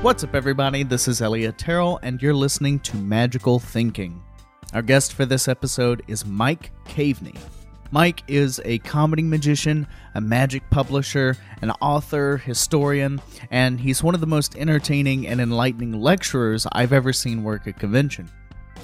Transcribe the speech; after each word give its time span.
What's 0.00 0.22
up, 0.22 0.36
everybody? 0.36 0.84
This 0.84 1.08
is 1.08 1.20
Elliott 1.20 1.58
Terrell, 1.58 1.98
and 2.04 2.22
you're 2.22 2.32
listening 2.32 2.78
to 2.80 2.96
Magical 2.96 3.58
Thinking. 3.58 4.22
Our 4.72 4.80
guest 4.80 5.12
for 5.12 5.26
this 5.26 5.48
episode 5.48 6.04
is 6.06 6.24
Mike 6.24 6.70
Caveney. 6.84 7.34
Mike 7.90 8.22
is 8.28 8.60
a 8.64 8.78
comedy 8.78 9.24
magician, 9.24 9.88
a 10.14 10.20
magic 10.20 10.62
publisher, 10.70 11.36
an 11.62 11.72
author, 11.80 12.36
historian, 12.36 13.20
and 13.50 13.80
he's 13.80 14.00
one 14.00 14.14
of 14.14 14.20
the 14.20 14.26
most 14.28 14.56
entertaining 14.56 15.26
and 15.26 15.40
enlightening 15.40 16.00
lecturers 16.00 16.64
I've 16.70 16.92
ever 16.92 17.12
seen 17.12 17.42
work 17.42 17.66
at 17.66 17.80
convention. 17.80 18.30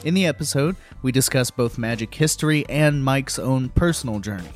In 0.02 0.14
the 0.14 0.26
episode, 0.26 0.74
we 1.02 1.12
discuss 1.12 1.48
both 1.48 1.78
magic 1.78 2.12
history 2.12 2.66
and 2.68 3.04
Mike's 3.04 3.38
own 3.38 3.68
personal 3.68 4.18
journey. 4.18 4.50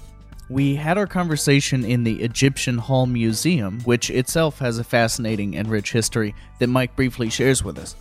We 0.50 0.76
had 0.76 0.96
our 0.96 1.06
conversation 1.06 1.84
in 1.84 2.04
the 2.04 2.22
Egyptian 2.22 2.78
Hall 2.78 3.04
Museum, 3.04 3.80
which 3.80 4.08
itself 4.08 4.60
has 4.60 4.78
a 4.78 4.84
fascinating 4.84 5.54
and 5.54 5.68
rich 5.68 5.92
history 5.92 6.34
that 6.58 6.68
Mike 6.68 6.96
briefly 6.96 7.28
shares 7.28 7.62
with 7.62 7.76
us. 7.78 7.96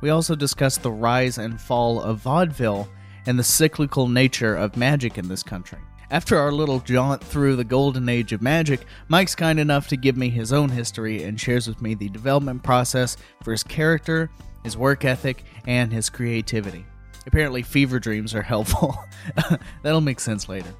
We 0.00 0.08
also 0.08 0.34
discussed 0.34 0.82
the 0.82 0.90
rise 0.90 1.36
and 1.36 1.60
fall 1.60 2.00
of 2.00 2.18
vaudeville 2.18 2.88
and 3.26 3.38
the 3.38 3.44
cyclical 3.44 4.08
nature 4.08 4.56
of 4.56 4.78
magic 4.78 5.18
in 5.18 5.28
this 5.28 5.42
country. 5.42 5.78
After 6.10 6.38
our 6.38 6.50
little 6.50 6.80
jaunt 6.80 7.22
through 7.22 7.56
the 7.56 7.64
golden 7.64 8.08
age 8.08 8.32
of 8.32 8.40
magic, 8.40 8.86
Mike's 9.08 9.34
kind 9.34 9.60
enough 9.60 9.86
to 9.88 9.96
give 9.98 10.16
me 10.16 10.30
his 10.30 10.54
own 10.54 10.70
history 10.70 11.22
and 11.22 11.38
shares 11.38 11.68
with 11.68 11.82
me 11.82 11.94
the 11.94 12.08
development 12.08 12.62
process 12.62 13.18
for 13.42 13.52
his 13.52 13.62
character, 13.62 14.30
his 14.64 14.74
work 14.74 15.04
ethic, 15.04 15.44
and 15.66 15.92
his 15.92 16.08
creativity. 16.08 16.86
Apparently, 17.26 17.62
fever 17.62 18.00
dreams 18.00 18.34
are 18.34 18.42
helpful. 18.42 18.96
That'll 19.82 20.00
make 20.00 20.18
sense 20.18 20.48
later. 20.48 20.74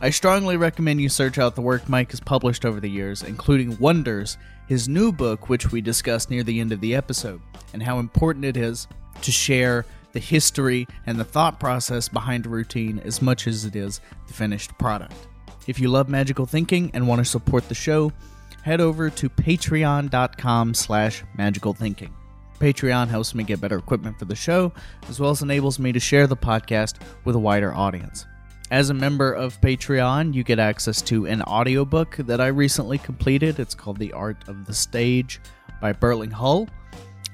I 0.00 0.10
strongly 0.10 0.56
recommend 0.56 1.00
you 1.00 1.08
search 1.08 1.38
out 1.38 1.54
the 1.54 1.62
work 1.62 1.88
Mike 1.88 2.10
has 2.10 2.18
published 2.18 2.64
over 2.64 2.80
the 2.80 2.90
years, 2.90 3.22
including 3.22 3.78
Wonders, 3.78 4.36
his 4.66 4.88
new 4.88 5.12
book, 5.12 5.48
which 5.48 5.70
we 5.70 5.80
discussed 5.80 6.30
near 6.30 6.42
the 6.42 6.58
end 6.58 6.72
of 6.72 6.80
the 6.80 6.96
episode, 6.96 7.40
and 7.72 7.80
how 7.80 8.00
important 8.00 8.44
it 8.44 8.56
is 8.56 8.88
to 9.22 9.30
share 9.30 9.86
the 10.12 10.18
history 10.18 10.88
and 11.06 11.18
the 11.18 11.24
thought 11.24 11.60
process 11.60 12.08
behind 12.08 12.44
a 12.44 12.48
routine 12.48 12.98
as 13.04 13.22
much 13.22 13.46
as 13.46 13.64
it 13.64 13.76
is 13.76 14.00
the 14.26 14.32
finished 14.32 14.76
product. 14.78 15.14
If 15.68 15.78
you 15.78 15.88
love 15.88 16.08
magical 16.08 16.44
thinking 16.44 16.90
and 16.92 17.06
want 17.06 17.20
to 17.20 17.24
support 17.24 17.68
the 17.68 17.74
show, 17.76 18.12
head 18.62 18.80
over 18.80 19.10
to 19.10 19.28
patreon.com 19.28 20.74
slash 20.74 21.22
magical 21.36 21.72
thinking. 21.72 22.12
Patreon 22.58 23.08
helps 23.08 23.32
me 23.32 23.44
get 23.44 23.60
better 23.60 23.78
equipment 23.78 24.18
for 24.18 24.24
the 24.24 24.34
show, 24.34 24.72
as 25.08 25.20
well 25.20 25.30
as 25.30 25.42
enables 25.42 25.78
me 25.78 25.92
to 25.92 26.00
share 26.00 26.26
the 26.26 26.36
podcast 26.36 26.96
with 27.24 27.36
a 27.36 27.40
wider 27.40 27.72
audience. 27.72 28.26
As 28.74 28.90
a 28.90 28.94
member 28.94 29.32
of 29.32 29.60
Patreon, 29.60 30.34
you 30.34 30.42
get 30.42 30.58
access 30.58 31.00
to 31.02 31.26
an 31.26 31.42
audiobook 31.42 32.16
that 32.16 32.40
I 32.40 32.48
recently 32.48 32.98
completed. 32.98 33.60
It's 33.60 33.72
called 33.72 34.00
The 34.00 34.12
Art 34.12 34.48
of 34.48 34.66
the 34.66 34.74
Stage 34.74 35.40
by 35.80 35.92
Burling 35.92 36.32
Hull. 36.32 36.68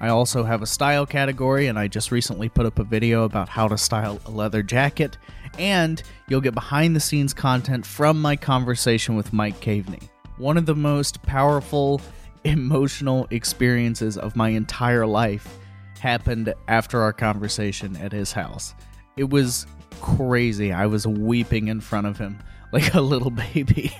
I 0.02 0.08
also 0.08 0.44
have 0.44 0.60
a 0.60 0.66
style 0.66 1.06
category, 1.06 1.68
and 1.68 1.78
I 1.78 1.88
just 1.88 2.12
recently 2.12 2.50
put 2.50 2.66
up 2.66 2.78
a 2.78 2.84
video 2.84 3.24
about 3.24 3.48
how 3.48 3.68
to 3.68 3.78
style 3.78 4.20
a 4.26 4.30
leather 4.30 4.62
jacket. 4.62 5.16
And 5.58 6.02
you'll 6.28 6.42
get 6.42 6.52
behind 6.52 6.94
the 6.94 7.00
scenes 7.00 7.32
content 7.32 7.86
from 7.86 8.20
my 8.20 8.36
conversation 8.36 9.16
with 9.16 9.32
Mike 9.32 9.60
Caveney. 9.60 10.10
One 10.36 10.58
of 10.58 10.66
the 10.66 10.76
most 10.76 11.22
powerful, 11.22 12.02
emotional 12.44 13.26
experiences 13.30 14.18
of 14.18 14.36
my 14.36 14.50
entire 14.50 15.06
life 15.06 15.56
happened 16.00 16.52
after 16.68 17.00
our 17.00 17.14
conversation 17.14 17.96
at 17.96 18.12
his 18.12 18.30
house. 18.30 18.74
It 19.16 19.30
was 19.30 19.66
crazy. 20.00 20.72
I 20.72 20.86
was 20.86 21.06
weeping 21.06 21.68
in 21.68 21.80
front 21.80 22.06
of 22.06 22.18
him 22.18 22.38
like 22.72 22.94
a 22.94 23.00
little 23.00 23.30
baby. 23.30 23.92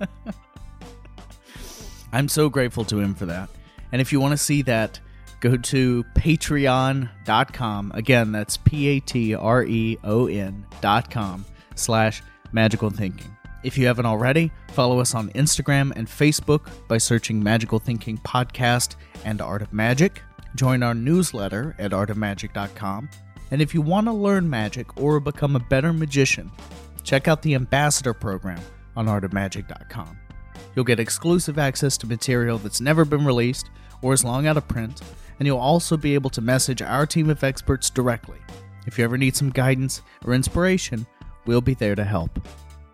I'm 2.12 2.28
so 2.28 2.48
grateful 2.48 2.84
to 2.86 3.00
him 3.00 3.14
for 3.14 3.26
that. 3.26 3.48
And 3.92 4.00
if 4.00 4.12
you 4.12 4.20
want 4.20 4.32
to 4.32 4.38
see 4.38 4.62
that, 4.62 5.00
go 5.40 5.56
to 5.56 6.04
patreon.com. 6.14 7.92
Again, 7.94 8.32
that's 8.32 8.56
P 8.56 8.88
A 8.88 9.00
T 9.00 9.34
R 9.34 9.64
E 9.64 9.98
O 10.04 10.26
N.com 10.26 11.44
slash 11.74 12.22
magical 12.52 12.90
thinking. 12.90 13.36
If 13.64 13.78
you 13.78 13.86
haven't 13.86 14.06
already, 14.06 14.52
follow 14.72 15.00
us 15.00 15.14
on 15.14 15.30
Instagram 15.30 15.92
and 15.96 16.06
Facebook 16.06 16.68
by 16.86 16.98
searching 16.98 17.42
Magical 17.42 17.78
Thinking 17.78 18.18
Podcast 18.18 18.96
and 19.24 19.40
Art 19.40 19.62
of 19.62 19.72
Magic. 19.72 20.20
Join 20.54 20.82
our 20.82 20.94
newsletter 20.94 21.74
at 21.78 21.92
artofmagic.com 21.92 23.08
and 23.50 23.62
if 23.62 23.74
you 23.74 23.80
want 23.80 24.06
to 24.06 24.12
learn 24.12 24.48
magic 24.48 25.00
or 25.00 25.20
become 25.20 25.56
a 25.56 25.60
better 25.60 25.92
magician, 25.92 26.50
check 27.02 27.28
out 27.28 27.42
the 27.42 27.54
Ambassador 27.54 28.14
program 28.14 28.60
on 28.96 29.06
artofmagic.com. 29.06 30.18
You'll 30.74 30.84
get 30.84 31.00
exclusive 31.00 31.58
access 31.58 31.96
to 31.98 32.06
material 32.06 32.58
that's 32.58 32.80
never 32.80 33.04
been 33.04 33.24
released 33.24 33.70
or 34.02 34.12
is 34.12 34.24
long 34.24 34.46
out 34.46 34.56
of 34.56 34.66
print, 34.68 35.00
and 35.38 35.46
you'll 35.46 35.58
also 35.58 35.96
be 35.96 36.14
able 36.14 36.30
to 36.30 36.40
message 36.40 36.82
our 36.82 37.06
team 37.06 37.30
of 37.30 37.44
experts 37.44 37.90
directly. 37.90 38.38
If 38.86 38.98
you 38.98 39.04
ever 39.04 39.16
need 39.16 39.36
some 39.36 39.50
guidance 39.50 40.02
or 40.24 40.34
inspiration, 40.34 41.06
we'll 41.46 41.60
be 41.60 41.74
there 41.74 41.94
to 41.94 42.04
help. 42.04 42.46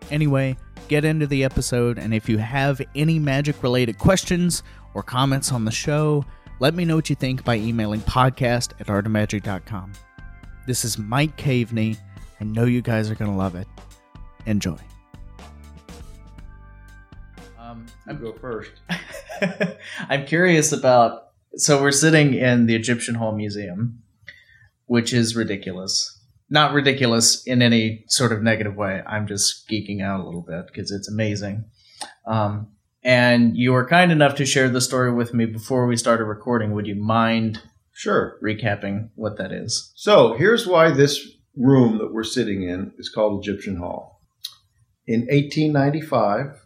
Anyway, 0.09 0.57
get 0.87 1.05
into 1.05 1.27
the 1.27 1.43
episode, 1.43 1.97
and 1.97 2.13
if 2.13 2.29
you 2.29 2.37
have 2.37 2.81
any 2.95 3.19
magic 3.19 3.61
related 3.63 3.97
questions 3.97 4.63
or 4.93 5.03
comments 5.03 5.51
on 5.51 5.65
the 5.65 5.71
show, 5.71 6.25
let 6.59 6.75
me 6.75 6.85
know 6.85 6.95
what 6.95 7.09
you 7.09 7.15
think 7.15 7.43
by 7.43 7.55
emailing 7.55 8.01
podcast 8.01 8.73
at 8.79 8.87
artofmagic.com. 8.87 9.93
This 10.67 10.85
is 10.85 10.97
Mike 10.97 11.35
Caveney. 11.37 11.97
I 12.39 12.43
know 12.43 12.65
you 12.65 12.81
guys 12.81 13.09
are 13.09 13.15
going 13.15 13.31
to 13.31 13.37
love 13.37 13.55
it. 13.55 13.67
Enjoy. 14.45 14.77
Um, 17.57 17.87
You 18.07 18.13
go 18.13 18.33
first. 18.33 18.71
I'm 20.09 20.25
curious 20.25 20.71
about. 20.71 21.29
So 21.55 21.81
we're 21.81 21.91
sitting 21.91 22.33
in 22.35 22.67
the 22.67 22.75
Egyptian 22.75 23.15
Hall 23.15 23.33
Museum, 23.33 24.03
which 24.85 25.13
is 25.13 25.35
ridiculous. 25.35 26.19
Not 26.49 26.73
ridiculous 26.73 27.45
in 27.45 27.61
any 27.61 28.03
sort 28.07 28.31
of 28.31 28.43
negative 28.43 28.75
way. 28.75 29.01
I'm 29.07 29.27
just 29.27 29.67
geeking 29.67 30.01
out 30.01 30.19
a 30.19 30.23
little 30.25 30.41
bit 30.41 30.67
because 30.67 30.91
it's 30.91 31.09
amazing. 31.09 31.65
Um, 32.25 32.67
and 33.03 33.57
you 33.57 33.71
were 33.71 33.87
kind 33.87 34.11
enough 34.11 34.35
to 34.35 34.45
share 34.45 34.69
the 34.69 34.81
story 34.81 35.11
with 35.11 35.33
me 35.33 35.45
before 35.45 35.87
we 35.87 35.97
started 35.97 36.25
recording. 36.25 36.71
Would 36.71 36.87
you 36.87 36.95
mind 36.95 37.61
Sure. 37.93 38.37
recapping 38.43 39.09
what 39.15 39.37
that 39.37 39.51
is? 39.51 39.91
So 39.95 40.33
here's 40.33 40.65
why 40.65 40.91
this 40.91 41.19
room 41.55 41.97
that 41.97 42.13
we're 42.13 42.23
sitting 42.23 42.63
in 42.63 42.93
is 42.97 43.09
called 43.09 43.43
Egyptian 43.43 43.77
Hall. 43.77 44.21
In 45.05 45.21
1895, 45.21 46.57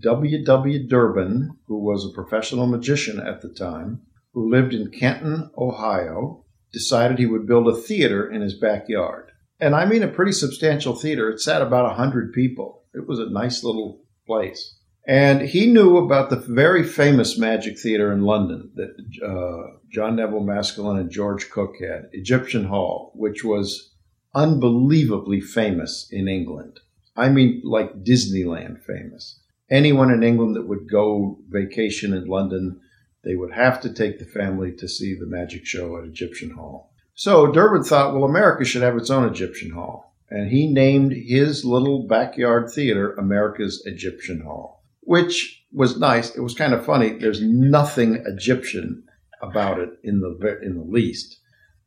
W. 0.00 0.44
W. 0.44 0.88
Durbin, 0.88 1.50
who 1.66 1.78
was 1.78 2.04
a 2.04 2.14
professional 2.14 2.66
magician 2.66 3.20
at 3.20 3.42
the 3.42 3.50
time, 3.50 4.00
who 4.32 4.50
lived 4.50 4.72
in 4.72 4.90
Kenton, 4.90 5.50
Ohio, 5.58 6.44
decided 6.72 7.18
he 7.18 7.26
would 7.26 7.46
build 7.46 7.68
a 7.68 7.76
theater 7.76 8.28
in 8.28 8.40
his 8.40 8.58
backyard. 8.58 9.30
And 9.60 9.74
I 9.74 9.84
mean 9.84 10.02
a 10.02 10.08
pretty 10.08 10.32
substantial 10.32 10.94
theater. 10.94 11.30
It 11.30 11.40
sat 11.40 11.62
about 11.62 11.84
100 11.84 12.32
people. 12.32 12.84
It 12.92 13.06
was 13.06 13.18
a 13.18 13.30
nice 13.30 13.62
little 13.62 14.00
place. 14.26 14.76
And 15.06 15.42
he 15.42 15.66
knew 15.66 15.98
about 15.98 16.30
the 16.30 16.36
very 16.36 16.82
famous 16.82 17.36
Magic 17.36 17.78
Theater 17.78 18.10
in 18.10 18.22
London 18.22 18.70
that 18.74 18.96
uh, 19.22 19.78
John 19.92 20.16
Neville 20.16 20.40
Maskelyne 20.40 20.98
and 20.98 21.10
George 21.10 21.50
Cooke 21.50 21.76
had, 21.78 22.08
Egyptian 22.12 22.64
Hall, 22.64 23.12
which 23.14 23.44
was 23.44 23.92
unbelievably 24.34 25.42
famous 25.42 26.08
in 26.10 26.26
England. 26.26 26.80
I 27.16 27.28
mean, 27.28 27.60
like 27.64 28.02
Disneyland 28.02 28.82
famous. 28.82 29.40
Anyone 29.70 30.10
in 30.10 30.22
England 30.22 30.56
that 30.56 30.66
would 30.66 30.90
go 30.90 31.38
vacation 31.48 32.14
in 32.14 32.26
London, 32.26 32.80
they 33.24 33.34
would 33.34 33.52
have 33.52 33.82
to 33.82 33.92
take 33.92 34.18
the 34.18 34.24
family 34.24 34.72
to 34.72 34.88
see 34.88 35.14
the 35.14 35.26
magic 35.26 35.66
show 35.66 35.98
at 35.98 36.04
Egyptian 36.04 36.50
Hall. 36.50 36.92
So 37.14 37.46
Durbin 37.46 37.84
thought, 37.84 38.14
well, 38.14 38.24
America 38.24 38.64
should 38.64 38.82
have 38.82 38.96
its 38.96 39.10
own 39.10 39.28
Egyptian 39.28 39.70
Hall. 39.70 40.14
And 40.30 40.50
he 40.50 40.66
named 40.66 41.12
his 41.12 41.64
little 41.64 42.06
backyard 42.08 42.70
theater 42.70 43.12
America's 43.12 43.82
Egyptian 43.84 44.40
Hall 44.40 44.80
which 45.04 45.64
was 45.72 45.98
nice. 45.98 46.34
It 46.34 46.40
was 46.40 46.54
kind 46.54 46.72
of 46.72 46.84
funny. 46.84 47.18
There's 47.18 47.42
nothing 47.42 48.22
Egyptian 48.26 49.04
about 49.42 49.78
it 49.78 49.90
in 50.02 50.20
the 50.20 50.58
in 50.62 50.76
the 50.76 50.84
least, 50.84 51.38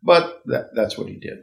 but 0.03 0.41
that, 0.45 0.75
that's 0.75 0.97
what 0.97 1.07
he 1.07 1.15
did. 1.15 1.39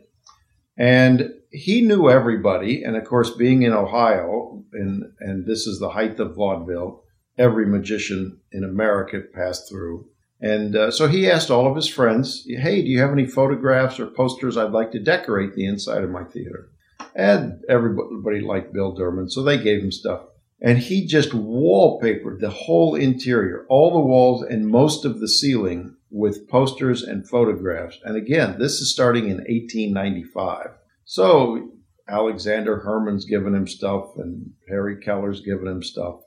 And 0.76 1.30
he 1.50 1.82
knew 1.82 2.10
everybody. 2.10 2.82
And 2.82 2.96
of 2.96 3.04
course, 3.04 3.30
being 3.30 3.62
in 3.62 3.72
Ohio, 3.72 4.64
and 4.72 5.04
and 5.20 5.46
this 5.46 5.66
is 5.66 5.78
the 5.78 5.90
height 5.90 6.18
of 6.20 6.34
vaudeville, 6.34 7.02
every 7.38 7.66
magician 7.66 8.40
in 8.52 8.64
America 8.64 9.20
passed 9.34 9.68
through. 9.68 10.08
And 10.40 10.76
uh, 10.76 10.90
so 10.90 11.08
he 11.08 11.30
asked 11.30 11.50
all 11.50 11.66
of 11.66 11.76
his 11.76 11.88
friends, 11.88 12.44
"Hey, 12.46 12.82
do 12.82 12.88
you 12.88 13.00
have 13.00 13.12
any 13.12 13.26
photographs 13.26 13.98
or 13.98 14.06
posters? 14.06 14.56
I'd 14.56 14.72
like 14.72 14.92
to 14.92 15.02
decorate 15.02 15.54
the 15.54 15.66
inside 15.66 16.04
of 16.04 16.10
my 16.10 16.24
theater." 16.24 16.70
And 17.14 17.62
everybody 17.68 18.40
liked 18.40 18.72
Bill 18.72 18.92
Durbin, 18.92 19.30
so 19.30 19.42
they 19.42 19.58
gave 19.58 19.82
him 19.82 19.92
stuff 19.92 20.22
and 20.60 20.78
he 20.78 21.06
just 21.06 21.30
wallpapered 21.30 22.40
the 22.40 22.50
whole 22.50 22.94
interior, 22.94 23.66
all 23.68 23.92
the 23.92 24.06
walls 24.06 24.42
and 24.42 24.66
most 24.66 25.04
of 25.04 25.20
the 25.20 25.28
ceiling 25.28 25.96
with 26.10 26.48
posters 26.48 27.02
and 27.02 27.28
photographs. 27.28 27.98
And 28.04 28.16
again, 28.16 28.58
this 28.58 28.80
is 28.80 28.92
starting 28.92 29.24
in 29.24 29.38
1895. 29.38 30.68
So 31.04 31.70
Alexander 32.08 32.82
Herrmann's 32.82 33.24
given 33.24 33.54
him 33.54 33.66
stuff, 33.66 34.10
and 34.16 34.52
Harry 34.68 34.96
Kellar's 35.00 35.40
given 35.40 35.66
him 35.66 35.82
stuff. 35.82 36.20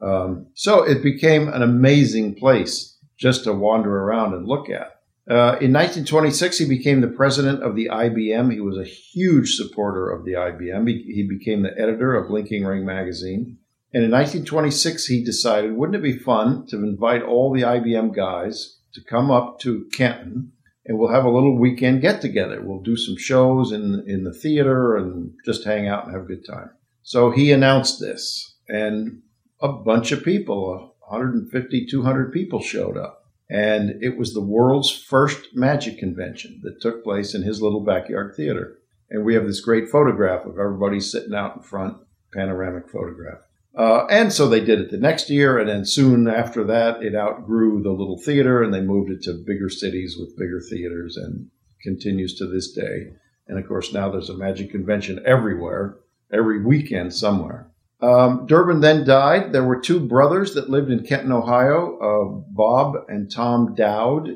Um, 0.00 0.46
so 0.54 0.82
it 0.82 1.02
became 1.02 1.48
an 1.48 1.62
amazing 1.62 2.34
place. 2.36 2.92
just 3.16 3.44
to 3.44 3.52
wander 3.52 3.96
around 3.96 4.34
and 4.34 4.44
look 4.44 4.68
at. 4.68 4.94
Uh, 5.30 5.56
in 5.60 5.72
1926, 5.72 6.58
he 6.58 6.68
became 6.68 7.00
the 7.00 7.06
president 7.06 7.62
of 7.62 7.76
the 7.76 7.88
IBM. 7.88 8.52
He 8.52 8.60
was 8.60 8.76
a 8.76 8.84
huge 8.84 9.54
supporter 9.54 10.10
of 10.10 10.24
the 10.24 10.32
IBM. 10.32 10.88
He, 10.88 11.12
he 11.14 11.22
became 11.22 11.62
the 11.62 11.72
editor 11.78 12.14
of 12.16 12.28
Linking 12.28 12.64
Ring 12.64 12.84
magazine. 12.84 13.58
And 13.94 14.02
in 14.04 14.10
1926, 14.10 15.06
he 15.06 15.24
decided, 15.24 15.74
wouldn't 15.74 15.96
it 15.96 16.02
be 16.02 16.18
fun 16.18 16.66
to 16.66 16.76
invite 16.76 17.22
all 17.22 17.52
the 17.52 17.62
IBM 17.62 18.14
guys 18.14 18.80
to 18.92 19.00
come 19.00 19.30
up 19.30 19.60
to 19.60 19.88
Kenton 19.92 20.52
and 20.86 20.98
we'll 20.98 21.12
have 21.12 21.24
a 21.24 21.30
little 21.30 21.56
weekend 21.56 22.02
get 22.02 22.20
together. 22.20 22.60
We'll 22.62 22.82
do 22.82 22.96
some 22.96 23.16
shows 23.16 23.72
in, 23.72 24.04
in 24.06 24.24
the 24.24 24.34
theater 24.34 24.96
and 24.96 25.32
just 25.44 25.64
hang 25.64 25.88
out 25.88 26.04
and 26.04 26.14
have 26.14 26.24
a 26.24 26.28
good 26.28 26.46
time. 26.46 26.70
So 27.02 27.30
he 27.30 27.52
announced 27.52 28.00
this, 28.00 28.56
and 28.68 29.22
a 29.60 29.68
bunch 29.68 30.12
of 30.12 30.24
people, 30.24 30.94
150, 31.00 31.86
200 31.86 32.32
people 32.32 32.60
showed 32.60 32.96
up. 32.96 33.20
And 33.50 34.02
it 34.02 34.16
was 34.16 34.32
the 34.32 34.40
world's 34.40 34.90
first 34.90 35.54
magic 35.54 35.98
convention 35.98 36.60
that 36.62 36.80
took 36.80 37.04
place 37.04 37.34
in 37.34 37.42
his 37.42 37.60
little 37.60 37.84
backyard 37.84 38.34
theater. 38.34 38.78
And 39.10 39.24
we 39.24 39.34
have 39.34 39.46
this 39.46 39.60
great 39.60 39.90
photograph 39.90 40.46
of 40.46 40.58
everybody 40.58 40.98
sitting 40.98 41.34
out 41.34 41.56
in 41.56 41.62
front, 41.62 41.98
panoramic 42.32 42.88
photograph. 42.88 43.40
Uh, 43.76 44.06
and 44.06 44.32
so 44.32 44.48
they 44.48 44.60
did 44.60 44.80
it 44.80 44.90
the 44.90 44.96
next 44.96 45.28
year, 45.28 45.58
and 45.58 45.68
then 45.68 45.84
soon 45.84 46.28
after 46.28 46.64
that, 46.64 47.02
it 47.02 47.14
outgrew 47.14 47.82
the 47.82 47.90
little 47.90 48.18
theater, 48.18 48.62
and 48.62 48.72
they 48.72 48.80
moved 48.80 49.10
it 49.10 49.22
to 49.22 49.32
bigger 49.32 49.68
cities 49.68 50.16
with 50.18 50.38
bigger 50.38 50.60
theaters, 50.60 51.16
and 51.16 51.50
continues 51.82 52.34
to 52.36 52.46
this 52.46 52.72
day. 52.72 53.12
And 53.46 53.58
of 53.58 53.68
course, 53.68 53.92
now 53.92 54.10
there's 54.10 54.30
a 54.30 54.36
magic 54.36 54.70
convention 54.70 55.22
everywhere, 55.26 55.96
every 56.32 56.64
weekend 56.64 57.14
somewhere. 57.14 57.70
Um, 58.00 58.46
Durbin 58.46 58.80
then 58.80 59.04
died. 59.04 59.52
There 59.52 59.64
were 59.64 59.80
two 59.80 60.00
brothers 60.00 60.54
that 60.54 60.70
lived 60.70 60.90
in 60.90 61.04
Kenton, 61.04 61.32
Ohio, 61.32 61.98
uh, 61.98 62.24
Bob 62.50 62.96
and 63.08 63.30
Tom 63.30 63.74
Dowd, 63.74 64.28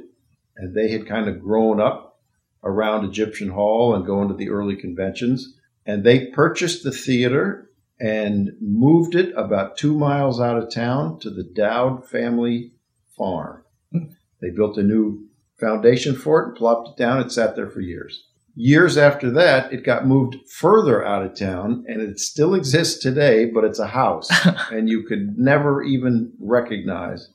and 0.57 0.75
they 0.75 0.91
had 0.91 1.07
kind 1.07 1.29
of 1.29 1.41
grown 1.41 1.81
up 1.81 2.21
around 2.65 3.05
Egyptian 3.05 3.51
Hall 3.51 3.95
and 3.95 4.07
going 4.07 4.29
to 4.29 4.35
the 4.35 4.51
early 4.51 4.77
conventions. 4.77 5.55
And 5.87 6.05
they 6.05 6.27
purchased 6.27 6.83
the 6.83 6.93
theater 6.93 7.68
and 8.01 8.51
moved 8.61 9.15
it 9.15 9.33
about 9.37 9.77
two 9.77 9.97
miles 9.97 10.41
out 10.41 10.57
of 10.57 10.73
town 10.73 11.19
to 11.21 11.31
the 11.31 11.43
Dowd 11.43 12.09
family 12.09 12.73
farm. 13.17 13.65
They 14.41 14.51
built 14.51 14.79
a 14.79 14.83
new 14.83 15.29
foundation 15.59 16.15
for 16.15 16.43
it 16.43 16.49
and 16.49 16.57
plopped 16.57 16.91
it 16.91 17.03
down. 17.03 17.21
It 17.21 17.33
sat 17.33 17.57
there 17.57 17.69
for 17.69 17.81
years. 17.81 18.25
Years 18.55 18.97
after 18.97 19.31
that, 19.33 19.73
it 19.73 19.85
got 19.85 20.07
moved 20.07 20.37
further 20.51 21.05
out 21.05 21.25
of 21.25 21.39
town 21.39 21.85
and 21.87 22.01
it 22.01 22.19
still 22.19 22.55
exists 22.55 23.01
today, 23.01 23.47
but 23.47 23.65
it's 23.65 23.79
a 23.79 23.87
house. 23.87 24.29
and 24.73 24.89
you 24.89 25.05
could 25.05 25.39
never 25.39 25.83
even 25.83 26.33
recognize 26.41 27.31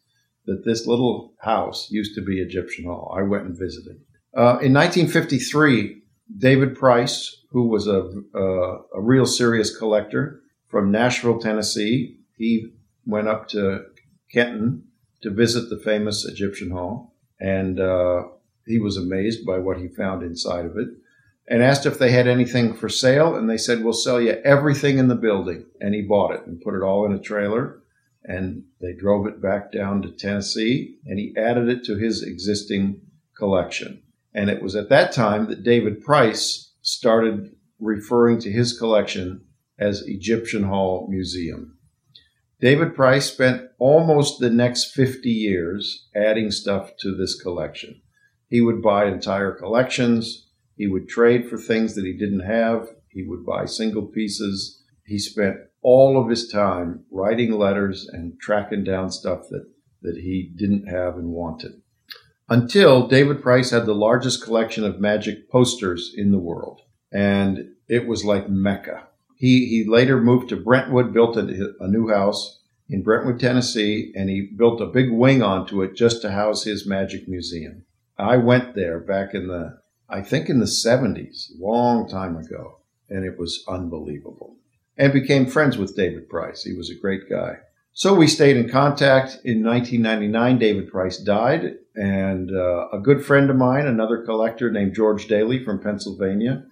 that 0.45 0.65
this 0.65 0.85
little 0.85 1.33
house 1.39 1.89
used 1.89 2.15
to 2.15 2.21
be 2.21 2.41
Egyptian 2.41 2.85
Hall. 2.85 3.15
I 3.17 3.23
went 3.23 3.45
and 3.45 3.57
visited. 3.57 4.01
Uh, 4.35 4.59
in 4.59 4.73
1953, 4.73 6.01
David 6.37 6.75
Price, 6.75 7.43
who 7.51 7.67
was 7.67 7.87
a, 7.87 8.09
uh, 8.35 8.81
a 8.93 9.01
real 9.01 9.25
serious 9.25 9.75
collector, 9.75 10.41
from 10.73 10.89
Nashville, 10.89 11.37
Tennessee. 11.37 12.17
He 12.35 12.73
went 13.05 13.27
up 13.27 13.47
to 13.49 13.85
Kenton 14.31 14.85
to 15.21 15.29
visit 15.29 15.69
the 15.69 15.77
famous 15.77 16.25
Egyptian 16.25 16.71
Hall, 16.71 17.13
and 17.39 17.79
uh, 17.79 18.23
he 18.65 18.79
was 18.79 18.97
amazed 18.97 19.45
by 19.45 19.59
what 19.59 19.77
he 19.77 19.87
found 19.87 20.23
inside 20.23 20.65
of 20.65 20.75
it 20.75 20.87
and 21.47 21.61
asked 21.61 21.85
if 21.85 21.99
they 21.99 22.09
had 22.09 22.27
anything 22.27 22.73
for 22.73 22.89
sale. 22.89 23.35
And 23.35 23.47
they 23.47 23.57
said, 23.57 23.83
We'll 23.83 23.93
sell 23.93 24.19
you 24.19 24.31
everything 24.43 24.97
in 24.97 25.09
the 25.09 25.15
building. 25.15 25.67
And 25.79 25.93
he 25.93 26.01
bought 26.01 26.33
it 26.33 26.47
and 26.47 26.59
put 26.59 26.73
it 26.73 26.81
all 26.81 27.05
in 27.05 27.13
a 27.13 27.19
trailer. 27.19 27.83
And 28.23 28.63
they 28.81 28.93
drove 28.93 29.27
it 29.27 29.39
back 29.39 29.71
down 29.71 30.01
to 30.01 30.11
Tennessee 30.11 30.97
and 31.05 31.19
he 31.19 31.35
added 31.37 31.69
it 31.69 31.83
to 31.83 31.97
his 31.97 32.23
existing 32.23 33.01
collection. 33.37 34.01
And 34.33 34.49
it 34.49 34.63
was 34.63 34.75
at 34.75 34.89
that 34.89 35.11
time 35.11 35.47
that 35.49 35.61
David 35.61 36.01
Price 36.01 36.71
started 36.81 37.55
referring 37.79 38.39
to 38.39 38.51
his 38.51 38.75
collection 38.75 39.45
as 39.83 40.07
Egyptian 40.07 40.63
Hall 40.63 41.07
Museum. 41.09 41.77
David 42.59 42.95
Price 42.95 43.29
spent 43.29 43.69
almost 43.77 44.39
the 44.39 44.49
next 44.49 44.93
50 44.93 45.29
years 45.29 46.07
adding 46.15 46.49
stuff 46.49 46.91
to 47.01 47.13
this 47.13 47.39
collection. 47.39 48.01
He 48.47 48.61
would 48.61 48.81
buy 48.81 49.05
entire 49.05 49.51
collections, 49.51 50.47
he 50.75 50.87
would 50.87 51.09
trade 51.09 51.49
for 51.49 51.57
things 51.57 51.95
that 51.95 52.05
he 52.05 52.13
didn't 52.13 52.45
have, 52.45 52.87
he 53.09 53.23
would 53.23 53.45
buy 53.45 53.65
single 53.65 54.07
pieces. 54.07 54.81
He 55.05 55.19
spent 55.19 55.57
all 55.81 56.21
of 56.21 56.29
his 56.29 56.47
time 56.47 57.03
writing 57.11 57.51
letters 57.51 58.07
and 58.11 58.39
tracking 58.39 58.83
down 58.83 59.11
stuff 59.11 59.41
that, 59.49 59.65
that 60.01 60.15
he 60.17 60.51
didn't 60.55 60.87
have 60.87 61.15
and 61.15 61.29
wanted. 61.29 61.73
Until 62.49 63.07
David 63.07 63.41
Price 63.41 63.71
had 63.71 63.85
the 63.85 63.93
largest 63.93 64.43
collection 64.43 64.83
of 64.83 64.99
magic 64.99 65.49
posters 65.49 66.13
in 66.15 66.31
the 66.31 66.39
world. 66.39 66.81
And 67.11 67.75
it 67.87 68.07
was 68.07 68.25
like 68.25 68.49
Mecca. 68.49 69.07
He, 69.43 69.65
he 69.65 69.83
later 69.83 70.21
moved 70.21 70.47
to 70.49 70.55
Brentwood, 70.55 71.13
built 71.13 71.35
a, 71.35 71.73
a 71.81 71.87
new 71.89 72.07
house 72.07 72.61
in 72.87 73.03
Brentwood, 73.03 73.41
Tennessee, 73.41 74.13
and 74.15 74.29
he 74.29 74.43
built 74.43 74.79
a 74.79 74.85
big 74.85 75.11
wing 75.11 75.43
onto 75.43 75.81
it 75.81 75.97
just 75.97 76.21
to 76.21 76.31
house 76.31 76.63
his 76.63 76.87
magic 76.87 77.27
museum. 77.27 77.83
I 78.17 78.37
went 78.37 78.73
there 78.73 79.01
back 79.01 79.33
in 79.33 79.49
the, 79.49 79.81
I 80.07 80.21
think 80.21 80.47
in 80.47 80.61
the 80.61 80.65
70s, 80.65 81.51
long 81.59 82.07
time 82.07 82.37
ago, 82.37 82.79
and 83.09 83.25
it 83.25 83.37
was 83.37 83.65
unbelievable. 83.67 84.55
And 84.97 85.11
became 85.11 85.45
friends 85.45 85.77
with 85.77 85.97
David 85.97 86.29
Price. 86.29 86.63
He 86.63 86.71
was 86.71 86.89
a 86.89 86.95
great 86.95 87.29
guy. 87.29 87.57
So 87.91 88.13
we 88.13 88.27
stayed 88.27 88.55
in 88.55 88.69
contact. 88.69 89.39
In 89.43 89.61
1999, 89.61 90.57
David 90.57 90.89
Price 90.89 91.17
died, 91.17 91.79
and 91.95 92.49
uh, 92.49 92.87
a 92.93 92.99
good 92.99 93.25
friend 93.25 93.49
of 93.49 93.57
mine, 93.57 93.87
another 93.87 94.23
collector 94.23 94.71
named 94.71 94.95
George 94.95 95.27
Daily 95.27 95.61
from 95.61 95.83
Pennsylvania, 95.83 96.63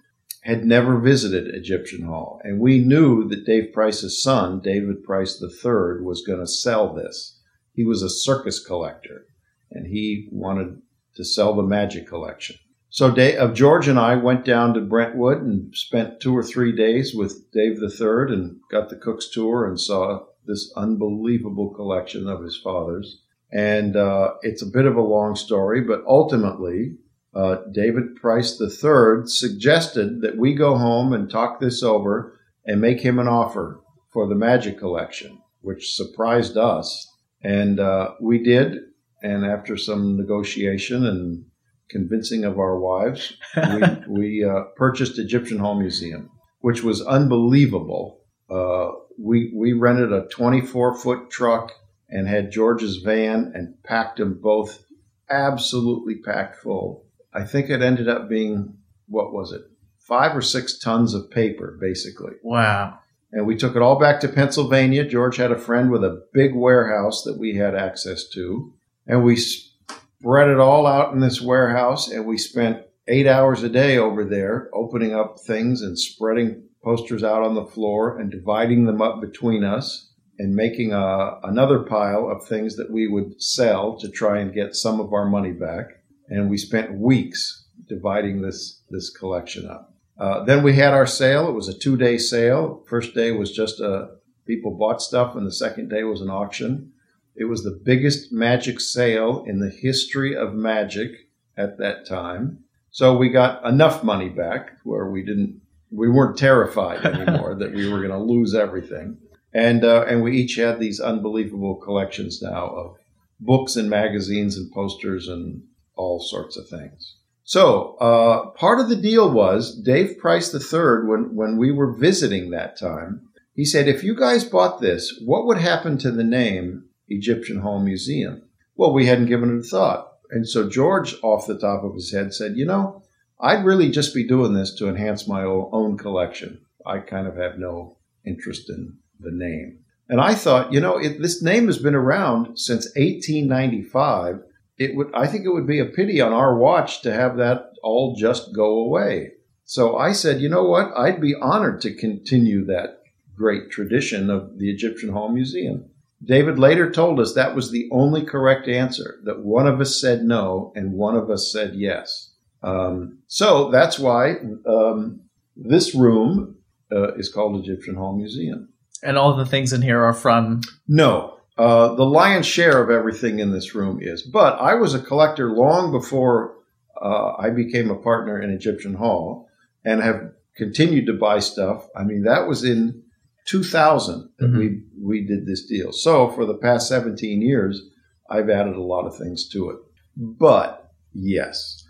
had 0.42 0.64
never 0.64 0.98
visited 0.98 1.54
Egyptian 1.54 2.02
Hall. 2.02 2.40
And 2.42 2.58
we 2.58 2.78
knew 2.78 3.28
that 3.28 3.46
Dave 3.46 3.72
Price's 3.72 4.22
son, 4.22 4.60
David 4.60 5.04
Price 5.04 5.40
III, 5.40 6.02
was 6.02 6.24
going 6.26 6.40
to 6.40 6.46
sell 6.46 6.92
this. 6.92 7.38
He 7.74 7.84
was 7.84 8.02
a 8.02 8.10
circus 8.10 8.64
collector 8.64 9.26
and 9.70 9.86
he 9.86 10.28
wanted 10.30 10.82
to 11.14 11.24
sell 11.24 11.54
the 11.54 11.62
magic 11.62 12.06
collection. 12.06 12.56
So 12.90 13.10
Dave, 13.10 13.38
uh, 13.38 13.52
George 13.52 13.88
and 13.88 13.98
I 13.98 14.16
went 14.16 14.44
down 14.44 14.74
to 14.74 14.80
Brentwood 14.80 15.40
and 15.40 15.74
spent 15.74 16.20
two 16.20 16.36
or 16.36 16.42
three 16.42 16.76
days 16.76 17.14
with 17.14 17.50
Dave 17.52 17.78
III 17.82 18.34
and 18.34 18.60
got 18.70 18.90
the 18.90 18.96
Cook's 18.96 19.30
tour 19.30 19.66
and 19.66 19.80
saw 19.80 20.26
this 20.46 20.72
unbelievable 20.76 21.70
collection 21.70 22.28
of 22.28 22.42
his 22.42 22.56
father's. 22.56 23.22
And 23.50 23.96
uh, 23.96 24.34
it's 24.42 24.62
a 24.62 24.66
bit 24.66 24.86
of 24.86 24.96
a 24.96 25.02
long 25.02 25.36
story, 25.36 25.80
but 25.80 26.04
ultimately, 26.06 26.96
uh, 27.34 27.56
David 27.72 28.16
Price 28.16 28.60
III 28.60 29.26
suggested 29.26 30.20
that 30.20 30.36
we 30.36 30.54
go 30.54 30.76
home 30.76 31.12
and 31.12 31.30
talk 31.30 31.60
this 31.60 31.82
over 31.82 32.38
and 32.66 32.80
make 32.80 33.00
him 33.00 33.18
an 33.18 33.28
offer 33.28 33.80
for 34.12 34.28
the 34.28 34.34
Magic 34.34 34.78
Collection, 34.78 35.40
which 35.62 35.94
surprised 35.94 36.56
us. 36.56 37.08
And 37.42 37.80
uh, 37.80 38.12
we 38.20 38.42
did. 38.42 38.78
And 39.22 39.46
after 39.46 39.76
some 39.76 40.16
negotiation 40.16 41.06
and 41.06 41.44
convincing 41.88 42.44
of 42.44 42.58
our 42.58 42.78
wives, 42.78 43.34
we, 43.56 43.82
we 44.08 44.44
uh, 44.44 44.64
purchased 44.76 45.18
Egyptian 45.18 45.58
Hall 45.58 45.78
Museum, 45.78 46.30
which 46.60 46.82
was 46.82 47.00
unbelievable. 47.00 48.20
Uh, 48.50 48.90
we, 49.18 49.52
we 49.54 49.72
rented 49.72 50.12
a 50.12 50.26
24 50.28 50.96
foot 50.96 51.30
truck 51.30 51.72
and 52.10 52.28
had 52.28 52.52
George's 52.52 52.98
van 52.98 53.52
and 53.54 53.82
packed 53.84 54.18
them 54.18 54.38
both 54.38 54.84
absolutely 55.30 56.16
packed 56.16 56.56
full 56.56 57.06
I 57.34 57.44
think 57.44 57.70
it 57.70 57.82
ended 57.82 58.08
up 58.08 58.28
being 58.28 58.76
what 59.08 59.32
was 59.32 59.52
it? 59.52 59.62
Five 59.98 60.36
or 60.36 60.42
six 60.42 60.78
tons 60.78 61.14
of 61.14 61.30
paper, 61.30 61.78
basically. 61.80 62.34
Wow. 62.42 62.98
And 63.30 63.46
we 63.46 63.56
took 63.56 63.76
it 63.76 63.82
all 63.82 63.98
back 63.98 64.20
to 64.20 64.28
Pennsylvania. 64.28 65.04
George 65.04 65.36
had 65.36 65.52
a 65.52 65.58
friend 65.58 65.90
with 65.90 66.04
a 66.04 66.26
big 66.32 66.54
warehouse 66.54 67.22
that 67.24 67.38
we 67.38 67.56
had 67.56 67.74
access 67.74 68.28
to. 68.30 68.74
And 69.06 69.24
we 69.24 69.36
spread 69.36 70.48
it 70.48 70.58
all 70.58 70.86
out 70.86 71.14
in 71.14 71.20
this 71.20 71.40
warehouse. 71.40 72.10
And 72.10 72.26
we 72.26 72.36
spent 72.36 72.84
eight 73.08 73.26
hours 73.26 73.62
a 73.62 73.68
day 73.68 73.96
over 73.96 74.24
there 74.24 74.68
opening 74.74 75.14
up 75.14 75.40
things 75.40 75.80
and 75.82 75.98
spreading 75.98 76.64
posters 76.84 77.24
out 77.24 77.42
on 77.42 77.54
the 77.54 77.64
floor 77.64 78.18
and 78.18 78.30
dividing 78.30 78.84
them 78.84 79.00
up 79.00 79.20
between 79.20 79.64
us 79.64 80.10
and 80.38 80.54
making 80.54 80.92
a, 80.92 81.38
another 81.44 81.80
pile 81.80 82.28
of 82.28 82.46
things 82.46 82.76
that 82.76 82.90
we 82.90 83.06
would 83.06 83.40
sell 83.40 83.96
to 83.98 84.08
try 84.08 84.40
and 84.40 84.54
get 84.54 84.74
some 84.74 85.00
of 85.00 85.12
our 85.12 85.28
money 85.28 85.52
back 85.52 86.01
and 86.32 86.48
we 86.48 86.56
spent 86.56 86.98
weeks 86.98 87.66
dividing 87.88 88.40
this 88.40 88.80
this 88.90 89.10
collection 89.10 89.68
up. 89.68 89.94
Uh, 90.18 90.44
then 90.44 90.62
we 90.62 90.74
had 90.74 90.94
our 90.94 91.06
sale. 91.06 91.48
It 91.48 91.52
was 91.52 91.68
a 91.68 91.78
two 91.78 91.96
day 91.96 92.16
sale. 92.16 92.82
First 92.88 93.14
day 93.14 93.32
was 93.32 93.52
just 93.52 93.80
a 93.80 93.92
uh, 93.92 94.08
people 94.46 94.72
bought 94.72 95.02
stuff, 95.02 95.36
and 95.36 95.46
the 95.46 95.52
second 95.52 95.90
day 95.90 96.02
was 96.04 96.20
an 96.20 96.30
auction. 96.30 96.92
It 97.36 97.44
was 97.44 97.64
the 97.64 97.80
biggest 97.84 98.32
magic 98.32 98.80
sale 98.80 99.44
in 99.46 99.60
the 99.60 99.70
history 99.70 100.36
of 100.36 100.54
magic 100.54 101.12
at 101.56 101.78
that 101.78 102.06
time. 102.06 102.64
So 102.90 103.16
we 103.16 103.30
got 103.30 103.64
enough 103.64 104.04
money 104.04 104.28
back 104.28 104.72
where 104.84 105.10
we 105.10 105.22
didn't 105.22 105.60
we 105.90 106.08
weren't 106.08 106.38
terrified 106.38 107.04
anymore 107.14 107.54
that 107.56 107.74
we 107.74 107.90
were 107.90 107.98
going 107.98 108.10
to 108.10 108.18
lose 108.18 108.54
everything. 108.54 109.18
And 109.52 109.84
uh, 109.84 110.06
and 110.08 110.22
we 110.22 110.36
each 110.36 110.56
had 110.56 110.80
these 110.80 110.98
unbelievable 110.98 111.74
collections 111.76 112.40
now 112.40 112.66
of 112.68 112.96
books 113.38 113.76
and 113.76 113.90
magazines 113.90 114.56
and 114.56 114.70
posters 114.72 115.28
and 115.28 115.62
all 116.02 116.20
sorts 116.20 116.56
of 116.56 116.68
things. 116.68 117.16
So 117.44 117.96
uh, 117.96 118.50
part 118.50 118.80
of 118.80 118.88
the 118.88 118.96
deal 118.96 119.30
was 119.30 119.80
Dave 119.80 120.18
Price 120.18 120.54
III, 120.54 121.06
when, 121.06 121.34
when 121.34 121.56
we 121.56 121.72
were 121.72 121.92
visiting 121.92 122.50
that 122.50 122.78
time, 122.78 123.28
he 123.54 123.64
said, 123.64 123.88
if 123.88 124.02
you 124.02 124.16
guys 124.16 124.44
bought 124.44 124.80
this, 124.80 125.20
what 125.24 125.46
would 125.46 125.58
happen 125.58 125.98
to 125.98 126.10
the 126.10 126.24
name 126.24 126.88
Egyptian 127.08 127.60
Hall 127.60 127.80
Museum? 127.80 128.42
Well, 128.76 128.92
we 128.92 129.06
hadn't 129.06 129.26
given 129.26 129.56
it 129.56 129.60
a 129.60 129.68
thought. 129.68 130.08
And 130.30 130.48
so 130.48 130.68
George, 130.68 131.14
off 131.22 131.46
the 131.46 131.58
top 131.58 131.84
of 131.84 131.94
his 131.94 132.12
head, 132.12 132.32
said, 132.32 132.56
you 132.56 132.64
know, 132.64 133.02
I'd 133.40 133.64
really 133.64 133.90
just 133.90 134.14
be 134.14 134.26
doing 134.26 134.54
this 134.54 134.74
to 134.76 134.88
enhance 134.88 135.28
my 135.28 135.42
own 135.42 135.98
collection. 135.98 136.60
I 136.86 136.98
kind 137.00 137.26
of 137.26 137.36
have 137.36 137.58
no 137.58 137.98
interest 138.24 138.70
in 138.70 138.96
the 139.20 139.32
name. 139.32 139.80
And 140.08 140.20
I 140.20 140.34
thought, 140.34 140.72
you 140.72 140.80
know, 140.80 140.96
it, 140.96 141.20
this 141.20 141.42
name 141.42 141.66
has 141.66 141.78
been 141.78 141.94
around 141.94 142.56
since 142.58 142.86
1895. 142.96 144.40
It 144.82 144.96
would, 144.96 145.14
I 145.14 145.26
think, 145.26 145.44
it 145.44 145.52
would 145.52 145.66
be 145.66 145.78
a 145.80 145.86
pity 145.86 146.20
on 146.20 146.32
our 146.32 146.56
watch 146.56 147.02
to 147.02 147.12
have 147.12 147.36
that 147.36 147.72
all 147.82 148.16
just 148.16 148.54
go 148.54 148.78
away. 148.80 149.32
So 149.64 149.96
I 149.96 150.12
said, 150.12 150.40
you 150.40 150.48
know 150.48 150.64
what? 150.64 150.92
I'd 150.96 151.20
be 151.20 151.34
honored 151.40 151.80
to 151.82 151.94
continue 151.94 152.64
that 152.66 153.02
great 153.36 153.70
tradition 153.70 154.30
of 154.30 154.58
the 154.58 154.70
Egyptian 154.70 155.10
Hall 155.10 155.30
Museum. 155.30 155.86
David 156.24 156.58
later 156.58 156.90
told 156.90 157.18
us 157.18 157.34
that 157.34 157.56
was 157.56 157.70
the 157.70 157.88
only 157.90 158.24
correct 158.24 158.68
answer, 158.68 159.20
that 159.24 159.40
one 159.40 159.66
of 159.66 159.80
us 159.80 160.00
said 160.00 160.22
no 160.22 160.72
and 160.76 160.92
one 160.92 161.16
of 161.16 161.30
us 161.30 161.50
said 161.50 161.74
yes. 161.74 162.32
Um, 162.62 163.18
so 163.26 163.70
that's 163.70 163.98
why 163.98 164.36
um, 164.66 165.22
this 165.56 165.94
room 165.94 166.56
uh, 166.92 167.14
is 167.14 167.28
called 167.28 167.60
Egyptian 167.60 167.96
Hall 167.96 168.16
Museum. 168.16 168.68
And 169.02 169.18
all 169.18 169.36
the 169.36 169.46
things 169.46 169.72
in 169.72 169.82
here 169.82 170.04
are 170.04 170.12
from? 170.12 170.60
No. 170.86 171.31
Uh, 171.58 171.94
the 171.94 172.04
lion's 172.04 172.46
share 172.46 172.82
of 172.82 172.90
everything 172.90 173.38
in 173.38 173.52
this 173.52 173.74
room 173.74 173.98
is. 174.00 174.22
But 174.22 174.58
I 174.58 174.74
was 174.74 174.94
a 174.94 175.00
collector 175.00 175.50
long 175.52 175.92
before 175.92 176.54
uh, 177.00 177.34
I 177.38 177.50
became 177.50 177.90
a 177.90 177.98
partner 177.98 178.40
in 178.40 178.50
Egyptian 178.50 178.94
Hall 178.94 179.48
and 179.84 180.02
have 180.02 180.32
continued 180.56 181.06
to 181.06 181.12
buy 181.12 181.40
stuff. 181.40 181.86
I 181.96 182.04
mean, 182.04 182.22
that 182.22 182.46
was 182.46 182.64
in 182.64 183.02
2000 183.46 184.30
that 184.38 184.46
mm-hmm. 184.46 184.58
we, 184.58 184.82
we 185.00 185.26
did 185.26 185.46
this 185.46 185.66
deal. 185.66 185.92
So 185.92 186.30
for 186.30 186.46
the 186.46 186.54
past 186.54 186.88
17 186.88 187.42
years, 187.42 187.82
I've 188.30 188.48
added 188.48 188.76
a 188.76 188.82
lot 188.82 189.06
of 189.06 189.16
things 189.16 189.48
to 189.50 189.70
it. 189.70 189.76
But 190.16 190.90
yes, 191.12 191.84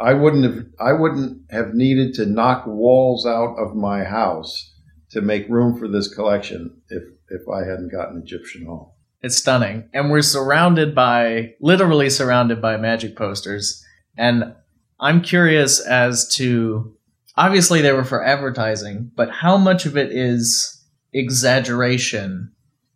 I 0.00 0.14
wouldn't 0.14 0.44
have 0.44 0.66
I 0.80 0.92
wouldn't 0.92 1.50
have 1.50 1.74
needed 1.74 2.14
to 2.14 2.26
knock 2.26 2.64
walls 2.66 3.26
out 3.26 3.56
of 3.56 3.74
my 3.74 4.04
house 4.04 4.71
to 5.12 5.20
make 5.20 5.48
room 5.48 5.78
for 5.78 5.88
this 5.88 6.12
collection 6.12 6.82
if 6.88 7.02
if 7.28 7.48
I 7.48 7.60
hadn't 7.60 7.92
gotten 7.92 8.22
Egyptian 8.22 8.66
Hall. 8.66 8.96
It's 9.22 9.36
stunning. 9.36 9.88
And 9.94 10.10
we're 10.10 10.22
surrounded 10.22 10.94
by 10.94 11.54
literally 11.60 12.10
surrounded 12.10 12.60
by 12.60 12.76
magic 12.76 13.16
posters. 13.16 13.84
And 14.16 14.54
I'm 14.98 15.22
curious 15.22 15.80
as 15.80 16.28
to 16.34 16.96
obviously 17.36 17.80
they 17.80 17.92
were 17.92 18.04
for 18.04 18.24
advertising, 18.24 19.12
but 19.14 19.30
how 19.30 19.56
much 19.56 19.86
of 19.86 19.96
it 19.96 20.12
is 20.12 20.82
exaggeration 21.12 22.52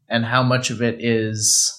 and 0.08 0.24
how 0.24 0.42
much 0.42 0.70
of 0.70 0.82
it 0.82 1.02
is 1.02 1.75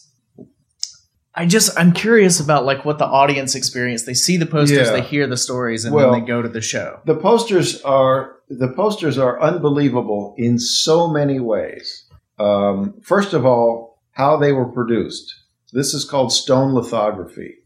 I 1.38 1.46
just 1.46 1.77
I'm 1.79 1.91
curious 1.91 2.39
about 2.39 2.65
like 2.65 2.84
what 2.84 2.98
the 2.98 3.06
audience 3.06 3.53
experience. 3.53 4.03
They 4.03 4.15
see 4.15 4.38
the 4.38 4.48
posters, 4.48 4.88
yeah. 4.88 4.94
they 4.94 5.01
hear 5.01 5.27
the 5.27 5.38
stories, 5.38 5.86
and 5.86 5.94
well, 5.94 6.12
then 6.12 6.22
they 6.22 6.27
go 6.27 6.41
to 6.41 6.50
the 6.50 6.62
show. 6.62 7.00
The 7.06 7.15
posters 7.15 7.79
are 7.84 8.38
the 8.50 8.70
posters 8.70 9.20
are 9.20 9.39
unbelievable 9.39 10.34
in 10.39 10.58
so 10.58 11.08
many 11.08 11.39
ways. 11.39 12.06
Um, 12.39 13.00
first 13.03 13.34
of 13.34 13.46
all, 13.46 14.01
how 14.12 14.38
they 14.38 14.51
were 14.51 14.65
produced. 14.65 15.32
This 15.72 15.94
is 15.94 16.06
called 16.06 16.32
stone 16.32 16.74
lithography, 16.74 17.58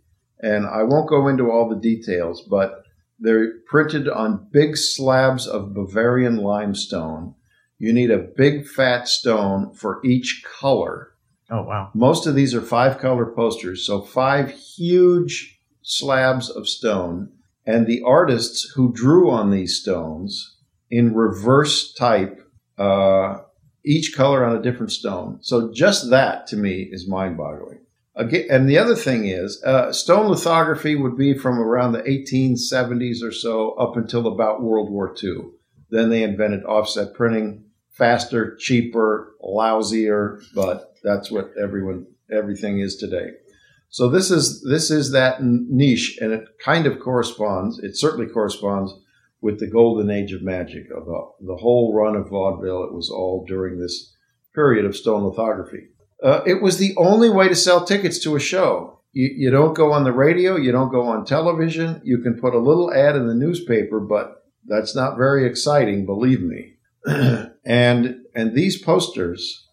and 0.42 0.66
I 0.66 0.84
won't 0.84 1.10
go 1.10 1.30
into 1.30 1.50
all 1.50 1.70
the 1.70 1.80
details, 1.80 2.42
but 2.42 2.84
they're 3.20 3.60
printed 3.68 4.10
on 4.10 4.50
big 4.52 4.76
slabs 4.76 5.48
of 5.48 5.74
Bavarian 5.74 6.38
limestone. 6.38 7.36
You 7.80 7.94
need 7.94 8.12
a 8.12 8.18
big 8.18 8.68
fat 8.68 9.08
stone 9.08 9.74
for 9.74 10.02
each 10.04 10.44
color 10.60 11.11
Oh, 11.52 11.64
wow. 11.64 11.92
Most 11.94 12.26
of 12.26 12.34
these 12.34 12.56
are 12.56 12.62
five 12.62 12.98
color 12.98 13.26
posters. 13.26 13.86
So, 13.86 14.02
five 14.02 14.52
huge 14.52 15.60
slabs 15.82 16.50
of 16.50 16.68
stone. 16.68 17.34
And 17.66 17.86
the 17.86 18.02
artists 18.04 18.72
who 18.76 18.94
drew 18.94 19.30
on 19.30 19.52
these 19.52 19.80
stones 19.80 20.58
in 20.90 21.14
reverse 21.14 21.94
type, 21.94 22.42
uh, 22.78 23.40
each 23.84 24.16
color 24.16 24.46
on 24.46 24.56
a 24.56 24.62
different 24.62 24.94
stone. 24.94 25.40
So, 25.42 25.72
just 25.74 26.10
that 26.10 26.48
to 26.48 26.56
me 26.56 26.88
is 26.90 27.08
mind 27.08 27.38
boggling. 27.38 27.82
Again, 28.16 28.46
and 28.50 28.70
the 28.70 28.78
other 28.78 28.96
thing 28.96 29.26
is, 29.26 29.62
uh, 29.64 29.92
stone 29.92 30.28
lithography 30.28 30.96
would 30.96 31.18
be 31.18 31.38
from 31.38 31.60
around 31.60 31.92
the 31.92 32.04
1870s 32.04 33.22
or 33.22 33.32
so 33.32 33.72
up 33.74 33.98
until 33.98 34.28
about 34.28 34.62
World 34.62 34.90
War 34.90 35.14
II. 35.22 35.50
Then 35.90 36.10
they 36.10 36.24
invented 36.24 36.64
offset 36.64 37.14
printing, 37.14 37.66
faster, 37.90 38.56
cheaper, 38.56 39.34
lousier, 39.44 40.42
but 40.56 40.91
that's 41.04 41.32
what 41.32 41.52
everyone 41.62 42.08
everything 42.32 42.80
is 42.80 42.96
today. 42.96 43.32
So 43.90 44.10
this 44.10 44.32
is 44.32 44.64
this 44.70 44.90
is 44.90 45.12
that 45.12 45.44
niche, 45.44 46.18
and 46.22 46.32
it 46.32 46.46
kind 46.64 46.86
of 46.86 47.00
corresponds. 47.00 47.80
It 47.80 47.98
certainly 47.98 48.32
corresponds 48.32 48.94
with 49.42 49.60
the 49.60 49.68
golden 49.68 50.10
age 50.10 50.32
of 50.32 50.42
magic 50.42 50.86
of 50.96 51.06
the, 51.06 51.22
the 51.42 51.58
whole 51.58 51.94
run 51.94 52.16
of 52.16 52.30
vaudeville. 52.30 52.84
It 52.84 52.94
was 52.94 53.10
all 53.10 53.44
during 53.48 53.80
this 53.80 54.16
period 54.56 54.86
of 54.86 54.96
stone 54.96 55.24
lithography. 55.24 55.90
Uh, 56.24 56.42
it 56.46 56.62
was 56.62 56.78
the 56.78 56.94
only 56.98 57.30
way 57.30 57.48
to 57.48 57.56
sell 57.56 57.84
tickets 57.84 58.20
to 58.20 58.36
a 58.36 58.40
show. 58.40 59.00
You, 59.12 59.30
you 59.36 59.52
don't 59.52 59.74
go 59.74 59.92
on 59.92 60.04
the 60.04 60.14
radio, 60.14 60.56
you 60.56 60.72
don't 60.72 60.92
go 60.92 61.08
on 61.08 61.26
television. 61.26 62.00
You 62.04 62.20
can 62.20 62.40
put 62.40 62.54
a 62.54 62.60
little 62.60 62.94
ad 62.94 63.16
in 63.16 63.28
the 63.28 63.34
newspaper, 63.34 64.00
but 64.00 64.46
that's 64.66 64.96
not 64.96 65.18
very 65.18 65.46
exciting, 65.46 66.06
believe 66.06 66.42
me. 66.42 66.76
and 67.66 68.22
and 68.36 68.54
these 68.54 68.82
posters 68.82 69.68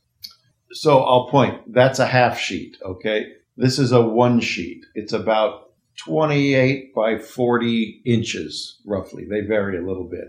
so 0.72 1.00
I'll 1.00 1.28
point. 1.28 1.72
That's 1.72 1.98
a 1.98 2.06
half 2.06 2.38
sheet. 2.38 2.76
Okay. 2.84 3.32
This 3.56 3.78
is 3.78 3.92
a 3.92 4.02
one 4.02 4.40
sheet. 4.40 4.84
It's 4.94 5.12
about 5.12 5.72
28 6.04 6.94
by 6.94 7.18
40 7.18 8.02
inches, 8.04 8.80
roughly. 8.86 9.24
They 9.24 9.40
vary 9.40 9.78
a 9.78 9.86
little 9.86 10.08
bit. 10.08 10.28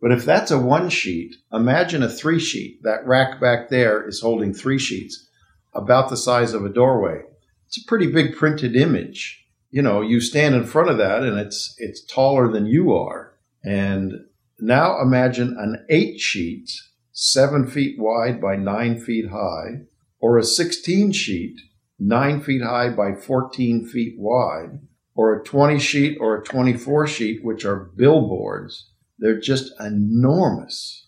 But 0.00 0.12
if 0.12 0.24
that's 0.24 0.50
a 0.50 0.58
one 0.58 0.90
sheet, 0.90 1.36
imagine 1.52 2.02
a 2.02 2.08
three 2.08 2.40
sheet. 2.40 2.82
That 2.82 3.06
rack 3.06 3.40
back 3.40 3.70
there 3.70 4.06
is 4.06 4.20
holding 4.20 4.52
three 4.52 4.78
sheets 4.78 5.28
about 5.72 6.10
the 6.10 6.16
size 6.16 6.52
of 6.52 6.64
a 6.64 6.72
doorway. 6.72 7.22
It's 7.66 7.78
a 7.78 7.86
pretty 7.86 8.08
big 8.08 8.36
printed 8.36 8.76
image. 8.76 9.46
You 9.70 9.82
know, 9.82 10.00
you 10.02 10.20
stand 10.20 10.54
in 10.54 10.64
front 10.64 10.90
of 10.90 10.98
that 10.98 11.22
and 11.22 11.38
it's 11.38 11.74
it's 11.78 12.04
taller 12.04 12.52
than 12.52 12.66
you 12.66 12.92
are. 12.92 13.34
And 13.64 14.12
now 14.60 15.00
imagine 15.00 15.56
an 15.58 15.86
eight 15.88 16.20
sheet 16.20 16.70
seven 17.16 17.64
feet 17.64 17.96
wide 17.96 18.40
by 18.40 18.56
nine 18.56 19.00
feet 19.00 19.30
high, 19.30 19.82
or 20.18 20.36
a 20.36 20.42
16 20.42 21.12
sheet, 21.12 21.60
nine 21.96 22.40
feet 22.40 22.62
high 22.62 22.90
by 22.90 23.14
14 23.14 23.86
feet 23.86 24.16
wide, 24.18 24.80
or 25.14 25.32
a 25.32 25.44
20 25.44 25.78
sheet 25.78 26.18
or 26.20 26.36
a 26.36 26.44
24 26.44 27.06
sheet, 27.06 27.44
which 27.44 27.64
are 27.64 27.92
billboards. 27.96 28.90
They're 29.16 29.38
just 29.38 29.72
enormous. 29.78 31.06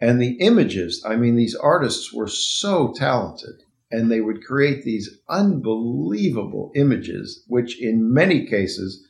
And 0.00 0.22
the 0.22 0.34
images, 0.34 1.02
I 1.04 1.16
mean, 1.16 1.34
these 1.34 1.56
artists 1.56 2.12
were 2.12 2.28
so 2.28 2.92
talented 2.94 3.64
and 3.90 4.10
they 4.10 4.20
would 4.20 4.44
create 4.44 4.84
these 4.84 5.18
unbelievable 5.28 6.70
images, 6.76 7.42
which 7.48 7.80
in 7.82 8.12
many 8.12 8.46
cases 8.46 9.04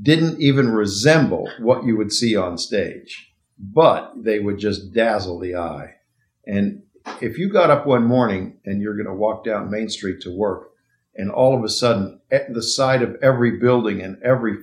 didn't 0.00 0.40
even 0.40 0.70
resemble 0.70 1.48
what 1.60 1.84
you 1.84 1.96
would 1.96 2.12
see 2.12 2.36
on 2.36 2.58
stage 2.58 3.31
but 3.62 4.12
they 4.16 4.40
would 4.40 4.58
just 4.58 4.92
dazzle 4.92 5.38
the 5.38 5.54
eye. 5.54 5.94
And 6.46 6.82
if 7.20 7.38
you 7.38 7.48
got 7.48 7.70
up 7.70 7.86
one 7.86 8.04
morning 8.04 8.58
and 8.64 8.82
you're 8.82 8.96
going 8.96 9.06
to 9.06 9.14
walk 9.14 9.44
down 9.44 9.70
Main 9.70 9.88
Street 9.88 10.20
to 10.22 10.36
work, 10.36 10.70
and 11.14 11.30
all 11.30 11.56
of 11.56 11.62
a 11.62 11.68
sudden, 11.68 12.20
at 12.30 12.52
the 12.52 12.62
side 12.62 13.02
of 13.02 13.16
every 13.22 13.58
building 13.58 14.00
and 14.00 14.20
every 14.22 14.56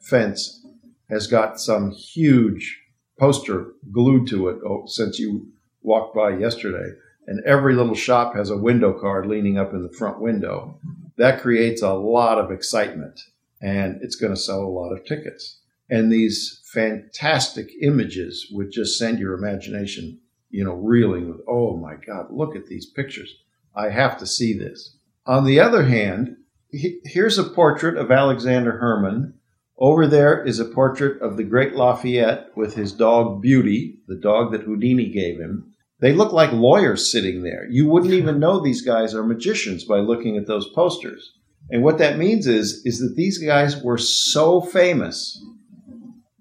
fence 0.00 0.64
has 1.10 1.26
got 1.26 1.58
some 1.58 1.90
huge 1.90 2.80
poster 3.18 3.72
glued 3.90 4.28
to 4.28 4.48
it 4.48 4.58
oh, 4.66 4.84
since 4.86 5.18
you 5.18 5.48
walked 5.82 6.14
by 6.14 6.30
yesterday, 6.30 6.90
and 7.26 7.42
every 7.44 7.74
little 7.74 7.94
shop 7.94 8.34
has 8.34 8.50
a 8.50 8.56
window 8.56 8.92
card 8.92 9.26
leaning 9.26 9.58
up 9.58 9.72
in 9.72 9.82
the 9.82 9.92
front 9.92 10.20
window, 10.20 10.78
that 11.16 11.40
creates 11.40 11.82
a 11.82 11.94
lot 11.94 12.38
of 12.38 12.50
excitement 12.50 13.20
and 13.62 13.98
it's 14.02 14.16
going 14.16 14.32
to 14.32 14.40
sell 14.40 14.60
a 14.60 14.66
lot 14.66 14.92
of 14.92 15.04
tickets. 15.06 15.60
And 15.90 16.10
these 16.10 16.62
fantastic 16.72 17.70
images 17.82 18.48
would 18.52 18.70
just 18.70 18.98
send 18.98 19.18
your 19.18 19.34
imagination, 19.34 20.20
you 20.50 20.64
know, 20.64 20.74
reeling 20.74 21.28
with, 21.28 21.40
oh 21.48 21.76
my 21.76 21.94
God, 22.06 22.26
look 22.30 22.56
at 22.56 22.66
these 22.66 22.86
pictures. 22.86 23.34
I 23.76 23.90
have 23.90 24.18
to 24.18 24.26
see 24.26 24.56
this. 24.56 24.96
On 25.26 25.44
the 25.44 25.60
other 25.60 25.84
hand, 25.84 26.36
here's 26.70 27.38
a 27.38 27.44
portrait 27.44 27.96
of 27.96 28.10
Alexander 28.10 28.78
Herrmann. 28.78 29.34
Over 29.78 30.06
there 30.06 30.42
is 30.42 30.60
a 30.60 30.64
portrait 30.64 31.20
of 31.20 31.36
the 31.36 31.44
great 31.44 31.74
Lafayette 31.74 32.56
with 32.56 32.74
his 32.74 32.92
dog 32.92 33.42
Beauty, 33.42 33.98
the 34.06 34.16
dog 34.16 34.52
that 34.52 34.62
Houdini 34.62 35.10
gave 35.10 35.38
him. 35.38 35.72
They 36.00 36.12
look 36.12 36.32
like 36.32 36.52
lawyers 36.52 37.10
sitting 37.10 37.42
there. 37.42 37.66
You 37.70 37.88
wouldn't 37.88 38.12
even 38.20 38.38
know 38.38 38.60
these 38.60 38.82
guys 38.82 39.14
are 39.14 39.24
magicians 39.24 39.84
by 39.84 39.98
looking 39.98 40.36
at 40.36 40.46
those 40.46 40.68
posters. 40.68 41.32
And 41.70 41.82
what 41.82 41.98
that 41.98 42.18
means 42.18 42.46
is 42.46 42.82
is 42.84 43.00
that 43.00 43.16
these 43.16 43.38
guys 43.38 43.82
were 43.82 43.98
so 43.98 44.60
famous 44.60 45.42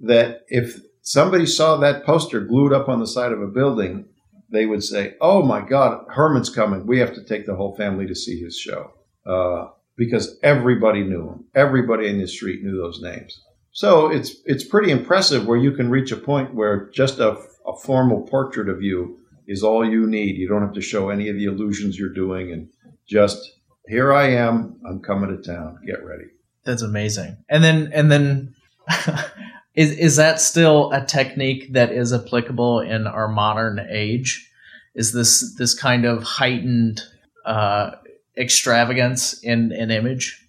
that 0.04 0.42
if 0.50 0.80
somebody 1.02 1.46
saw 1.46 1.78
that 1.78 2.06
poster 2.06 2.42
glued 2.42 2.74
up 2.74 2.90
on 2.90 3.00
the 3.00 3.08
side 3.08 3.32
of 3.32 3.42
a 3.42 3.48
building, 3.48 4.06
they 4.52 4.66
would 4.66 4.84
say, 4.84 5.16
"Oh 5.20 5.42
my 5.42 5.62
God, 5.62 6.06
Herrmann's 6.14 6.50
coming! 6.50 6.86
We 6.86 7.00
have 7.00 7.14
to 7.16 7.24
take 7.24 7.46
the 7.46 7.56
whole 7.56 7.76
family 7.76 8.06
to 8.08 8.16
see 8.16 8.40
his 8.40 8.58
show," 8.58 8.92
uh, 9.26 9.70
because 9.98 10.38
everybody 10.44 11.04
knew 11.04 11.28
him. 11.28 11.46
Everybody 11.56 12.08
in 12.08 12.20
the 12.20 12.28
street 12.28 12.64
knew 12.64 12.78
those 12.78 13.02
names. 13.02 13.42
So 13.72 14.12
it's 14.12 14.36
it's 14.46 14.64
pretty 14.64 14.92
impressive 14.92 15.48
where 15.48 15.58
you 15.58 15.72
can 15.72 15.90
reach 15.90 16.12
a 16.12 16.18
point 16.18 16.54
where 16.54 16.90
just 16.94 17.20
a, 17.20 17.38
a 17.66 17.76
formal 17.84 18.22
portrait 18.22 18.70
of 18.70 18.84
you 18.84 19.20
is 19.48 19.64
all 19.64 19.90
you 19.90 20.06
need. 20.06 20.38
You 20.38 20.48
don't 20.48 20.62
have 20.62 20.74
to 20.74 20.82
show 20.82 21.10
any 21.10 21.30
of 21.30 21.38
the 21.38 21.46
illusions 21.46 21.98
you're 21.98 22.14
doing, 22.14 22.52
and 22.52 22.70
just 23.08 23.40
here 23.88 24.14
I 24.14 24.32
am. 24.32 24.80
I'm 24.88 25.00
coming 25.00 25.36
to 25.36 25.42
town. 25.42 25.80
Get 25.88 26.04
ready. 26.04 26.26
That's 26.66 26.82
amazing. 26.82 27.38
And 27.50 27.64
then 27.64 27.92
and 27.94 28.12
then. 28.12 28.56
is 29.76 29.92
is 29.92 30.16
that 30.18 30.40
still 30.40 30.92
a 30.92 31.04
technique 31.04 31.74
that 31.74 31.92
is 31.92 32.14
applicable 32.14 32.82
in 32.82 33.08
our 33.08 33.28
modern 33.28 33.80
age? 33.90 34.50
Is 34.96 35.14
this 35.14 35.56
this 35.58 35.74
kind 35.74 36.06
of 36.06 36.24
heightened 36.24 37.02
uh, 37.46 37.92
extravagance 38.38 39.42
in 39.42 39.72
an 39.72 39.90
image? 39.92 40.48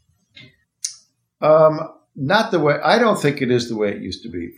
Um, 1.40 1.80
not 2.14 2.50
the 2.50 2.60
way 2.60 2.78
I 2.82 2.98
don't 2.98 3.20
think 3.20 3.40
it 3.40 3.50
is 3.50 3.68
the 3.68 3.76
way 3.76 3.90
it 3.90 4.02
used 4.02 4.22
to 4.22 4.28
be. 4.28 4.50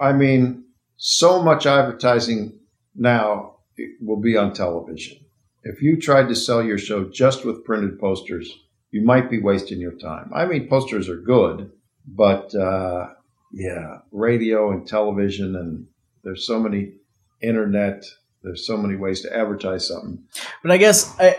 I 0.00 0.12
mean, 0.12 0.64
so 0.96 1.42
much 1.42 1.66
advertising 1.66 2.58
now 2.96 3.56
will 4.00 4.20
be 4.20 4.36
on 4.36 4.52
television. 4.52 5.18
If 5.62 5.82
you 5.82 6.00
tried 6.00 6.28
to 6.28 6.34
sell 6.34 6.62
your 6.62 6.78
show 6.78 7.04
just 7.04 7.44
with 7.44 7.64
printed 7.64 7.98
posters, 8.00 8.52
you 8.90 9.02
might 9.02 9.30
be 9.30 9.40
wasting 9.40 9.80
your 9.80 9.92
time. 9.92 10.30
I 10.34 10.46
mean, 10.46 10.68
posters 10.68 11.08
are 11.08 11.20
good, 11.20 11.70
but 12.06 12.54
uh, 12.54 13.10
yeah, 13.52 13.98
radio 14.12 14.70
and 14.70 14.86
television, 14.86 15.56
and 15.56 15.86
there's 16.22 16.46
so 16.46 16.60
many 16.60 16.92
internet. 17.40 18.04
There's 18.42 18.66
so 18.66 18.76
many 18.76 18.96
ways 18.96 19.22
to 19.22 19.36
advertise 19.36 19.88
something. 19.88 20.22
But 20.62 20.70
I 20.70 20.76
guess 20.76 21.18
I, 21.18 21.36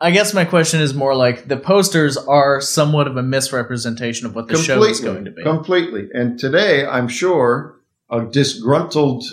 I 0.00 0.10
guess 0.10 0.32
my 0.32 0.44
question 0.44 0.80
is 0.80 0.94
more 0.94 1.14
like 1.14 1.48
the 1.48 1.56
posters 1.56 2.16
are 2.16 2.60
somewhat 2.60 3.08
of 3.08 3.16
a 3.16 3.22
misrepresentation 3.22 4.26
of 4.26 4.34
what 4.34 4.48
the 4.48 4.54
completely, 4.54 4.86
show 4.86 4.90
is 4.90 5.00
going 5.00 5.24
to 5.24 5.30
be. 5.30 5.42
Completely. 5.42 6.08
And 6.12 6.38
today, 6.38 6.86
I'm 6.86 7.08
sure 7.08 7.80
a 8.10 8.24
disgruntled 8.24 9.24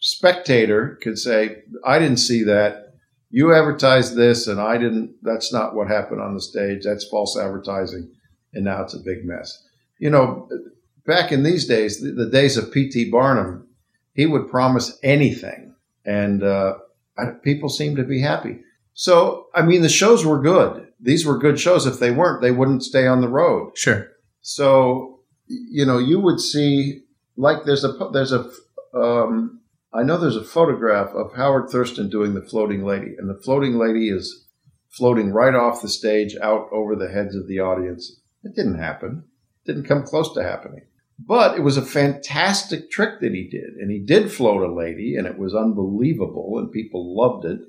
spectator 0.00 0.98
could 1.02 1.18
say, 1.18 1.62
I 1.84 1.98
didn't 1.98 2.18
see 2.18 2.42
that. 2.44 2.94
You 3.30 3.52
advertised 3.52 4.14
this, 4.14 4.46
and 4.46 4.60
I 4.60 4.78
didn't. 4.78 5.16
That's 5.22 5.52
not 5.52 5.74
what 5.74 5.88
happened 5.88 6.20
on 6.20 6.34
the 6.34 6.40
stage. 6.40 6.84
That's 6.84 7.08
false 7.08 7.36
advertising. 7.36 8.12
And 8.52 8.64
now 8.64 8.82
it's 8.82 8.94
a 8.94 9.00
big 9.00 9.24
mess. 9.24 9.60
You 9.98 10.10
know, 10.10 10.48
back 11.06 11.32
in 11.32 11.42
these 11.42 11.66
days, 11.66 12.00
the, 12.00 12.12
the 12.12 12.30
days 12.30 12.56
of 12.56 12.72
P.T. 12.72 13.10
Barnum, 13.10 13.66
he 14.14 14.26
would 14.26 14.50
promise 14.50 14.98
anything, 15.02 15.74
and 16.04 16.42
uh, 16.42 16.74
people 17.42 17.68
seemed 17.68 17.96
to 17.96 18.04
be 18.04 18.20
happy. 18.20 18.60
So, 18.94 19.48
I 19.54 19.62
mean, 19.62 19.82
the 19.82 19.88
shows 19.88 20.24
were 20.24 20.40
good. 20.40 20.88
These 21.00 21.26
were 21.26 21.38
good 21.38 21.58
shows. 21.58 21.86
If 21.86 21.98
they 21.98 22.10
weren't, 22.10 22.42
they 22.42 22.52
wouldn't 22.52 22.84
stay 22.84 23.06
on 23.06 23.20
the 23.20 23.28
road. 23.28 23.76
Sure. 23.76 24.08
So, 24.40 25.20
you 25.46 25.84
know, 25.84 25.98
you 25.98 26.20
would 26.20 26.40
see 26.40 27.02
like 27.36 27.64
there's 27.64 27.84
a 27.84 27.92
there's 28.12 28.32
a 28.32 28.50
um, 28.94 29.60
I 29.92 30.02
know 30.02 30.16
there's 30.16 30.36
a 30.36 30.44
photograph 30.44 31.10
of 31.10 31.34
Howard 31.34 31.70
Thurston 31.70 32.08
doing 32.08 32.34
the 32.34 32.42
floating 32.42 32.84
lady, 32.84 33.14
and 33.18 33.28
the 33.28 33.40
floating 33.40 33.76
lady 33.76 34.08
is 34.08 34.46
floating 34.90 35.32
right 35.32 35.54
off 35.54 35.82
the 35.82 35.88
stage 35.88 36.36
out 36.40 36.68
over 36.72 36.94
the 36.94 37.08
heads 37.08 37.34
of 37.34 37.48
the 37.48 37.58
audience. 37.58 38.20
It 38.44 38.54
didn't 38.54 38.78
happen. 38.78 39.24
It 39.64 39.72
didn't 39.72 39.88
come 39.88 40.04
close 40.04 40.32
to 40.34 40.42
happening. 40.42 40.82
But 41.18 41.56
it 41.56 41.62
was 41.62 41.76
a 41.76 41.82
fantastic 41.82 42.90
trick 42.90 43.20
that 43.20 43.32
he 43.32 43.48
did, 43.48 43.74
and 43.74 43.90
he 43.90 44.00
did 44.00 44.32
float 44.32 44.68
a 44.68 44.72
lady, 44.72 45.16
and 45.16 45.26
it 45.26 45.38
was 45.38 45.54
unbelievable, 45.54 46.58
and 46.58 46.72
people 46.72 47.16
loved 47.16 47.44
it. 47.44 47.60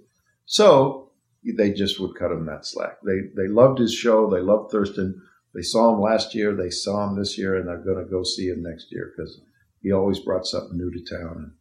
So 0.46 1.12
they 1.56 1.72
just 1.72 2.00
would 2.00 2.16
cut 2.16 2.32
him 2.32 2.46
that 2.48 2.66
slack. 2.66 2.98
They 3.06 3.20
they 3.36 3.48
loved 3.48 3.80
his 3.80 3.94
show. 3.94 4.30
They 4.30 4.42
loved 4.42 4.72
Thurston. 4.72 5.22
They 5.54 5.62
saw 5.62 5.94
him 5.94 6.02
last 6.02 6.34
year. 6.34 6.56
They 6.56 6.72
saw 6.72 7.08
him 7.08 7.18
this 7.18 7.38
year, 7.38 7.56
and 7.56 7.68
they're 7.68 7.78
going 7.78 8.04
to 8.04 8.12
go 8.12 8.24
see 8.24 8.48
him 8.48 8.64
next 8.64 8.92
year 8.92 9.14
because 9.16 9.40
he 9.82 9.92
always 9.92 10.20
brought 10.20 10.48
something 10.48 10.78
new 10.78 10.92
to 10.92 11.18
town. 11.18 11.54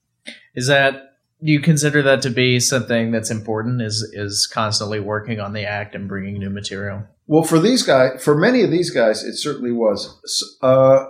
Is 0.55 0.69
that 0.69 1.15
do 1.45 1.53
you 1.53 1.61
consider 1.61 2.01
that 2.03 2.23
to 2.23 2.31
be 2.31 2.59
something 2.61 3.11
that's 3.11 3.31
important? 3.31 3.83
Is 3.83 4.03
is 4.15 4.47
constantly 4.47 5.01
working 5.01 5.41
on 5.41 5.53
the 5.53 5.65
act 5.65 5.95
and 5.95 6.09
bringing 6.09 6.39
new 6.39 6.51
material? 6.51 7.05
Well, 7.27 7.43
for 7.43 7.59
these 7.59 7.83
guys, 7.83 8.23
for 8.23 8.35
many 8.35 8.63
of 8.63 8.71
these 8.71 8.91
guys, 8.91 9.23
it 9.23 9.37
certainly 9.37 9.73
was. 9.73 10.57
Uh, 10.63 11.07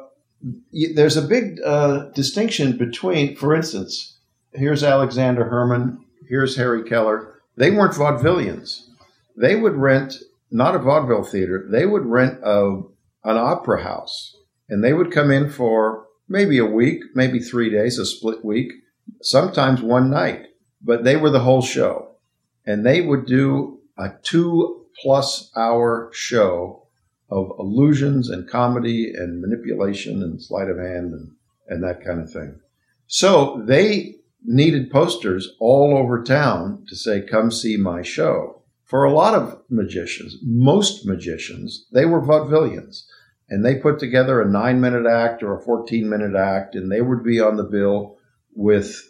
there's 0.94 1.16
a 1.16 1.22
big 1.22 1.60
uh, 1.64 2.10
distinction 2.14 2.76
between, 2.76 3.36
for 3.36 3.54
instance, 3.54 4.18
here's 4.52 4.82
Alexander 4.82 5.48
Herrmann, 5.48 6.04
here's 6.28 6.56
Harry 6.56 6.82
Kellar 6.82 7.34
they 7.56 7.70
weren't 7.70 7.94
vaudevillians. 7.94 8.88
They 9.36 9.56
would 9.56 9.74
rent 9.74 10.14
not 10.50 10.74
a 10.74 10.78
vaudeville 10.78 11.24
theater. 11.24 11.66
They 11.70 11.86
would 11.86 12.06
rent 12.06 12.40
a 12.42 12.82
an 13.26 13.38
opera 13.38 13.82
house, 13.82 14.36
and 14.68 14.84
they 14.84 14.92
would 14.92 15.10
come 15.10 15.30
in 15.30 15.48
for 15.48 16.06
maybe 16.28 16.58
a 16.58 16.66
week, 16.66 17.02
maybe 17.14 17.38
three 17.38 17.70
days, 17.70 17.98
a 17.98 18.04
split 18.04 18.44
week, 18.44 18.72
sometimes 19.22 19.80
one 19.80 20.10
night. 20.10 20.46
But 20.82 21.04
they 21.04 21.16
were 21.16 21.30
the 21.30 21.40
whole 21.40 21.62
show, 21.62 22.16
and 22.66 22.84
they 22.84 23.00
would 23.00 23.24
do 23.24 23.80
a 23.96 24.10
two 24.22 24.86
plus 25.00 25.50
hour 25.56 26.10
show 26.12 26.83
of 27.30 27.50
illusions 27.58 28.28
and 28.30 28.48
comedy 28.48 29.12
and 29.14 29.40
manipulation 29.40 30.22
and 30.22 30.42
sleight 30.42 30.68
of 30.68 30.78
hand 30.78 31.12
and, 31.12 31.30
and 31.68 31.82
that 31.82 32.04
kind 32.04 32.20
of 32.20 32.30
thing. 32.30 32.60
So 33.06 33.62
they 33.66 34.16
needed 34.44 34.90
posters 34.90 35.56
all 35.58 35.96
over 35.96 36.22
town 36.22 36.84
to 36.88 36.96
say, 36.96 37.22
come 37.22 37.50
see 37.50 37.76
my 37.76 38.02
show. 38.02 38.62
For 38.84 39.04
a 39.04 39.12
lot 39.12 39.34
of 39.34 39.62
magicians, 39.70 40.36
most 40.42 41.06
magicians, 41.06 41.86
they 41.92 42.04
were 42.04 42.20
vaudevillians. 42.20 43.04
And 43.48 43.64
they 43.64 43.76
put 43.76 43.98
together 43.98 44.40
a 44.40 44.50
nine 44.50 44.80
minute 44.80 45.06
act 45.06 45.42
or 45.42 45.56
a 45.56 45.62
14 45.62 46.08
minute 46.08 46.34
act, 46.34 46.74
and 46.74 46.90
they 46.90 47.00
would 47.00 47.22
be 47.22 47.40
on 47.40 47.56
the 47.56 47.64
bill 47.64 48.18
with 48.54 49.02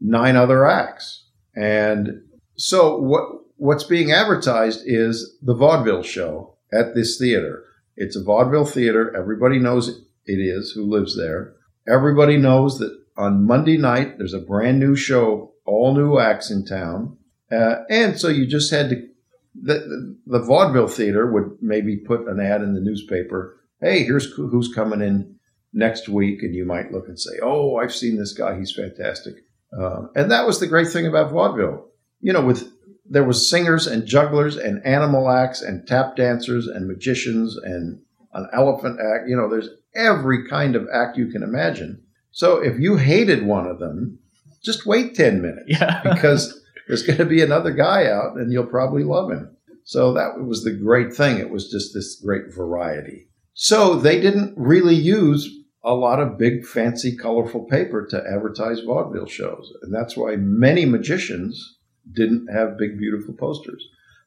nine 0.00 0.36
other 0.36 0.66
acts. 0.66 1.26
And 1.54 2.22
so 2.56 2.98
what, 2.98 3.24
what's 3.56 3.84
being 3.84 4.12
advertised 4.12 4.82
is 4.84 5.38
the 5.42 5.54
vaudeville 5.54 6.02
show 6.02 6.51
at 6.72 6.94
this 6.94 7.18
theater. 7.18 7.64
It's 7.96 8.16
a 8.16 8.22
vaudeville 8.22 8.64
theater. 8.64 9.14
Everybody 9.16 9.58
knows 9.58 9.88
it 9.88 10.34
is 10.34 10.72
who 10.72 10.84
lives 10.84 11.16
there. 11.16 11.54
Everybody 11.86 12.36
knows 12.36 12.78
that 12.78 12.98
on 13.16 13.46
Monday 13.46 13.76
night, 13.76 14.18
there's 14.18 14.34
a 14.34 14.38
brand 14.38 14.78
new 14.78 14.96
show, 14.96 15.52
all 15.64 15.94
new 15.94 16.18
acts 16.18 16.50
in 16.50 16.64
town. 16.64 17.18
Uh, 17.50 17.84
and 17.90 18.18
so 18.18 18.28
you 18.28 18.46
just 18.46 18.70
had 18.70 18.88
to, 18.90 19.08
the, 19.54 20.16
the, 20.26 20.38
vaudeville 20.38 20.88
theater 20.88 21.30
would 21.30 21.58
maybe 21.60 21.96
put 21.96 22.26
an 22.26 22.40
ad 22.40 22.62
in 22.62 22.72
the 22.72 22.80
newspaper. 22.80 23.60
Hey, 23.80 24.04
here's 24.04 24.32
who's 24.32 24.72
coming 24.72 25.02
in 25.02 25.36
next 25.74 26.08
week. 26.08 26.42
And 26.42 26.54
you 26.54 26.64
might 26.64 26.92
look 26.92 27.08
and 27.08 27.20
say, 27.20 27.32
oh, 27.42 27.76
I've 27.76 27.94
seen 27.94 28.16
this 28.16 28.32
guy. 28.32 28.58
He's 28.58 28.74
fantastic. 28.74 29.34
Uh, 29.78 30.06
and 30.14 30.30
that 30.30 30.46
was 30.46 30.60
the 30.60 30.66
great 30.66 30.88
thing 30.88 31.06
about 31.06 31.30
vaudeville. 31.30 31.88
You 32.20 32.32
know, 32.32 32.44
with 32.44 32.71
there 33.12 33.24
was 33.24 33.48
singers 33.48 33.86
and 33.86 34.06
jugglers 34.06 34.56
and 34.56 34.84
animal 34.86 35.28
acts 35.28 35.60
and 35.60 35.86
tap 35.86 36.16
dancers 36.16 36.66
and 36.66 36.88
magicians 36.88 37.58
and 37.58 38.00
an 38.32 38.48
elephant 38.54 38.98
act. 38.98 39.28
You 39.28 39.36
know, 39.36 39.50
there's 39.50 39.68
every 39.94 40.48
kind 40.48 40.74
of 40.74 40.88
act 40.90 41.18
you 41.18 41.26
can 41.26 41.42
imagine. 41.42 42.02
So 42.30 42.56
if 42.56 42.80
you 42.80 42.96
hated 42.96 43.44
one 43.44 43.66
of 43.66 43.78
them, 43.78 44.18
just 44.64 44.86
wait 44.86 45.14
10 45.14 45.42
minutes 45.42 45.66
yeah. 45.66 46.00
because 46.14 46.58
there's 46.88 47.02
going 47.02 47.18
to 47.18 47.26
be 47.26 47.42
another 47.42 47.70
guy 47.70 48.06
out 48.06 48.36
and 48.36 48.50
you'll 48.50 48.64
probably 48.64 49.04
love 49.04 49.30
him. 49.30 49.54
So 49.84 50.14
that 50.14 50.42
was 50.42 50.64
the 50.64 50.72
great 50.72 51.12
thing. 51.12 51.36
It 51.36 51.50
was 51.50 51.70
just 51.70 51.92
this 51.92 52.18
great 52.24 52.54
variety. 52.54 53.28
So 53.52 53.96
they 53.96 54.22
didn't 54.22 54.54
really 54.56 54.94
use 54.94 55.54
a 55.84 55.92
lot 55.92 56.18
of 56.18 56.38
big, 56.38 56.64
fancy, 56.64 57.14
colorful 57.14 57.66
paper 57.66 58.06
to 58.06 58.24
advertise 58.26 58.80
vaudeville 58.80 59.26
shows. 59.26 59.70
And 59.82 59.92
that's 59.92 60.16
why 60.16 60.36
many 60.36 60.86
magicians 60.86 61.76
didn't 62.10 62.48
have 62.48 62.78
big, 62.78 62.98
beautiful 62.98 63.34
posters. 63.34 63.86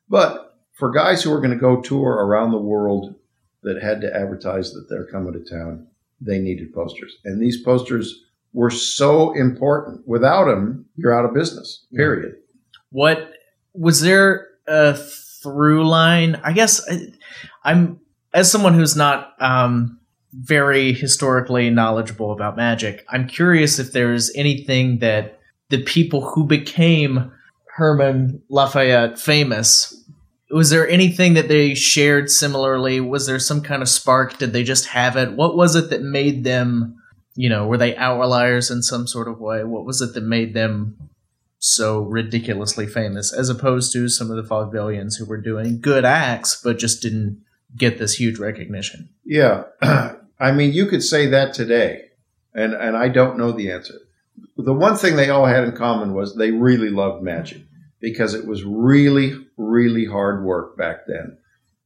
But 0.10 0.58
for 0.74 0.92
guys 0.92 1.24
who 1.24 1.32
are 1.32 1.40
going 1.40 1.52
to 1.52 1.58
go 1.58 1.82
tour 1.82 2.12
around 2.12 2.52
the 2.52 2.58
world 2.58 3.16
that 3.64 3.82
had 3.82 4.02
to 4.02 4.16
advertise 4.16 4.74
that 4.74 4.88
they're 4.90 5.08
coming 5.08 5.34
to 5.34 5.40
town, 5.40 5.88
they 6.22 6.40
needed 6.40 6.74
posters. 6.74 7.16
And 7.26 7.42
these 7.42 7.62
posters 7.62 8.24
were 8.54 8.70
so 8.70 9.34
important. 9.34 10.08
Without 10.08 10.46
them, 10.46 10.86
you're 10.96 11.18
out 11.18 11.26
of 11.26 11.34
business, 11.34 11.86
period. 11.94 12.36
What 12.92 13.34
was 13.74 14.02
there 14.02 14.48
a 14.68 14.96
through 14.96 15.88
line? 15.88 16.40
I 16.44 16.54
guess 16.54 16.82
I, 17.64 17.72
am 17.72 18.00
as 18.34 18.52
someone 18.52 18.74
who's 18.74 18.96
not 18.96 19.34
um, 19.40 20.00
very 20.34 20.94
historically 20.94 21.70
knowledgeable 21.70 22.32
about 22.32 22.58
magic, 22.58 23.06
I'm 23.10 23.28
curious 23.28 23.80
if 23.80 23.92
there's 23.94 24.34
anything 24.36 25.00
that 25.00 25.40
the 25.70 25.84
people 25.84 26.22
who 26.22 26.46
became 26.46 27.32
Herrmann 27.76 28.42
Lafayette 28.50 29.20
famous, 29.20 29.94
was 30.50 30.70
there 30.70 30.88
anything 30.88 31.34
that 31.34 31.50
they 31.50 31.74
shared 31.74 32.30
similarly? 32.30 33.02
Was 33.02 33.28
there 33.28 33.40
some 33.40 33.62
kind 33.62 33.82
of 33.82 33.90
spark? 33.90 34.38
Did 34.38 34.54
they 34.54 34.64
just 34.64 34.88
have 34.88 35.18
it? 35.18 35.34
What 35.34 35.58
was 35.58 35.76
it 35.76 35.90
that 35.90 36.02
made 36.02 36.44
them, 36.44 36.96
you 37.36 37.50
know, 37.50 37.68
were 37.68 37.78
they 37.78 37.96
outliers 37.98 38.72
in 38.72 38.82
some 38.82 39.08
sort 39.08 39.28
of 39.28 39.40
way? 39.40 39.64
What 39.64 39.86
was 39.86 40.02
it 40.02 40.14
that 40.14 40.24
made 40.24 40.54
them 40.54 40.98
so 41.60 42.02
ridiculously 42.04 42.88
famous 42.88 43.34
as 43.34 43.50
opposed 43.50 43.92
to 43.92 44.08
some 44.08 44.32
of 44.32 44.38
the 44.38 44.48
vaudevillians 44.48 45.18
who 45.18 45.26
were 45.26 45.42
doing 45.42 45.82
good 45.82 46.06
acts 46.06 46.62
but 46.64 46.78
just 46.78 47.02
didn't 47.02 47.44
get 47.76 47.98
this 47.98 48.14
huge 48.14 48.40
recognition? 48.40 49.10
Yeah. 49.26 49.64
I 50.40 50.52
mean, 50.52 50.72
you 50.72 50.86
could 50.86 51.04
say 51.04 51.28
that 51.28 51.54
today, 51.54 52.04
and, 52.54 52.74
and 52.74 52.96
I 52.96 53.10
don't 53.10 53.38
know 53.38 53.52
the 53.52 53.72
answer. 53.72 53.96
The 54.58 54.74
one 54.74 54.96
thing 54.96 55.16
they 55.16 55.30
all 55.30 55.46
had 55.46 55.66
in 55.66 55.74
common 55.74 56.14
was 56.14 56.36
they 56.36 56.52
really 56.52 56.90
loved 56.90 57.24
magic 57.24 57.64
because 58.00 58.34
it 58.34 58.48
was 58.48 58.64
really, 58.64 59.36
really 59.58 60.06
hard 60.06 60.44
work 60.44 60.78
back 60.78 61.08
then. 61.08 61.38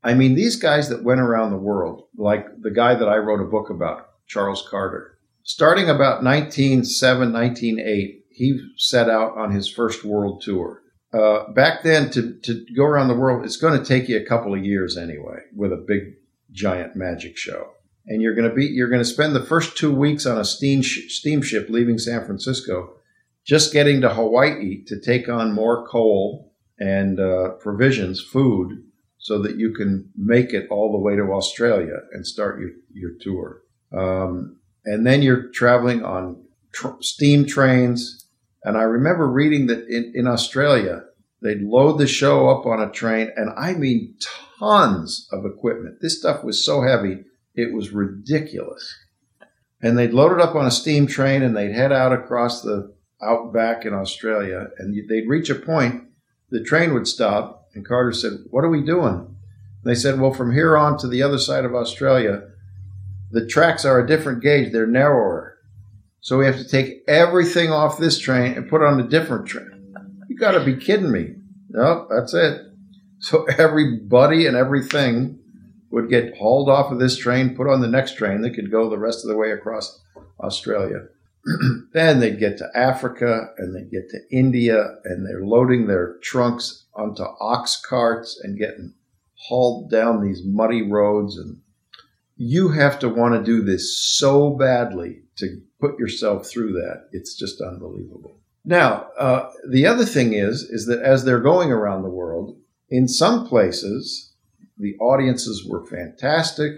I 0.04 0.14
mean, 0.14 0.36
these 0.36 0.56
guys 0.56 0.90
that 0.90 1.04
went 1.04 1.20
around 1.20 1.52
the 1.52 1.58
world, 1.58 2.08
like 2.16 2.46
the 2.62 2.72
guy 2.72 2.96
that 2.96 3.10
I 3.10 3.18
wrote 3.18 3.42
a 3.42 3.50
book 3.50 3.70
about, 3.70 4.08
Charles 4.28 4.66
Carter, 4.70 5.18
starting 5.44 5.90
about 5.90 6.24
1907, 6.24 7.34
1908, 7.34 8.26
he 8.30 8.60
set 8.78 9.10
out 9.10 9.38
on 9.38 9.52
his 9.52 9.68
first 9.68 10.06
world 10.06 10.42
tour. 10.42 10.82
Uh, 11.12 11.52
back 11.54 11.84
then, 11.84 12.10
to, 12.12 12.40
to 12.44 12.66
go 12.76 12.84
around 12.84 13.08
the 13.08 13.16
world, 13.16 13.44
it's 13.44 13.58
going 13.58 13.78
to 13.78 13.86
take 13.86 14.08
you 14.08 14.18
a 14.18 14.26
couple 14.26 14.54
of 14.54 14.64
years 14.64 14.96
anyway 14.96 15.40
with 15.56 15.74
a 15.74 15.86
big, 15.88 16.14
giant 16.52 16.96
magic 16.96 17.36
show. 17.36 17.72
And 18.10 18.22
you're 18.22 18.36
going 18.36 18.50
to 18.50 18.56
be 18.56 18.66
you're 18.66 18.90
going 18.90 19.02
to 19.02 19.06
spend 19.06 19.36
the 19.36 19.46
first 19.46 19.78
two 19.78 19.94
weeks 19.94 20.26
on 20.26 20.38
a 20.38 20.44
steam 20.44 20.84
steamship 20.84 21.70
leaving 21.70 21.98
San 21.98 22.26
Francisco 22.26 22.96
just 23.46 23.72
getting 23.72 24.02
to 24.02 24.10
Hawaii 24.10 24.84
to 24.86 25.00
take 25.00 25.30
on 25.30 25.54
more 25.54 25.88
coal 25.88 26.54
and 26.80 27.20
uh, 27.20 27.50
provisions, 27.60 28.22
food, 28.22 28.84
so 29.18 29.42
that 29.42 29.58
you 29.58 29.74
can 29.74 30.10
make 30.16 30.54
it 30.54 30.68
all 30.70 30.92
the 30.92 30.98
way 30.98 31.16
to 31.16 31.34
Australia 31.34 31.98
and 32.14 32.26
start 32.26 32.60
your, 32.60 32.72
your 32.94 33.12
tour. 33.20 33.62
Um, 33.92 34.60
and 34.86 35.06
then 35.06 35.22
you're 35.22 35.50
traveling 35.52 36.04
on 36.04 36.44
tr- 36.74 37.02
steam 37.02 37.46
trains. 37.46 38.28
And 38.64 38.78
I 38.78 38.84
remember 38.84 39.28
reading 39.28 39.68
that 39.68 39.88
in, 39.88 40.14
in 40.16 40.28
Australia, 40.28 41.04
they'd 41.42 41.62
load 41.62 41.98
the 41.98 42.08
show 42.08 42.50
up 42.50 42.66
on 42.66 42.82
a 42.82 42.92
train, 42.92 43.32
and 43.36 43.52
I 43.58 43.74
mean 43.74 44.16
tons 44.60 45.28
of 45.32 45.46
equipment. 45.46 45.98
This 46.02 46.20
stuff 46.20 46.44
was 46.44 46.64
so 46.64 46.82
heavy, 46.82 47.24
it 47.56 47.74
was 47.74 47.92
ridiculous. 47.92 48.98
And 49.82 49.98
they'd 49.98 50.14
load 50.14 50.34
it 50.34 50.42
up 50.42 50.56
on 50.56 50.66
a 50.66 50.72
steam 50.72 51.08
train 51.08 51.42
and 51.42 51.56
they'd 51.56 51.72
head 51.72 51.92
out 51.92 52.12
across 52.12 52.62
the 52.62 52.94
outback 53.22 53.86
in 53.86 53.94
Australia, 53.94 54.68
and 54.78 54.96
they'd 55.10 55.28
reach 55.28 55.50
a 55.50 55.56
point, 55.56 56.04
the 56.50 56.64
train 56.64 56.94
would 56.94 57.08
stop, 57.08 57.70
and 57.74 57.86
Carter 57.86 58.14
said, 58.14 58.34
What 58.50 58.64
are 58.64 58.70
we 58.70 58.84
doing? 58.84 59.16
And 59.16 59.84
they 59.84 59.96
said, 59.96 60.20
Well, 60.20 60.34
from 60.34 60.54
here 60.54 60.78
on 60.78 60.98
to 61.00 61.08
the 61.08 61.22
other 61.22 61.38
side 61.38 61.66
of 61.66 61.76
Australia, 61.76 62.44
the 63.32 63.46
tracks 63.46 63.86
are 63.86 64.00
a 64.00 64.08
different 64.08 64.42
gauge, 64.42 64.72
they're 64.72 64.88
narrower. 64.88 65.58
So 66.22 66.38
we 66.38 66.46
have 66.46 66.58
to 66.58 66.68
take 66.68 67.04
everything 67.08 67.72
off 67.72 67.98
this 67.98 68.20
train 68.20 68.54
and 68.54 68.70
put 68.70 68.82
on 68.82 69.00
a 69.00 69.08
different 69.08 69.48
train. 69.48 69.94
You 70.28 70.38
got 70.38 70.52
to 70.52 70.64
be 70.64 70.76
kidding 70.76 71.12
me. 71.12 71.36
No, 71.70 72.08
that's 72.10 72.34
it. 72.34 72.62
So 73.20 73.46
everybody 73.58 74.48
and 74.48 74.58
everything 74.58 75.39
would 75.92 76.10
get 76.10 76.38
hauled 76.38 76.70
off 76.70 76.92
of 76.92 77.00
this 77.00 77.18
train, 77.18 77.56
put 77.56 77.68
on 77.68 77.82
the 77.82 77.88
next 77.88 78.18
train 78.18 78.42
that 78.42 78.54
could 78.54 78.72
go 78.72 78.90
the 78.90 78.98
rest 78.98 79.24
of 79.24 79.30
the 79.30 79.38
way 79.38 79.52
across 79.52 80.02
Australia. 80.40 81.08
then 81.94 82.20
they'd 82.20 82.40
get 82.40 82.58
to 82.58 82.70
Africa 82.76 83.48
and 83.58 83.76
they'd 83.76 83.92
get 83.92 84.10
to 84.10 84.20
India 84.32 84.96
and 85.06 85.26
they're 85.26 85.46
loading 85.46 85.88
their 85.88 86.18
trunks 86.22 86.86
onto 86.94 87.24
ox 87.40 87.82
carts 87.82 88.40
and 88.44 88.60
getting 88.60 88.94
hauled 89.48 89.90
down 89.90 90.22
these 90.22 90.44
muddy 90.44 90.82
roads. 90.82 91.38
And 91.38 91.62
you 92.36 92.70
have 92.70 93.00
to 93.00 93.10
want 93.10 93.34
to 93.34 93.44
do 93.44 93.64
this 93.64 94.02
so 94.02 94.52
badly 94.52 95.24
to 95.38 95.62
put 95.80 95.98
yourself 95.98 96.48
through 96.48 96.74
that. 96.74 97.08
It's 97.12 97.36
just 97.36 97.62
unbelievable. 97.62 98.40
Now, 98.66 99.08
uh, 99.18 99.50
the 99.68 99.86
other 99.86 100.06
thing 100.06 100.34
is, 100.34 100.64
is 100.64 100.86
that 100.88 101.02
as 101.02 101.24
they're 101.24 101.40
going 101.40 101.72
around 101.72 102.04
the 102.04 102.10
world, 102.10 102.58
in 102.90 103.08
some 103.08 103.48
places, 103.48 104.29
the 104.80 104.96
audiences 105.00 105.66
were 105.68 105.86
fantastic. 105.86 106.74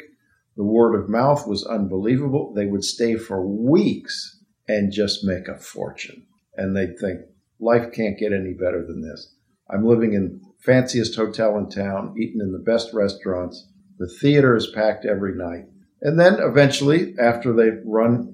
The 0.58 0.64
word 0.64 0.96
of 0.96 1.08
mouth 1.08 1.48
was 1.48 1.66
unbelievable. 1.66 2.52
They 2.54 2.66
would 2.66 2.84
stay 2.84 3.16
for 3.16 3.46
weeks 3.46 4.40
and 4.68 4.92
just 4.92 5.24
make 5.24 5.48
a 5.48 5.58
fortune. 5.58 6.26
And 6.56 6.76
they'd 6.76 6.98
think 7.00 7.22
life 7.60 7.94
can't 7.94 8.18
get 8.18 8.34
any 8.34 8.54
better 8.54 8.84
than 8.86 9.02
this. 9.02 9.36
I'm 9.70 9.86
living 9.86 10.14
in 10.14 10.40
the 10.40 10.40
fanciest 10.60 11.16
hotel 11.16 11.58
in 11.58 11.70
town, 11.70 12.16
eating 12.18 12.42
in 12.42 12.52
the 12.52 12.60
best 12.60 12.94
restaurants. 12.94 13.68
The 14.00 14.08
theater 14.08 14.56
is 14.56 14.72
packed 14.74 15.06
every 15.06 15.36
night. 15.36 15.66
And 16.02 16.20
then 16.20 16.40
eventually, 16.40 17.14
after 17.20 17.54
they 17.54 17.70
run, 17.86 18.34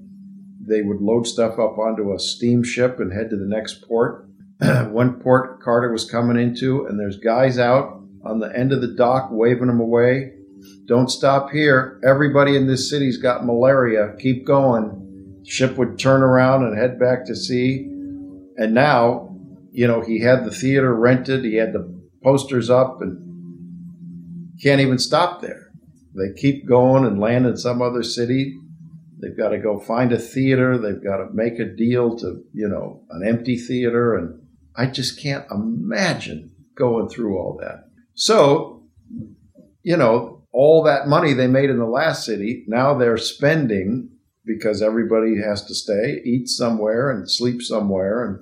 they 0.66 0.82
would 0.82 1.02
load 1.02 1.28
stuff 1.28 1.60
up 1.60 1.78
onto 1.78 2.14
a 2.14 2.20
steamship 2.20 3.00
and 3.00 3.12
head 3.12 3.30
to 3.30 3.36
the 3.36 3.46
next 3.46 3.86
port. 3.88 4.30
One 4.60 5.20
port 5.20 5.62
Carter 5.62 5.92
was 5.92 6.10
coming 6.10 6.42
into, 6.42 6.86
and 6.86 6.98
there's 6.98 7.20
guys 7.20 7.60
out 7.60 7.97
on 8.30 8.40
the 8.40 8.56
end 8.56 8.72
of 8.72 8.82
the 8.82 8.96
dock 8.96 9.30
waving 9.32 9.68
them 9.68 9.80
away. 9.80 10.34
Don't 10.86 11.10
stop 11.10 11.52
here. 11.52 12.00
Everybody 12.06 12.56
in 12.56 12.68
this 12.68 12.90
city's 12.90 13.18
got 13.18 13.46
malaria. 13.46 14.16
Keep 14.20 14.46
going 14.46 15.04
ship 15.48 15.78
would 15.78 15.98
turn 15.98 16.22
around 16.22 16.66
and 16.66 16.78
head 16.78 17.00
back 17.00 17.26
to 17.26 17.36
sea. 17.36 17.86
And 18.58 18.74
now, 18.74 19.36
you 19.72 19.88
know, 19.88 20.02
he 20.02 20.20
had 20.20 20.44
the 20.44 20.52
theater 20.52 20.94
rented, 20.94 21.46
he 21.46 21.56
had 21.56 21.74
the 21.74 22.02
posters 22.22 22.70
up, 22.70 23.02
and 23.02 23.24
can't 24.62 24.82
even 24.82 25.00
stop 25.00 25.42
there. 25.42 25.72
They 26.16 26.34
keep 26.36 26.68
going 26.68 27.06
and 27.06 27.20
land 27.20 27.46
in 27.46 27.56
some 27.58 27.82
other 27.82 28.04
city. 28.04 28.58
They've 29.22 29.38
got 29.38 29.50
to 29.50 29.58
go 29.58 29.80
find 29.80 30.12
a 30.12 30.20
theater. 30.20 30.78
They've 30.78 31.04
got 31.04 31.18
to 31.18 31.34
make 31.34 31.60
a 31.60 31.66
deal 31.66 32.18
to, 32.18 32.44
you 32.54 32.68
know, 32.68 33.04
an 33.10 33.26
empty 33.26 33.58
theater. 33.58 34.16
And 34.16 34.42
I 34.76 34.88
just 34.88 35.22
can't 35.22 35.46
imagine 35.50 36.52
going 36.76 37.08
through 37.08 37.38
all 37.38 37.58
that. 37.62 37.87
So, 38.18 38.82
you 39.84 39.96
know, 39.96 40.44
all 40.52 40.82
that 40.84 41.08
money 41.08 41.34
they 41.34 41.46
made 41.46 41.70
in 41.70 41.78
the 41.78 41.86
last 41.86 42.26
city, 42.26 42.66
now 42.68 42.96
they're 42.96 43.18
spending 43.18 44.10
because 44.44 44.82
everybody 44.82 45.40
has 45.40 45.64
to 45.66 45.76
stay, 45.76 46.20
eat 46.26 46.48
somewhere, 46.48 47.12
and 47.12 47.30
sleep 47.30 47.62
somewhere, 47.62 48.26
and 48.26 48.40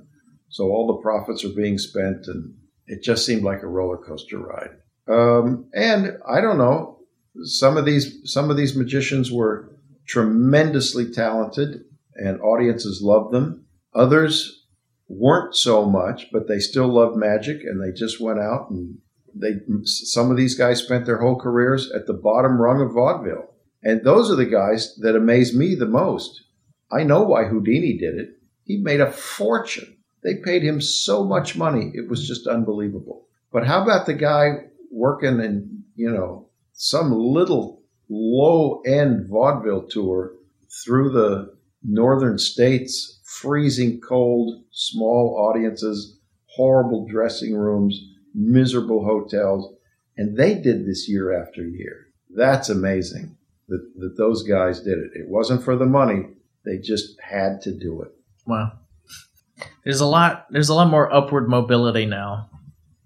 so 0.47 0.69
all 0.69 0.87
the 0.87 1.01
profits 1.01 1.43
are 1.43 1.49
being 1.49 1.77
spent, 1.77 2.25
and 2.27 2.53
it 2.87 3.03
just 3.03 3.25
seemed 3.25 3.43
like 3.43 3.63
a 3.63 3.67
roller 3.67 3.97
coaster 3.97 4.39
ride. 4.39 4.69
Um, 5.09 5.69
and 5.73 6.19
I 6.25 6.39
don't 6.39 6.57
know, 6.57 6.99
some 7.43 7.75
of 7.75 7.83
these 7.83 8.21
some 8.23 8.49
of 8.49 8.55
these 8.55 8.77
magicians 8.77 9.29
were 9.29 9.75
tremendously 10.07 11.11
talented, 11.11 11.83
and 12.13 12.39
audiences 12.39 13.01
loved 13.03 13.33
them. 13.33 13.65
Others 13.93 14.63
weren't 15.09 15.53
so 15.53 15.85
much, 15.85 16.27
but 16.31 16.47
they 16.47 16.59
still 16.59 16.87
loved 16.87 17.17
magic, 17.17 17.61
and 17.63 17.81
they 17.81 17.91
just 17.91 18.21
went 18.21 18.39
out 18.39 18.69
and 18.69 18.99
they. 19.35 19.51
Some 19.83 20.31
of 20.31 20.37
these 20.37 20.57
guys 20.57 20.81
spent 20.81 21.05
their 21.05 21.19
whole 21.19 21.39
careers 21.39 21.91
at 21.91 22.07
the 22.07 22.13
bottom 22.13 22.59
rung 22.59 22.81
of 22.81 22.93
vaudeville 22.93 23.55
and 23.85 24.03
those 24.03 24.31
are 24.31 24.35
the 24.35 24.47
guys 24.47 24.95
that 25.01 25.15
amaze 25.15 25.55
me 25.55 25.75
the 25.75 25.85
most. 25.85 26.43
I 26.91 27.03
know 27.03 27.21
why 27.21 27.45
Houdini 27.45 27.97
did 27.99 28.15
it. 28.15 28.29
He 28.63 28.77
made 28.77 28.99
a 28.99 29.11
fortune. 29.11 29.97
They 30.23 30.37
paid 30.43 30.63
him 30.63 30.81
so 30.81 31.23
much 31.23 31.55
money. 31.55 31.91
It 31.93 32.09
was 32.09 32.27
just 32.27 32.47
unbelievable. 32.47 33.27
But 33.51 33.67
how 33.67 33.83
about 33.83 34.07
the 34.07 34.15
guy 34.15 34.65
working 34.91 35.39
in, 35.39 35.83
you 35.95 36.09
know, 36.09 36.49
some 36.73 37.13
little 37.13 37.83
low 38.09 38.81
end 38.87 39.29
vaudeville 39.29 39.87
tour 39.87 40.33
through 40.83 41.11
the 41.11 41.55
northern 41.83 42.39
states, 42.39 43.21
freezing 43.23 44.01
cold, 44.01 44.63
small 44.71 45.37
audiences, 45.37 46.17
horrible 46.47 47.07
dressing 47.07 47.55
rooms, 47.55 48.01
miserable 48.35 49.03
hotels. 49.03 49.73
And 50.17 50.37
they 50.37 50.55
did 50.55 50.85
this 50.85 51.09
year 51.09 51.33
after 51.33 51.63
year. 51.63 52.07
That's 52.29 52.69
amazing 52.69 53.37
that, 53.67 53.91
that 53.97 54.17
those 54.17 54.43
guys 54.43 54.81
did 54.81 54.97
it. 54.97 55.11
It 55.15 55.27
wasn't 55.27 55.63
for 55.63 55.75
the 55.75 55.85
money; 55.85 56.27
they 56.65 56.77
just 56.77 57.19
had 57.21 57.61
to 57.61 57.71
do 57.71 58.01
it. 58.01 58.11
Wow. 58.45 58.73
There's 59.83 60.01
a 60.01 60.05
lot. 60.05 60.47
There's 60.49 60.69
a 60.69 60.73
lot 60.73 60.89
more 60.89 61.13
upward 61.13 61.49
mobility 61.49 62.05
now 62.05 62.49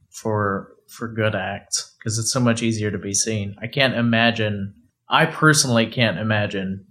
for 0.10 0.74
for 0.88 1.08
good 1.08 1.36
acts 1.36 1.96
because 1.98 2.18
it's 2.18 2.32
so 2.32 2.40
much 2.40 2.64
easier 2.64 2.92
to 2.92 2.98
be 2.98 3.14
seen. 3.14 3.56
I 3.62 3.68
can't 3.68 3.94
imagine. 3.94 4.74
I 5.08 5.26
personally 5.26 5.88
can't 5.88 6.20
imagine 6.20 6.86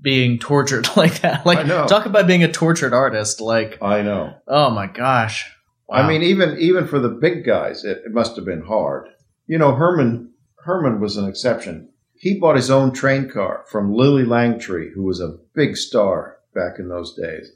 being 0.00 0.38
tortured 0.38 0.88
like 0.96 1.20
that. 1.20 1.46
Like, 1.46 1.66
talk 1.88 2.06
about 2.06 2.26
being 2.26 2.44
a 2.44 2.52
tortured 2.52 2.92
artist. 2.92 3.40
Like, 3.40 3.82
I 3.82 4.02
know. 4.02 4.34
Oh 4.46 4.70
my 4.70 4.86
gosh. 4.86 5.50
Wow. 5.88 5.98
I 5.98 6.08
mean, 6.08 6.22
even 6.22 6.58
even 6.58 6.86
for 6.86 6.98
the 6.98 7.08
big 7.08 7.44
guys, 7.44 7.84
it, 7.84 8.02
it 8.06 8.12
must 8.12 8.36
have 8.36 8.44
been 8.44 8.62
hard. 8.62 9.08
You 9.46 9.58
know, 9.58 9.76
Herrmann 9.76 10.32
Herrmann 10.64 11.00
was 11.00 11.16
an 11.16 11.28
exception 11.28 11.90
he 12.18 12.38
bought 12.38 12.56
his 12.56 12.70
own 12.70 12.92
train 12.92 13.28
car 13.28 13.64
from 13.70 13.92
Lillie 13.92 14.24
Langtry, 14.24 14.90
who 14.92 15.02
was 15.04 15.20
a 15.20 15.36
big 15.54 15.76
star 15.76 16.38
back 16.54 16.78
in 16.78 16.88
those 16.88 17.14
days. 17.14 17.50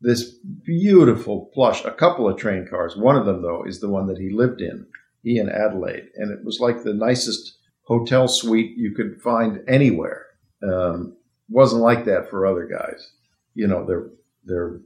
this 0.00 0.30
beautiful 0.64 1.50
plush, 1.54 1.82
a 1.84 1.90
couple 1.90 2.28
of 2.28 2.36
train 2.36 2.66
cars. 2.68 2.96
One 2.96 3.16
of 3.16 3.24
them, 3.24 3.40
though, 3.42 3.64
is 3.64 3.80
the 3.80 3.88
one 3.88 4.06
that 4.08 4.18
he 4.18 4.28
lived 4.30 4.60
in, 4.60 4.86
he 5.22 5.38
and 5.38 5.50
Adelaide. 5.50 6.08
And 6.16 6.30
it 6.30 6.44
was 6.44 6.60
like 6.60 6.82
the 6.82 6.92
nicest 6.92 7.58
hotel 7.86 8.28
suite 8.28 8.76
you 8.76 8.94
could 8.94 9.20
find 9.22 9.60
anywhere. 9.66 10.26
Um, 10.62 11.16
wasn't 11.48 11.82
like 11.82 12.04
that 12.04 12.28
for 12.28 12.46
other 12.46 12.66
guys. 12.66 13.10
You 13.54 13.66
know, 13.66 13.86
they're, 13.86 14.10
they're 14.44 14.80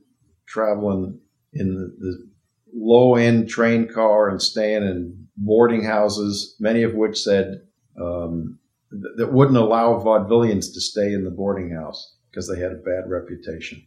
traveling 0.46 1.18
in 1.52 1.74
the, 1.74 1.96
the 1.98 2.29
low 2.74 3.16
end 3.16 3.48
train 3.48 3.88
car 3.88 4.28
and 4.28 4.40
staying 4.40 4.82
in 4.82 5.26
boarding 5.36 5.84
houses, 5.84 6.56
many 6.60 6.82
of 6.82 6.94
which 6.94 7.18
said 7.18 7.62
um, 8.00 8.58
th- 8.90 9.16
that 9.16 9.32
wouldn't 9.32 9.56
allow 9.56 9.94
vaudevillians 10.00 10.72
to 10.74 10.80
stay 10.80 11.12
in 11.12 11.24
the 11.24 11.30
boarding 11.30 11.70
house 11.70 12.16
because 12.30 12.48
they 12.48 12.60
had 12.60 12.72
a 12.72 12.76
bad 12.76 13.08
reputation. 13.08 13.82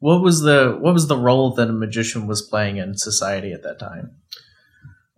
What 0.00 0.22
was 0.22 0.42
the 0.42 0.76
what 0.80 0.92
was 0.92 1.06
the 1.06 1.16
role 1.16 1.54
that 1.54 1.70
a 1.70 1.72
magician 1.72 2.26
was 2.26 2.42
playing 2.42 2.76
in 2.76 2.96
society 2.96 3.52
at 3.52 3.62
that 3.62 3.78
time? 3.78 4.16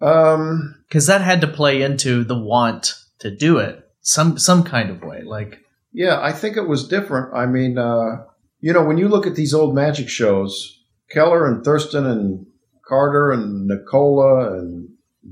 Um, 0.00 0.76
Because 0.88 1.07
that 1.07 1.22
had 1.22 1.40
to 1.40 1.48
play 1.48 1.83
into 1.83 2.22
the 2.22 2.38
want 2.38 2.94
to 3.20 3.35
do 3.35 3.59
it 3.59 3.83
some 4.00 4.38
some 4.38 4.62
kind 4.62 4.90
of 4.90 5.02
way. 5.02 5.22
Like 5.22 5.59
yeah, 5.92 6.20
I 6.20 6.33
think 6.33 6.57
it 6.57 6.68
was 6.68 6.87
different. 6.87 7.35
I 7.35 7.46
mean, 7.46 7.79
uh, 7.79 8.24
you 8.61 8.72
know, 8.72 8.85
when 8.85 8.98
you 8.98 9.09
look 9.09 9.26
at 9.26 9.35
these 9.35 9.55
old 9.55 9.74
magic 9.74 10.09
shows, 10.09 10.85
Kellar 11.11 11.46
and 11.46 11.64
Thurston 11.64 12.07
and 12.07 12.46
Carter 12.88 13.33
and 13.33 13.66
Nicola 13.66 14.59
and 14.59 14.88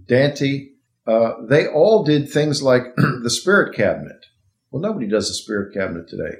Dante, 0.06 0.68
uh, 1.06 1.32
they 1.48 1.66
all 1.66 2.04
did 2.04 2.28
things 2.28 2.62
like 2.62 2.82
the 2.96 3.30
spirit 3.30 3.74
cabinet. 3.74 4.26
Well, 4.70 4.82
nobody 4.82 5.06
does 5.06 5.30
a 5.30 5.34
spirit 5.34 5.72
cabinet 5.74 6.08
today. 6.08 6.36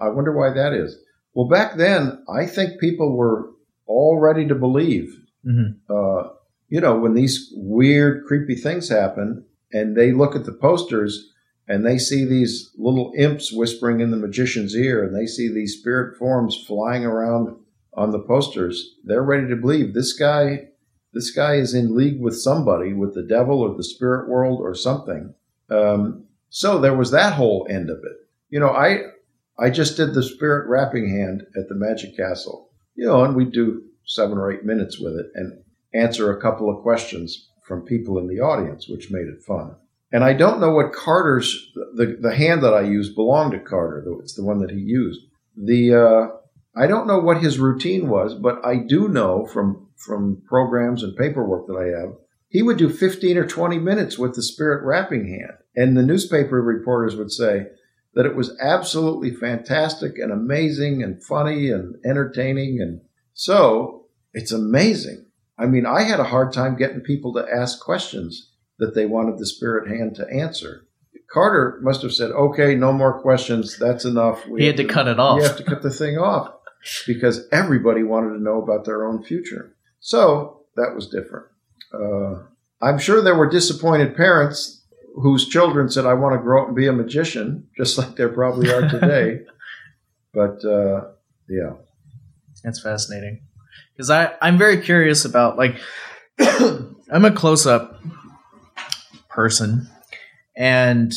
I 0.00 0.08
wonder 0.08 0.36
why 0.36 0.52
that 0.54 0.72
is. 0.72 0.96
Well, 1.34 1.48
back 1.48 1.76
then, 1.76 2.24
I 2.28 2.46
think 2.46 2.80
people 2.80 3.16
were 3.16 3.50
all 3.86 4.18
ready 4.20 4.46
to 4.48 4.54
believe. 4.54 5.12
Mhm. 5.46 5.76
Uh, 5.90 6.30
you 6.68 6.80
know, 6.80 6.98
when 6.98 7.14
these 7.14 7.52
weird, 7.54 8.24
creepy 8.24 8.54
things 8.54 8.88
happen, 8.88 9.44
and 9.72 9.96
they 9.96 10.12
look 10.12 10.34
at 10.36 10.44
the 10.44 10.52
posters 10.52 11.30
and 11.66 11.84
they 11.84 11.98
see 11.98 12.24
these 12.24 12.70
little 12.76 13.12
imps 13.16 13.52
whispering 13.52 14.00
in 14.00 14.10
the 14.10 14.16
magician's 14.16 14.76
ear, 14.76 15.02
and 15.02 15.16
they 15.16 15.26
see 15.26 15.48
these 15.48 15.78
spirit 15.78 16.16
forms 16.18 16.62
flying 16.66 17.04
around 17.04 17.56
on 17.96 18.10
the 18.10 18.20
posters, 18.20 18.96
they're 19.04 19.22
ready 19.22 19.48
to 19.48 19.56
believe 19.56 19.94
this 19.94 20.12
guy. 20.12 20.68
This 21.12 21.30
guy 21.30 21.54
is 21.54 21.74
in 21.74 21.96
league 21.96 22.20
with 22.20 22.36
somebody, 22.36 22.92
with 22.92 23.14
the 23.14 23.22
devil 23.22 23.60
or 23.60 23.76
the 23.76 23.84
spirit 23.84 24.28
world 24.28 24.60
or 24.60 24.74
something. 24.74 25.34
Um, 25.70 26.24
so 26.50 26.78
there 26.78 26.96
was 26.96 27.10
that 27.12 27.34
whole 27.34 27.66
end 27.70 27.90
of 27.90 27.98
it. 27.98 28.28
You 28.50 28.60
know, 28.60 28.70
I 28.70 29.02
I 29.58 29.70
just 29.70 29.96
did 29.96 30.14
the 30.14 30.22
spirit 30.22 30.68
rapping 30.68 31.08
hand 31.08 31.46
at 31.56 31.68
the 31.68 31.74
Magic 31.74 32.16
Castle. 32.16 32.70
You 32.96 33.06
know, 33.06 33.24
and 33.24 33.36
we 33.36 33.44
do 33.44 33.82
seven 34.04 34.38
or 34.38 34.52
eight 34.52 34.64
minutes 34.64 34.98
with 34.98 35.14
it 35.16 35.26
and 35.34 35.62
answer 35.94 36.30
a 36.32 36.40
couple 36.40 36.68
of 36.68 36.82
questions 36.82 37.48
from 37.62 37.82
people 37.82 38.18
in 38.18 38.26
the 38.26 38.40
audience, 38.40 38.88
which 38.88 39.10
made 39.10 39.26
it 39.26 39.42
fun. 39.42 39.76
And 40.12 40.22
I 40.22 40.32
don't 40.32 40.60
know 40.60 40.70
what 40.70 40.92
Carter's 40.92 41.72
the 41.74 42.16
the 42.20 42.34
hand 42.34 42.62
that 42.62 42.74
I 42.74 42.82
used 42.82 43.14
belonged 43.14 43.52
to 43.52 43.58
Carter, 43.58 44.02
though 44.04 44.20
it's 44.20 44.34
the 44.34 44.44
one 44.44 44.60
that 44.60 44.70
he 44.70 44.78
used. 44.78 45.20
The 45.56 45.94
uh, 45.94 46.36
I 46.76 46.86
don't 46.86 47.06
know 47.06 47.18
what 47.18 47.42
his 47.42 47.58
routine 47.58 48.08
was, 48.08 48.34
but 48.34 48.64
I 48.64 48.76
do 48.76 49.08
know 49.08 49.46
from 49.46 49.88
from 49.96 50.42
programs 50.46 51.02
and 51.02 51.16
paperwork 51.16 51.66
that 51.66 51.76
I 51.76 52.00
have, 52.00 52.16
he 52.48 52.62
would 52.62 52.76
do 52.76 52.90
15 52.90 53.38
or 53.38 53.46
20 53.46 53.78
minutes 53.78 54.18
with 54.18 54.34
the 54.34 54.42
spirit 54.42 54.84
rapping 54.84 55.28
hand. 55.28 55.58
And 55.76 55.96
the 55.96 56.02
newspaper 56.02 56.60
reporters 56.60 57.16
would 57.16 57.32
say 57.32 57.66
that 58.14 58.26
it 58.26 58.36
was 58.36 58.56
absolutely 58.60 59.30
fantastic 59.34 60.18
and 60.18 60.30
amazing 60.30 61.02
and 61.02 61.22
funny 61.22 61.70
and 61.70 61.96
entertaining. 62.04 62.80
And 62.80 63.00
so 63.32 64.06
it's 64.32 64.52
amazing. 64.52 65.26
I 65.58 65.66
mean, 65.66 65.86
I 65.86 66.02
had 66.02 66.20
a 66.20 66.24
hard 66.24 66.52
time 66.52 66.76
getting 66.76 67.00
people 67.00 67.32
to 67.34 67.46
ask 67.50 67.80
questions 67.80 68.50
that 68.78 68.94
they 68.94 69.06
wanted 69.06 69.38
the 69.38 69.46
spirit 69.46 69.88
hand 69.88 70.16
to 70.16 70.28
answer. 70.28 70.86
Carter 71.32 71.80
must 71.82 72.02
have 72.02 72.12
said, 72.12 72.30
okay, 72.30 72.74
no 72.74 72.92
more 72.92 73.20
questions. 73.20 73.78
That's 73.78 74.04
enough. 74.04 74.46
We 74.46 74.60
he 74.60 74.66
had 74.66 74.76
to 74.76 74.84
cut 74.84 75.08
it 75.08 75.18
off. 75.18 75.38
you 75.38 75.44
have 75.44 75.56
to 75.56 75.64
cut 75.64 75.82
the 75.82 75.90
thing 75.90 76.18
off 76.18 76.52
because 77.06 77.46
everybody 77.52 78.02
wanted 78.02 78.34
to 78.34 78.42
know 78.42 78.62
about 78.62 78.84
their 78.84 79.06
own 79.06 79.22
future. 79.22 79.74
So 80.00 80.62
that 80.76 80.94
was 80.94 81.08
different. 81.08 81.46
Uh, 81.92 82.44
I'm 82.82 82.98
sure 82.98 83.22
there 83.22 83.36
were 83.36 83.48
disappointed 83.48 84.16
parents 84.16 84.84
whose 85.14 85.48
children 85.48 85.88
said, 85.88 86.06
I 86.06 86.14
want 86.14 86.34
to 86.34 86.42
grow 86.42 86.62
up 86.62 86.68
and 86.68 86.76
be 86.76 86.86
a 86.86 86.92
magician, 86.92 87.68
just 87.76 87.96
like 87.96 88.16
there 88.16 88.28
probably 88.28 88.72
are 88.72 88.88
today. 88.88 89.40
but 90.34 90.64
uh, 90.64 91.12
yeah. 91.48 91.74
That's 92.62 92.80
fascinating. 92.80 93.42
Because 93.92 94.10
I 94.10 94.32
I'm 94.40 94.58
very 94.58 94.80
curious 94.80 95.24
about 95.24 95.56
like 95.56 95.76
I'm 96.38 97.24
a 97.24 97.30
close 97.30 97.66
up 97.66 98.00
person, 99.28 99.88
and 100.56 101.12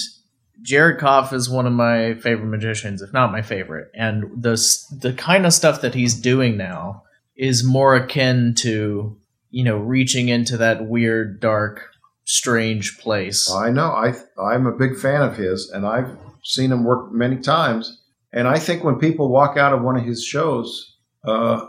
Jared 0.68 1.00
Kopf 1.00 1.32
is 1.32 1.50
one 1.50 1.66
of 1.66 1.72
my 1.72 2.16
favorite 2.16 2.48
magicians, 2.48 3.02
if 3.02 3.14
not 3.14 3.32
my 3.32 3.42
favorite. 3.42 3.90
And 3.94 4.44
the 4.44 4.58
the 4.92 5.14
kind 5.14 5.46
of 5.46 5.54
stuff 5.54 5.80
that 5.80 5.96
he's 5.96 6.14
doing 6.14 6.58
now 6.58 7.04
is 7.38 7.64
more 7.64 7.96
akin 7.96 8.54
to 8.56 9.18
you 9.50 9.64
know 9.64 9.78
reaching 9.78 10.28
into 10.28 10.58
that 10.58 10.86
weird, 10.86 11.40
dark, 11.40 11.88
strange 12.26 13.00
place. 13.00 13.50
I 13.50 13.70
know. 13.70 13.92
I 13.92 14.14
I'm 14.38 14.68
a 14.68 14.78
big 14.78 14.98
fan 14.98 15.22
of 15.22 15.38
his, 15.38 15.70
and 15.70 15.88
I've 15.88 16.18
seen 16.44 16.74
him 16.74 16.84
work 16.84 17.14
many 17.14 17.38
times. 17.38 18.02
And 18.34 18.46
I 18.46 18.60
think 18.60 18.84
when 18.84 19.00
people 19.00 19.30
walk 19.30 19.56
out 19.56 19.72
of 19.72 19.84
one 19.84 19.96
of 19.96 20.04
his 20.04 20.22
shows, 20.22 20.98
uh, 21.24 21.66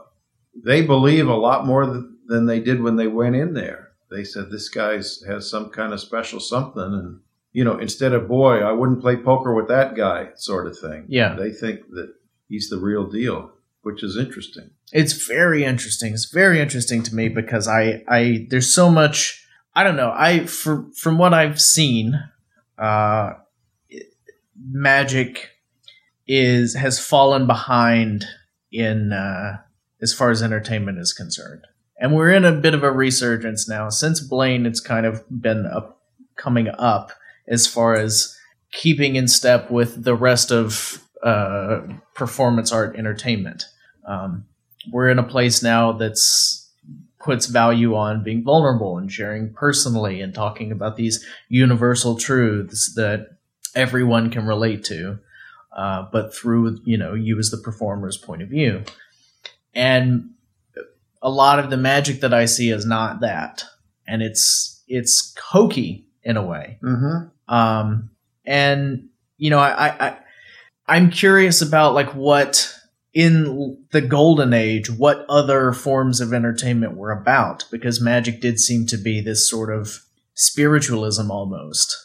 they 0.64 0.82
believe 0.82 1.28
a 1.28 1.36
lot 1.36 1.64
more 1.64 1.84
th- 1.84 2.04
than 2.26 2.46
they 2.46 2.58
did 2.58 2.82
when 2.82 2.96
they 2.96 3.06
went 3.06 3.36
in 3.36 3.54
there. 3.54 3.90
They 4.10 4.24
said 4.24 4.50
this 4.50 4.68
guy 4.68 4.94
has 4.94 5.48
some 5.48 5.70
kind 5.70 5.92
of 5.92 6.00
special 6.00 6.40
something, 6.40 6.82
and 6.82 7.20
you 7.58 7.64
know, 7.64 7.76
instead 7.76 8.12
of 8.12 8.28
boy, 8.28 8.60
I 8.60 8.70
wouldn't 8.70 9.00
play 9.00 9.16
poker 9.16 9.52
with 9.52 9.66
that 9.66 9.96
guy, 9.96 10.28
sort 10.36 10.68
of 10.68 10.78
thing. 10.78 11.06
Yeah. 11.08 11.34
they 11.34 11.50
think 11.50 11.80
that 11.90 12.14
he's 12.48 12.70
the 12.70 12.78
real 12.78 13.04
deal, 13.10 13.50
which 13.82 14.04
is 14.04 14.16
interesting. 14.16 14.70
it's 14.92 15.26
very 15.26 15.64
interesting. 15.64 16.12
It's 16.12 16.30
very 16.30 16.60
interesting 16.60 17.02
to 17.02 17.12
me 17.16 17.28
because 17.28 17.66
I, 17.66 18.04
I 18.08 18.46
there's 18.48 18.72
so 18.72 18.92
much. 18.92 19.44
I 19.74 19.82
don't 19.82 19.96
know. 19.96 20.12
I 20.14 20.46
for, 20.46 20.86
from 20.94 21.18
what 21.18 21.34
I've 21.34 21.60
seen, 21.60 22.22
uh, 22.78 23.32
magic 24.64 25.50
is 26.28 26.76
has 26.76 27.04
fallen 27.04 27.48
behind 27.48 28.24
in 28.70 29.12
uh, 29.12 29.56
as 30.00 30.14
far 30.14 30.30
as 30.30 30.44
entertainment 30.44 31.00
is 31.00 31.12
concerned, 31.12 31.62
and 31.98 32.14
we're 32.14 32.30
in 32.30 32.44
a 32.44 32.52
bit 32.52 32.74
of 32.74 32.84
a 32.84 32.92
resurgence 32.92 33.68
now. 33.68 33.88
Since 33.88 34.20
Blaine, 34.20 34.64
it's 34.64 34.78
kind 34.78 35.06
of 35.06 35.24
been 35.28 35.66
up, 35.66 36.00
coming 36.36 36.68
up 36.68 37.10
as 37.48 37.66
far 37.66 37.94
as 37.94 38.36
keeping 38.72 39.16
in 39.16 39.28
step 39.28 39.70
with 39.70 40.04
the 40.04 40.14
rest 40.14 40.50
of 40.52 41.02
uh, 41.22 41.80
performance 42.14 42.70
art 42.72 42.96
entertainment. 42.96 43.64
Um, 44.06 44.46
we're 44.92 45.08
in 45.08 45.18
a 45.18 45.24
place 45.24 45.62
now 45.62 45.92
that's 45.92 46.70
puts 47.20 47.46
value 47.46 47.94
on 47.94 48.22
being 48.22 48.44
vulnerable 48.44 48.96
and 48.96 49.10
sharing 49.10 49.52
personally 49.52 50.20
and 50.20 50.32
talking 50.34 50.70
about 50.70 50.96
these 50.96 51.24
universal 51.48 52.16
truths 52.16 52.94
that 52.94 53.26
everyone 53.74 54.30
can 54.30 54.46
relate 54.46 54.84
to 54.84 55.18
uh, 55.76 56.06
but 56.12 56.34
through 56.34 56.78
you 56.84 56.96
know 56.96 57.14
you 57.14 57.38
as 57.38 57.50
the 57.50 57.58
performer's 57.58 58.16
point 58.16 58.40
of 58.40 58.48
view 58.48 58.82
and 59.74 60.30
a 61.20 61.28
lot 61.28 61.58
of 61.58 61.70
the 61.70 61.76
magic 61.76 62.20
that 62.20 62.32
i 62.32 62.44
see 62.44 62.70
is 62.70 62.86
not 62.86 63.20
that 63.20 63.64
and 64.06 64.22
it's 64.22 64.82
it's 64.86 65.34
hokey 65.50 66.06
in 66.22 66.36
a 66.36 66.42
way 66.42 66.78
Mm-hmm. 66.82 67.28
Um, 67.48 68.10
and 68.44 69.08
you 69.36 69.50
know, 69.50 69.58
I, 69.58 70.08
I, 70.08 70.18
I'm 70.86 71.10
curious 71.10 71.62
about 71.62 71.94
like 71.94 72.14
what 72.14 72.74
in 73.14 73.78
the 73.90 74.00
golden 74.00 74.52
age, 74.52 74.90
what 74.90 75.24
other 75.28 75.72
forms 75.72 76.20
of 76.20 76.32
entertainment 76.32 76.96
were 76.96 77.10
about, 77.10 77.64
because 77.70 78.00
magic 78.00 78.40
did 78.40 78.60
seem 78.60 78.86
to 78.86 78.96
be 78.96 79.20
this 79.20 79.48
sort 79.48 79.74
of 79.74 80.04
spiritualism 80.34 81.30
almost. 81.30 81.96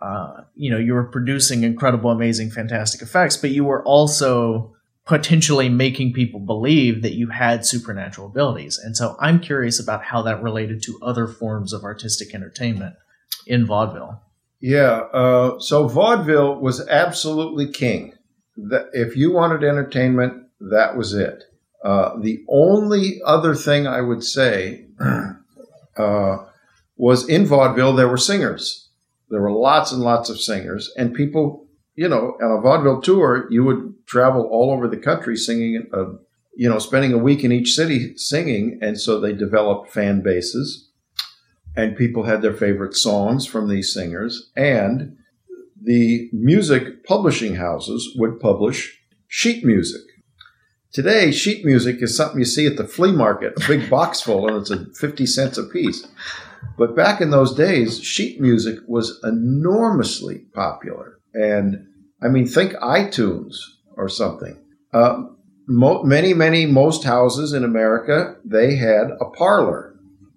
Uh, 0.00 0.42
you 0.54 0.70
know, 0.70 0.78
you 0.78 0.94
were 0.94 1.04
producing 1.04 1.62
incredible, 1.62 2.10
amazing, 2.10 2.50
fantastic 2.50 3.02
effects, 3.02 3.36
but 3.36 3.50
you 3.50 3.64
were 3.64 3.84
also 3.84 4.74
potentially 5.06 5.68
making 5.68 6.12
people 6.12 6.40
believe 6.40 7.02
that 7.02 7.14
you 7.14 7.28
had 7.28 7.66
supernatural 7.66 8.26
abilities. 8.26 8.78
And 8.78 8.96
so 8.96 9.16
I'm 9.18 9.40
curious 9.40 9.80
about 9.80 10.04
how 10.04 10.22
that 10.22 10.42
related 10.42 10.82
to 10.84 10.98
other 11.02 11.26
forms 11.26 11.72
of 11.72 11.84
artistic 11.84 12.34
entertainment 12.34 12.96
in 13.46 13.66
vaudeville. 13.66 14.22
Yeah. 14.60 15.04
Uh, 15.12 15.58
so 15.58 15.88
vaudeville 15.88 16.60
was 16.60 16.86
absolutely 16.88 17.68
king. 17.68 18.14
That 18.56 18.88
if 18.92 19.16
you 19.16 19.32
wanted 19.32 19.64
entertainment, 19.64 20.44
that 20.60 20.96
was 20.96 21.14
it. 21.14 21.44
Uh, 21.82 22.18
the 22.20 22.44
only 22.48 23.20
other 23.24 23.54
thing 23.54 23.86
I 23.86 24.02
would 24.02 24.22
say 24.22 24.86
uh, 25.96 26.36
was 26.96 27.26
in 27.28 27.46
vaudeville 27.46 27.94
there 27.94 28.08
were 28.08 28.18
singers. 28.18 28.90
There 29.30 29.40
were 29.40 29.52
lots 29.52 29.92
and 29.92 30.02
lots 30.02 30.28
of 30.28 30.40
singers, 30.40 30.92
and 30.96 31.14
people, 31.14 31.68
you 31.94 32.08
know, 32.08 32.36
on 32.42 32.58
a 32.58 32.60
vaudeville 32.60 33.00
tour, 33.00 33.46
you 33.48 33.64
would 33.64 33.94
travel 34.06 34.46
all 34.50 34.72
over 34.72 34.88
the 34.88 34.96
country 34.96 35.36
singing 35.36 35.86
a, 35.92 36.04
you 36.56 36.68
know, 36.68 36.80
spending 36.80 37.12
a 37.12 37.18
week 37.18 37.44
in 37.44 37.52
each 37.52 37.74
city 37.74 38.14
singing. 38.16 38.78
And 38.82 39.00
so 39.00 39.20
they 39.20 39.32
developed 39.32 39.92
fan 39.92 40.20
bases 40.20 40.89
and 41.76 41.96
people 41.96 42.24
had 42.24 42.42
their 42.42 42.54
favorite 42.54 42.94
songs 42.94 43.46
from 43.46 43.68
these 43.68 43.92
singers. 43.92 44.50
And 44.56 45.16
the 45.82 46.28
music 46.32 47.04
publishing 47.04 47.56
houses 47.56 48.14
would 48.16 48.40
publish 48.40 48.98
sheet 49.28 49.64
music. 49.64 50.02
Today, 50.92 51.30
sheet 51.30 51.64
music 51.64 52.02
is 52.02 52.16
something 52.16 52.40
you 52.40 52.44
see 52.44 52.66
at 52.66 52.76
the 52.76 52.86
flea 52.86 53.12
market, 53.12 53.52
a 53.56 53.68
big 53.68 53.88
box 53.88 54.20
full, 54.20 54.48
and 54.48 54.56
it's 54.56 54.70
a 54.70 54.86
50 54.98 55.24
cents 55.24 55.56
a 55.56 55.62
piece. 55.62 56.06
But 56.76 56.96
back 56.96 57.20
in 57.20 57.30
those 57.30 57.54
days, 57.54 58.02
sheet 58.02 58.40
music 58.40 58.78
was 58.88 59.20
enormously 59.22 60.46
popular. 60.52 61.18
And 61.32 61.86
I 62.20 62.28
mean, 62.28 62.46
think 62.46 62.72
iTunes 62.74 63.54
or 63.96 64.08
something. 64.08 64.58
Uh, 64.92 65.22
mo- 65.68 66.02
many, 66.02 66.34
many, 66.34 66.66
most 66.66 67.04
houses 67.04 67.52
in 67.52 67.64
America, 67.64 68.36
they 68.44 68.74
had 68.76 69.10
a 69.20 69.26
parlor. 69.26 69.89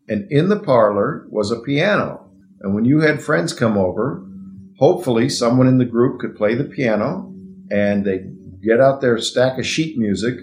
And 0.08 0.30
in 0.32 0.50
the 0.50 0.60
parlor 0.60 1.26
was 1.30 1.52
a 1.52 1.60
piano. 1.60 2.30
And 2.62 2.76
when 2.76 2.86
you 2.86 3.02
had 3.02 3.22
friends 3.22 3.54
come 3.54 3.78
over, 3.78 4.26
hopefully 4.78 5.30
someone 5.30 5.68
in 5.68 5.78
the 5.78 5.86
group 5.86 6.20
could 6.20 6.36
play 6.36 6.56
the 6.56 6.64
piano 6.64 7.34
and 7.72 8.06
they'd 8.06 8.62
get 8.62 8.80
out 8.80 9.02
their 9.02 9.18
stack 9.18 9.58
of 9.60 9.66
sheet 9.66 9.98
music 9.98 10.36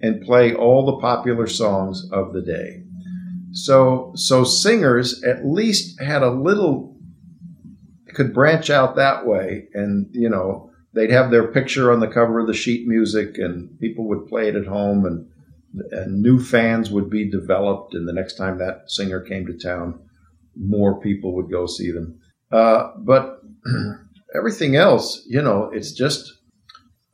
and 0.00 0.22
play 0.22 0.54
all 0.54 0.84
the 0.84 1.00
popular 1.00 1.46
songs 1.46 2.08
of 2.12 2.32
the 2.32 2.42
day. 2.42 2.82
So, 3.52 4.12
so 4.14 4.44
singers 4.44 5.22
at 5.22 5.46
least 5.46 6.00
had 6.00 6.22
a 6.22 6.30
little 6.30 6.92
could 8.14 8.34
branch 8.34 8.70
out 8.70 8.96
that 8.96 9.26
way, 9.26 9.68
and 9.74 10.06
you 10.12 10.28
know 10.28 10.70
they'd 10.94 11.10
have 11.10 11.30
their 11.30 11.48
picture 11.48 11.92
on 11.92 12.00
the 12.00 12.08
cover 12.08 12.40
of 12.40 12.46
the 12.46 12.54
sheet 12.54 12.86
music, 12.86 13.38
and 13.38 13.78
people 13.78 14.08
would 14.08 14.26
play 14.26 14.48
it 14.48 14.56
at 14.56 14.66
home, 14.66 15.04
and, 15.06 15.26
new 16.06 16.42
fans 16.42 16.90
would 16.90 17.10
be 17.10 17.30
developed. 17.30 17.94
And 17.94 18.08
the 18.08 18.12
next 18.12 18.34
time 18.34 18.58
that 18.58 18.90
singer 18.90 19.20
came 19.20 19.46
to 19.46 19.58
town, 19.58 19.98
more 20.56 21.00
people 21.00 21.34
would 21.34 21.50
go 21.50 21.66
see 21.66 21.90
them. 21.90 22.20
Uh, 22.50 22.90
but 22.98 23.42
everything 24.34 24.76
else, 24.76 25.24
you 25.26 25.40
know, 25.40 25.70
it's 25.72 25.92
just 25.92 26.32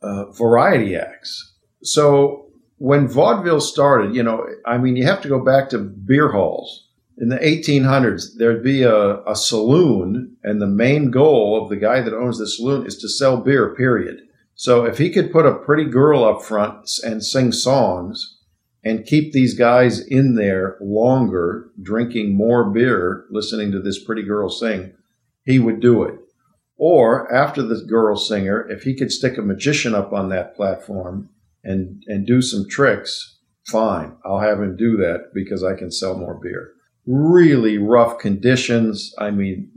uh, 0.01 0.25
variety 0.31 0.95
acts. 0.95 1.55
So 1.83 2.47
when 2.77 3.07
vaudeville 3.07 3.61
started, 3.61 4.15
you 4.15 4.23
know, 4.23 4.45
I 4.65 4.77
mean, 4.77 4.95
you 4.95 5.05
have 5.05 5.21
to 5.21 5.29
go 5.29 5.43
back 5.43 5.69
to 5.69 5.79
beer 5.79 6.31
halls. 6.31 6.87
In 7.17 7.27
the 7.27 7.37
1800s, 7.37 8.37
there'd 8.37 8.63
be 8.63 8.83
a, 8.83 9.21
a 9.23 9.35
saloon, 9.35 10.37
and 10.41 10.61
the 10.61 10.67
main 10.67 11.11
goal 11.11 11.61
of 11.61 11.69
the 11.69 11.75
guy 11.75 11.99
that 11.99 12.13
owns 12.13 12.39
the 12.39 12.47
saloon 12.47 12.85
is 12.85 12.97
to 12.99 13.09
sell 13.09 13.35
beer, 13.35 13.75
period. 13.75 14.21
So 14.55 14.85
if 14.85 14.97
he 14.97 15.09
could 15.09 15.31
put 15.31 15.45
a 15.45 15.55
pretty 15.55 15.83
girl 15.83 16.23
up 16.23 16.41
front 16.41 16.89
and 17.03 17.23
sing 17.23 17.51
songs 17.51 18.38
and 18.83 19.05
keep 19.05 19.33
these 19.33 19.57
guys 19.57 19.99
in 19.99 20.35
there 20.35 20.77
longer, 20.79 21.69
drinking 21.81 22.35
more 22.35 22.69
beer, 22.69 23.25
listening 23.29 23.71
to 23.71 23.81
this 23.81 24.01
pretty 24.03 24.23
girl 24.23 24.49
sing, 24.49 24.93
he 25.43 25.59
would 25.59 25.79
do 25.79 26.03
it. 26.03 26.15
Or 26.77 27.31
after 27.33 27.61
the 27.61 27.83
girl 27.83 28.15
singer, 28.15 28.65
if 28.69 28.83
he 28.83 28.95
could 28.95 29.11
stick 29.11 29.37
a 29.37 29.41
magician 29.41 29.93
up 29.93 30.13
on 30.13 30.29
that 30.29 30.55
platform 30.55 31.29
and 31.61 32.01
and 32.07 32.25
do 32.25 32.41
some 32.41 32.69
tricks, 32.69 33.39
fine. 33.65 34.15
I'll 34.23 34.39
have 34.39 34.61
him 34.61 34.77
do 34.77 34.95
that 34.97 35.31
because 35.33 35.61
I 35.61 35.75
can 35.75 35.91
sell 35.91 36.17
more 36.17 36.39
beer. 36.41 36.71
Really 37.05 37.77
rough 37.77 38.17
conditions. 38.19 39.13
I 39.17 39.31
mean, 39.31 39.69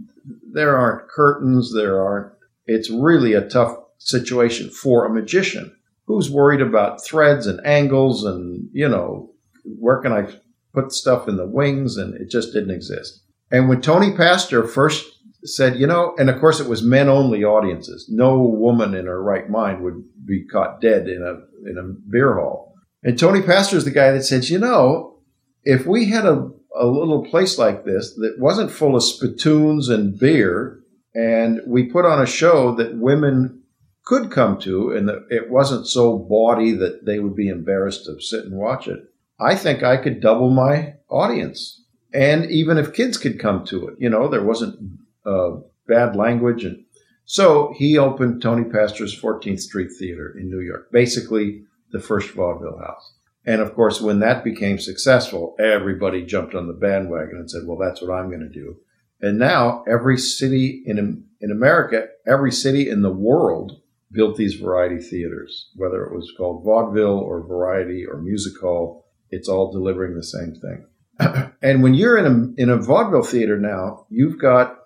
there 0.52 0.76
aren't 0.76 1.08
curtains. 1.08 1.74
There 1.74 2.00
aren't. 2.00 2.32
It's 2.66 2.88
really 2.88 3.32
a 3.32 3.48
tough 3.48 3.76
situation 3.98 4.70
for 4.70 5.04
a 5.04 5.12
magician 5.12 5.74
who's 6.06 6.30
worried 6.30 6.60
about 6.60 7.04
threads 7.04 7.46
and 7.46 7.64
angles 7.66 8.24
and 8.24 8.68
you 8.72 8.88
know 8.88 9.30
where 9.64 10.00
can 10.00 10.12
I 10.12 10.26
put 10.74 10.92
stuff 10.92 11.28
in 11.28 11.36
the 11.36 11.46
wings 11.46 11.96
and 11.96 12.14
it 12.14 12.30
just 12.30 12.52
didn't 12.52 12.74
exist. 12.74 13.22
And 13.50 13.68
when 13.68 13.82
Tony 13.82 14.16
Pastor 14.16 14.66
first 14.66 15.04
said, 15.44 15.76
you 15.76 15.86
know, 15.86 16.14
and 16.18 16.30
of 16.30 16.40
course 16.40 16.60
it 16.60 16.68
was 16.68 16.82
men 16.82 17.08
only 17.08 17.44
audiences. 17.44 18.08
No 18.08 18.38
woman 18.38 18.94
in 18.94 19.06
her 19.06 19.22
right 19.22 19.48
mind 19.50 19.82
would 19.82 20.02
be 20.24 20.46
caught 20.46 20.80
dead 20.80 21.08
in 21.08 21.22
a 21.22 21.68
in 21.68 21.78
a 21.78 22.10
beer 22.10 22.34
hall. 22.34 22.74
And 23.02 23.18
Tony 23.18 23.42
Pastor 23.42 23.76
is 23.76 23.84
the 23.84 23.90
guy 23.90 24.12
that 24.12 24.24
says, 24.24 24.50
you 24.50 24.58
know, 24.58 25.18
if 25.64 25.86
we 25.86 26.06
had 26.06 26.24
a, 26.24 26.48
a 26.76 26.86
little 26.86 27.24
place 27.24 27.58
like 27.58 27.84
this 27.84 28.14
that 28.14 28.36
wasn't 28.38 28.70
full 28.70 28.96
of 28.96 29.02
spittoons 29.02 29.88
and 29.88 30.18
beer, 30.18 30.80
and 31.14 31.60
we 31.66 31.84
put 31.84 32.06
on 32.06 32.22
a 32.22 32.26
show 32.26 32.74
that 32.76 32.96
women 32.96 33.61
could 34.04 34.30
come 34.30 34.58
to, 34.60 34.90
and 34.90 35.08
that 35.08 35.26
it 35.30 35.50
wasn't 35.50 35.86
so 35.86 36.18
bawdy 36.18 36.72
that 36.72 37.06
they 37.06 37.18
would 37.18 37.36
be 37.36 37.48
embarrassed 37.48 38.04
to 38.06 38.20
sit 38.20 38.44
and 38.44 38.56
watch 38.56 38.88
it, 38.88 39.00
I 39.38 39.54
think 39.54 39.82
I 39.82 39.96
could 39.96 40.20
double 40.20 40.50
my 40.50 40.94
audience. 41.08 41.84
And 42.12 42.50
even 42.50 42.78
if 42.78 42.92
kids 42.92 43.16
could 43.16 43.38
come 43.38 43.64
to 43.66 43.88
it, 43.88 43.94
you 43.98 44.10
know, 44.10 44.28
there 44.28 44.42
wasn't 44.42 44.98
uh, 45.24 45.56
bad 45.86 46.14
language 46.16 46.64
and 46.64 46.84
so 47.24 47.72
he 47.76 47.98
opened 47.98 48.42
Tony 48.42 48.64
Pastor's 48.64 49.18
14th 49.18 49.60
Street 49.60 49.90
Theater 49.98 50.36
in 50.38 50.50
New 50.50 50.60
York, 50.60 50.90
basically 50.92 51.64
the 51.90 52.00
first 52.00 52.30
vaudeville 52.32 52.78
house. 52.78 53.14
And 53.44 53.60
of 53.60 53.74
course, 53.74 54.00
when 54.00 54.20
that 54.20 54.44
became 54.44 54.78
successful, 54.78 55.56
everybody 55.58 56.24
jumped 56.24 56.54
on 56.54 56.66
the 56.66 56.72
bandwagon 56.72 57.36
and 57.36 57.50
said, 57.50 57.62
well, 57.66 57.78
that's 57.78 58.00
what 58.00 58.12
I'm 58.12 58.28
going 58.28 58.40
to 58.40 58.48
do. 58.48 58.76
And 59.20 59.38
now 59.38 59.84
every 59.88 60.18
city 60.18 60.82
in, 60.84 61.24
in 61.40 61.50
America, 61.50 62.08
every 62.26 62.52
city 62.52 62.88
in 62.88 63.02
the 63.02 63.12
world 63.12 63.80
built 64.12 64.36
these 64.36 64.54
variety 64.54 64.98
theaters, 64.98 65.70
whether 65.74 66.04
it 66.04 66.14
was 66.14 66.32
called 66.36 66.64
vaudeville 66.64 67.18
or 67.18 67.46
variety 67.46 68.04
or 68.06 68.20
music 68.20 68.60
hall, 68.60 69.06
it's 69.30 69.48
all 69.48 69.72
delivering 69.72 70.14
the 70.14 70.22
same 70.22 70.54
thing. 70.54 71.52
and 71.62 71.82
when 71.82 71.94
you're 71.94 72.18
in 72.18 72.26
a, 72.26 72.62
in 72.62 72.70
a 72.70 72.76
vaudeville 72.76 73.22
theater 73.22 73.58
now, 73.58 74.06
you've 74.10 74.38
got 74.38 74.78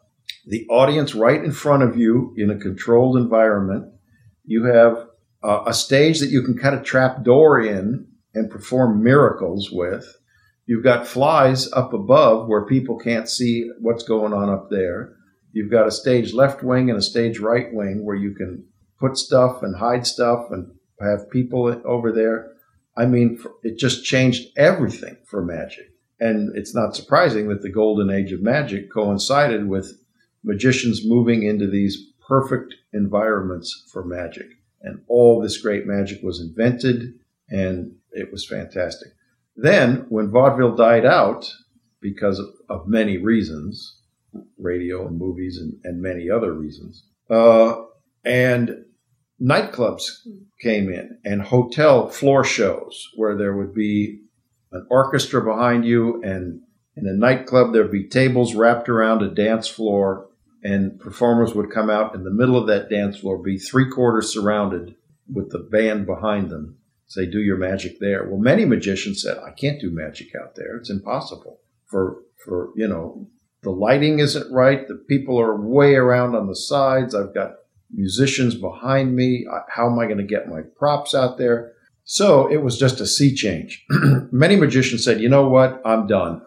the 0.46 0.66
audience 0.68 1.14
right 1.14 1.42
in 1.42 1.52
front 1.52 1.82
of 1.82 1.96
you 1.96 2.34
in 2.36 2.50
a 2.50 2.58
controlled 2.58 3.16
environment. 3.16 3.92
You 4.44 4.64
have 4.64 5.08
uh, 5.42 5.64
a 5.66 5.74
stage 5.74 6.20
that 6.20 6.30
you 6.30 6.42
can 6.42 6.56
kind 6.56 6.74
of 6.74 6.84
trap 6.84 7.24
door 7.24 7.60
in 7.60 8.06
and 8.34 8.50
perform 8.50 9.02
miracles 9.02 9.70
with. 9.72 10.16
You've 10.66 10.84
got 10.84 11.06
flies 11.06 11.70
up 11.72 11.92
above 11.92 12.48
where 12.48 12.66
people 12.66 12.98
can't 12.98 13.28
see 13.28 13.70
what's 13.80 14.02
going 14.02 14.32
on 14.32 14.48
up 14.48 14.68
there. 14.70 15.14
You've 15.52 15.70
got 15.70 15.86
a 15.86 15.92
stage 15.92 16.32
left 16.32 16.62
wing 16.62 16.90
and 16.90 16.98
a 16.98 17.02
stage 17.02 17.38
right 17.38 17.72
wing 17.72 18.04
where 18.04 18.16
you 18.16 18.34
can 18.34 18.64
put 18.98 19.16
stuff 19.16 19.62
and 19.62 19.76
hide 19.76 20.06
stuff 20.06 20.50
and 20.50 20.70
have 21.00 21.30
people 21.30 21.80
over 21.84 22.12
there. 22.12 22.52
I 22.96 23.06
mean, 23.06 23.38
it 23.62 23.78
just 23.78 24.04
changed 24.04 24.48
everything 24.56 25.16
for 25.26 25.44
magic. 25.44 25.92
And 26.18 26.56
it's 26.56 26.74
not 26.74 26.96
surprising 26.96 27.48
that 27.48 27.62
the 27.62 27.70
golden 27.70 28.10
age 28.10 28.32
of 28.32 28.40
magic 28.40 28.90
coincided 28.90 29.68
with 29.68 30.00
magicians 30.42 31.06
moving 31.06 31.42
into 31.42 31.66
these 31.66 32.12
perfect 32.26 32.74
environments 32.92 33.84
for 33.92 34.04
magic. 34.04 34.46
And 34.80 35.02
all 35.08 35.40
this 35.40 35.58
great 35.58 35.86
magic 35.86 36.22
was 36.22 36.40
invented, 36.40 37.18
and 37.50 37.96
it 38.12 38.32
was 38.32 38.46
fantastic. 38.46 39.08
Then, 39.56 40.06
when 40.08 40.30
vaudeville 40.30 40.76
died 40.76 41.04
out, 41.04 41.50
because 42.00 42.38
of, 42.38 42.46
of 42.68 42.86
many 42.86 43.18
reasons, 43.18 44.00
radio 44.58 45.06
and 45.06 45.18
movies 45.18 45.58
and, 45.58 45.74
and 45.84 46.00
many 46.00 46.30
other 46.30 46.52
reasons, 46.52 47.04
uh, 47.30 47.82
and 48.26 48.84
nightclubs 49.40 50.26
came 50.60 50.90
in 50.90 51.18
and 51.24 51.40
hotel 51.42 52.08
floor 52.08 52.44
shows 52.44 53.08
where 53.14 53.36
there 53.36 53.56
would 53.56 53.74
be 53.74 54.20
an 54.72 54.86
orchestra 54.90 55.42
behind 55.42 55.84
you 55.84 56.22
and 56.22 56.60
in 56.96 57.06
a 57.06 57.12
nightclub 57.12 57.72
there'd 57.72 57.90
be 57.90 58.08
tables 58.08 58.54
wrapped 58.54 58.88
around 58.88 59.22
a 59.22 59.34
dance 59.34 59.68
floor 59.68 60.28
and 60.62 60.98
performers 60.98 61.54
would 61.54 61.70
come 61.70 61.88
out 61.88 62.14
in 62.14 62.24
the 62.24 62.30
middle 62.30 62.56
of 62.56 62.66
that 62.66 62.90
dance 62.90 63.18
floor, 63.18 63.38
be 63.38 63.56
three 63.56 63.88
quarters 63.88 64.32
surrounded 64.32 64.96
with 65.32 65.50
the 65.50 65.60
band 65.60 66.06
behind 66.06 66.50
them. 66.50 66.78
Say, 67.06 67.26
do 67.26 67.38
your 67.38 67.56
magic 67.56 68.00
there. 68.00 68.28
Well, 68.28 68.40
many 68.40 68.64
magicians 68.64 69.22
said, 69.22 69.38
I 69.38 69.52
can't 69.52 69.80
do 69.80 69.90
magic 69.92 70.28
out 70.34 70.56
there. 70.56 70.76
It's 70.76 70.90
impossible. 70.90 71.60
For, 71.84 72.22
for, 72.44 72.70
you 72.74 72.88
know, 72.88 73.28
the 73.62 73.70
lighting 73.70 74.18
isn't 74.18 74.52
right. 74.52 74.88
The 74.88 74.96
people 74.96 75.40
are 75.40 75.54
way 75.54 75.94
around 75.94 76.34
on 76.34 76.48
the 76.48 76.56
sides. 76.56 77.14
I've 77.14 77.34
got 77.34 77.52
musicians 77.92 78.54
behind 78.54 79.14
me. 79.14 79.46
How 79.68 79.90
am 79.90 79.98
I 79.98 80.06
going 80.06 80.18
to 80.18 80.24
get 80.24 80.48
my 80.48 80.62
props 80.78 81.14
out 81.14 81.38
there? 81.38 81.72
So 82.04 82.46
it 82.46 82.62
was 82.62 82.78
just 82.78 83.00
a 83.00 83.06
sea 83.06 83.34
change. 83.34 83.84
Many 84.30 84.56
magicians 84.56 85.04
said, 85.04 85.20
you 85.20 85.28
know 85.28 85.48
what? 85.48 85.82
I'm 85.84 86.06
done. 86.06 86.42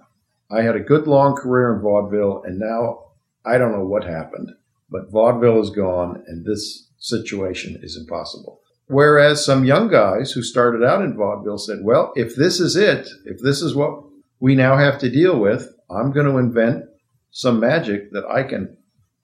I 0.52 0.62
had 0.62 0.76
a 0.76 0.82
good 0.82 1.06
long 1.06 1.36
career 1.36 1.76
in 1.76 1.82
vaudeville, 1.82 2.44
and 2.46 2.58
now 2.58 3.10
I 3.46 3.58
don't 3.58 3.72
know 3.72 3.86
what 3.86 4.04
happened, 4.04 4.52
but 4.90 5.12
vaudeville 5.12 5.62
is 5.62 5.70
gone, 5.70 6.24
and 6.28 6.46
this 6.46 6.88
situation 6.98 7.80
is 7.84 7.98
impossible. 7.98 8.62
Whereas 8.88 9.46
some 9.46 9.66
young 9.66 9.88
guys 9.88 10.32
who 10.32 10.42
started 10.42 10.84
out 10.84 11.04
in 11.04 11.16
vaudeville 11.16 11.60
said, 11.60 11.80
well, 11.84 12.12
if 12.16 12.36
this 12.36 12.60
is 12.60 12.76
it, 12.76 13.08
if 13.26 13.40
this 13.40 13.62
is 13.62 13.76
what 13.76 14.04
we 14.40 14.56
now 14.56 14.78
have 14.78 14.98
to 15.00 15.12
deal 15.12 15.40
with, 15.40 15.72
I'm 15.92 16.12
going 16.12 16.26
to 16.26 16.38
invent 16.38 16.86
some 17.32 17.60
magic 17.60 18.12
that 18.14 18.26
I 18.26 18.44
can 18.44 18.78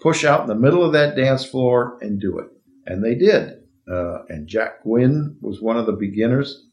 push 0.06 0.24
out 0.24 0.42
in 0.42 0.48
the 0.48 0.54
middle 0.54 0.84
of 0.84 0.94
that 0.94 1.16
dance 1.16 1.44
floor 1.44 1.98
and 2.00 2.22
do 2.22 2.38
it. 2.38 2.46
And 2.86 3.04
they 3.04 3.16
did. 3.16 3.54
Uh, 3.92 4.20
and 4.30 4.48
Jack 4.48 4.84
Gwynne 4.84 5.36
was 5.42 5.62
one 5.62 5.78
of 5.78 5.88
the 5.88 5.94
beginners 5.94 6.68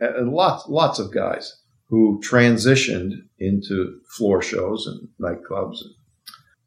and 0.00 0.30
lots 0.32 0.66
lots 0.68 0.98
of 0.98 1.12
guys 1.12 1.60
who 1.88 2.20
transitioned 2.24 3.12
into 3.38 4.00
floor 4.16 4.40
shows 4.40 4.86
and 4.86 5.08
nightclubs, 5.20 5.78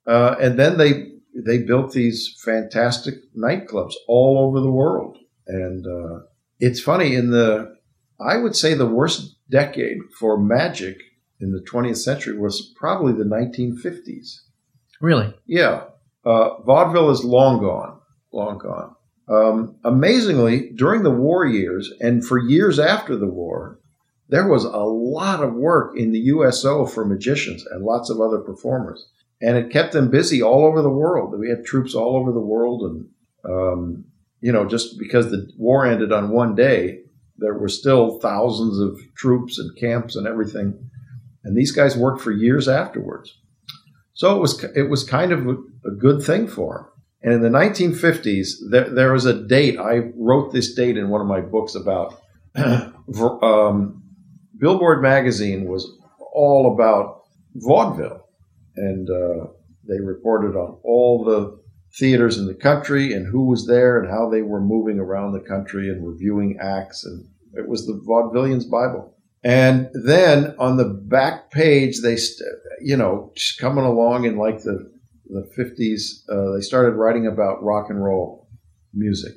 uh, 0.08 0.36
and 0.40 0.60
then 0.60 0.78
they 0.78 1.12
they 1.36 1.60
built 1.60 1.92
these 1.92 2.36
fantastic 2.44 3.16
nightclubs 3.36 3.94
all 4.08 4.40
over 4.40 4.60
the 4.60 4.72
world. 4.72 5.18
And 5.48 5.86
uh, 5.86 6.22
it's 6.60 6.82
funny 6.82 7.16
in 7.16 7.32
the 7.32 7.76
I 8.20 8.38
would 8.38 8.56
say 8.56 8.74
the 8.74 8.86
worst 8.88 9.38
decade 9.50 9.98
for 10.20 10.40
magic 10.40 10.98
in 11.40 11.52
the 11.52 11.66
20th 11.72 11.98
century 11.98 12.38
was 12.38 12.74
probably 12.76 13.14
the 13.14 13.24
1950s. 13.24 14.40
Really? 15.02 15.34
Yeah. 15.46 15.84
Uh, 16.26 16.62
vaudeville 16.62 17.12
is 17.12 17.24
long 17.24 17.60
gone, 17.62 18.00
long 18.34 18.58
gone. 18.58 18.96
Um, 19.28 19.78
amazingly, 19.84 20.72
during 20.76 21.04
the 21.04 21.12
war 21.12 21.46
years 21.46 21.92
and 22.00 22.26
for 22.26 22.38
years 22.40 22.80
after 22.80 23.16
the 23.16 23.28
war, 23.28 23.80
there 24.30 24.48
was 24.48 24.64
a 24.64 24.78
lot 24.78 25.44
of 25.44 25.54
work 25.54 25.98
in 25.98 26.12
the 26.12 26.20
USO 26.20 26.86
for 26.86 27.06
magicians 27.06 27.66
and 27.66 27.84
lots 27.84 28.10
of 28.10 28.20
other 28.20 28.40
performers. 28.40 29.08
And 29.42 29.58
it 29.58 29.72
kept 29.72 29.94
them 29.94 30.10
busy 30.10 30.42
all 30.42 30.66
over 30.66 30.82
the 30.82 30.90
world. 30.90 31.38
We 31.38 31.50
had 31.50 31.66
troops 31.66 31.94
all 31.94 32.16
over 32.16 32.32
the 32.32 32.40
world. 32.40 32.82
And, 32.84 33.08
um, 33.44 34.06
you 34.42 34.52
know, 34.52 34.66
just 34.66 34.98
because 34.98 35.30
the 35.30 35.48
war 35.58 35.86
ended 35.86 36.12
on 36.12 36.30
one 36.30 36.56
day, 36.56 37.02
there 37.38 37.54
were 37.54 37.70
still 37.70 38.20
thousands 38.20 38.80
of 38.80 39.00
troops 39.16 39.60
and 39.60 39.78
camps 39.78 40.16
and 40.16 40.26
everything. 40.26 40.90
And 41.44 41.56
these 41.56 41.72
guys 41.72 41.98
worked 41.98 42.22
for 42.22 42.32
years 42.32 42.68
afterwards. 42.68 43.38
So 44.16 44.36
it 44.36 44.40
was, 44.40 44.64
it 44.76 44.90
was 44.90 45.04
kind 45.04 45.32
of 45.32 45.48
a, 45.48 45.92
good 46.00 46.24
thing 46.24 46.48
for 46.48 46.78
him. 46.78 46.86
And 47.22 47.34
in 47.34 47.42
the 47.42 47.58
1950s, 47.58 48.72
there, 48.72 48.90
there, 48.90 49.14
was 49.14 49.26
a 49.26 49.46
date. 49.48 49.78
I 49.78 50.12
wrote 50.16 50.52
this 50.52 50.74
date 50.74 50.98
in 50.98 51.10
one 51.10 51.22
of 51.22 51.28
my 51.28 51.42
books 51.42 51.76
about 51.76 52.22
um, 52.56 54.04
Billboard 54.58 55.02
magazine 55.02 55.66
was 55.66 55.92
all 56.34 56.74
about 56.74 57.24
vaudeville, 57.56 58.28
and 58.76 59.10
uh, 59.10 59.48
they 59.88 60.00
reported 60.00 60.56
on 60.56 60.80
all 60.84 61.24
the 61.24 61.60
theaters 61.98 62.38
in 62.38 62.46
the 62.46 62.54
country 62.54 63.14
and 63.14 63.28
who 63.28 63.46
was 63.46 63.68
there 63.68 64.00
and 64.00 64.12
how 64.12 64.30
they 64.30 64.42
were 64.42 64.62
moving 64.62 65.00
around 65.00 65.34
the 65.34 65.40
country 65.40 65.90
and 65.90 66.08
reviewing 66.08 66.58
acts, 66.62 67.06
and 67.06 67.26
it 67.54 67.68
was 67.68 67.86
the 67.86 68.02
Vaudevillians 68.08 68.70
Bible. 68.70 69.15
And 69.46 69.90
then 69.94 70.56
on 70.58 70.78
the 70.78 70.86
back 70.86 71.52
page, 71.52 72.02
they, 72.02 72.16
st- 72.16 72.50
you 72.82 72.98
know, 72.98 73.32
coming 73.60 73.86
along 73.86 74.26
in 74.26 74.38
like 74.38 74.64
the 74.64 74.92
the 75.28 75.48
50s, 75.58 76.28
uh, 76.30 76.56
they 76.56 76.62
started 76.62 76.98
writing 76.98 77.26
about 77.28 77.64
rock 77.64 77.90
and 77.90 78.04
roll 78.04 78.48
music. 78.94 79.34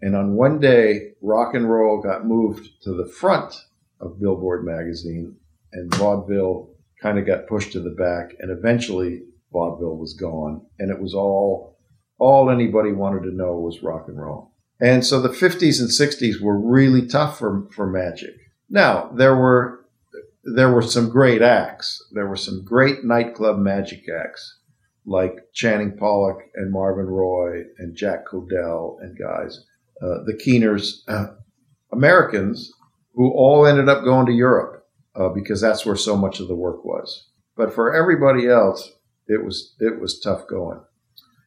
And 0.00 0.16
on 0.16 0.34
one 0.34 0.58
day, 0.58 1.12
rock 1.22 1.54
and 1.54 1.70
roll 1.70 2.02
got 2.02 2.26
moved 2.26 2.68
to 2.82 2.94
the 2.94 3.06
front 3.06 3.54
of 4.00 4.20
Billboard 4.20 4.64
magazine, 4.64 5.36
and 5.72 5.94
vaudeville 5.94 6.70
kind 7.00 7.18
of 7.18 7.26
got 7.26 7.46
pushed 7.46 7.72
to 7.72 7.80
the 7.80 7.90
back. 7.90 8.34
And 8.38 8.50
eventually, 8.50 9.22
vaudeville 9.52 9.96
was 9.96 10.14
gone, 10.14 10.66
and 10.78 10.90
it 10.90 11.00
was 11.00 11.14
all 11.14 11.76
all 12.18 12.50
anybody 12.50 12.92
wanted 12.92 13.24
to 13.24 13.34
know 13.34 13.58
was 13.58 13.82
rock 13.82 14.06
and 14.06 14.20
roll. 14.20 14.52
And 14.80 15.04
so 15.04 15.20
the 15.20 15.28
50s 15.28 15.80
and 15.80 15.90
60s 15.90 16.40
were 16.40 16.58
really 16.58 17.06
tough 17.06 17.38
for, 17.38 17.68
for 17.72 17.86
magic. 17.86 18.34
Now, 18.68 19.10
there 19.14 19.36
were 19.36 19.86
there 20.44 20.72
were 20.72 20.82
some 20.82 21.08
great 21.08 21.42
acts. 21.42 22.02
There 22.12 22.26
were 22.26 22.36
some 22.36 22.64
great 22.64 23.04
nightclub 23.04 23.58
magic 23.58 24.04
acts 24.08 24.58
like 25.06 25.52
Channing 25.52 25.96
Pollock 25.96 26.38
and 26.54 26.72
Marvin 26.72 27.06
Roy 27.06 27.62
and 27.78 27.96
Jack 27.96 28.26
Kodell 28.26 28.98
and 29.00 29.18
guys, 29.18 29.64
uh, 30.02 30.24
the 30.24 30.38
Keeners, 30.42 31.02
uh, 31.08 31.34
Americans 31.92 32.72
who 33.14 33.30
all 33.30 33.66
ended 33.66 33.88
up 33.88 34.04
going 34.04 34.26
to 34.26 34.32
Europe 34.32 34.86
uh, 35.14 35.28
because 35.28 35.60
that's 35.60 35.86
where 35.86 35.96
so 35.96 36.16
much 36.16 36.40
of 36.40 36.48
the 36.48 36.54
work 36.54 36.84
was. 36.84 37.28
But 37.56 37.72
for 37.72 37.94
everybody 37.94 38.48
else, 38.48 38.90
it 39.28 39.44
was 39.44 39.74
it 39.78 40.00
was 40.00 40.20
tough 40.20 40.46
going. 40.48 40.80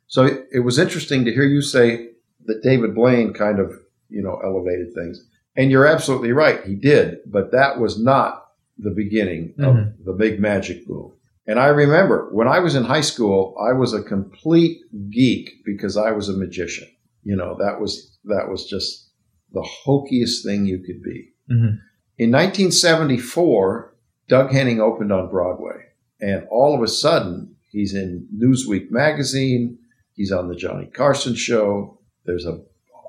So 0.08 0.24
it, 0.52 0.64
was 0.64 0.80
interesting 0.80 1.26
to 1.26 1.34
hear 1.34 1.44
you 1.44 1.62
say 1.62 2.12
that 2.46 2.64
David 2.64 2.96
Blaine 2.96 3.34
kind 3.34 3.60
of 3.60 3.74
you 4.10 4.24
know 4.24 4.40
elevated 4.44 4.94
things, 4.94 5.26
and 5.58 5.72
you're 5.72 5.88
absolutely 5.88 6.32
right, 6.32 6.64
he 6.64 6.76
did. 6.76 7.18
But 7.26 7.52
that 7.52 7.80
was 7.80 8.02
not 8.02 8.46
the 8.78 8.92
beginning 8.92 9.56
of 9.60 9.76
mm-hmm. 9.76 10.04
the 10.06 10.14
big 10.14 10.40
magic 10.40 10.86
boom. 10.86 11.14
And 11.48 11.60
I 11.60 11.68
remember 11.68 12.30
when 12.32 12.48
I 12.48 12.60
was 12.60 12.76
in 12.76 12.84
high 12.84 13.02
school, 13.02 13.56
I 13.60 13.74
was 13.74 13.94
a 13.94 14.04
complete 14.04 14.82
geek 15.10 15.66
because 15.66 15.98
I 15.98 16.12
was 16.12 16.30
a 16.30 16.38
magician. 16.38 16.88
You 17.24 17.36
know, 17.36 17.58
that 17.60 17.82
was 17.82 18.18
that 18.26 18.50
was 18.50 18.66
just 18.66 19.10
the 19.52 19.68
hokiest 19.86 20.44
thing 20.46 20.66
you 20.66 20.80
could 20.80 21.02
be. 21.02 21.34
Mm-hmm. 21.52 21.76
In 22.20 22.32
1974, 22.32 23.96
Doug 24.28 24.52
Henning 24.52 24.82
opened 24.82 25.12
on 25.12 25.30
Broadway, 25.30 25.86
and 26.20 26.46
all 26.52 26.76
of 26.76 26.82
a 26.82 26.88
sudden, 26.88 27.56
he's 27.70 27.94
in 27.94 28.28
Newsweek 28.36 28.92
magazine. 28.92 29.78
He's 30.14 30.32
on 30.32 30.50
the 30.50 30.56
Johnny 30.56 30.88
Carson 30.88 31.36
show. 31.36 32.00
There's 32.26 32.46
a, 32.46 32.60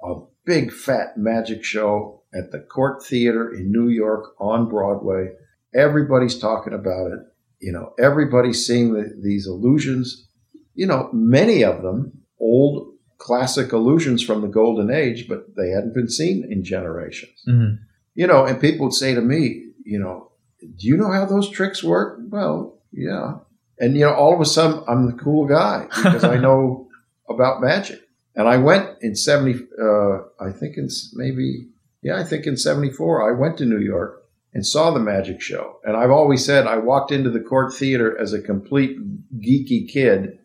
a 0.06 0.22
big 0.44 0.72
fat 0.72 1.16
magic 1.16 1.64
show 1.64 2.17
at 2.34 2.52
the 2.52 2.60
Cort 2.60 3.04
Theater 3.04 3.52
in 3.52 3.72
New 3.72 3.88
York 3.88 4.34
on 4.38 4.68
Broadway. 4.68 5.30
Everybody's 5.74 6.38
talking 6.38 6.72
about 6.72 7.12
it 7.12 7.20
you 7.60 7.72
know, 7.72 7.92
everybody's 7.98 8.66
seeing 8.66 8.92
the, 8.92 9.14
these 9.22 9.46
illusions. 9.46 10.28
You 10.74 10.86
know, 10.86 11.10
many 11.12 11.64
of 11.64 11.82
them 11.82 12.12
old 12.40 12.94
classic 13.18 13.72
illusions 13.72 14.22
from 14.22 14.42
the 14.42 14.48
golden 14.48 14.90
age, 14.90 15.26
but 15.28 15.56
they 15.56 15.70
hadn't 15.70 15.94
been 15.94 16.08
seen 16.08 16.46
in 16.50 16.62
generations. 16.62 17.42
Mm-hmm. 17.48 17.82
You 18.14 18.26
know, 18.26 18.44
and 18.44 18.60
people 18.60 18.86
would 18.86 18.94
say 18.94 19.14
to 19.14 19.20
me, 19.20 19.70
you 19.84 19.98
know, 19.98 20.30
do 20.60 20.86
you 20.86 20.96
know 20.96 21.10
how 21.10 21.24
those 21.24 21.50
tricks 21.50 21.82
work? 21.82 22.20
Well, 22.28 22.80
yeah. 22.92 23.38
And 23.80 23.94
you 23.94 24.04
know, 24.04 24.14
all 24.14 24.34
of 24.34 24.40
a 24.40 24.44
sudden, 24.44 24.82
I'm 24.88 25.06
the 25.06 25.22
cool 25.22 25.46
guy 25.46 25.86
because 25.96 26.24
I 26.24 26.36
know 26.36 26.88
about 27.28 27.60
magic. 27.60 28.00
And 28.34 28.48
I 28.48 28.56
went 28.58 28.98
in 29.00 29.16
seventy, 29.16 29.54
uh, 29.80 30.18
I 30.40 30.52
think 30.52 30.76
in 30.76 30.88
maybe, 31.14 31.68
yeah, 32.02 32.18
I 32.18 32.24
think 32.24 32.46
in 32.46 32.56
seventy 32.56 32.90
four, 32.90 33.28
I 33.28 33.38
went 33.38 33.58
to 33.58 33.64
New 33.64 33.80
York 33.80 34.22
and 34.52 34.66
saw 34.66 34.90
the 34.90 35.00
magic 35.00 35.40
show. 35.40 35.78
And 35.84 35.96
I've 35.96 36.10
always 36.10 36.44
said 36.44 36.66
I 36.66 36.78
walked 36.78 37.12
into 37.12 37.30
the 37.30 37.40
Cort 37.40 37.72
Theater 37.72 38.18
as 38.18 38.32
a 38.32 38.42
complete 38.42 38.96
geeky 39.38 39.88
kid 39.88 40.38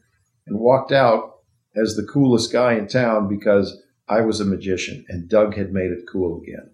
and 0.46 0.60
walked 0.60 0.92
out 0.92 1.38
as 1.76 1.96
the 1.96 2.08
coolest 2.12 2.52
guy 2.52 2.74
in 2.74 2.88
town 2.88 3.28
because 3.28 3.82
I 4.08 4.22
was 4.22 4.40
a 4.40 4.46
magician 4.46 5.06
and 5.08 5.30
Doug 5.30 5.56
had 5.56 5.72
made 5.72 5.92
it 5.92 6.06
cool 6.12 6.42
again. 6.42 6.72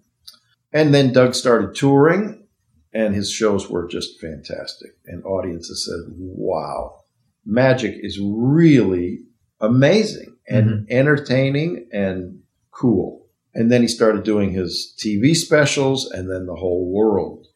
And 0.72 0.92
then 0.92 1.12
Doug 1.12 1.34
started 1.34 1.74
touring 1.74 2.46
and 2.92 3.14
his 3.14 3.30
shows 3.30 3.68
were 3.70 3.86
just 3.86 4.20
fantastic. 4.20 4.90
And 5.06 5.24
audiences 5.24 5.86
said, 5.86 6.12
wow, 6.16 7.00
magic 7.46 7.94
is 8.02 8.20
really 8.20 9.20
amazing 9.60 10.36
and 10.48 10.68
mm-hmm. 10.68 10.92
entertaining 10.92 11.88
and 11.92 12.40
cool. 12.72 13.26
And 13.54 13.70
then 13.70 13.82
he 13.82 13.88
started 13.88 14.22
doing 14.22 14.52
his 14.52 14.94
TV 14.98 15.34
specials, 15.34 16.08
and 16.10 16.30
then 16.30 16.46
the 16.46 16.54
whole 16.54 16.90
world, 16.92 17.46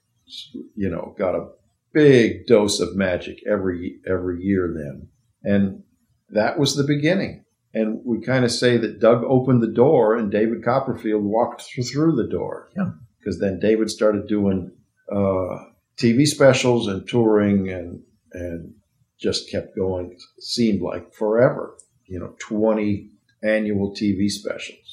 you 0.74 0.88
know, 0.88 1.14
got 1.16 1.36
a 1.36 1.48
big 1.92 2.46
dose 2.46 2.80
of 2.80 2.96
magic 2.96 3.38
every 3.46 4.00
every 4.06 4.42
year 4.42 4.74
then. 4.74 5.08
And 5.44 5.84
that 6.30 6.58
was 6.58 6.74
the 6.74 6.84
beginning. 6.84 7.44
And 7.72 8.00
we 8.04 8.20
kind 8.20 8.44
of 8.44 8.52
say 8.52 8.76
that 8.76 9.00
Doug 9.00 9.24
opened 9.24 9.62
the 9.62 9.72
door 9.72 10.16
and 10.16 10.30
David 10.30 10.64
Copperfield 10.64 11.24
walked 11.24 11.62
through 11.62 12.14
the 12.14 12.28
door. 12.28 12.70
Yeah. 12.76 12.90
Because 13.18 13.40
then 13.40 13.58
David 13.58 13.90
started 13.90 14.28
doing 14.28 14.70
uh, 15.10 15.56
TV 15.96 16.26
specials 16.26 16.86
and 16.88 17.08
touring 17.08 17.70
and 17.70 18.02
and 18.32 18.74
just 19.18 19.50
kept 19.50 19.76
going. 19.76 20.16
Seemed 20.38 20.82
like 20.82 21.14
forever. 21.14 21.78
You 22.06 22.20
know, 22.20 22.34
twenty 22.38 23.10
annual 23.42 23.94
TV 23.94 24.28
specials. 24.28 24.83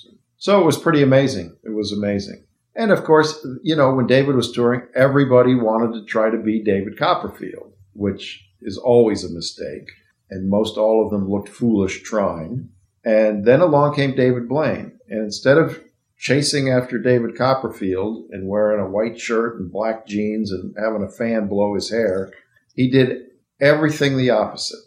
So 0.42 0.60
it 0.60 0.66
was 0.66 0.80
pretty 0.80 1.04
amazing. 1.04 1.56
It 1.64 1.70
was 1.70 1.92
amazing. 1.92 2.46
And 2.76 2.92
of 2.92 3.04
course, 3.04 3.46
you 3.62 3.76
know, 3.76 3.94
when 3.94 4.08
David 4.08 4.36
was 4.36 4.52
touring, 4.52 4.82
everybody 4.96 5.54
wanted 5.54 5.94
to 5.94 6.04
try 6.04 6.32
to 6.32 6.38
be 6.40 6.64
David 6.64 6.98
Copperfield, 6.98 7.74
which 7.94 8.44
is 8.60 8.76
always 8.76 9.24
a 9.24 9.32
mistake. 9.32 9.88
And 10.32 10.50
most 10.50 10.78
all 10.78 11.06
of 11.06 11.12
them 11.12 11.30
looked 11.30 11.48
foolish 11.48 12.02
trying. 12.02 12.70
And 13.06 13.46
then 13.46 13.62
along 13.62 13.94
came 13.94 14.16
David 14.16 14.50
Blaine. 14.50 14.98
And 15.08 15.20
instead 15.20 15.60
of 15.60 15.80
chasing 16.18 16.72
after 16.72 16.98
David 16.98 17.38
Copperfield 17.38 18.26
and 18.32 18.50
wearing 18.50 18.84
a 18.84 18.90
white 18.90 19.20
shirt 19.20 19.60
and 19.60 19.72
black 19.72 20.08
jeans 20.08 20.52
and 20.52 20.74
having 20.76 21.04
a 21.04 21.12
fan 21.12 21.50
blow 21.50 21.76
his 21.76 21.92
hair, 21.92 22.34
he 22.74 22.90
did 22.90 23.28
everything 23.60 24.18
the 24.18 24.32
opposite. 24.32 24.80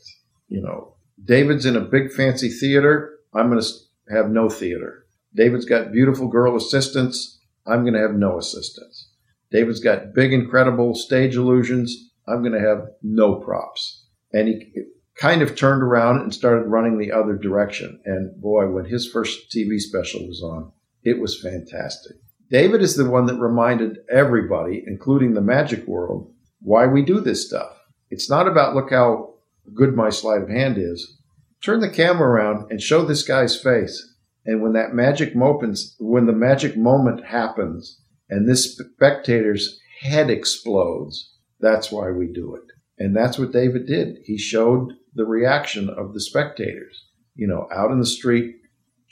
You 0.48 0.62
know, 0.62 0.96
David's 1.24 1.64
in 1.64 1.76
a 1.76 1.80
big 1.80 2.10
fancy 2.10 2.48
theater. 2.48 3.20
I'm 3.32 3.50
going 3.50 3.62
to 3.62 3.68
have 4.12 4.30
no 4.30 4.48
theater. 4.48 5.03
David's 5.34 5.64
got 5.64 5.92
beautiful 5.92 6.28
girl 6.28 6.56
assistants. 6.56 7.40
I'm 7.66 7.82
going 7.82 7.94
to 7.94 8.00
have 8.00 8.14
no 8.14 8.38
assistants. 8.38 9.10
David's 9.50 9.80
got 9.80 10.14
big, 10.14 10.32
incredible 10.32 10.94
stage 10.94 11.36
illusions. 11.36 12.10
I'm 12.26 12.42
going 12.42 12.52
to 12.52 12.68
have 12.68 12.88
no 13.02 13.36
props. 13.36 14.06
And 14.32 14.48
he 14.48 14.84
kind 15.16 15.42
of 15.42 15.56
turned 15.56 15.82
around 15.82 16.20
and 16.20 16.34
started 16.34 16.66
running 16.66 16.98
the 16.98 17.12
other 17.12 17.34
direction. 17.36 18.00
And 18.04 18.40
boy, 18.40 18.68
when 18.68 18.84
his 18.84 19.08
first 19.08 19.50
TV 19.54 19.78
special 19.78 20.26
was 20.26 20.42
on, 20.42 20.72
it 21.02 21.20
was 21.20 21.40
fantastic. 21.40 22.16
David 22.50 22.82
is 22.82 22.96
the 22.96 23.08
one 23.08 23.26
that 23.26 23.38
reminded 23.38 23.98
everybody, 24.10 24.82
including 24.86 25.34
the 25.34 25.40
magic 25.40 25.86
world, 25.86 26.32
why 26.60 26.86
we 26.86 27.02
do 27.02 27.20
this 27.20 27.46
stuff. 27.46 27.78
It's 28.10 28.30
not 28.30 28.48
about 28.48 28.74
look 28.74 28.90
how 28.90 29.34
good 29.74 29.94
my 29.94 30.10
sleight 30.10 30.42
of 30.42 30.48
hand 30.48 30.78
is. 30.78 31.18
Turn 31.62 31.80
the 31.80 31.88
camera 31.88 32.28
around 32.28 32.70
and 32.70 32.80
show 32.80 33.04
this 33.04 33.22
guy's 33.22 33.60
face. 33.60 34.13
And 34.46 34.62
when 34.62 34.72
that 34.74 34.94
magic 34.94 35.34
moment, 35.34 35.78
when 35.98 36.26
the 36.26 36.32
magic 36.32 36.76
moment 36.76 37.24
happens, 37.24 38.00
and 38.28 38.48
this 38.48 38.76
spectator's 38.76 39.78
head 40.00 40.30
explodes, 40.30 41.32
that's 41.60 41.90
why 41.90 42.10
we 42.10 42.26
do 42.26 42.54
it. 42.56 42.62
And 42.98 43.16
that's 43.16 43.38
what 43.38 43.52
David 43.52 43.86
did. 43.86 44.18
He 44.24 44.38
showed 44.38 44.92
the 45.14 45.24
reaction 45.24 45.88
of 45.88 46.12
the 46.12 46.20
spectators, 46.20 47.04
you 47.34 47.46
know, 47.46 47.68
out 47.74 47.90
in 47.90 48.00
the 48.00 48.06
street, 48.06 48.56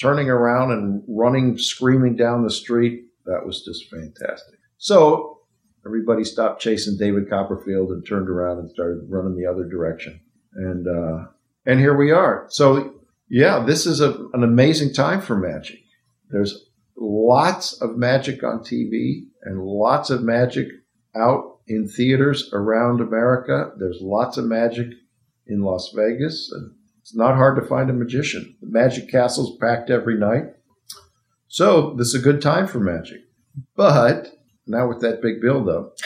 turning 0.01 0.29
around 0.29 0.73
and 0.73 1.03
running, 1.09 1.59
screaming 1.59 2.17
down 2.17 2.43
the 2.43 2.51
street. 2.51 3.05
That 3.27 3.47
was 3.47 3.65
just 3.65 3.91
fantastic. 3.91 4.59
So 4.79 5.39
everybody 5.87 6.25
stopped 6.25 6.61
chasing 6.61 6.97
David 6.99 7.31
Copperfield 7.31 7.91
and 7.91 8.07
turned 8.07 8.29
around 8.29 8.59
and 8.59 8.71
started 8.71 9.07
running 9.09 9.37
the 9.37 9.51
other 9.51 9.69
direction. 9.69 10.21
And, 10.55 10.87
uh, 10.87 11.27
and 11.67 11.81
here 11.81 11.97
we 11.97 12.11
are. 12.11 12.47
So 12.51 12.95
yeah, 13.33 13.65
this 13.65 13.87
is 13.87 14.03
a, 14.03 14.13
an 14.35 14.45
amazing 14.45 14.93
time 14.93 15.23
for 15.23 15.35
magic. 15.35 15.79
There's 16.29 16.67
lots 16.99 17.81
of 17.81 17.97
magic 17.97 18.45
on 18.45 18.59
TV 18.59 19.23
and 19.45 19.65
lots 19.65 20.11
of 20.11 20.23
magic 20.23 20.69
out 21.17 21.61
in 21.67 21.89
theaters 21.89 22.51
around 22.53 23.01
America. 23.01 23.73
There's 23.79 24.01
lots 24.03 24.37
of 24.37 24.45
magic 24.45 24.89
in 25.47 25.63
Las 25.63 25.95
Vegas, 25.97 26.53
and 26.53 26.75
it's 27.01 27.17
not 27.17 27.37
hard 27.37 27.57
to 27.57 27.67
find 27.67 27.89
a 27.89 27.95
magician. 27.95 28.55
The 28.61 28.69
Magic 28.69 29.11
Castle's 29.11 29.57
packed 29.57 29.89
every 29.89 30.19
night. 30.19 30.53
So 31.49 31.95
this 31.95 32.09
is 32.09 32.15
a 32.17 32.23
good 32.23 32.43
time 32.43 32.67
for 32.67 32.81
magic. 32.81 33.23
But 33.75 34.29
now 34.67 34.89
with 34.89 35.01
that 35.01 35.23
big 35.23 35.41
buildup, 35.41 35.97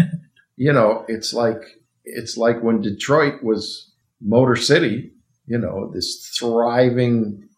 you 0.56 0.70
know, 0.70 1.06
it's 1.08 1.32
like 1.32 1.62
it's 2.04 2.36
like 2.36 2.62
when 2.62 2.82
Detroit 2.82 3.42
was 3.42 3.90
Motor 4.20 4.56
City, 4.56 5.12
you 5.46 5.58
know, 5.58 5.90
this 5.92 6.34
thriving, 6.38 7.48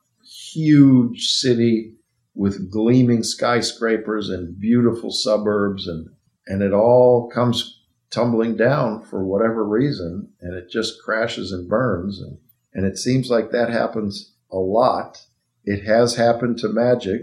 huge 0.53 1.29
city 1.29 1.95
with 2.35 2.71
gleaming 2.71 3.23
skyscrapers 3.23 4.29
and 4.29 4.59
beautiful 4.61 5.11
suburbs 5.11 5.89
and 5.89 6.09
and 6.49 6.63
it 6.63 6.73
all 6.73 7.29
comes 7.31 7.83
tumbling 8.11 8.57
down 8.57 9.03
for 9.03 9.25
whatever 9.25 9.65
reason 9.65 10.29
and 10.41 10.55
it 10.55 10.71
just 10.71 11.03
crashes 11.03 11.51
and 11.51 11.69
burns 11.69 12.21
and, 12.21 12.39
and 12.75 12.85
it 12.85 12.99
seems 12.99 13.31
like 13.31 13.51
that 13.51 13.71
happens 13.71 14.35
a 14.53 14.57
lot. 14.57 15.21
It 15.65 15.85
has 15.85 16.15
happened 16.15 16.59
to 16.59 16.69
magic 16.69 17.23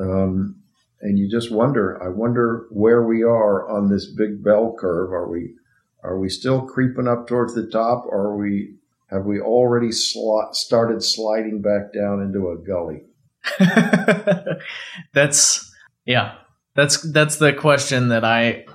um, 0.00 0.56
and 1.02 1.18
you 1.18 1.30
just 1.30 1.52
wonder 1.52 2.02
i 2.02 2.08
wonder 2.08 2.66
where 2.70 3.02
we 3.04 3.22
are 3.22 3.68
on 3.68 3.90
this 3.90 4.10
big 4.10 4.42
bell 4.42 4.74
curve. 4.78 5.12
Are 5.12 5.28
we 5.28 5.54
are 6.02 6.18
we 6.18 6.28
still 6.28 6.62
creeping 6.62 7.08
up 7.08 7.26
towards 7.26 7.54
the 7.54 7.66
top? 7.66 8.06
Are 8.06 8.36
we 8.36 8.76
have 9.14 9.24
we 9.24 9.40
already 9.40 9.92
sl- 9.92 10.52
started 10.52 11.02
sliding 11.02 11.62
back 11.62 11.92
down 11.94 12.20
into 12.20 12.50
a 12.50 12.58
gully 12.58 13.04
that's 15.12 15.72
yeah. 16.04 16.34
That's 16.74 17.00
that's 17.12 17.36
the 17.36 17.52
question 17.52 18.08
that 18.08 18.24
I 18.24 18.66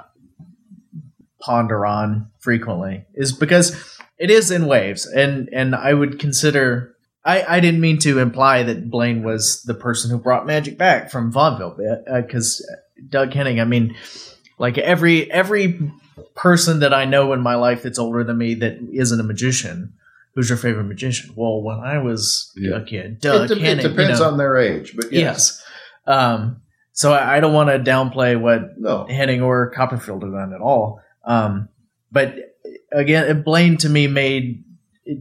ponder 1.40 1.86
on 1.86 2.30
frequently 2.40 3.06
is 3.14 3.32
because 3.32 4.00
it 4.18 4.30
is 4.32 4.52
in 4.52 4.68
waves 4.68 5.06
and 5.06 5.50
and 5.52 5.76
I 5.76 5.94
would 5.94 6.20
consider 6.20 6.96
I, 7.26 7.58
I 7.58 7.60
didn't 7.60 7.82
mean 7.82 7.98
to 8.00 8.20
imply 8.20 8.64
that 8.64 8.90
Blaine 8.90 9.24
was 9.24 9.64
the 9.64 9.74
person 9.74 10.10
who 10.10 10.18
brought 10.18 10.46
magic 10.46 10.78
back 10.78 11.12
from 11.12 11.32
vaudeville 11.32 11.78
because 12.14 12.66
uh, 12.72 13.02
Doug 13.10 13.34
Henning 13.34 13.60
I 13.60 13.66
mean 13.66 13.96
like 14.58 14.78
every 14.78 15.30
every 15.32 15.92
person 16.36 16.80
that 16.80 16.94
I 16.94 17.06
know 17.06 17.34
in 17.34 17.42
my 17.42 17.56
life 17.56 17.84
that's 17.84 18.00
older 18.00 18.24
than 18.24 18.38
me 18.38 18.54
that 18.56 18.80
isn't 18.94 19.20
a 19.20 19.24
magician 19.24 19.94
who's 20.40 20.48
your 20.48 20.58
favorite 20.58 20.86
magician? 20.86 21.34
Well, 21.36 21.62
when 21.62 21.80
I 21.80 21.98
was 21.98 22.54
yeah. 22.56 22.78
a 22.78 22.86
kid, 22.86 23.06
it, 23.06 23.22
de- 23.22 23.44
it 23.44 23.82
depends 23.82 24.20
you 24.20 24.26
know, 24.26 24.32
on 24.32 24.38
their 24.38 24.58
age, 24.58 24.96
but 24.96 25.12
yes. 25.12 25.12
yes. 25.12 25.64
Um, 26.08 26.62
so 26.94 27.12
I, 27.12 27.36
I 27.36 27.40
don't 27.42 27.54
want 27.54 27.70
to 27.70 27.78
downplay 27.78 28.40
what 28.40 28.78
no. 28.78 29.06
Henning 29.06 29.42
or 29.42 29.70
Copperfield 29.72 30.24
have 30.24 30.32
done 30.32 30.54
at 30.54 30.62
all. 30.62 31.02
Um, 31.26 31.68
but 32.10 32.56
again, 32.90 33.42
Blaine 33.42 33.76
to 33.80 33.90
me 33.90 34.08
made 34.08 34.64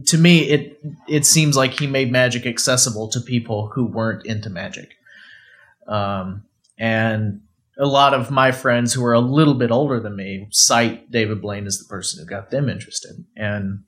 to 0.05 0.17
me 0.17 0.39
it 0.49 0.81
it 1.09 1.25
seems 1.25 1.57
like 1.57 1.77
he 1.77 1.85
made 1.85 2.13
magic 2.13 2.45
accessible 2.45 3.09
to 3.09 3.19
people 3.19 3.71
who 3.75 3.87
weren't 3.87 4.25
into 4.25 4.49
magic. 4.49 4.93
Um, 5.85 6.45
and 6.77 7.41
a 7.77 7.87
lot 7.87 8.13
of 8.13 8.31
my 8.31 8.53
friends 8.53 8.93
who 8.93 9.03
are 9.03 9.13
a 9.13 9.19
little 9.19 9.55
bit 9.55 9.69
older 9.69 9.99
than 9.99 10.15
me 10.15 10.47
cite 10.51 11.11
David 11.11 11.41
Blaine 11.41 11.67
as 11.67 11.77
the 11.77 11.89
person 11.89 12.23
who 12.23 12.29
got 12.29 12.51
them 12.51 12.69
interested. 12.69 13.25
And 13.35 13.83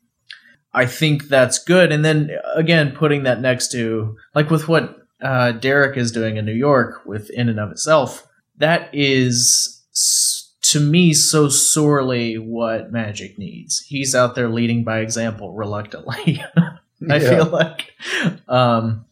I 0.74 0.86
think 0.86 1.28
that's 1.28 1.60
good. 1.64 1.92
And 1.92 2.04
then 2.04 2.32
again, 2.56 2.92
putting 2.92 3.24
that 3.24 3.42
next 3.42 3.72
to 3.74 4.16
like 4.34 4.50
with 4.50 4.68
what 4.68 4.98
uh, 5.22 5.52
Derek 5.54 5.98
is 5.98 6.12
doing 6.12 6.38
in 6.38 6.46
New 6.46 6.54
York 6.54 7.06
with 7.06 7.30
In 7.30 7.50
and 7.50 7.60
of 7.60 7.72
itself, 7.72 8.28
that 8.58 8.90
is 8.94 9.82
to 10.62 10.80
me 10.80 11.14
so 11.14 11.50
sorely 11.50 12.38
what 12.38 12.92
Magic 12.92 13.38
needs. 13.38 13.80
He's 13.80 14.16
out 14.16 14.36
there 14.36 14.50
leading 14.50 14.84
by 14.84 15.00
example, 15.00 15.54
reluctantly. 15.54 16.44
I 17.10 17.18
yeah. 17.18 17.30
feel 17.30 17.46
like, 17.46 17.92
um, 18.48 19.06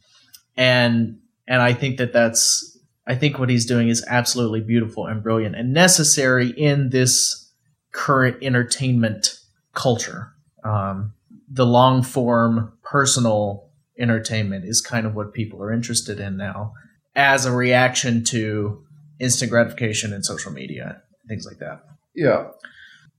and 0.56 1.20
and 1.48 1.62
I 1.62 1.74
think 1.74 1.98
that 1.98 2.14
that's 2.14 2.78
I 3.08 3.16
think 3.16 3.40
what 3.40 3.50
he's 3.50 3.66
doing 3.66 3.90
is 3.90 4.06
absolutely 4.08 4.62
beautiful 4.62 5.08
and 5.08 5.24
brilliant 5.24 5.56
and 5.56 5.74
necessary 5.74 6.50
in 6.50 6.92
this 6.92 7.52
current 7.92 8.38
entertainment 8.44 9.40
culture. 9.74 10.32
Um, 10.64 11.14
the 11.52 11.66
long 11.66 12.04
form 12.04 12.74
personal 12.84 13.70
entertainment 14.00 14.66
is 14.66 14.82
kind 14.82 15.06
of 15.06 15.16
what 15.16 15.34
people 15.34 15.62
are 15.62 15.74
interested 15.74 16.20
in 16.20 16.38
now 16.38 16.74
as 17.16 17.46
a 17.46 17.52
reaction 17.52 18.24
to 18.24 18.84
instant 19.20 19.52
gratification 19.52 20.14
and 20.14 20.26
social 20.26 20.52
media 20.52 21.02
things 21.28 21.46
like 21.46 21.60
that. 21.60 21.84
Yeah. 22.16 22.48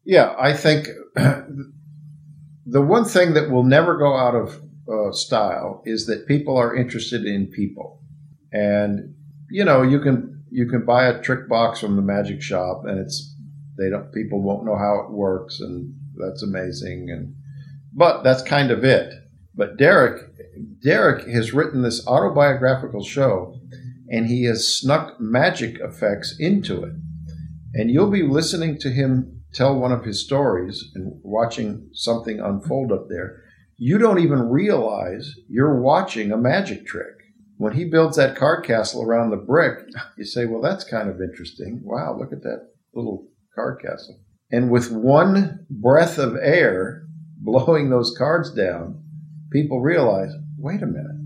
Yeah 0.04 0.34
i 0.38 0.52
think 0.52 0.88
the 1.14 2.80
one 2.80 3.04
thing 3.04 3.34
that 3.34 3.50
will 3.50 3.64
never 3.64 3.96
go 3.96 4.16
out 4.16 4.34
of 4.34 4.60
uh, 4.90 5.12
style 5.12 5.82
is 5.84 6.06
that 6.06 6.26
people 6.26 6.56
are 6.56 6.74
interested 6.74 7.24
in 7.24 7.46
people. 7.46 8.00
And 8.52 9.14
you 9.50 9.64
know 9.64 9.82
you 9.82 10.00
can 10.00 10.42
you 10.50 10.68
can 10.68 10.84
buy 10.84 11.06
a 11.06 11.20
trick 11.22 11.48
box 11.48 11.80
from 11.80 11.96
the 11.96 12.02
magic 12.02 12.42
shop 12.42 12.82
and 12.84 12.98
it's 12.98 13.36
they 13.78 13.88
don't 13.88 14.12
people 14.12 14.42
won't 14.42 14.64
know 14.64 14.76
how 14.76 15.04
it 15.04 15.10
works 15.12 15.60
and 15.60 15.94
that's 16.16 16.42
amazing 16.42 17.08
and 17.10 17.34
but 17.92 18.22
that's 18.22 18.42
kind 18.42 18.70
of 18.70 18.84
it. 18.84 19.12
But 19.54 19.76
Derek, 19.76 20.22
Derek 20.82 21.26
has 21.28 21.52
written 21.52 21.82
this 21.82 22.06
autobiographical 22.06 23.04
show, 23.04 23.60
and 24.08 24.26
he 24.26 24.44
has 24.44 24.76
snuck 24.78 25.20
magic 25.20 25.78
effects 25.80 26.36
into 26.38 26.82
it. 26.84 26.94
And 27.74 27.90
you'll 27.90 28.10
be 28.10 28.22
listening 28.22 28.78
to 28.78 28.90
him 28.90 29.42
tell 29.52 29.78
one 29.78 29.92
of 29.92 30.04
his 30.04 30.24
stories 30.24 30.90
and 30.94 31.20
watching 31.22 31.88
something 31.92 32.40
unfold 32.40 32.92
up 32.92 33.08
there. 33.08 33.42
You 33.76 33.98
don't 33.98 34.20
even 34.20 34.48
realize 34.48 35.34
you're 35.48 35.80
watching 35.80 36.32
a 36.32 36.36
magic 36.36 36.86
trick. 36.86 37.14
When 37.56 37.74
he 37.74 37.84
builds 37.84 38.16
that 38.16 38.36
card 38.36 38.64
castle 38.64 39.02
around 39.02 39.30
the 39.30 39.36
brick, 39.36 39.78
you 40.16 40.24
say, 40.24 40.46
well, 40.46 40.62
that's 40.62 40.84
kind 40.84 41.08
of 41.08 41.20
interesting. 41.20 41.80
Wow, 41.84 42.16
look 42.18 42.32
at 42.32 42.42
that 42.42 42.70
little 42.94 43.28
card 43.54 43.80
castle. 43.82 44.18
And 44.50 44.70
with 44.70 44.90
one 44.90 45.66
breath 45.70 46.18
of 46.18 46.36
air, 46.36 47.04
blowing 47.40 47.90
those 47.90 48.14
cards 48.16 48.52
down, 48.52 49.02
people 49.50 49.80
realize, 49.80 50.32
wait 50.58 50.82
a 50.82 50.86
minute, 50.86 51.16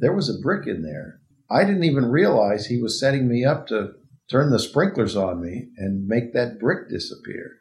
there 0.00 0.14
was 0.14 0.28
a 0.28 0.40
brick 0.42 0.66
in 0.66 0.82
there. 0.82 1.20
I 1.50 1.64
didn't 1.64 1.84
even 1.84 2.06
realize 2.06 2.66
he 2.66 2.80
was 2.80 3.00
setting 3.00 3.28
me 3.28 3.44
up 3.44 3.66
to 3.68 3.92
turn 4.30 4.50
the 4.50 4.58
sprinklers 4.58 5.16
on 5.16 5.40
me 5.40 5.68
and 5.76 6.06
make 6.06 6.32
that 6.34 6.58
brick 6.58 6.88
disappear. 6.90 7.52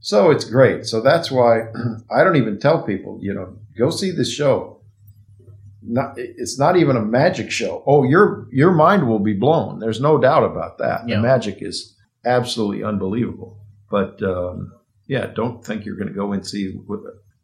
So 0.00 0.30
it's 0.30 0.44
great. 0.44 0.86
So 0.86 1.00
that's 1.00 1.30
why 1.30 1.68
I 2.10 2.24
don't 2.24 2.36
even 2.36 2.58
tell 2.58 2.82
people, 2.82 3.18
you 3.22 3.34
know, 3.34 3.56
go 3.78 3.90
see 3.90 4.10
this 4.10 4.32
show. 4.32 4.80
Not, 5.84 6.14
it's 6.16 6.58
not 6.58 6.76
even 6.76 6.96
a 6.96 7.02
magic 7.04 7.50
show. 7.50 7.82
Oh, 7.86 8.04
your 8.04 8.46
your 8.52 8.70
mind 8.70 9.08
will 9.08 9.18
be 9.18 9.32
blown. 9.32 9.80
There's 9.80 10.00
no 10.00 10.16
doubt 10.16 10.44
about 10.44 10.78
that. 10.78 11.08
Yeah. 11.08 11.16
The 11.16 11.22
magic 11.22 11.56
is 11.60 11.96
absolutely 12.24 12.84
unbelievable. 12.84 13.58
But 13.90 14.22
um, 14.22 14.72
yeah, 15.06 15.26
don't 15.26 15.64
think 15.64 15.84
you're 15.84 15.96
going 15.96 16.08
to 16.08 16.14
go 16.14 16.32
and 16.32 16.46
see 16.46 16.74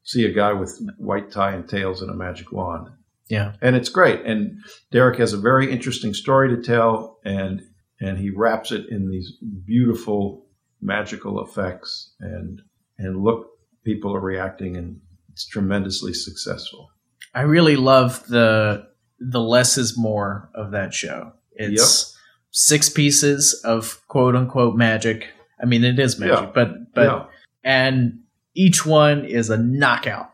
see 0.05 0.25
a 0.25 0.33
guy 0.33 0.53
with 0.53 0.81
white 0.97 1.31
tie 1.31 1.53
and 1.53 1.69
tails 1.69 2.01
and 2.03 2.11
a 2.11 2.15
magic 2.15 2.53
wand. 2.53 2.89
Yeah, 3.29 3.53
and 3.61 3.77
it's 3.77 3.91
great. 3.91 4.25
And 4.25 4.59
Derek 4.91 5.19
has 5.19 5.33
a 5.33 5.39
very 5.39 5.71
interesting 5.71 6.15
story 6.15 6.49
to 6.55 6.63
tell, 6.63 7.19
and 7.25 7.63
and 8.01 8.19
he 8.19 8.31
wraps 8.31 8.73
it 8.73 8.87
in 8.91 9.11
these 9.11 9.33
beautiful 9.67 10.47
magical 10.81 11.45
effects, 11.45 12.15
and 12.21 12.61
and 12.99 13.23
look, 13.23 13.49
people 13.85 14.15
are 14.15 14.21
reacting, 14.21 14.77
and 14.77 15.01
it's 15.31 15.47
tremendously 15.47 16.15
successful. 16.15 16.89
I 17.35 17.43
really 17.43 17.77
love 17.77 18.27
the 18.29 18.87
the 19.21 19.41
less 19.41 19.77
is 19.77 19.99
more 19.99 20.49
of 20.55 20.71
that 20.73 20.95
show. 20.95 21.33
It's 21.53 22.17
six 22.51 22.89
pieces 22.89 23.61
of 23.65 24.01
quote 24.09 24.37
unquote 24.37 24.77
magic. 24.77 25.27
I 25.61 25.67
mean, 25.67 25.85
it 25.85 25.99
is 25.99 26.19
magic, 26.19 26.35
Yeah. 26.39 26.51
but 26.55 26.95
but 26.95 27.03
Yeah. 27.05 27.25
And 27.69 28.21
each 28.55 28.87
one 28.87 29.27
is 29.27 29.51
a 29.51 29.59
knockout, 29.59 30.33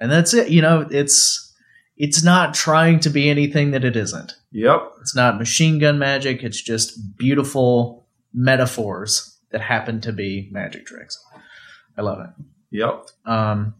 and 0.00 0.10
that's 0.10 0.32
it. 0.32 0.50
You 0.50 0.62
know, 0.62 0.86
it's 0.88 1.52
it's 1.96 2.22
not 2.22 2.54
trying 2.54 3.00
to 3.00 3.10
be 3.10 3.28
anything 3.28 3.72
that 3.72 3.84
it 3.84 3.96
isn't. 3.96 4.34
Yep. 4.52 4.92
It's 5.00 5.16
not 5.16 5.36
machine 5.36 5.80
gun 5.80 5.98
magic. 5.98 6.44
It's 6.44 6.62
just 6.62 7.18
beautiful 7.18 8.06
metaphors 8.32 9.36
that 9.50 9.60
happen 9.60 10.00
to 10.02 10.12
be 10.12 10.48
magic 10.52 10.86
tricks. 10.86 11.18
I 11.98 12.02
love 12.02 12.20
it. 12.20 12.44
Yep. 12.70 13.06
Um, 13.24 13.74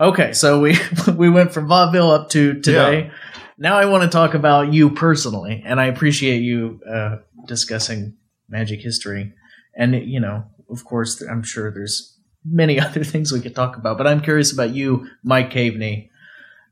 okay, 0.00 0.32
so 0.32 0.60
we 0.60 0.78
we 1.14 1.28
went 1.28 1.52
from 1.52 1.68
vaudeville 1.68 2.10
up 2.10 2.30
to 2.30 2.54
today. 2.54 3.10
Now 3.58 3.76
I 3.76 3.84
want 3.84 4.02
to 4.02 4.08
talk 4.08 4.32
about 4.32 4.72
you 4.72 4.90
personally, 4.90 5.62
and 5.66 5.78
I 5.78 5.86
appreciate 5.86 6.40
you 6.40 6.80
uh, 6.90 7.16
discussing 7.46 8.16
magic 8.48 8.80
history. 8.80 9.34
And 9.76 9.94
you 9.94 10.20
know, 10.20 10.44
of 10.70 10.86
course, 10.86 11.20
I'm 11.20 11.42
sure 11.42 11.70
there's 11.70 12.13
many 12.44 12.78
other 12.86 13.04
things 13.04 13.32
we 13.32 13.40
could 13.40 13.54
talk 13.54 13.76
about, 13.76 13.98
but 13.98 14.06
I'm 14.06 14.20
curious 14.20 14.52
about 14.52 14.70
you, 14.70 15.08
Mike 15.22 15.50
Caveney, 15.50 16.10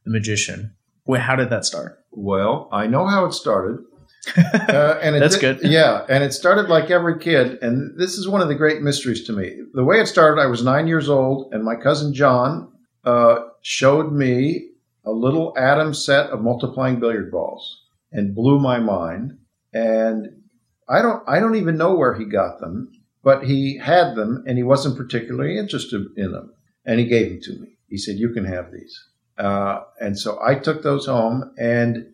the 0.05 0.11
magician. 0.11 0.75
Well, 1.05 1.21
how 1.21 1.37
did 1.37 1.51
that 1.51 1.65
start? 1.65 1.99
Well, 2.13 2.69
I 2.73 2.87
know 2.87 3.07
how 3.07 3.25
it 3.27 3.33
started. 3.33 3.79
Uh, 4.37 4.99
and 5.03 5.17
it 5.17 5.19
That's 5.19 5.37
did- 5.37 5.61
good. 5.61 5.71
Yeah, 5.71 6.07
and 6.09 6.23
it 6.23 6.33
started 6.33 6.69
like 6.69 6.91
every 6.91 7.19
kid, 7.19 7.59
and 7.61 7.99
this 7.99 8.17
is 8.17 8.29
one 8.29 8.41
of 8.41 8.47
the 8.47 8.55
great 8.55 8.81
mysteries 8.81 9.25
to 9.25 9.33
me. 9.33 9.59
The 9.75 9.83
way 9.85 10.01
it 10.01 10.07
started, 10.07 10.41
I 10.41 10.47
was 10.47 10.63
nine 10.63 10.87
years 10.87 11.09
old, 11.09 11.53
and 11.53 11.65
my 11.65 11.75
cousin 11.75 12.15
John 12.15 12.71
uh, 13.05 13.41
showed 13.63 14.13
me 14.13 14.69
a 15.05 15.11
little 15.11 15.53
Adam 15.59 15.93
set 15.93 16.31
of 16.31 16.41
multiplying 16.41 17.01
billiard 17.01 17.33
balls, 17.33 17.83
and 18.13 18.33
blew 18.35 18.61
my 18.61 18.79
mind. 18.79 19.39
And 19.75 20.43
I 20.89 21.03
don't, 21.03 21.23
I 21.29 21.41
don't 21.41 21.57
even 21.57 21.77
know 21.77 21.95
where 21.97 22.15
he 22.15 22.25
got 22.25 22.61
them, 22.61 22.93
but 23.23 23.45
he 23.45 23.79
had 23.79 24.15
them, 24.15 24.45
and 24.47 24.57
he 24.57 24.65
wasn't 24.65 24.97
particularly 24.97 25.59
interested 25.59 26.07
in 26.17 26.33
them, 26.33 26.53
and 26.85 26.99
he 26.99 27.07
gave 27.07 27.29
them 27.29 27.41
to 27.43 27.61
me. 27.61 27.79
He 27.89 27.99
said, 27.99 28.17
"You 28.17 28.31
can 28.31 28.45
have 28.45 28.73
these." 28.73 29.09
Uh, 29.39 29.81
and 30.01 30.19
so 30.19 30.39
I 30.43 30.55
took 30.55 30.83
those 30.83 31.07
home, 31.07 31.53
and 31.59 32.13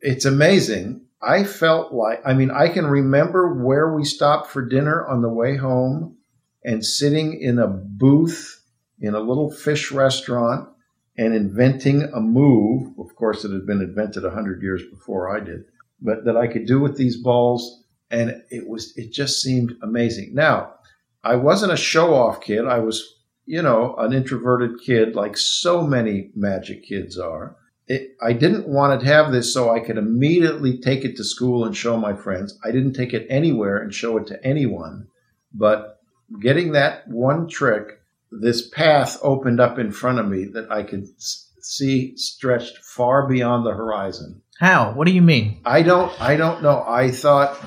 it's 0.00 0.24
amazing. 0.24 1.02
I 1.22 1.44
felt 1.44 1.92
like, 1.92 2.20
I 2.24 2.34
mean, 2.34 2.50
I 2.50 2.68
can 2.68 2.86
remember 2.86 3.54
where 3.54 3.94
we 3.94 4.04
stopped 4.04 4.50
for 4.50 4.66
dinner 4.66 5.06
on 5.06 5.22
the 5.22 5.28
way 5.28 5.56
home 5.56 6.18
and 6.62 6.84
sitting 6.84 7.40
in 7.40 7.58
a 7.58 7.66
booth 7.66 8.62
in 9.00 9.14
a 9.14 9.20
little 9.20 9.50
fish 9.50 9.90
restaurant 9.90 10.68
and 11.16 11.34
inventing 11.34 12.02
a 12.02 12.20
move. 12.20 12.92
Of 12.98 13.14
course, 13.16 13.44
it 13.44 13.52
had 13.52 13.66
been 13.66 13.80
invented 13.80 14.24
a 14.24 14.30
hundred 14.30 14.62
years 14.62 14.82
before 14.90 15.34
I 15.34 15.40
did, 15.40 15.64
but 16.00 16.24
that 16.24 16.36
I 16.36 16.46
could 16.46 16.66
do 16.66 16.80
with 16.80 16.96
these 16.96 17.16
balls. 17.16 17.83
And 18.10 18.42
it 18.50 18.68
was, 18.68 18.92
it 18.96 19.12
just 19.12 19.40
seemed 19.40 19.74
amazing. 19.82 20.34
Now, 20.34 20.74
I 21.22 21.36
wasn't 21.36 21.72
a 21.72 21.76
show 21.76 22.14
off 22.14 22.40
kid. 22.40 22.66
I 22.66 22.78
was, 22.78 23.02
you 23.46 23.62
know, 23.62 23.94
an 23.96 24.12
introverted 24.12 24.80
kid 24.84 25.14
like 25.16 25.36
so 25.36 25.86
many 25.86 26.30
magic 26.34 26.84
kids 26.84 27.18
are 27.18 27.56
it, 27.86 28.16
I 28.22 28.32
didn't 28.32 28.68
want 28.68 29.00
to 29.00 29.06
have 29.06 29.30
this 29.30 29.52
so 29.52 29.70
I 29.70 29.80
could 29.80 29.98
immediately 29.98 30.78
take 30.78 31.04
it 31.04 31.16
to 31.16 31.24
school 31.24 31.64
and 31.64 31.76
show 31.76 31.96
my 31.96 32.14
friends. 32.14 32.58
I 32.64 32.70
didn't 32.70 32.94
take 32.94 33.12
it 33.12 33.26
anywhere 33.28 33.78
and 33.78 33.94
show 33.94 34.16
it 34.16 34.26
to 34.28 34.44
anyone. 34.44 35.08
But 35.52 35.98
getting 36.40 36.72
that 36.72 37.06
one 37.08 37.46
trick, 37.48 38.00
this 38.30 38.68
path 38.68 39.18
opened 39.22 39.60
up 39.60 39.78
in 39.78 39.92
front 39.92 40.18
of 40.18 40.28
me 40.28 40.46
that 40.54 40.70
I 40.70 40.82
could 40.82 41.06
see 41.20 42.16
stretched 42.16 42.78
far 42.78 43.28
beyond 43.28 43.66
the 43.66 43.74
horizon. 43.74 44.42
How? 44.58 44.92
What 44.92 45.06
do 45.06 45.12
you 45.12 45.22
mean? 45.22 45.60
I 45.64 45.82
don't 45.82 46.12
I 46.20 46.36
don't 46.36 46.62
know. 46.62 46.84
I 46.86 47.10
thought 47.10 47.58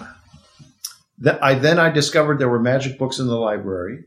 that 1.20 1.44
I 1.44 1.56
then 1.56 1.80
I 1.80 1.90
discovered 1.90 2.40
there 2.40 2.50
were 2.50 2.60
magic 2.60 2.98
books 2.98 3.20
in 3.20 3.28
the 3.28 3.36
library 3.36 4.06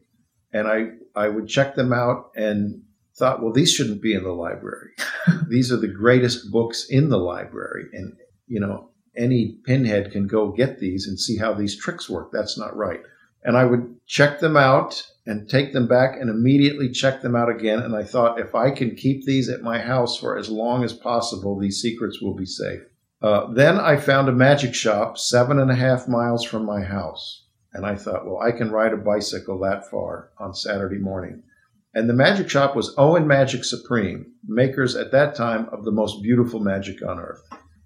and 0.52 0.68
I 0.68 0.90
I 1.14 1.28
would 1.28 1.48
check 1.48 1.74
them 1.74 1.92
out 1.92 2.30
and 2.36 2.82
thought, 3.16 3.42
well, 3.42 3.52
these 3.52 3.72
shouldn't 3.72 4.00
be 4.00 4.14
in 4.14 4.22
the 4.22 4.32
library. 4.32 4.92
these 5.48 5.72
are 5.72 5.76
the 5.76 5.88
greatest 5.88 6.50
books 6.50 6.86
in 6.88 7.08
the 7.08 7.18
library 7.18 7.86
and 7.92 8.16
you 8.46 8.60
know, 8.60 8.90
any 9.16 9.58
pinhead 9.64 10.12
can 10.12 10.26
go 10.26 10.50
get 10.50 10.78
these 10.78 11.06
and 11.06 11.18
see 11.18 11.36
how 11.36 11.52
these 11.52 11.76
tricks 11.76 12.08
work. 12.08 12.30
That's 12.32 12.58
not 12.58 12.76
right. 12.76 13.00
And 13.42 13.56
I 13.56 13.64
would 13.64 13.96
check 14.06 14.40
them 14.40 14.56
out 14.56 15.06
and 15.26 15.48
take 15.48 15.72
them 15.72 15.86
back 15.86 16.20
and 16.20 16.28
immediately 16.28 16.90
check 16.90 17.22
them 17.22 17.36
out 17.36 17.48
again. 17.48 17.78
And 17.78 17.94
I 17.94 18.04
thought, 18.04 18.40
if 18.40 18.54
I 18.54 18.70
can 18.70 18.96
keep 18.96 19.24
these 19.24 19.48
at 19.48 19.62
my 19.62 19.78
house 19.78 20.16
for 20.16 20.36
as 20.36 20.50
long 20.50 20.84
as 20.84 20.92
possible, 20.92 21.58
these 21.58 21.80
secrets 21.80 22.20
will 22.20 22.34
be 22.34 22.46
safe. 22.46 22.80
Uh, 23.22 23.52
then 23.52 23.78
I 23.78 23.96
found 23.96 24.28
a 24.28 24.32
magic 24.32 24.74
shop 24.74 25.18
seven 25.18 25.58
and 25.58 25.70
a 25.70 25.74
half 25.74 26.08
miles 26.08 26.44
from 26.44 26.64
my 26.64 26.82
house. 26.82 27.44
And 27.72 27.86
I 27.86 27.94
thought, 27.94 28.26
well, 28.26 28.40
I 28.40 28.50
can 28.50 28.70
ride 28.70 28.92
a 28.92 28.96
bicycle 28.96 29.58
that 29.60 29.88
far 29.90 30.30
on 30.38 30.54
Saturday 30.54 30.98
morning. 30.98 31.42
And 31.94 32.08
the 32.08 32.14
magic 32.14 32.48
shop 32.48 32.74
was 32.74 32.94
Owen 32.96 33.26
Magic 33.26 33.64
Supreme, 33.64 34.32
makers 34.46 34.96
at 34.96 35.12
that 35.12 35.34
time 35.34 35.68
of 35.72 35.84
the 35.84 35.90
most 35.90 36.22
beautiful 36.22 36.60
magic 36.60 37.04
on 37.06 37.18
earth. 37.18 37.42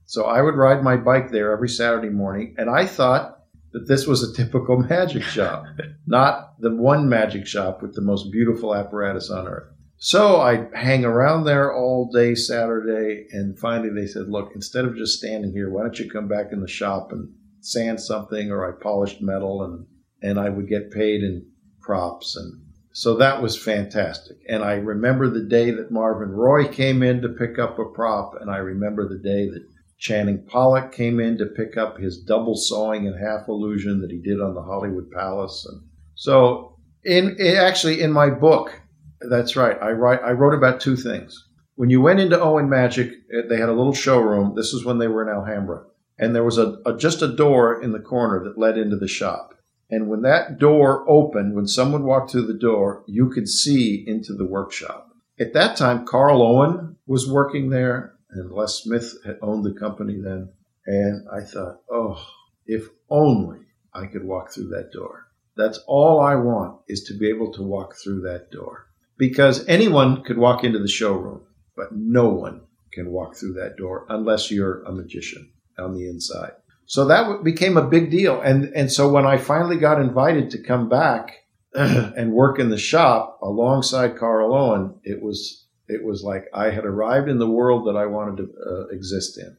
So 0.06 0.24
I 0.24 0.42
would 0.42 0.56
ride 0.56 0.82
my 0.82 0.96
bike 0.96 1.30
there 1.30 1.52
every 1.52 1.68
Saturday 1.68 2.10
morning. 2.10 2.54
And 2.58 2.70
I 2.70 2.86
thought 2.86 3.40
that 3.72 3.88
this 3.88 4.06
was 4.06 4.22
a 4.22 4.34
typical 4.34 4.78
magic 4.88 5.22
shop, 5.22 5.64
not 6.06 6.60
the 6.60 6.74
one 6.74 7.08
magic 7.08 7.46
shop 7.46 7.82
with 7.82 7.94
the 7.94 8.02
most 8.02 8.30
beautiful 8.30 8.74
apparatus 8.74 9.30
on 9.30 9.48
earth. 9.48 9.73
So 9.96 10.40
I 10.40 10.68
hang 10.74 11.04
around 11.04 11.44
there 11.44 11.72
all 11.72 12.10
day 12.12 12.34
Saturday, 12.34 13.26
and 13.30 13.58
finally 13.58 13.90
they 13.90 14.06
said, 14.06 14.28
"Look, 14.28 14.52
instead 14.54 14.84
of 14.84 14.96
just 14.96 15.18
standing 15.18 15.52
here, 15.52 15.70
why 15.70 15.82
don't 15.82 15.98
you 15.98 16.10
come 16.10 16.28
back 16.28 16.52
in 16.52 16.60
the 16.60 16.68
shop 16.68 17.12
and 17.12 17.32
sand 17.60 18.00
something?" 18.00 18.50
Or 18.50 18.68
I 18.68 18.82
polished 18.82 19.22
metal, 19.22 19.62
and 19.62 19.86
and 20.20 20.38
I 20.38 20.50
would 20.50 20.68
get 20.68 20.90
paid 20.90 21.22
in 21.22 21.46
props, 21.80 22.36
and 22.36 22.60
so 22.92 23.16
that 23.16 23.42
was 23.42 23.56
fantastic. 23.56 24.36
And 24.48 24.62
I 24.62 24.74
remember 24.74 25.28
the 25.28 25.44
day 25.44 25.70
that 25.70 25.90
Marvin 25.90 26.30
Roy 26.30 26.66
came 26.68 27.02
in 27.02 27.22
to 27.22 27.28
pick 27.28 27.58
up 27.58 27.78
a 27.78 27.84
prop, 27.84 28.34
and 28.40 28.50
I 28.50 28.58
remember 28.58 29.08
the 29.08 29.18
day 29.18 29.48
that 29.48 29.66
Channing 29.98 30.44
Pollock 30.46 30.92
came 30.92 31.18
in 31.20 31.38
to 31.38 31.46
pick 31.46 31.76
up 31.76 31.98
his 31.98 32.18
double 32.18 32.56
sawing 32.56 33.06
and 33.06 33.18
half 33.18 33.48
illusion 33.48 34.00
that 34.00 34.10
he 34.10 34.18
did 34.18 34.40
on 34.40 34.54
the 34.54 34.62
Hollywood 34.62 35.10
Palace, 35.10 35.66
and 35.70 35.82
so 36.14 36.76
in, 37.04 37.36
in 37.38 37.56
actually 37.56 38.02
in 38.02 38.12
my 38.12 38.28
book. 38.28 38.80
That's 39.28 39.56
right. 39.56 39.76
I 39.80 39.90
write. 39.90 40.20
I 40.22 40.32
wrote 40.32 40.54
about 40.54 40.80
two 40.80 40.96
things. 40.96 41.48
When 41.76 41.90
you 41.90 42.00
went 42.00 42.20
into 42.20 42.40
Owen 42.40 42.68
Magic, 42.68 43.10
eh, 43.32 43.42
they 43.48 43.56
had 43.56 43.68
a 43.68 43.72
little 43.72 43.92
showroom. 43.92 44.54
This 44.54 44.72
was 44.72 44.84
when 44.84 44.98
they 44.98 45.08
were 45.08 45.22
in 45.22 45.34
Alhambra, 45.34 45.84
and 46.18 46.34
there 46.34 46.44
was 46.44 46.58
a, 46.58 46.78
a 46.86 46.96
just 46.96 47.20
a 47.22 47.34
door 47.34 47.82
in 47.82 47.92
the 47.92 47.98
corner 47.98 48.44
that 48.44 48.58
led 48.58 48.78
into 48.78 48.96
the 48.96 49.08
shop. 49.08 49.54
And 49.90 50.08
when 50.08 50.22
that 50.22 50.58
door 50.58 51.04
opened, 51.08 51.54
when 51.54 51.66
someone 51.66 52.04
walked 52.04 52.30
through 52.30 52.46
the 52.46 52.58
door, 52.58 53.04
you 53.06 53.28
could 53.28 53.48
see 53.48 54.04
into 54.06 54.34
the 54.34 54.46
workshop. 54.46 55.10
At 55.38 55.52
that 55.54 55.76
time, 55.76 56.06
Carl 56.06 56.42
Owen 56.42 56.96
was 57.06 57.30
working 57.30 57.70
there, 57.70 58.14
and 58.30 58.52
Les 58.52 58.82
Smith 58.82 59.16
had 59.24 59.38
owned 59.42 59.64
the 59.64 59.78
company 59.78 60.20
then. 60.20 60.50
And 60.86 61.26
I 61.28 61.40
thought, 61.40 61.80
oh, 61.90 62.24
if 62.66 62.88
only 63.10 63.60
I 63.92 64.06
could 64.06 64.24
walk 64.24 64.52
through 64.52 64.68
that 64.68 64.92
door. 64.92 65.26
That's 65.56 65.78
all 65.86 66.20
I 66.20 66.34
want 66.36 66.80
is 66.88 67.04
to 67.04 67.18
be 67.18 67.28
able 67.28 67.52
to 67.54 67.62
walk 67.62 67.94
through 67.96 68.22
that 68.22 68.50
door 68.50 68.86
because 69.16 69.66
anyone 69.66 70.22
could 70.22 70.38
walk 70.38 70.64
into 70.64 70.78
the 70.78 70.88
showroom, 70.88 71.42
but 71.76 71.88
no 71.92 72.28
one 72.28 72.62
can 72.92 73.10
walk 73.10 73.36
through 73.36 73.54
that 73.54 73.76
door 73.76 74.06
unless 74.08 74.50
you're 74.50 74.82
a 74.84 74.92
magician 74.92 75.50
on 75.78 75.94
the 75.94 76.08
inside. 76.08 76.52
So 76.86 77.06
that 77.06 77.42
became 77.42 77.76
a 77.76 77.88
big 77.88 78.10
deal. 78.10 78.40
And, 78.40 78.64
and 78.74 78.92
so 78.92 79.10
when 79.10 79.26
I 79.26 79.38
finally 79.38 79.76
got 79.76 80.00
invited 80.00 80.50
to 80.50 80.62
come 80.62 80.88
back 80.88 81.44
and 81.74 82.32
work 82.32 82.58
in 82.58 82.68
the 82.68 82.78
shop 82.78 83.38
alongside 83.42 84.18
Carl 84.18 84.54
Owen, 84.54 84.94
it 85.02 85.22
was, 85.22 85.66
it 85.88 86.04
was 86.04 86.22
like 86.22 86.46
I 86.52 86.70
had 86.70 86.84
arrived 86.84 87.28
in 87.28 87.38
the 87.38 87.50
world 87.50 87.86
that 87.88 87.96
I 87.96 88.06
wanted 88.06 88.36
to 88.38 88.52
uh, 88.64 88.86
exist 88.88 89.38
in. 89.38 89.56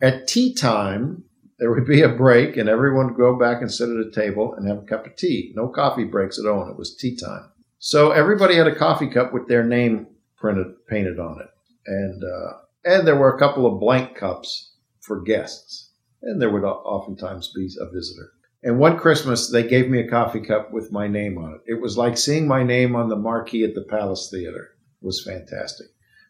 At 0.00 0.26
tea 0.26 0.54
time, 0.54 1.24
there 1.58 1.70
would 1.70 1.86
be 1.86 2.02
a 2.02 2.08
break 2.08 2.56
and 2.56 2.68
everyone 2.68 3.06
would 3.06 3.16
go 3.16 3.38
back 3.38 3.62
and 3.62 3.72
sit 3.72 3.88
at 3.88 4.06
a 4.06 4.10
table 4.10 4.54
and 4.54 4.66
have 4.68 4.78
a 4.78 4.86
cup 4.86 5.06
of 5.06 5.16
tea. 5.16 5.52
No 5.54 5.68
coffee 5.68 6.04
breaks 6.04 6.38
at 6.38 6.44
Owen. 6.44 6.70
It 6.70 6.76
was 6.76 6.96
tea 6.96 7.16
time. 7.16 7.51
So 7.84 8.12
everybody 8.12 8.54
had 8.54 8.68
a 8.68 8.76
coffee 8.76 9.08
cup 9.08 9.32
with 9.32 9.48
their 9.48 9.64
name 9.64 10.06
printed, 10.36 10.86
painted 10.86 11.18
on 11.18 11.40
it. 11.40 11.48
And, 11.84 12.22
uh, 12.22 12.52
and 12.84 13.04
there 13.04 13.16
were 13.16 13.34
a 13.34 13.38
couple 13.40 13.66
of 13.66 13.80
blank 13.80 14.14
cups 14.14 14.74
for 15.00 15.20
guests. 15.20 15.90
And 16.22 16.40
there 16.40 16.50
would 16.50 16.62
oftentimes 16.62 17.52
be 17.52 17.68
a 17.80 17.90
visitor. 17.90 18.30
And 18.62 18.78
one 18.78 18.98
Christmas, 18.98 19.50
they 19.50 19.66
gave 19.66 19.90
me 19.90 19.98
a 19.98 20.08
coffee 20.08 20.42
cup 20.42 20.72
with 20.72 20.92
my 20.92 21.08
name 21.08 21.36
on 21.38 21.54
it. 21.54 21.72
It 21.72 21.80
was 21.80 21.98
like 21.98 22.16
seeing 22.16 22.46
my 22.46 22.62
name 22.62 22.94
on 22.94 23.08
the 23.08 23.16
marquee 23.16 23.64
at 23.64 23.74
the 23.74 23.82
Palace 23.82 24.28
Theater. 24.30 24.76
It 25.02 25.04
was 25.04 25.24
fantastic. 25.24 25.88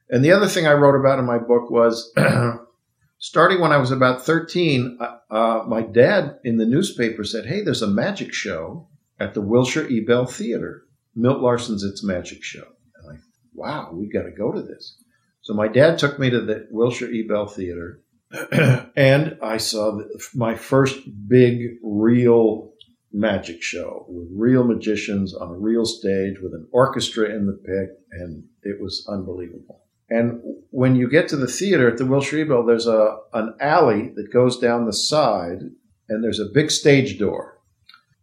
And 0.08 0.24
the 0.24 0.32
other 0.32 0.48
thing 0.48 0.66
I 0.66 0.72
wrote 0.72 0.98
about 0.98 1.18
in 1.18 1.26
my 1.26 1.36
book 1.36 1.70
was 1.70 2.14
starting 3.18 3.60
when 3.60 3.72
I 3.72 3.76
was 3.76 3.90
about 3.90 4.24
13, 4.24 4.96
uh, 4.98 5.18
uh, 5.30 5.64
my 5.68 5.82
dad 5.82 6.38
in 6.44 6.56
the 6.56 6.64
newspaper 6.64 7.24
said, 7.24 7.44
Hey, 7.44 7.60
there's 7.60 7.82
a 7.82 7.86
magic 7.86 8.32
show 8.32 8.88
at 9.20 9.34
the 9.34 9.42
Wilshire 9.42 9.86
Ebell 9.90 10.24
Theater. 10.24 10.81
Milt 11.14 11.40
Larsen's 11.40 11.84
It's 11.84 12.04
Magic 12.04 12.42
Show. 12.42 12.66
And 12.96 13.16
I, 13.16 13.20
wow, 13.54 13.90
we've 13.92 14.12
got 14.12 14.22
to 14.22 14.30
go 14.30 14.52
to 14.52 14.62
this. 14.62 14.96
So 15.42 15.54
my 15.54 15.68
dad 15.68 15.98
took 15.98 16.18
me 16.18 16.30
to 16.30 16.40
the 16.40 16.68
Wilshire 16.70 17.10
Ebell 17.12 17.46
Theater, 17.48 18.00
and 18.96 19.36
I 19.42 19.56
saw 19.56 20.00
my 20.34 20.54
first 20.54 20.98
big, 21.28 21.78
real 21.82 22.72
magic 23.12 23.62
show 23.62 24.06
with 24.08 24.28
real 24.34 24.64
magicians 24.64 25.34
on 25.34 25.50
a 25.50 25.58
real 25.58 25.84
stage 25.84 26.40
with 26.40 26.54
an 26.54 26.66
orchestra 26.72 27.28
in 27.28 27.46
the 27.46 27.52
pit, 27.52 28.00
and 28.12 28.44
it 28.62 28.80
was 28.80 29.06
unbelievable. 29.08 29.82
And 30.08 30.40
when 30.70 30.94
you 30.94 31.08
get 31.08 31.28
to 31.28 31.36
the 31.36 31.46
theater 31.46 31.88
at 31.88 31.98
the 31.98 32.06
Wilshire 32.06 32.40
Ebell, 32.40 32.64
there's 32.64 32.86
a 32.86 33.18
an 33.32 33.54
alley 33.60 34.12
that 34.14 34.32
goes 34.32 34.58
down 34.58 34.86
the 34.86 34.92
side, 34.92 35.60
and 36.08 36.22
there's 36.22 36.40
a 36.40 36.52
big 36.54 36.70
stage 36.70 37.18
door. 37.18 37.58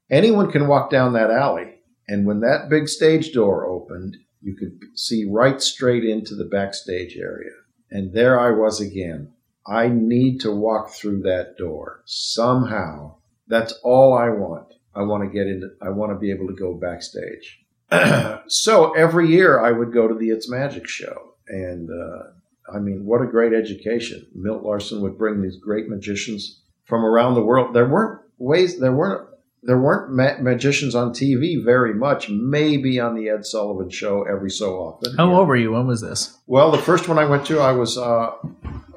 Anyone 0.10 0.52
can 0.52 0.68
walk 0.68 0.90
down 0.90 1.14
that 1.14 1.30
alley, 1.30 1.79
and 2.10 2.26
when 2.26 2.40
that 2.40 2.70
big 2.70 2.88
stage 2.88 3.34
door 3.34 3.68
opened, 3.68 4.18
you 4.42 4.56
could 4.56 4.80
see 4.96 5.26
right 5.30 5.62
straight 5.62 6.04
into 6.04 6.34
the 6.34 6.46
backstage 6.46 7.16
area. 7.16 7.52
And 7.92 8.14
there 8.14 8.40
I 8.40 8.50
was 8.50 8.82
again. 8.82 9.32
I 9.68 9.90
need 9.90 10.42
to 10.42 10.52
walk 10.52 10.90
through 10.90 11.22
that 11.22 11.56
door 11.56 12.02
somehow. 12.06 13.18
That's 13.48 13.74
all 13.84 14.18
I 14.18 14.30
want. 14.30 14.74
I 14.96 15.04
want 15.04 15.24
to 15.24 15.30
get 15.30 15.46
in, 15.46 15.70
I 15.84 15.90
want 15.90 16.12
to 16.12 16.18
be 16.18 16.32
able 16.32 16.48
to 16.48 16.56
go 16.56 16.74
backstage. 16.74 17.64
so 18.48 18.92
every 18.94 19.28
year 19.28 19.60
I 19.60 19.72
would 19.72 19.94
go 19.94 20.08
to 20.08 20.16
the 20.16 20.30
It's 20.32 20.50
Magic 20.50 20.88
show. 20.88 21.36
And, 21.48 21.90
uh, 21.92 22.76
I 22.76 22.80
mean, 22.80 23.06
what 23.06 23.22
a 23.22 23.28
great 23.28 23.54
education. 23.54 24.26
Milt 24.34 24.64
Larsen 24.64 25.02
would 25.02 25.18
bring 25.18 25.44
these 25.44 25.58
great 25.58 25.88
magicians 25.88 26.62
from 26.86 27.06
around 27.06 27.36
the 27.36 27.44
world. 27.44 27.76
There 27.76 27.88
weren't 27.88 28.22
ways, 28.40 28.80
there 28.80 28.94
weren't 28.94 29.29
there 29.64 29.80
weren't 29.80 30.12
ma- 30.12 30.42
magicians 30.42 30.96
on 30.96 31.12
TV 31.12 31.64
very 31.64 31.94
much, 31.94 32.30
maybe 32.30 33.00
on 33.00 33.16
the 33.16 33.30
Ed 33.30 33.46
Sullivan 33.46 33.90
show 33.90 34.24
every 34.24 34.50
so 34.50 34.78
often. 34.78 35.16
How 35.18 35.34
old 35.34 35.48
were 35.48 35.56
you? 35.56 35.72
When 35.72 35.88
was 35.88 36.02
this? 36.02 36.38
Well, 36.48 36.72
the 36.72 36.78
first 36.78 37.08
one 37.08 37.20
I 37.20 37.26
went 37.26 37.46
to, 37.48 37.60
I 37.60 37.72
was, 37.74 37.98
uh, 37.98 38.32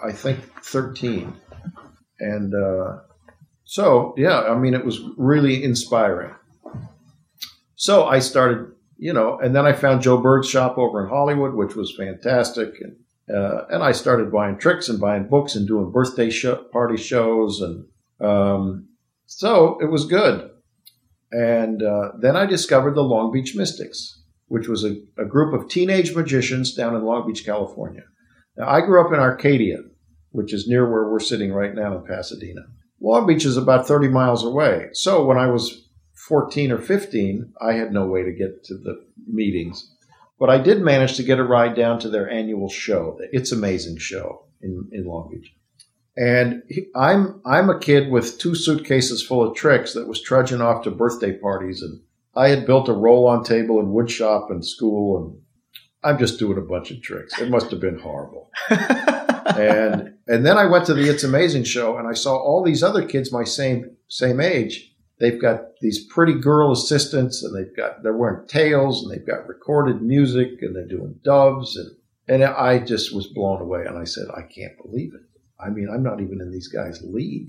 I 0.03 0.13
think, 0.13 0.39
13. 0.63 1.35
And 2.21 2.55
uh, 2.55 2.99
so, 3.65 4.15
yeah, 4.17 4.43
I 4.43 4.57
mean, 4.57 4.75
it 4.75 4.85
was 4.85 5.01
really 5.17 5.65
inspiring. 5.65 6.35
So 7.75 8.07
I 8.07 8.21
started, 8.21 8.73
you 8.97 9.13
know, 9.13 9.41
and 9.41 9.57
then 9.57 9.67
I 9.67 9.73
found 9.73 10.03
Joe 10.03 10.19
Berg's 10.19 10.49
shop 10.49 10.79
over 10.79 11.03
in 11.03 11.09
Hollywood, 11.09 11.55
which 11.55 11.75
was 11.75 11.97
fantastic. 11.97 12.75
And, 12.81 13.37
uh, 13.37 13.65
and 13.71 13.83
I 13.83 13.91
started 13.91 14.31
buying 14.31 14.59
tricks 14.59 14.89
and 14.89 15.01
buying 15.01 15.27
books 15.27 15.57
and 15.57 15.67
doing 15.67 15.91
birthday 15.91 16.31
show, 16.31 16.57
party 16.73 16.97
shows. 16.97 17.61
And 17.61 17.87
um, 18.21 18.89
so 19.27 19.79
it 19.81 19.91
was 19.91 20.05
good. 20.07 20.51
And 21.33 21.83
uh, 21.83 22.13
then 22.21 22.37
I 22.37 22.45
discovered 22.45 22.95
the 22.95 23.03
Long 23.03 23.33
Beach 23.33 23.57
Mystics, 23.57 24.23
which 24.49 24.69
was 24.69 24.85
a, 24.85 24.97
a, 25.17 25.25
group 25.25 25.55
of 25.55 25.69
teenage 25.69 26.15
magicians 26.15 26.75
down 26.75 26.95
in 26.95 27.05
Long 27.05 27.27
Beach, 27.27 27.45
California. 27.45 28.03
Now, 28.57 28.69
I 28.69 28.83
grew 28.83 29.05
up 29.05 29.15
in 29.15 29.19
Arcadia, 29.19 29.79
which 30.31 30.53
is 30.53 30.69
near 30.69 30.91
where 30.91 31.11
we're 31.11 31.21
sitting 31.21 31.51
right 31.51 31.75
now 31.75 31.97
in 31.97 32.05
Pasadena. 32.05 32.61
Long 33.01 33.27
Beach 33.27 33.47
is 33.47 33.57
about 33.57 33.89
30 33.89 34.09
miles 34.09 34.45
away. 34.45 34.91
So 34.93 35.25
when 35.25 35.39
I 35.39 35.47
was 35.47 35.89
14 36.29 36.71
or 36.71 36.79
15, 36.79 37.55
I 37.63 37.73
had 37.73 37.93
no 37.93 38.07
way 38.07 38.23
to 38.25 38.33
get 38.33 38.63
to 38.65 38.75
the 38.75 39.03
meetings. 39.27 39.91
But 40.39 40.51
I 40.51 40.59
did 40.59 40.83
manage 40.83 41.17
to 41.17 41.23
get 41.23 41.39
a 41.39 41.45
ride 41.45 41.75
down 41.75 41.99
to 42.01 42.11
their 42.11 42.29
annual 42.29 42.69
show, 42.69 43.17
the 43.19 43.29
It's 43.33 43.53
Amazing 43.53 43.99
show 43.99 44.45
in, 44.61 44.89
in 44.93 45.07
Long 45.07 45.31
Beach. 45.33 45.55
And 46.17 46.63
he, 46.69 46.87
I'm 46.95 47.41
I'm 47.47 47.71
a 47.71 47.79
kid 47.79 48.11
with 48.11 48.39
two 48.39 48.55
suitcases 48.55 49.23
full 49.23 49.49
of 49.49 49.57
tricks 49.57 49.95
that 49.95 50.09
was 50.09 50.21
trudging 50.21 50.61
off 50.61 50.85
to 50.85 50.91
birthday 50.91 51.33
parties, 51.33 51.81
and 51.83 52.01
I 52.35 52.49
had 52.49 52.67
built 52.67 52.89
a 52.89 52.93
roll-on 52.93 53.45
table 53.45 53.81
in 53.81 53.93
wood 53.93 54.11
shop 54.11 54.51
in 54.51 54.63
school, 54.63 55.17
and 55.19 55.41
I'm 56.05 56.19
just 56.19 56.39
doing 56.39 56.59
a 56.59 56.63
bunch 56.63 56.91
of 56.91 57.03
tricks. 57.03 57.39
It 57.41 57.51
must 57.51 57.71
have 57.71 57.81
been 57.81 57.99
horrible. 57.99 58.51
and 58.71 60.15
and 60.29 60.47
then 60.47 60.59
I 60.59 60.67
went 60.67 60.87
to 60.87 60.95
the 60.95 61.09
It's 61.09 61.25
Amazing 61.25 61.65
show, 61.65 61.97
and 61.97 62.07
I 62.07 62.13
saw 62.13 62.37
all 62.37 62.63
these 62.63 62.83
other 62.83 63.07
kids 63.07 63.33
my 63.33 63.45
same 63.45 63.97
same 64.09 64.41
age. 64.41 64.91
They've 65.19 65.41
got 65.41 65.77
these 65.81 66.05
pretty 66.05 66.35
girl 66.35 66.73
assistants, 66.73 67.43
and 67.43 67.57
they've 67.57 67.75
got 67.75 68.03
they're 68.03 68.17
wearing 68.17 68.47
tails, 68.49 69.03
and 69.03 69.11
they've 69.13 69.27
got 69.27 69.49
recorded 69.49 70.03
music, 70.03 70.59
and 70.61 70.77
they're 70.77 70.87
doing 70.87 71.21
doves, 71.25 71.77
and 71.77 71.91
and 72.29 72.45
I 72.45 72.79
just 72.79 73.15
was 73.15 73.27
blown 73.27 73.61
away, 73.61 73.85
and 73.87 73.99
I 73.99 74.05
said, 74.05 74.27
I 74.35 74.43
can't 74.43 74.77
believe 74.83 75.13
it. 75.15 75.23
I 75.65 75.71
mean, 75.71 75.89
I'm 75.93 76.03
not 76.03 76.21
even 76.21 76.41
in 76.41 76.51
these 76.51 76.69
guys' 76.69 77.03
league. 77.03 77.49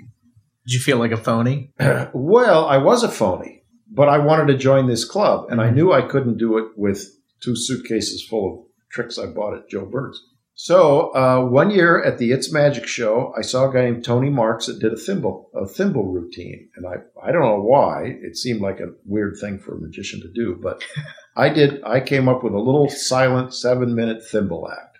Did 0.66 0.74
you 0.74 0.80
feel 0.80 0.98
like 0.98 1.12
a 1.12 1.18
phony? 1.18 1.74
well, 2.14 2.66
I 2.66 2.78
was 2.78 3.04
a 3.04 3.10
phony, 3.10 3.64
but 3.92 4.08
I 4.08 4.20
wanted 4.20 4.48
to 4.48 4.58
join 4.58 4.88
this 4.88 5.06
club, 5.06 5.48
and 5.50 5.60
I 5.60 5.66
mm-hmm. 5.66 5.76
knew 5.76 5.94
I 5.94 6.02
couldn't 6.02 6.38
do 6.38 6.58
it 6.58 6.78
with 6.78 7.06
two 7.42 7.56
suitcases 7.56 8.26
full 8.26 8.54
of 8.54 8.66
tricks 8.92 9.18
I 9.18 9.26
bought 9.26 9.56
at 9.56 9.70
Joe 9.70 9.86
Berg's. 9.86 10.24
So 10.56 11.14
uh, 11.16 11.44
one 11.46 11.72
year 11.72 12.02
at 12.02 12.20
the 12.20 12.32
It's 12.32 12.54
Magic 12.54 12.86
show, 12.86 13.34
I 13.36 13.42
saw 13.42 13.70
a 13.70 13.74
guy 13.74 13.86
named 13.86 14.06
Tony 14.06 14.30
Marks 14.30 14.68
that 14.68 14.80
did 14.80 14.94
a 14.94 14.98
thimble 14.98 15.50
a 15.56 15.66
thimble 15.66 16.12
routine, 16.12 16.70
and 16.76 16.86
I 16.86 16.98
I 17.22 17.32
don't 17.32 17.42
know 17.42 17.62
why 17.62 18.18
it 18.22 18.38
seemed 18.38 18.62
like 18.62 18.80
a 18.80 18.94
weird 19.04 19.38
thing 19.42 19.58
for 19.58 19.76
a 19.76 19.82
magician 19.82 20.22
to 20.22 20.32
do, 20.32 20.60
but 20.62 20.84
I 21.36 21.50
did. 21.50 21.84
I 21.84 22.00
came 22.00 22.30
up 22.30 22.44
with 22.44 22.54
a 22.54 22.60
little 22.60 22.88
silent 22.88 23.56
seven 23.56 23.96
minute 23.96 24.24
thimble 24.24 24.70
act. 24.70 24.93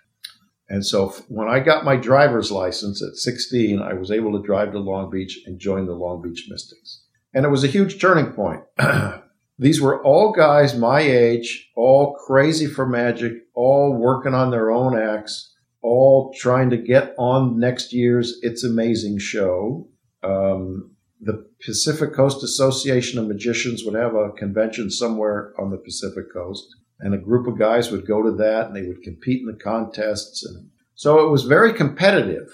And 0.74 0.84
so 0.84 1.14
when 1.28 1.46
I 1.46 1.60
got 1.60 1.84
my 1.84 1.94
driver's 1.94 2.50
license 2.50 3.00
at 3.00 3.14
16, 3.14 3.80
I 3.80 3.92
was 3.92 4.10
able 4.10 4.32
to 4.32 4.44
drive 4.44 4.72
to 4.72 4.80
Long 4.80 5.08
Beach 5.08 5.38
and 5.46 5.60
join 5.60 5.86
the 5.86 5.92
Long 5.92 6.20
Beach 6.20 6.48
Mystics. 6.50 7.04
And 7.32 7.44
it 7.44 7.50
was 7.50 7.62
a 7.62 7.68
huge 7.68 8.00
turning 8.00 8.32
point. 8.32 8.64
These 9.60 9.80
were 9.80 10.02
all 10.02 10.32
guys 10.32 10.76
my 10.76 10.98
age, 10.98 11.70
all 11.76 12.14
crazy 12.26 12.66
for 12.66 12.86
magic, 12.86 13.34
all 13.54 13.94
working 13.94 14.34
on 14.34 14.50
their 14.50 14.72
own 14.72 14.98
acts, 14.98 15.54
all 15.80 16.34
trying 16.36 16.70
to 16.70 16.76
get 16.76 17.14
on 17.18 17.60
next 17.60 17.92
year's 17.92 18.40
It's 18.42 18.64
Amazing 18.64 19.20
show. 19.20 19.86
Um, 20.24 20.90
the 21.20 21.46
Pacific 21.64 22.12
Coast 22.12 22.42
Association 22.42 23.20
of 23.20 23.28
Magicians 23.28 23.84
would 23.84 23.94
have 23.94 24.16
a 24.16 24.32
convention 24.32 24.90
somewhere 24.90 25.54
on 25.56 25.70
the 25.70 25.78
Pacific 25.78 26.32
Coast 26.32 26.66
and 27.04 27.14
a 27.14 27.18
group 27.18 27.46
of 27.46 27.58
guys 27.58 27.92
would 27.92 28.06
go 28.06 28.22
to 28.22 28.32
that 28.32 28.66
and 28.66 28.74
they 28.74 28.82
would 28.82 29.02
compete 29.02 29.42
in 29.42 29.46
the 29.46 29.62
contests 29.62 30.44
and 30.44 30.70
so 30.96 31.24
it 31.24 31.30
was 31.30 31.44
very 31.44 31.72
competitive 31.72 32.48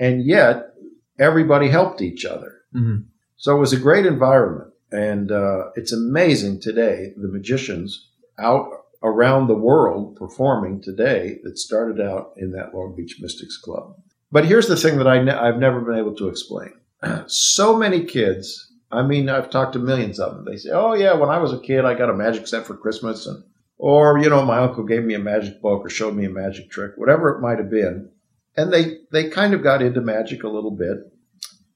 and 0.00 0.26
yet 0.26 0.74
everybody 1.18 1.68
helped 1.68 2.02
each 2.02 2.26
other 2.26 2.60
mm-hmm. 2.74 3.02
so 3.36 3.56
it 3.56 3.60
was 3.60 3.72
a 3.72 3.78
great 3.78 4.04
environment 4.04 4.70
and 4.90 5.32
uh, 5.32 5.70
it's 5.76 5.92
amazing 5.92 6.60
today 6.60 7.12
the 7.16 7.28
magicians 7.28 8.10
out 8.38 8.68
around 9.02 9.46
the 9.46 9.54
world 9.54 10.16
performing 10.16 10.82
today 10.82 11.38
that 11.44 11.58
started 11.58 12.00
out 12.00 12.32
in 12.36 12.50
that 12.50 12.74
long 12.74 12.94
beach 12.96 13.18
mystics 13.20 13.56
club 13.56 13.96
but 14.32 14.44
here's 14.44 14.66
the 14.66 14.76
thing 14.76 14.98
that 14.98 15.08
I 15.08 15.22
ne- 15.22 15.32
i've 15.32 15.58
never 15.58 15.80
been 15.80 15.98
able 15.98 16.16
to 16.16 16.28
explain 16.28 16.72
so 17.26 17.78
many 17.78 18.04
kids 18.04 18.72
I 18.92 19.02
mean, 19.02 19.28
I've 19.28 19.50
talked 19.50 19.72
to 19.72 19.80
millions 19.80 20.20
of 20.20 20.36
them. 20.36 20.44
They 20.44 20.56
say, 20.56 20.70
"Oh 20.70 20.94
yeah, 20.94 21.14
when 21.14 21.28
I 21.28 21.38
was 21.38 21.52
a 21.52 21.58
kid, 21.58 21.84
I 21.84 21.94
got 21.94 22.10
a 22.10 22.14
magic 22.14 22.46
set 22.46 22.64
for 22.64 22.76
Christmas, 22.76 23.26
and 23.26 23.42
or 23.78 24.18
you 24.18 24.28
know 24.28 24.44
my 24.44 24.58
uncle 24.58 24.84
gave 24.84 25.04
me 25.04 25.14
a 25.14 25.18
magic 25.18 25.60
book 25.60 25.84
or 25.84 25.90
showed 25.90 26.14
me 26.14 26.24
a 26.24 26.30
magic 26.30 26.70
trick 26.70 26.92
whatever 26.96 27.30
it 27.30 27.40
might 27.40 27.58
have 27.58 27.70
been. 27.70 28.10
And 28.56 28.72
they 28.72 28.98
they 29.10 29.30
kind 29.30 29.54
of 29.54 29.62
got 29.62 29.82
into 29.82 30.00
magic 30.00 30.42
a 30.44 30.48
little 30.48 30.70
bit. 30.70 30.98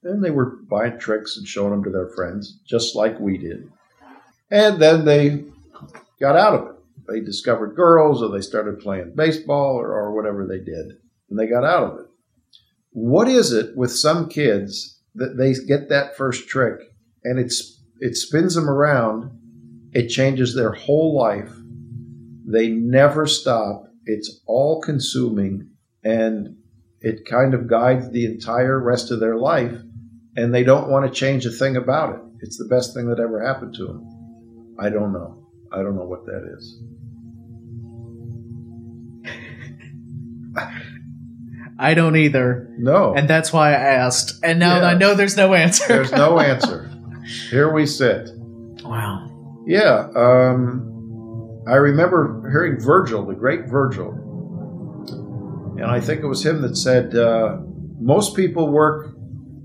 And 0.04 0.24
they 0.24 0.30
were 0.30 0.58
buying 0.70 0.98
tricks 0.98 1.36
and 1.36 1.46
showing 1.46 1.72
them 1.72 1.84
to 1.84 1.90
their 1.90 2.08
friends 2.08 2.60
just 2.66 2.94
like 2.94 3.18
we 3.18 3.36
did. 3.36 3.68
And 4.50 4.80
then 4.80 5.04
they 5.04 5.44
got 6.20 6.36
out 6.36 6.54
of 6.54 6.68
it. 6.68 6.74
They 7.08 7.20
discovered 7.20 7.74
girls 7.74 8.22
or 8.22 8.30
they 8.30 8.40
started 8.40 8.80
playing 8.80 9.14
baseball 9.16 9.74
or, 9.76 9.92
or 9.92 10.14
whatever 10.14 10.46
they 10.46 10.58
did 10.58 10.98
and 11.28 11.38
they 11.38 11.46
got 11.46 11.64
out 11.64 11.82
of 11.82 11.98
it. 12.00 12.06
What 12.90 13.28
is 13.28 13.52
it 13.52 13.76
with 13.76 13.90
some 13.90 14.28
kids 14.28 15.00
that 15.14 15.36
they 15.36 15.54
get 15.54 15.88
that 15.88 16.16
first 16.16 16.48
trick 16.48 16.80
and 17.24 17.38
it's 17.38 17.82
it 18.00 18.16
spins 18.16 18.54
them 18.54 18.70
around 18.70 19.30
it 19.92 20.08
changes 20.08 20.54
their 20.54 20.72
whole 20.72 21.16
life 21.16 21.52
they 22.48 22.68
never 22.68 23.26
stop. 23.26 23.84
It's 24.06 24.40
all 24.46 24.80
consuming 24.80 25.70
and 26.02 26.56
it 27.00 27.26
kind 27.26 27.54
of 27.54 27.68
guides 27.68 28.10
the 28.10 28.24
entire 28.24 28.80
rest 28.80 29.10
of 29.10 29.20
their 29.20 29.36
life. 29.36 29.76
And 30.36 30.54
they 30.54 30.64
don't 30.64 30.88
want 30.88 31.06
to 31.06 31.12
change 31.12 31.44
a 31.46 31.50
thing 31.50 31.76
about 31.76 32.14
it. 32.14 32.20
It's 32.40 32.56
the 32.56 32.64
best 32.64 32.94
thing 32.94 33.08
that 33.08 33.20
ever 33.20 33.44
happened 33.44 33.74
to 33.74 33.86
them. 33.86 34.76
I 34.80 34.88
don't 34.88 35.12
know. 35.12 35.46
I 35.72 35.82
don't 35.82 35.96
know 35.96 36.04
what 36.04 36.24
that 36.26 36.56
is. 36.56 36.80
I 41.78 41.94
don't 41.94 42.16
either. 42.16 42.74
No. 42.78 43.14
And 43.14 43.28
that's 43.28 43.52
why 43.52 43.70
I 43.70 43.78
asked. 43.80 44.40
And 44.42 44.58
now 44.58 44.78
yeah. 44.78 44.88
I 44.88 44.94
know 44.94 45.14
there's 45.14 45.36
no 45.36 45.54
answer. 45.54 45.86
there's 45.86 46.12
no 46.12 46.38
answer. 46.40 46.90
Here 47.50 47.72
we 47.72 47.86
sit. 47.86 48.30
Wow. 48.82 49.62
Yeah. 49.66 50.08
Um, 50.16 50.97
I 51.68 51.74
remember 51.74 52.48
hearing 52.50 52.80
Virgil, 52.80 53.26
the 53.26 53.34
great 53.34 53.66
Virgil, 53.66 54.12
and 55.76 55.84
I 55.84 56.00
think 56.00 56.22
it 56.22 56.26
was 56.26 56.44
him 56.44 56.62
that 56.62 56.76
said, 56.76 57.14
uh, 57.14 57.58
most 58.00 58.34
people 58.34 58.72
work 58.72 59.14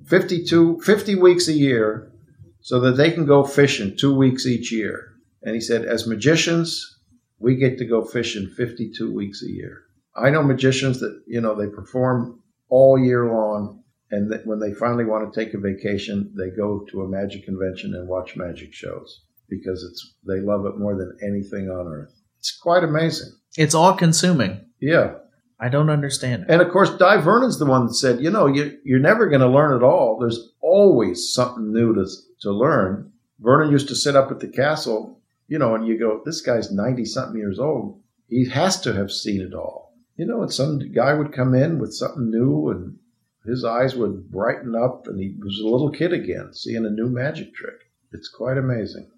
52, 0.07 0.81
50 0.81 1.15
weeks 1.15 1.47
a 1.47 1.53
year 1.53 2.11
so 2.59 2.81
that 2.81 2.97
they 2.97 3.11
can 3.11 3.25
go 3.25 3.45
fishing 3.45 3.95
two 3.95 4.13
weeks 4.13 4.45
each 4.45 4.69
year. 4.69 5.13
And 5.43 5.55
he 5.55 5.61
said, 5.61 5.85
as 5.85 6.05
magicians, 6.05 6.99
we 7.39 7.55
get 7.55 7.77
to 7.77 7.85
go 7.85 8.03
fishing 8.03 8.49
52 8.49 9.13
weeks 9.13 9.41
a 9.41 9.49
year. 9.49 9.83
I 10.13 10.29
know 10.29 10.43
magicians 10.43 10.99
that, 10.99 11.23
you 11.25 11.39
know, 11.39 11.55
they 11.55 11.67
perform 11.67 12.41
all 12.67 12.99
year 12.99 13.25
long 13.27 13.81
and 14.11 14.31
when 14.45 14.59
they 14.59 14.73
finally 14.73 15.05
want 15.05 15.33
to 15.33 15.39
take 15.39 15.53
a 15.53 15.57
vacation, 15.57 16.33
they 16.37 16.49
go 16.49 16.85
to 16.91 17.01
a 17.01 17.07
magic 17.07 17.45
convention 17.45 17.95
and 17.95 18.07
watch 18.09 18.35
magic 18.35 18.73
shows 18.73 19.21
because 19.49 19.83
it's 19.83 20.15
they 20.25 20.39
love 20.39 20.65
it 20.65 20.77
more 20.77 20.95
than 20.95 21.17
anything 21.21 21.69
on 21.69 21.87
earth. 21.87 22.13
It's 22.39 22.55
quite 22.55 22.83
amazing. 22.83 23.31
It's 23.57 23.75
all 23.75 23.93
consuming. 23.93 24.65
Yeah. 24.79 25.15
I 25.59 25.69
don't 25.69 25.89
understand 25.89 26.43
it. 26.43 26.49
And 26.49 26.61
of 26.61 26.71
course, 26.71 26.89
Dai 26.97 27.17
Vernon's 27.17 27.57
the 27.57 27.65
one 27.65 27.85
that 27.87 27.93
said, 27.93 28.19
you 28.19 28.29
know, 28.29 28.47
you, 28.47 28.77
you're 28.83 28.99
never 28.99 29.29
going 29.29 29.41
to 29.41 29.47
learn 29.47 29.81
it 29.81 29.85
all. 29.85 30.17
There's 30.19 30.51
always 30.61 31.31
something 31.33 31.71
new 31.71 31.93
to, 31.95 32.05
to 32.41 32.51
learn. 32.51 33.13
Vernon 33.39 33.71
used 33.71 33.87
to 33.87 33.95
sit 33.95 34.15
up 34.15 34.29
at 34.29 34.39
the 34.39 34.49
castle, 34.49 35.21
you 35.47 35.57
know, 35.57 35.75
and 35.75 35.87
you 35.87 35.97
go, 35.97 36.21
this 36.25 36.41
guy's 36.41 36.71
90 36.71 37.05
something 37.05 37.37
years 37.37 37.59
old. 37.59 38.01
He 38.27 38.49
has 38.49 38.81
to 38.81 38.93
have 38.93 39.11
seen 39.11 39.41
it 39.41 39.53
all. 39.53 39.93
You 40.17 40.25
know, 40.25 40.41
and 40.41 40.53
some 40.53 40.79
guy 40.91 41.13
would 41.13 41.31
come 41.31 41.55
in 41.55 41.79
with 41.79 41.93
something 41.93 42.29
new 42.29 42.69
and 42.69 42.97
his 43.45 43.63
eyes 43.63 43.95
would 43.95 44.29
brighten 44.31 44.75
up 44.75 45.07
and 45.07 45.19
he 45.19 45.35
was 45.39 45.59
a 45.59 45.67
little 45.67 45.91
kid 45.91 46.13
again, 46.13 46.53
seeing 46.53 46.85
a 46.85 46.89
new 46.89 47.09
magic 47.09 47.53
trick. 47.53 47.79
It's 48.11 48.29
quite 48.29 48.57
amazing. 48.57 49.09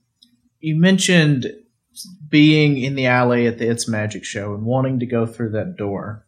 You 0.65 0.75
mentioned 0.75 1.51
being 2.29 2.77
in 2.77 2.95
the 2.95 3.05
alley 3.05 3.47
at 3.47 3.59
the 3.59 3.69
It's 3.69 3.87
Magic 3.87 4.25
show 4.25 4.53
and 4.53 4.65
wanting 4.65 4.99
to 4.99 5.05
go 5.05 5.25
through 5.25 5.51
that 5.51 5.77
door 5.77 6.25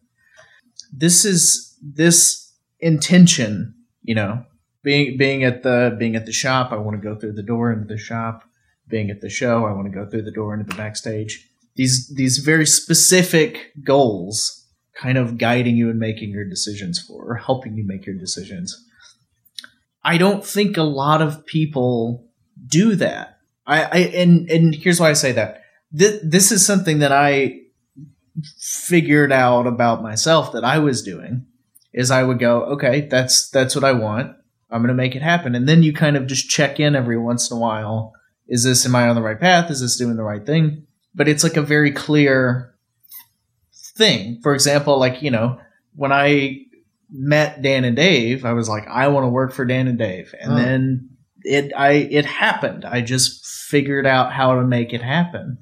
this 0.92 1.24
is 1.24 1.76
this 1.82 2.52
intention, 2.80 3.74
you 4.02 4.14
know, 4.14 4.44
being 4.82 5.16
being 5.16 5.44
at 5.44 5.62
the 5.62 5.94
being 5.98 6.16
at 6.16 6.26
the 6.26 6.32
shop, 6.32 6.72
I 6.72 6.76
want 6.76 7.00
to 7.00 7.08
go 7.08 7.18
through 7.18 7.32
the 7.32 7.42
door 7.42 7.72
into 7.72 7.86
the 7.86 7.98
shop. 7.98 8.44
Being 8.88 9.10
at 9.10 9.20
the 9.20 9.28
show, 9.28 9.66
I 9.66 9.72
want 9.72 9.92
to 9.92 9.92
go 9.92 10.08
through 10.08 10.22
the 10.22 10.30
door 10.30 10.54
into 10.54 10.64
the 10.64 10.74
backstage. 10.74 11.46
These 11.76 12.12
these 12.14 12.38
very 12.38 12.66
specific 12.66 13.72
goals 13.84 14.66
kind 14.94 15.18
of 15.18 15.36
guiding 15.38 15.76
you 15.76 15.90
and 15.90 15.98
making 15.98 16.30
your 16.30 16.48
decisions 16.48 16.98
for 16.98 17.32
or 17.32 17.34
helping 17.34 17.76
you 17.76 17.86
make 17.86 18.06
your 18.06 18.16
decisions. 18.16 18.84
I 20.02 20.16
don't 20.16 20.44
think 20.44 20.76
a 20.76 20.82
lot 20.82 21.20
of 21.20 21.44
people 21.44 22.26
do 22.66 22.94
that. 22.96 23.37
I, 23.68 23.82
I 23.82 23.98
and 24.14 24.50
and 24.50 24.74
here's 24.74 24.98
why 24.98 25.10
I 25.10 25.12
say 25.12 25.32
that. 25.32 25.62
This, 25.92 26.20
this 26.22 26.52
is 26.52 26.66
something 26.66 26.98
that 26.98 27.12
I 27.12 27.60
figured 28.58 29.30
out 29.32 29.66
about 29.66 30.02
myself 30.02 30.52
that 30.52 30.64
I 30.64 30.78
was 30.78 31.02
doing 31.02 31.46
is 31.92 32.10
I 32.10 32.22
would 32.22 32.38
go, 32.38 32.62
okay, 32.64 33.02
that's 33.02 33.48
that's 33.50 33.74
what 33.74 33.84
I 33.84 33.92
want. 33.92 34.34
I'm 34.70 34.82
going 34.82 34.88
to 34.88 34.94
make 34.94 35.16
it 35.16 35.22
happen. 35.22 35.54
And 35.54 35.68
then 35.68 35.82
you 35.82 35.92
kind 35.92 36.16
of 36.16 36.26
just 36.26 36.50
check 36.50 36.78
in 36.80 36.96
every 36.96 37.18
once 37.18 37.50
in 37.50 37.56
a 37.56 37.60
while. 37.60 38.12
Is 38.48 38.64
this 38.64 38.86
am 38.86 38.96
I 38.96 39.08
on 39.08 39.16
the 39.16 39.22
right 39.22 39.38
path? 39.38 39.70
Is 39.70 39.80
this 39.80 39.96
doing 39.96 40.16
the 40.16 40.22
right 40.22 40.44
thing? 40.44 40.86
But 41.14 41.28
it's 41.28 41.44
like 41.44 41.56
a 41.56 41.62
very 41.62 41.92
clear 41.92 42.74
thing. 43.96 44.40
For 44.42 44.54
example, 44.54 44.98
like, 44.98 45.22
you 45.22 45.30
know, 45.30 45.58
when 45.94 46.12
I 46.12 46.64
met 47.10 47.62
Dan 47.62 47.84
and 47.84 47.96
Dave, 47.96 48.44
I 48.44 48.52
was 48.52 48.68
like, 48.68 48.86
I 48.88 49.08
want 49.08 49.24
to 49.24 49.28
work 49.28 49.52
for 49.52 49.64
Dan 49.64 49.88
and 49.88 49.98
Dave. 49.98 50.34
And 50.40 50.56
then 50.56 51.10
it 51.42 51.72
I 51.76 51.92
it 51.92 52.26
happened. 52.26 52.84
I 52.84 53.00
just 53.00 53.46
figured 53.68 54.06
out 54.06 54.32
how 54.32 54.54
to 54.54 54.66
make 54.66 54.92
it 54.92 55.02
happen. 55.02 55.58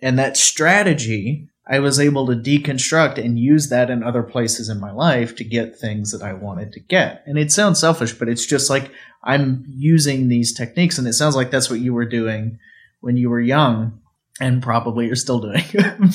And 0.00 0.18
that 0.18 0.36
strategy 0.36 1.48
I 1.70 1.80
was 1.80 2.00
able 2.00 2.26
to 2.26 2.34
deconstruct 2.34 3.22
and 3.22 3.38
use 3.38 3.68
that 3.68 3.90
in 3.90 4.02
other 4.02 4.22
places 4.22 4.70
in 4.70 4.80
my 4.80 4.90
life 4.90 5.36
to 5.36 5.44
get 5.44 5.76
things 5.76 6.12
that 6.12 6.22
I 6.22 6.32
wanted 6.32 6.72
to 6.72 6.80
get. 6.80 7.22
And 7.26 7.38
it 7.38 7.52
sounds 7.52 7.78
selfish, 7.78 8.14
but 8.14 8.28
it's 8.28 8.46
just 8.46 8.70
like 8.70 8.90
I'm 9.22 9.64
using 9.68 10.28
these 10.28 10.54
techniques. 10.54 10.96
And 10.96 11.06
it 11.06 11.12
sounds 11.12 11.36
like 11.36 11.50
that's 11.50 11.68
what 11.68 11.80
you 11.80 11.92
were 11.92 12.06
doing 12.06 12.58
when 13.00 13.18
you 13.18 13.28
were 13.28 13.40
young 13.40 14.00
and 14.40 14.62
probably 14.62 15.06
you're 15.06 15.16
still 15.16 15.40
doing. 15.40 15.62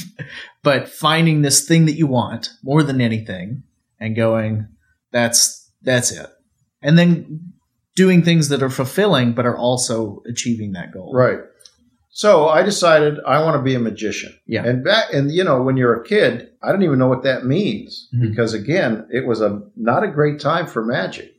but 0.64 0.90
finding 0.90 1.44
this 1.44 1.68
thing 1.68 1.86
that 1.86 1.98
you 1.98 2.08
want 2.08 2.50
more 2.64 2.82
than 2.82 3.00
anything 3.00 3.62
and 4.00 4.16
going, 4.16 4.68
that's, 5.12 5.70
that's 5.84 6.12
it. 6.12 6.30
And 6.82 6.98
then 6.98 7.53
doing 7.96 8.24
things 8.24 8.50
that 8.50 8.64
are 8.64 8.70
fulfilling, 8.70 9.34
but 9.34 9.46
are 9.46 9.58
also 9.58 10.22
achieving 10.30 10.72
that 10.74 10.92
goal. 10.92 11.14
Right. 11.14 11.40
So 12.16 12.48
I 12.48 12.62
decided 12.62 13.18
I 13.26 13.44
want 13.44 13.58
to 13.58 13.64
be 13.64 13.74
a 13.76 13.80
magician. 13.80 14.34
Yeah. 14.46 14.64
And 14.66 14.84
back, 14.84 15.06
and 15.14 15.32
you 15.32 15.44
know, 15.44 15.62
when 15.64 15.78
you're 15.78 15.96
a 16.00 16.04
kid, 16.04 16.50
I 16.62 16.72
don't 16.72 16.84
even 16.84 17.00
know 17.00 17.08
what 17.08 17.24
that 17.24 17.46
means 17.46 18.08
Mhm. 18.14 18.30
because 18.30 18.54
again, 18.54 19.08
it 19.10 19.26
was 19.26 19.42
a 19.42 19.62
not 19.76 20.04
a 20.04 20.08
great 20.12 20.40
time 20.40 20.68
for 20.68 20.86
magic. 20.86 21.32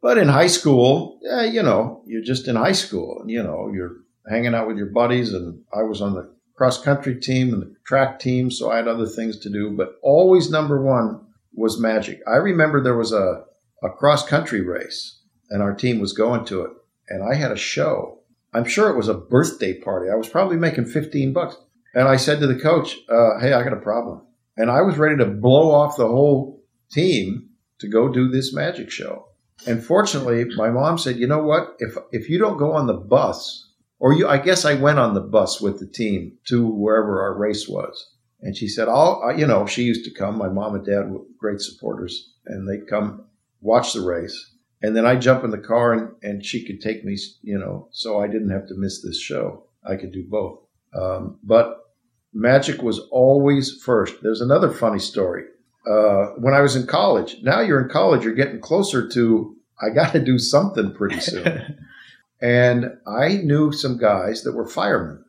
But 0.00 0.18
in 0.18 0.28
high 0.28 0.46
school, 0.46 1.18
yeah, 1.22 1.42
you 1.44 1.62
know, 1.62 2.02
you're 2.06 2.22
just 2.22 2.46
in 2.46 2.54
high 2.54 2.72
school, 2.72 3.18
and 3.20 3.30
you 3.30 3.42
know, 3.42 3.70
you're 3.74 3.96
hanging 4.28 4.54
out 4.54 4.68
with 4.68 4.76
your 4.76 4.86
buddies, 4.90 5.32
and 5.32 5.60
I 5.76 5.82
was 5.82 6.00
on 6.00 6.14
the 6.14 6.30
cross 6.54 6.80
country 6.80 7.16
team 7.16 7.52
and 7.52 7.62
the 7.62 7.74
track 7.84 8.20
team, 8.20 8.50
so 8.50 8.70
I 8.70 8.76
had 8.76 8.86
other 8.88 9.06
things 9.06 9.38
to 9.40 9.50
do. 9.50 9.70
But 9.76 9.96
always 10.02 10.50
number 10.50 10.80
one 10.80 11.20
was 11.52 11.80
magic. 11.80 12.20
I 12.28 12.36
remember 12.36 12.80
there 12.80 12.96
was 12.96 13.12
a 13.12 13.44
a 13.82 13.90
cross 13.90 14.26
country 14.26 14.60
race, 14.60 15.15
and 15.50 15.62
our 15.62 15.74
team 15.74 16.00
was 16.00 16.12
going 16.12 16.44
to 16.46 16.62
it, 16.62 16.70
and 17.08 17.22
I 17.22 17.34
had 17.34 17.52
a 17.52 17.56
show 17.56 18.16
I'm 18.56 18.64
sure 18.64 18.88
it 18.88 18.96
was 18.96 19.08
a 19.08 19.14
birthday 19.14 19.74
party. 19.74 20.10
I 20.10 20.14
was 20.14 20.30
probably 20.30 20.56
making 20.56 20.86
15 20.86 21.34
bucks. 21.34 21.58
And 21.94 22.08
I 22.08 22.16
said 22.16 22.40
to 22.40 22.46
the 22.46 22.58
coach, 22.58 22.96
uh, 23.08 23.38
hey, 23.38 23.52
I 23.52 23.62
got 23.62 23.74
a 23.74 23.80
problem. 23.80 24.22
And 24.56 24.70
I 24.70 24.80
was 24.80 24.96
ready 24.96 25.18
to 25.18 25.26
blow 25.26 25.70
off 25.70 25.98
the 25.98 26.08
whole 26.08 26.62
team 26.90 27.50
to 27.80 27.88
go 27.88 28.08
do 28.08 28.28
this 28.28 28.54
magic 28.54 28.90
show. 28.90 29.26
And 29.66 29.84
fortunately, 29.84 30.46
my 30.56 30.70
mom 30.70 30.96
said, 30.96 31.16
you 31.16 31.26
know 31.26 31.42
what? 31.42 31.76
If, 31.80 31.96
if 32.12 32.30
you 32.30 32.38
don't 32.38 32.56
go 32.56 32.72
on 32.72 32.86
the 32.86 32.94
bus, 32.94 33.72
or 33.98 34.14
you, 34.14 34.26
I 34.26 34.38
guess 34.38 34.64
I 34.64 34.74
went 34.74 34.98
on 34.98 35.12
the 35.12 35.20
bus 35.20 35.60
with 35.60 35.78
the 35.78 35.86
team 35.86 36.38
to 36.46 36.66
wherever 36.66 37.20
our 37.20 37.36
race 37.36 37.68
was. 37.68 38.10
And 38.40 38.56
she 38.56 38.68
said, 38.68 38.88
I'll, 38.88 39.34
you 39.36 39.46
know, 39.46 39.66
she 39.66 39.82
used 39.82 40.04
to 40.04 40.18
come. 40.18 40.38
My 40.38 40.48
mom 40.48 40.74
and 40.74 40.84
dad 40.84 41.10
were 41.10 41.22
great 41.38 41.60
supporters 41.60 42.32
and 42.46 42.66
they'd 42.66 42.88
come 42.88 43.26
watch 43.60 43.92
the 43.92 44.00
race 44.00 44.55
and 44.82 44.96
then 44.96 45.06
I 45.06 45.16
jump 45.16 45.44
in 45.44 45.50
the 45.50 45.58
car 45.58 45.92
and, 45.92 46.10
and 46.22 46.44
she 46.44 46.64
could 46.64 46.80
take 46.80 47.04
me, 47.04 47.16
you 47.42 47.58
know, 47.58 47.88
so 47.90 48.20
I 48.20 48.26
didn't 48.26 48.50
have 48.50 48.68
to 48.68 48.74
miss 48.74 49.02
this 49.02 49.20
show. 49.20 49.64
I 49.84 49.96
could 49.96 50.12
do 50.12 50.24
both. 50.28 50.60
Um, 50.94 51.38
but 51.42 51.92
magic 52.32 52.82
was 52.82 52.98
always 53.10 53.80
first. 53.82 54.22
There's 54.22 54.40
another 54.40 54.70
funny 54.70 54.98
story. 54.98 55.44
Uh, 55.88 56.32
when 56.38 56.54
I 56.54 56.60
was 56.60 56.76
in 56.76 56.86
college, 56.86 57.36
now 57.42 57.60
you're 57.60 57.80
in 57.80 57.88
college, 57.88 58.24
you're 58.24 58.34
getting 58.34 58.60
closer 58.60 59.08
to, 59.08 59.56
I 59.80 59.90
got 59.90 60.12
to 60.12 60.24
do 60.24 60.38
something 60.38 60.92
pretty 60.92 61.20
soon. 61.20 61.78
and 62.40 62.98
I 63.06 63.36
knew 63.36 63.72
some 63.72 63.96
guys 63.96 64.42
that 64.42 64.54
were 64.54 64.68
firemen. 64.68 65.24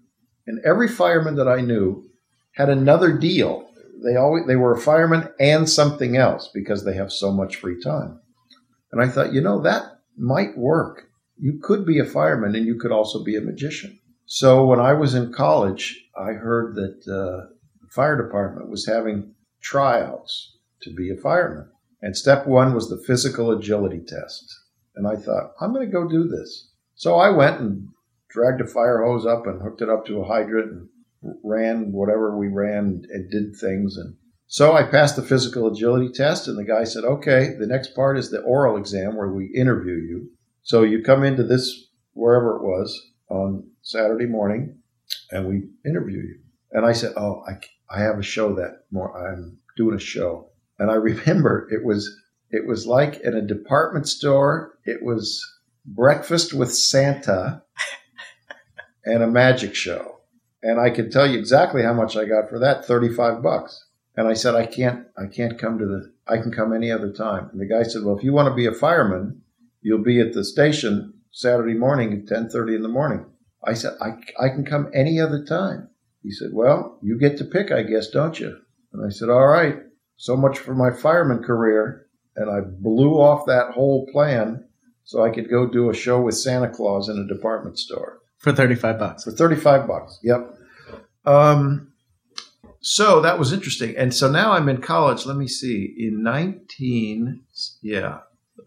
And 0.46 0.60
every 0.66 0.88
fireman 0.88 1.36
that 1.36 1.48
I 1.48 1.62
knew 1.62 2.10
had 2.54 2.70
another 2.70 3.18
deal. 3.18 3.70
They 4.04 4.16
always 4.16 4.46
they 4.48 4.56
were 4.56 4.74
a 4.74 4.80
fireman 4.80 5.30
and 5.40 5.70
something 5.70 6.18
else 6.18 6.50
because 6.54 6.84
they 6.84 6.94
have 6.96 7.12
so 7.12 7.32
much 7.32 7.56
free 7.58 7.82
time. 7.82 8.20
And 8.98 9.08
I 9.08 9.14
thought, 9.14 9.32
you 9.32 9.42
know, 9.42 9.62
that 9.62 10.00
might 10.18 10.58
work. 10.58 11.12
You 11.38 11.60
could 11.62 11.86
be 11.86 12.00
a 12.00 12.06
fireman 12.06 12.56
and 12.56 12.66
you 12.66 12.80
could 12.80 12.92
also 12.92 13.24
be 13.24 13.36
a 13.36 13.42
magician. 13.42 14.00
So 14.26 14.66
when 14.66 14.80
I 14.80 14.94
was 14.94 15.14
in 15.14 15.32
college, 15.32 16.04
I 16.18 16.32
heard 16.32 16.74
that 16.74 17.02
uh, 17.04 17.54
the 17.80 17.90
fire 17.92 18.20
department 18.20 18.72
was 18.72 18.88
having 18.88 19.36
tryouts 19.62 20.58
to 20.82 20.92
be 20.96 21.12
a 21.12 21.16
fireman. 21.16 21.70
And 22.02 22.18
step 22.18 22.48
one 22.48 22.74
was 22.74 22.90
the 22.90 22.98
physical 23.06 23.52
agility 23.52 24.00
test. 24.00 24.52
And 24.96 25.08
I 25.08 25.16
thought, 25.16 25.52
I'm 25.62 25.74
going 25.74 25.86
to 25.86 25.94
go 25.94 26.08
do 26.08 26.28
this. 26.28 26.72
So 26.96 27.18
I 27.18 27.30
went 27.30 27.60
and 27.60 27.90
dragged 28.30 28.62
a 28.62 28.66
fire 28.66 29.04
hose 29.06 29.28
up 29.28 29.46
and 29.46 29.62
hooked 29.62 29.84
it 29.84 29.90
up 29.90 30.08
to 30.08 30.22
a 30.22 30.28
hydrant 30.28 30.72
and 30.72 31.36
ran 31.44 31.92
whatever 31.92 32.36
we 32.36 32.48
ran 32.48 33.04
and 33.12 33.30
did 33.30 33.56
things. 33.56 33.96
And 33.96 34.16
so 34.48 34.74
I 34.74 34.84
passed 34.84 35.18
the 35.18 35.24
physical 35.24 35.68
agility 35.68 36.10
test, 36.10 36.48
and 36.48 36.58
the 36.58 36.64
guy 36.64 36.86
said, 36.86 37.04
okay, 37.04 37.56
the 37.60 37.68
next 37.68 37.94
part 37.94 38.18
is 38.18 38.30
the 38.30 38.42
oral 38.42 38.78
exam 38.78 39.18
where 39.18 39.28
we 39.28 39.48
interview 39.48 39.96
you. 39.96 40.30
So 40.64 40.84
you 40.84 41.04
come 41.04 41.24
into 41.24 41.44
this, 41.44 41.90
wherever 42.14 42.56
it 42.56 42.64
was, 42.64 43.12
on 43.30 43.70
Saturday 43.82 44.26
morning, 44.26 44.78
and 45.32 45.48
we 45.48 45.64
interview 45.86 46.20
you. 46.20 46.40
And 46.72 46.86
I 46.86 46.94
said, 46.94 47.14
oh, 47.18 47.44
I, 47.48 47.60
I 47.94 48.02
have 48.02 48.20
a 48.20 48.24
show 48.24 48.56
that 48.56 48.86
more, 48.90 49.16
I'm 49.18 49.58
doing 49.76 49.96
a 49.96 50.00
show. 50.00 50.50
And 50.80 50.90
I 50.90 50.96
remember 50.96 51.68
it 51.72 51.84
was, 51.84 52.10
it 52.50 52.66
was 52.66 52.88
like 52.88 53.20
in 53.22 53.34
a 53.34 53.42
department 53.42 54.08
store, 54.08 54.78
it 54.86 55.04
was 55.04 55.44
breakfast 55.86 56.54
with 56.54 56.74
Santa 56.74 57.64
and 59.06 59.24
a 59.24 59.28
magic 59.28 59.76
show. 59.76 60.20
And 60.64 60.80
I 60.80 60.90
can 60.90 61.10
tell 61.10 61.28
you 61.28 61.38
exactly 61.38 61.84
how 61.84 61.94
much 61.94 62.16
I 62.18 62.26
got 62.26 62.50
for 62.50 62.60
that, 62.60 62.86
35 62.86 63.44
bucks. 63.44 63.87
And 64.18 64.28
I 64.28 64.34
said, 64.34 64.56
I 64.56 64.66
can't, 64.66 65.06
I 65.16 65.28
can't 65.28 65.60
come 65.60 65.78
to 65.78 65.86
the, 65.86 66.12
I 66.28 66.38
can 66.42 66.52
come 66.52 66.74
any 66.74 66.92
other 66.92 67.14
time. 67.14 67.50
And 67.52 67.62
the 67.62 67.68
guy 67.68 67.84
said, 67.84 68.02
well, 68.04 68.18
if 68.18 68.24
you 68.24 68.34
want 68.34 68.50
to 68.50 68.56
be 68.56 68.66
a 68.66 68.74
fireman, 68.74 69.42
you'll 69.82 70.04
be 70.04 70.20
at 70.20 70.34
the 70.34 70.44
station 70.44 71.14
Saturday 71.32 71.76
morning 71.76 72.12
at 72.12 72.20
1030 72.20 72.76
in 72.76 72.82
the 72.82 72.88
morning. 72.90 73.26
I 73.64 73.74
said, 73.74 73.94
I, 74.02 74.16
I 74.44 74.50
can 74.50 74.66
come 74.66 74.90
any 74.94 75.20
other 75.20 75.46
time. 75.46 75.90
He 76.24 76.32
said, 76.32 76.50
well, 76.52 77.00
you 77.04 77.18
get 77.20 77.38
to 77.38 77.46
pick, 77.46 77.72
I 77.72 77.84
guess, 77.84 78.10
don't 78.10 78.40
you? 78.40 78.58
And 78.92 79.06
I 79.06 79.10
said, 79.10 79.30
all 79.30 79.48
right, 79.48 79.78
so 80.18 80.36
much 80.36 80.58
for 80.58 80.74
my 80.74 80.90
fireman 80.92 81.44
career. 81.44 82.08
And 82.36 82.50
I 82.50 82.62
blew 82.62 83.14
off 83.22 83.46
that 83.46 83.72
whole 83.74 84.08
plan 84.12 84.68
so 85.04 85.24
I 85.24 85.30
could 85.30 85.50
go 85.50 85.68
do 85.68 85.90
a 85.90 85.94
show 85.94 86.20
with 86.22 86.36
Santa 86.36 86.70
Claus 86.70 87.08
in 87.08 87.18
a 87.18 87.34
department 87.34 87.78
store 87.80 88.20
For 88.40 88.52
35 88.52 89.00
bucks. 89.00 89.24
for 89.24 89.32
35 89.32 89.88
bucks. 89.88 90.20
Yep. 90.24 90.58
Um, 91.26 91.92
so 92.88 93.20
that 93.20 93.38
was 93.38 93.52
interesting. 93.52 93.98
And 93.98 94.16
so 94.16 94.32
now 94.32 94.54
I'm 94.54 94.70
in 94.70 94.82
college. 94.82 95.26
Let 95.26 95.36
me 95.36 95.46
see. 95.46 95.94
In 96.00 96.24
19, 96.24 97.42
yeah, 97.82 98.20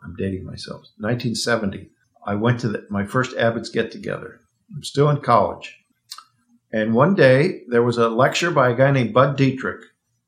I'm 0.04 0.14
dating 0.18 0.44
myself. 0.44 0.82
1970. 0.98 1.88
I 2.26 2.34
went 2.34 2.60
to 2.60 2.68
the, 2.68 2.86
my 2.90 3.06
first 3.06 3.34
Abbott's 3.38 3.70
get 3.70 3.90
together. 3.90 4.42
I'm 4.76 4.84
still 4.84 5.08
in 5.08 5.22
college. 5.22 5.74
And 6.70 6.92
one 6.92 7.14
day 7.14 7.62
there 7.68 7.82
was 7.82 7.96
a 7.96 8.10
lecture 8.10 8.50
by 8.50 8.68
a 8.68 8.74
guy 8.74 8.90
named 8.90 9.14
Bud 9.14 9.38
Dietrich, 9.38 9.80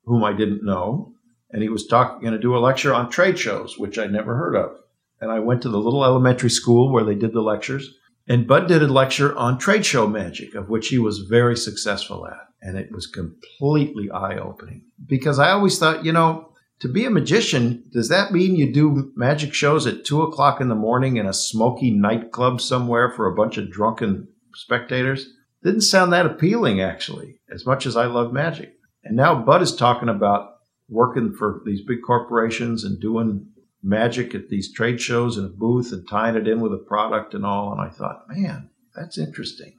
whom 0.05 0.23
I 0.23 0.33
didn't 0.33 0.65
know. 0.65 1.13
And 1.51 1.61
he 1.61 1.69
was 1.69 1.85
talking, 1.85 2.19
going 2.21 2.33
to 2.33 2.39
do 2.39 2.57
a 2.57 2.65
lecture 2.65 2.95
on 2.95 3.11
trade 3.11 3.37
shows, 3.37 3.77
which 3.77 3.99
I'd 3.99 4.11
never 4.11 4.35
heard 4.35 4.55
of. 4.55 4.75
And 5.21 5.29
I 5.29 5.37
went 5.37 5.61
to 5.61 5.69
the 5.69 5.77
little 5.77 6.03
elementary 6.03 6.49
school 6.49 6.91
where 6.91 7.03
they 7.03 7.13
did 7.13 7.31
the 7.31 7.41
lectures. 7.41 7.93
And 8.27 8.47
Bud 8.47 8.67
did 8.67 8.81
a 8.81 8.87
lecture 8.87 9.35
on 9.35 9.57
trade 9.57 9.85
show 9.85 10.07
magic, 10.07 10.55
of 10.55 10.69
which 10.69 10.87
he 10.87 10.97
was 10.97 11.27
very 11.29 11.57
successful 11.57 12.25
at. 12.27 12.37
And 12.61 12.77
it 12.77 12.91
was 12.91 13.07
completely 13.07 14.09
eye 14.09 14.37
opening 14.37 14.85
because 15.05 15.39
I 15.39 15.51
always 15.51 15.77
thought, 15.77 16.05
you 16.05 16.13
know, 16.13 16.53
to 16.79 16.87
be 16.87 17.05
a 17.05 17.09
magician, 17.09 17.83
does 17.91 18.09
that 18.09 18.31
mean 18.31 18.55
you 18.55 18.71
do 18.71 19.11
magic 19.15 19.53
shows 19.53 19.85
at 19.85 20.05
two 20.05 20.21
o'clock 20.21 20.61
in 20.61 20.69
the 20.69 20.75
morning 20.75 21.17
in 21.17 21.25
a 21.25 21.33
smoky 21.33 21.91
nightclub 21.91 22.61
somewhere 22.61 23.09
for 23.09 23.27
a 23.27 23.35
bunch 23.35 23.57
of 23.57 23.71
drunken 23.71 24.27
spectators? 24.55 25.27
Didn't 25.63 25.81
sound 25.81 26.11
that 26.11 26.25
appealing, 26.25 26.81
actually, 26.81 27.39
as 27.53 27.65
much 27.65 27.85
as 27.85 27.95
I 27.95 28.05
love 28.05 28.33
magic. 28.33 28.73
And 29.03 29.15
now 29.15 29.35
Bud 29.35 29.61
is 29.61 29.75
talking 29.75 30.09
about 30.09 30.49
working 30.89 31.33
for 31.33 31.61
these 31.65 31.81
big 31.85 31.99
corporations 32.05 32.83
and 32.83 32.99
doing 32.99 33.47
magic 33.83 34.33
at 34.33 34.49
these 34.49 34.71
trade 34.71 35.01
shows 35.01 35.37
in 35.37 35.45
a 35.45 35.49
booth 35.49 35.91
and 35.91 36.07
tying 36.07 36.35
it 36.35 36.47
in 36.47 36.61
with 36.61 36.73
a 36.73 36.77
product 36.77 37.33
and 37.33 37.45
all. 37.45 37.71
And 37.71 37.81
I 37.81 37.89
thought, 37.89 38.25
man, 38.29 38.69
that's 38.95 39.17
interesting. 39.17 39.73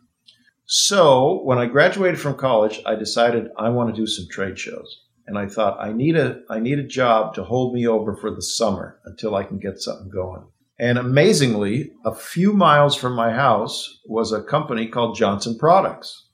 So 0.66 1.42
when 1.42 1.58
I 1.58 1.66
graduated 1.66 2.20
from 2.20 2.36
college, 2.36 2.80
I 2.86 2.94
decided 2.94 3.48
I 3.58 3.70
want 3.70 3.94
to 3.94 4.00
do 4.00 4.06
some 4.06 4.26
trade 4.30 4.58
shows. 4.58 5.02
And 5.26 5.38
I 5.38 5.46
thought 5.46 5.80
I 5.80 5.92
need 5.92 6.16
a 6.16 6.42
I 6.50 6.58
need 6.58 6.78
a 6.78 6.86
job 6.86 7.34
to 7.34 7.44
hold 7.44 7.72
me 7.72 7.86
over 7.86 8.14
for 8.14 8.30
the 8.30 8.42
summer 8.42 9.00
until 9.06 9.34
I 9.34 9.44
can 9.44 9.58
get 9.58 9.80
something 9.80 10.10
going. 10.10 10.42
And 10.78 10.98
amazingly, 10.98 11.92
a 12.04 12.14
few 12.14 12.52
miles 12.52 12.96
from 12.96 13.14
my 13.14 13.32
house 13.32 14.00
was 14.06 14.32
a 14.32 14.42
company 14.42 14.88
called 14.88 15.16
Johnson 15.16 15.56
Products. 15.56 16.26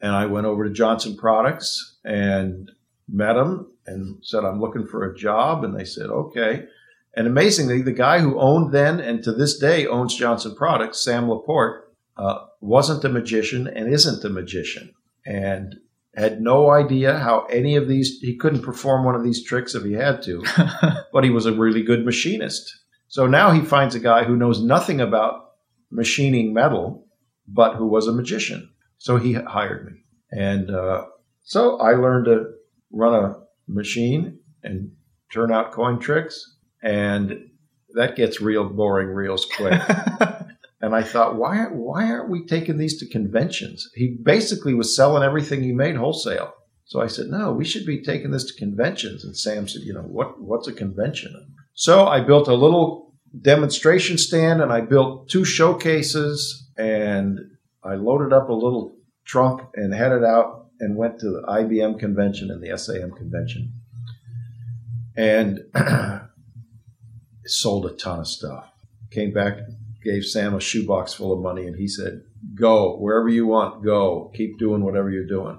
And 0.00 0.12
I 0.12 0.26
went 0.26 0.46
over 0.46 0.64
to 0.64 0.72
Johnson 0.72 1.16
Products 1.16 1.98
and 2.04 2.70
met 3.08 3.34
them 3.34 3.70
and 3.86 4.18
said, 4.22 4.44
I'm 4.44 4.60
looking 4.60 4.86
for 4.86 5.04
a 5.04 5.16
job. 5.16 5.64
And 5.64 5.78
they 5.78 5.84
said, 5.84 6.06
okay. 6.06 6.66
And 7.16 7.26
amazingly, 7.26 7.82
the 7.82 7.92
guy 7.92 8.18
who 8.20 8.38
owned 8.40 8.72
then 8.72 9.00
and 9.00 9.22
to 9.22 9.32
this 9.32 9.58
day 9.58 9.86
owns 9.86 10.16
Johnson 10.16 10.54
Products, 10.56 11.02
Sam 11.02 11.28
Laporte, 11.28 11.84
uh, 12.16 12.46
wasn't 12.60 13.04
a 13.04 13.08
magician 13.08 13.66
and 13.66 13.92
isn't 13.92 14.24
a 14.24 14.28
magician 14.28 14.92
and 15.26 15.76
had 16.16 16.40
no 16.40 16.70
idea 16.70 17.18
how 17.18 17.44
any 17.46 17.76
of 17.76 17.88
these, 17.88 18.18
he 18.20 18.36
couldn't 18.36 18.62
perform 18.62 19.04
one 19.04 19.14
of 19.14 19.24
these 19.24 19.44
tricks 19.44 19.74
if 19.74 19.84
he 19.84 19.92
had 19.92 20.22
to, 20.22 20.44
but 21.12 21.24
he 21.24 21.30
was 21.30 21.46
a 21.46 21.52
really 21.52 21.82
good 21.82 22.04
machinist. 22.04 22.72
So 23.08 23.26
now 23.26 23.50
he 23.50 23.60
finds 23.60 23.94
a 23.94 24.00
guy 24.00 24.24
who 24.24 24.36
knows 24.36 24.62
nothing 24.62 25.00
about 25.00 25.52
machining 25.90 26.52
metal, 26.52 27.06
but 27.46 27.76
who 27.76 27.86
was 27.86 28.06
a 28.06 28.12
magician. 28.12 28.70
So 28.98 29.16
he 29.16 29.34
hired 29.34 29.86
me. 29.86 30.04
And 30.30 30.70
uh, 30.70 31.06
so 31.42 31.78
I 31.78 31.92
learned 31.92 32.26
to 32.26 32.50
run 32.90 33.14
a 33.14 33.36
machine 33.68 34.38
and 34.62 34.92
turn 35.32 35.52
out 35.52 35.72
coin 35.72 35.98
tricks. 35.98 36.53
And 36.84 37.48
that 37.94 38.14
gets 38.14 38.40
real 38.40 38.68
boring 38.68 39.08
real 39.08 39.38
quick. 39.56 39.80
and 40.80 40.94
I 40.94 41.02
thought, 41.02 41.36
why, 41.36 41.64
why 41.70 42.10
aren't 42.10 42.28
we 42.28 42.44
taking 42.44 42.76
these 42.76 42.98
to 42.98 43.08
conventions? 43.08 43.88
He 43.94 44.18
basically 44.22 44.74
was 44.74 44.94
selling 44.94 45.22
everything 45.22 45.62
he 45.62 45.72
made 45.72 45.96
wholesale. 45.96 46.52
So 46.84 47.00
I 47.00 47.06
said, 47.06 47.28
no, 47.28 47.52
we 47.52 47.64
should 47.64 47.86
be 47.86 48.02
taking 48.02 48.30
this 48.30 48.44
to 48.44 48.58
conventions. 48.58 49.24
And 49.24 49.34
Sam 49.34 49.66
said, 49.66 49.82
you 49.82 49.94
know, 49.94 50.02
what, 50.02 50.40
what's 50.40 50.68
a 50.68 50.72
convention? 50.72 51.54
So 51.72 52.06
I 52.06 52.20
built 52.20 52.48
a 52.48 52.54
little 52.54 53.14
demonstration 53.40 54.18
stand 54.18 54.60
and 54.60 54.70
I 54.70 54.82
built 54.82 55.30
two 55.30 55.44
showcases 55.44 56.68
and 56.76 57.38
I 57.82 57.94
loaded 57.94 58.34
up 58.34 58.50
a 58.50 58.52
little 58.52 58.96
trunk 59.24 59.62
and 59.74 59.94
headed 59.94 60.22
out 60.22 60.66
and 60.80 60.96
went 60.96 61.18
to 61.20 61.30
the 61.30 61.42
IBM 61.48 61.98
convention 61.98 62.50
and 62.50 62.62
the 62.62 62.76
SAM 62.76 63.12
convention. 63.12 63.72
And 65.16 65.60
sold 67.46 67.86
a 67.86 67.90
ton 67.90 68.20
of 68.20 68.28
stuff. 68.28 68.70
Came 69.10 69.32
back, 69.32 69.58
gave 70.02 70.24
Sam 70.24 70.54
a 70.54 70.60
shoebox 70.60 71.14
full 71.14 71.32
of 71.32 71.40
money, 71.40 71.66
and 71.66 71.76
he 71.76 71.88
said, 71.88 72.22
Go 72.54 72.96
wherever 72.98 73.28
you 73.28 73.46
want, 73.46 73.84
go. 73.84 74.30
Keep 74.34 74.58
doing 74.58 74.84
whatever 74.84 75.10
you're 75.10 75.26
doing. 75.26 75.58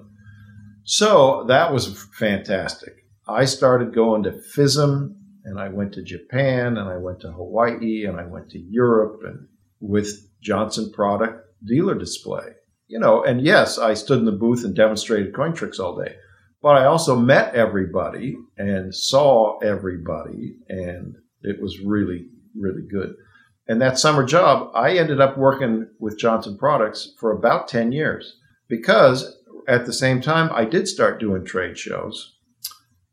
So 0.84 1.46
that 1.48 1.74
was 1.74 2.06
fantastic. 2.14 2.94
I 3.28 3.46
started 3.46 3.96
going 3.96 4.24
to 4.24 4.32
FISM 4.32 5.16
and 5.46 5.60
I 5.60 5.70
went 5.70 5.94
to 5.94 6.04
Japan 6.04 6.78
and 6.78 6.90
I 6.90 6.98
went 6.98 7.22
to 7.22 7.32
Hawaii 7.32 8.06
and 8.06 8.20
I 8.20 8.26
went 8.26 8.50
to 8.52 8.60
Europe 8.60 9.22
and 9.26 9.48
with 9.80 10.30
Johnson 10.42 10.92
product 10.92 11.42
dealer 11.66 11.96
display. 11.96 12.50
You 12.88 13.00
know, 13.00 13.24
and 13.24 13.42
yes, 13.42 13.80
I 13.80 13.96
stood 13.96 14.20
in 14.20 14.26
the 14.26 14.32
booth 14.32 14.64
and 14.64 14.76
demonstrated 14.76 15.36
coin 15.36 15.54
tricks 15.54 15.80
all 15.80 15.98
day, 15.98 16.16
but 16.62 16.78
I 16.78 16.86
also 16.86 17.16
met 17.16 17.56
everybody 17.56 18.38
and 18.58 18.94
saw 18.94 19.58
everybody 19.60 20.58
and 20.70 21.16
it 21.46 21.62
was 21.62 21.80
really, 21.80 22.28
really 22.56 22.84
good. 22.90 23.16
And 23.68 23.82
that 23.82 23.98
summer 23.98 24.24
job, 24.24 24.72
I 24.76 24.98
ended 24.98 25.20
up 25.20 25.38
working 25.38 25.88
with 26.00 26.20
Johnson 26.20 26.58
Products 26.58 27.14
for 27.20 27.32
about 27.32 27.68
10 27.68 27.92
years 27.92 28.38
because 28.68 29.38
at 29.68 29.86
the 29.86 29.94
same 29.94 30.22
time, 30.22 30.50
I 30.54 30.66
did 30.66 30.88
start 30.88 31.20
doing 31.20 31.46
trade 31.46 31.78
shows. 31.78 32.36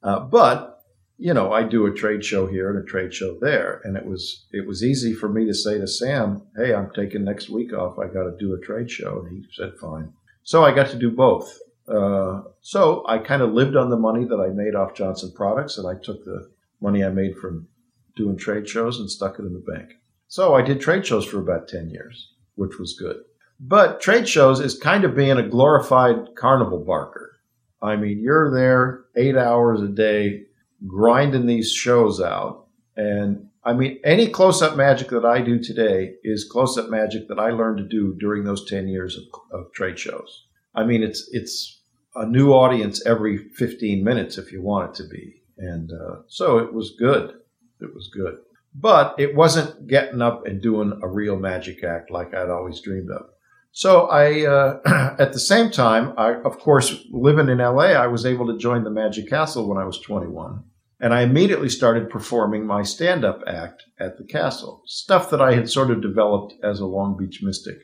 Uh, 0.02 0.20
but 0.20 0.72
you 1.18 1.32
know, 1.32 1.52
I 1.52 1.62
do 1.62 1.86
a 1.86 1.94
trade 1.94 2.24
show 2.24 2.48
here 2.48 2.68
and 2.68 2.82
a 2.82 2.90
trade 2.90 3.14
show 3.14 3.38
there, 3.40 3.80
and 3.84 3.96
it 3.96 4.04
was 4.04 4.46
it 4.50 4.66
was 4.66 4.82
easy 4.82 5.14
for 5.14 5.28
me 5.28 5.46
to 5.46 5.54
say 5.54 5.78
to 5.78 5.86
Sam, 5.86 6.42
"Hey, 6.56 6.74
I'm 6.74 6.90
taking 6.90 7.24
next 7.24 7.48
week 7.48 7.72
off. 7.72 7.96
I 7.96 8.06
got 8.06 8.24
to 8.24 8.36
do 8.40 8.54
a 8.54 8.58
trade 8.58 8.90
show," 8.90 9.20
and 9.20 9.30
he 9.30 9.46
said, 9.52 9.74
"Fine." 9.80 10.12
So 10.42 10.64
I 10.64 10.74
got 10.74 10.88
to 10.90 10.98
do 10.98 11.12
both. 11.12 11.56
Uh, 11.86 12.42
so 12.60 13.04
I 13.06 13.18
kind 13.18 13.40
of 13.40 13.52
lived 13.52 13.76
on 13.76 13.88
the 13.88 13.96
money 13.96 14.24
that 14.24 14.40
I 14.40 14.48
made 14.48 14.74
off 14.74 14.94
Johnson 14.94 15.32
Products, 15.32 15.78
and 15.78 15.86
I 15.86 15.94
took 16.02 16.24
the 16.24 16.50
money 16.80 17.04
I 17.04 17.10
made 17.10 17.36
from 17.36 17.68
doing 18.16 18.36
trade 18.36 18.68
shows 18.68 18.98
and 18.98 19.10
stuck 19.10 19.38
it 19.38 19.44
in 19.44 19.52
the 19.52 19.72
bank. 19.72 19.92
So 20.28 20.54
I 20.54 20.62
did 20.62 20.80
trade 20.80 21.06
shows 21.06 21.24
for 21.24 21.40
about 21.40 21.68
ten 21.68 21.90
years, 21.90 22.32
which 22.54 22.78
was 22.78 22.96
good. 22.98 23.16
But 23.60 24.00
trade 24.00 24.28
shows 24.28 24.60
is 24.60 24.78
kind 24.78 25.04
of 25.04 25.14
being 25.14 25.38
a 25.38 25.48
glorified 25.48 26.34
carnival 26.36 26.84
barker. 26.84 27.38
I 27.80 27.96
mean, 27.96 28.20
you're 28.20 28.50
there 28.52 29.04
eight 29.16 29.36
hours 29.36 29.80
a 29.82 29.88
day 29.88 30.44
grinding 30.86 31.46
these 31.46 31.70
shows 31.70 32.20
out. 32.20 32.66
And 32.96 33.48
I 33.64 33.72
mean, 33.72 34.00
any 34.04 34.28
close 34.28 34.62
up 34.62 34.76
magic 34.76 35.08
that 35.10 35.24
I 35.24 35.40
do 35.40 35.62
today 35.62 36.14
is 36.24 36.48
close 36.50 36.76
up 36.76 36.90
magic 36.90 37.28
that 37.28 37.38
I 37.38 37.50
learned 37.50 37.78
to 37.78 37.84
do 37.84 38.14
during 38.18 38.44
those 38.44 38.68
10 38.68 38.88
years 38.88 39.16
of, 39.16 39.24
of 39.52 39.72
trade 39.72 39.98
shows. 39.98 40.46
I 40.74 40.84
mean, 40.84 41.02
it's, 41.02 41.28
it's 41.32 41.80
a 42.14 42.26
new 42.26 42.52
audience 42.52 43.04
every 43.06 43.38
15 43.38 44.02
minutes 44.02 44.38
if 44.38 44.52
you 44.52 44.62
want 44.62 44.90
it 44.90 45.02
to 45.02 45.08
be. 45.08 45.42
And 45.58 45.92
uh, 45.92 46.22
so 46.26 46.58
it 46.58 46.72
was 46.72 46.96
good. 46.98 47.34
It 47.82 47.94
was 47.94 48.10
good. 48.12 48.36
But 48.74 49.14
it 49.18 49.34
wasn't 49.34 49.86
getting 49.86 50.22
up 50.22 50.46
and 50.46 50.62
doing 50.62 50.98
a 51.02 51.08
real 51.08 51.36
magic 51.36 51.84
act 51.84 52.10
like 52.10 52.34
I'd 52.34 52.48
always 52.48 52.80
dreamed 52.80 53.10
of. 53.10 53.26
So 53.72 54.06
I, 54.06 54.46
uh, 54.46 55.16
at 55.18 55.32
the 55.32 55.40
same 55.40 55.70
time, 55.70 56.12
I, 56.16 56.34
of 56.34 56.58
course, 56.58 57.04
living 57.10 57.48
in 57.48 57.58
LA, 57.58 57.92
I 57.92 58.06
was 58.06 58.24
able 58.26 58.46
to 58.46 58.58
join 58.58 58.84
the 58.84 58.90
Magic 58.90 59.28
Castle 59.28 59.68
when 59.68 59.78
I 59.78 59.84
was 59.84 60.00
21. 60.00 60.62
And 61.00 61.12
I 61.12 61.22
immediately 61.22 61.68
started 61.68 62.10
performing 62.10 62.64
my 62.64 62.82
stand 62.82 63.24
up 63.24 63.42
act 63.46 63.82
at 63.98 64.18
the 64.18 64.24
castle, 64.24 64.82
stuff 64.86 65.30
that 65.30 65.40
I 65.40 65.54
had 65.54 65.68
sort 65.68 65.90
of 65.90 66.00
developed 66.00 66.54
as 66.62 66.78
a 66.78 66.86
Long 66.86 67.16
Beach 67.16 67.40
mystic. 67.42 67.76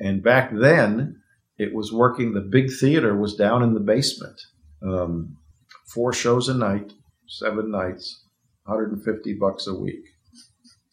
And 0.00 0.24
back 0.24 0.50
then, 0.52 1.22
it 1.56 1.72
was 1.72 1.92
working, 1.92 2.32
the 2.32 2.40
big 2.40 2.70
theater 2.72 3.16
was 3.16 3.36
down 3.36 3.62
in 3.62 3.74
the 3.74 3.80
basement. 3.80 4.40
Um, 4.84 5.36
four 5.86 6.12
shows 6.12 6.48
a 6.48 6.54
night, 6.54 6.92
seven 7.28 7.70
nights, 7.70 8.24
150 8.64 9.34
bucks 9.34 9.66
a 9.66 9.74
week. 9.74 10.04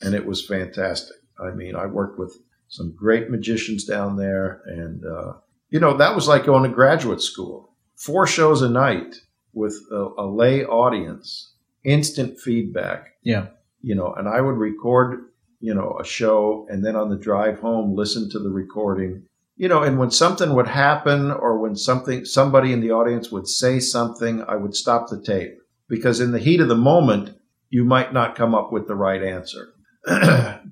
And 0.02 0.14
it 0.14 0.26
was 0.26 0.46
fantastic. 0.46 1.16
I 1.40 1.52
mean, 1.52 1.76
I 1.76 1.86
worked 1.86 2.20
with 2.20 2.36
some 2.68 2.96
great 2.96 3.30
magicians 3.30 3.84
down 3.84 4.18
there. 4.18 4.62
And, 4.66 5.04
uh, 5.06 5.34
you 5.70 5.80
know, 5.80 5.98
that 5.98 6.16
was 6.16 6.28
like 6.28 6.46
going 6.46 6.64
to 6.64 6.76
graduate 6.76 7.22
school. 7.22 7.76
Four 7.96 8.28
shows 8.28 8.62
a 8.62 8.70
night 8.70 9.16
with 9.54 9.76
a, 9.92 10.08
a 10.18 10.26
lay 10.26 10.64
audience, 10.64 11.54
instant 11.84 12.40
feedback. 12.40 13.16
Yeah. 13.24 13.48
You 13.82 13.96
know, 13.96 14.14
and 14.14 14.28
I 14.28 14.42
would 14.42 14.58
record, 14.58 15.32
you 15.60 15.74
know, 15.74 15.98
a 16.00 16.06
show 16.06 16.66
and 16.70 16.86
then 16.86 16.96
on 16.96 17.10
the 17.10 17.18
drive 17.18 17.60
home, 17.60 17.96
listen 17.96 18.30
to 18.32 18.40
the 18.40 18.50
recording. 18.50 19.24
You 19.58 19.68
know, 19.68 19.84
and 19.84 20.00
when 20.00 20.12
something 20.12 20.54
would 20.54 20.68
happen 20.68 21.32
or 21.32 21.60
when 21.60 21.76
something, 21.76 22.24
somebody 22.24 22.72
in 22.72 22.80
the 22.80 22.92
audience 22.92 23.30
would 23.30 23.48
say 23.48 23.80
something, 23.80 24.44
I 24.48 24.56
would 24.56 24.74
stop 24.74 25.10
the 25.10 25.22
tape 25.22 25.58
because 25.90 26.22
in 26.22 26.32
the 26.32 26.40
heat 26.40 26.62
of 26.62 26.70
the 26.70 26.76
moment, 26.76 27.36
you 27.70 27.84
might 27.84 28.14
not 28.14 28.36
come 28.36 28.56
up 28.56 28.72
with 28.72 28.88
the 28.88 28.96
right 28.96 29.24
answer. 29.24 29.74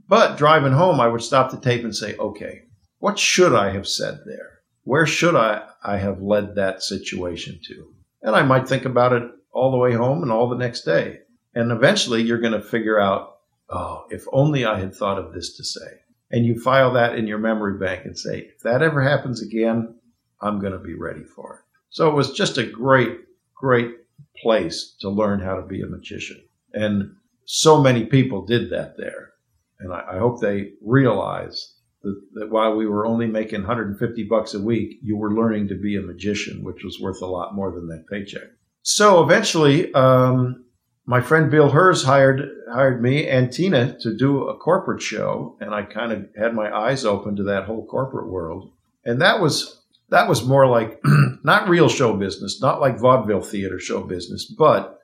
but 0.07 0.37
driving 0.37 0.73
home, 0.73 0.99
I 0.99 1.07
would 1.07 1.21
stop 1.21 1.51
the 1.51 1.59
tape 1.59 1.83
and 1.83 1.95
say, 1.95 2.15
okay, 2.17 2.63
what 2.99 3.19
should 3.19 3.53
I 3.53 3.71
have 3.71 3.87
said 3.87 4.21
there? 4.25 4.59
Where 4.83 5.05
should 5.05 5.35
I, 5.35 5.67
I 5.83 5.97
have 5.97 6.21
led 6.21 6.55
that 6.55 6.81
situation 6.81 7.59
to? 7.65 7.93
And 8.21 8.35
I 8.35 8.43
might 8.43 8.67
think 8.67 8.85
about 8.85 9.13
it 9.13 9.23
all 9.51 9.71
the 9.71 9.77
way 9.77 9.93
home 9.93 10.23
and 10.23 10.31
all 10.31 10.49
the 10.49 10.55
next 10.55 10.81
day. 10.81 11.19
And 11.53 11.71
eventually 11.71 12.21
you're 12.21 12.39
going 12.39 12.53
to 12.53 12.61
figure 12.61 12.99
out 12.99 13.37
oh, 13.69 14.05
if 14.09 14.25
only 14.31 14.65
I 14.65 14.79
had 14.79 14.95
thought 14.95 15.17
of 15.17 15.33
this 15.33 15.55
to 15.57 15.63
say. 15.63 16.01
And 16.31 16.45
you 16.45 16.59
file 16.59 16.93
that 16.93 17.15
in 17.15 17.27
your 17.27 17.37
memory 17.37 17.77
bank 17.77 18.05
and 18.05 18.17
say, 18.17 18.49
if 18.55 18.59
that 18.61 18.81
ever 18.81 19.01
happens 19.01 19.41
again, 19.41 19.95
I'm 20.41 20.59
going 20.59 20.73
to 20.73 20.79
be 20.79 20.93
ready 20.93 21.23
for 21.23 21.55
it. 21.55 21.77
So 21.89 22.09
it 22.09 22.15
was 22.15 22.33
just 22.33 22.57
a 22.57 22.65
great, 22.65 23.19
great 23.55 23.95
place 24.41 24.95
to 25.01 25.09
learn 25.09 25.39
how 25.39 25.55
to 25.55 25.61
be 25.61 25.81
a 25.81 25.87
magician. 25.87 26.43
And 26.77 27.15
so 27.45 27.81
many 27.81 28.05
people 28.05 28.45
did 28.45 28.69
that 28.71 28.97
there. 28.97 29.31
And 29.79 29.93
I, 29.93 30.03
I 30.13 30.17
hope 30.17 30.41
they 30.41 30.71
realize 30.81 31.73
that, 32.03 32.21
that, 32.33 32.49
while 32.49 32.75
we 32.75 32.87
were 32.87 33.05
only 33.05 33.27
making 33.27 33.61
150 33.61 34.23
bucks 34.23 34.53
a 34.53 34.61
week, 34.61 34.99
you 35.01 35.17
were 35.17 35.33
learning 35.33 35.67
to 35.69 35.75
be 35.75 35.95
a 35.95 36.01
magician, 36.01 36.63
which 36.63 36.83
was 36.83 36.99
worth 36.99 37.21
a 37.21 37.25
lot 37.25 37.55
more 37.55 37.71
than 37.71 37.87
that 37.87 38.05
paycheck. 38.09 38.49
So 38.83 39.23
eventually, 39.23 39.93
um, 39.93 40.65
my 41.05 41.21
friend 41.21 41.49
Bill 41.49 41.69
Herz 41.69 42.03
hired 42.03 42.41
hired 42.71 43.01
me 43.01 43.27
and 43.27 43.51
Tina 43.51 43.97
to 44.01 44.15
do 44.15 44.47
a 44.47 44.57
corporate 44.57 45.01
show, 45.01 45.57
and 45.61 45.73
I 45.73 45.83
kind 45.83 46.11
of 46.11 46.27
had 46.37 46.53
my 46.53 46.69
eyes 46.69 47.05
open 47.05 47.37
to 47.37 47.43
that 47.43 47.63
whole 47.63 47.85
corporate 47.85 48.29
world. 48.29 48.71
And 49.05 49.21
that 49.21 49.41
was 49.41 49.81
that 50.09 50.27
was 50.27 50.45
more 50.45 50.67
like 50.67 51.01
not 51.43 51.69
real 51.69 51.89
show 51.89 52.13
business, 52.15 52.61
not 52.61 52.81
like 52.81 52.99
vaudeville 52.99 53.41
theater 53.41 53.79
show 53.79 54.01
business, 54.01 54.45
but 54.45 54.96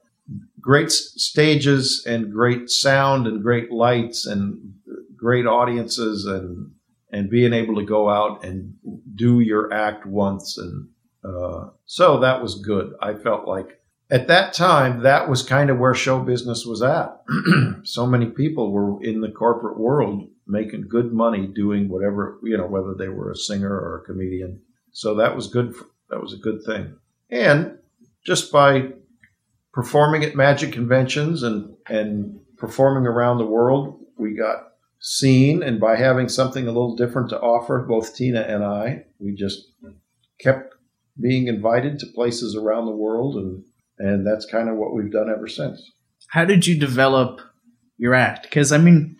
great 0.63 0.89
stages 0.91 2.03
and 2.07 2.31
great 2.31 2.69
sound 2.69 3.27
and 3.27 3.43
great 3.43 3.69
lights 3.69 4.25
and 4.25 4.73
great 5.15 5.45
audiences 5.45 6.25
and 6.25 6.71
and 7.11 7.29
being 7.29 7.53
able 7.53 7.75
to 7.75 7.85
go 7.85 8.09
out 8.09 8.43
and 8.43 8.73
do 9.13 9.41
your 9.41 9.71
act 9.71 10.05
once 10.05 10.57
and 10.57 10.87
uh, 11.23 11.69
so 11.85 12.19
that 12.19 12.41
was 12.41 12.55
good. 12.55 12.93
I 13.01 13.13
felt 13.13 13.47
like 13.47 13.79
at 14.09 14.27
that 14.27 14.53
time 14.53 15.03
that 15.03 15.29
was 15.29 15.41
kind 15.41 15.69
of 15.69 15.79
where 15.79 15.93
show 15.93 16.19
business 16.19 16.65
was 16.65 16.81
at. 16.81 17.21
so 17.83 18.05
many 18.05 18.27
people 18.27 18.71
were 18.71 19.01
in 19.03 19.21
the 19.21 19.31
corporate 19.31 19.79
world 19.79 20.27
making 20.45 20.87
good 20.89 21.13
money 21.13 21.47
doing 21.47 21.87
whatever 21.87 22.39
you 22.43 22.57
know, 22.57 22.67
whether 22.67 22.93
they 22.93 23.07
were 23.07 23.31
a 23.31 23.35
singer 23.35 23.71
or 23.71 23.99
a 23.99 24.05
comedian. 24.05 24.61
So 24.91 25.15
that 25.15 25.35
was 25.35 25.47
good. 25.47 25.75
For, 25.75 25.85
that 26.09 26.21
was 26.21 26.33
a 26.33 26.37
good 26.37 26.63
thing. 26.63 26.97
And 27.29 27.79
just 28.25 28.51
by 28.51 28.93
performing 29.73 30.23
at 30.23 30.35
magic 30.35 30.71
conventions 30.71 31.43
and 31.43 31.75
and 31.87 32.39
performing 32.57 33.05
around 33.05 33.37
the 33.37 33.45
world, 33.45 33.99
we 34.17 34.35
got 34.35 34.73
seen, 34.99 35.61
and 35.61 35.79
by 35.79 35.97
having 35.97 36.29
something 36.29 36.65
a 36.65 36.71
little 36.71 36.95
different 36.95 37.29
to 37.29 37.39
offer, 37.39 37.79
both 37.79 38.15
Tina 38.15 38.41
and 38.41 38.63
I, 38.63 39.03
we 39.19 39.35
just 39.35 39.67
kept 40.39 40.73
being 41.19 41.47
invited 41.47 41.99
to 41.99 42.07
places 42.15 42.55
around 42.55 42.85
the 42.85 42.95
world, 42.95 43.35
and 43.35 43.63
and 43.97 44.25
that's 44.25 44.45
kind 44.45 44.69
of 44.69 44.77
what 44.77 44.93
we've 44.93 45.11
done 45.11 45.29
ever 45.29 45.47
since. 45.47 45.91
How 46.29 46.45
did 46.45 46.65
you 46.65 46.79
develop 46.79 47.41
your 47.97 48.13
act? 48.13 48.43
Because 48.43 48.71
I 48.71 48.77
mean, 48.77 49.17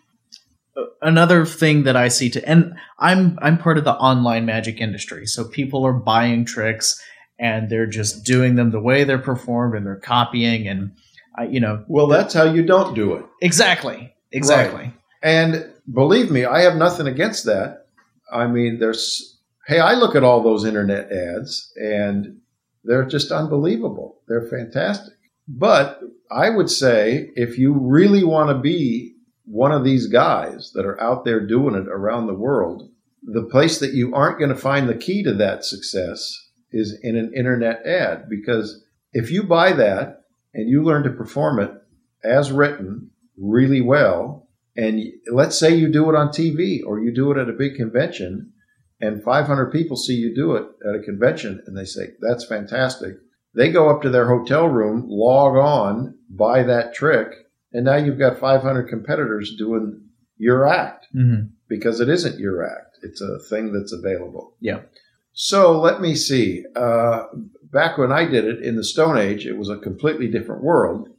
another 1.02 1.46
thing 1.46 1.84
that 1.84 1.96
I 1.96 2.08
see 2.08 2.30
to, 2.32 2.48
and 2.48 2.76
I'm 3.00 3.38
I'm 3.42 3.58
part 3.58 3.78
of 3.78 3.84
the 3.84 3.94
online 3.94 4.46
magic 4.46 4.80
industry, 4.80 5.26
so 5.26 5.48
people 5.48 5.86
are 5.86 5.94
buying 5.94 6.46
tricks 6.46 7.02
and 7.40 7.70
they're 7.70 7.88
just 7.88 8.24
doing 8.24 8.56
them 8.56 8.72
the 8.72 8.80
way 8.80 9.04
they're 9.04 9.18
performed, 9.18 9.76
and 9.76 9.86
they're 9.86 9.96
copying, 9.96 10.68
and 10.68 10.92
uh, 11.40 11.44
you 11.44 11.60
know. 11.60 11.84
Well, 11.88 12.08
that's 12.08 12.34
how 12.34 12.44
you 12.44 12.64
don't 12.66 12.96
do 12.96 13.16
it. 13.16 13.26
Exactly. 13.42 14.14
Exactly. 14.32 14.84
Right. 14.84 14.94
And 15.22 15.74
believe 15.92 16.32
me, 16.32 16.44
I 16.44 16.62
have 16.62 16.76
nothing 16.76 17.08
against 17.08 17.46
that. 17.46 17.88
I 18.32 18.48
mean, 18.48 18.80
there's, 18.80 19.40
hey, 19.68 19.80
I 19.80 19.94
look 19.94 20.16
at 20.16 20.24
all 20.24 20.42
those 20.42 20.66
internet 20.66 21.12
ads 21.12 21.72
and 21.78 22.42
they're 22.84 23.06
just 23.06 23.32
unbelievable. 23.32 24.20
They're 24.28 24.48
fantastic. 24.48 25.14
But 25.48 26.02
I 26.32 26.50
would 26.50 26.70
say 26.70 27.30
if 27.36 27.58
you 27.58 27.74
really 27.74 28.24
want 28.24 28.50
to 28.50 28.60
be 28.60 29.16
one 29.46 29.72
of 29.72 29.84
these 29.84 30.08
guys 30.08 30.72
that 30.74 30.86
are 30.86 31.00
out 31.02 31.26
there 31.26 31.46
doing 31.46 31.76
it 31.76 31.88
around 31.88 32.28
the 32.28 32.34
world, 32.34 32.90
the 33.24 33.44
place 33.44 33.80
that 33.80 33.94
you 33.94 34.14
aren't 34.14 34.40
going 34.40 34.50
to 34.50 34.56
find 34.56 34.90
the 34.90 34.96
key 34.96 35.24
to 35.24 35.34
that 35.36 35.64
success 35.64 36.38
is 36.74 36.98
in 37.02 37.16
an 37.16 37.32
internet 37.36 37.86
ad. 37.86 38.28
Because 38.30 38.84
if 39.14 39.32
you 39.32 39.44
buy 39.44 39.72
that 39.74 40.24
and 40.54 40.70
you 40.70 40.84
learn 40.84 41.04
to 41.04 41.10
perform 41.12 41.60
it 41.60 41.72
as 42.24 42.52
written 42.52 43.12
really 43.38 43.82
well, 43.82 44.50
and 44.76 45.02
let's 45.32 45.58
say 45.58 45.74
you 45.74 45.92
do 45.92 46.10
it 46.10 46.16
on 46.16 46.30
TV 46.30 46.80
or 46.86 47.00
you 47.00 47.14
do 47.14 47.32
it 47.32 47.38
at 47.38 47.50
a 47.50 47.54
big 47.54 47.76
convention 47.76 48.52
and 49.00 49.24
500 49.24 49.72
people 49.72 49.98
see 49.98 50.14
you 50.14 50.34
do 50.34 50.56
it 50.56 50.66
at 50.88 50.96
a 50.96 51.04
convention 51.04 51.62
and 51.68 51.78
they 51.78 51.86
say, 51.86 52.10
that's 52.22 52.46
fantastic. 52.46 53.16
They 53.56 53.72
go 53.72 53.90
up 53.90 54.02
to 54.02 54.10
their 54.10 54.28
hotel 54.28 54.68
room, 54.68 55.06
log 55.08 55.56
on, 55.56 56.18
buy 56.30 56.64
that 56.64 56.94
trick, 56.94 57.28
and 57.72 57.86
now 57.86 57.98
you've 57.98 58.18
got 58.18 58.40
500 58.40 58.88
competitors 58.88 59.56
doing 59.58 60.08
your 60.38 60.68
act 60.68 61.08
mm-hmm. 61.16 61.48
because 61.68 62.00
it 62.00 62.10
isn't 62.10 62.40
your 62.40 62.66
act. 62.66 62.98
It's 63.04 63.22
a 63.22 63.40
thing 63.50 63.74
that's 63.74 63.94
available. 63.94 64.56
Yeah. 64.60 64.82
So 65.34 65.80
let 65.80 66.00
me 66.00 66.16
see. 66.16 66.64
Uh, 66.76 67.24
back 67.72 67.98
when 67.98 68.12
I 68.12 68.26
did 68.26 68.46
it 68.46 68.64
in 68.64 68.76
the 68.76 68.84
Stone 68.84 69.18
Age, 69.18 69.46
it 69.46 69.58
was 69.58 69.70
a 69.70 69.78
completely 69.78 70.28
different 70.28 70.64
world. 70.64 71.10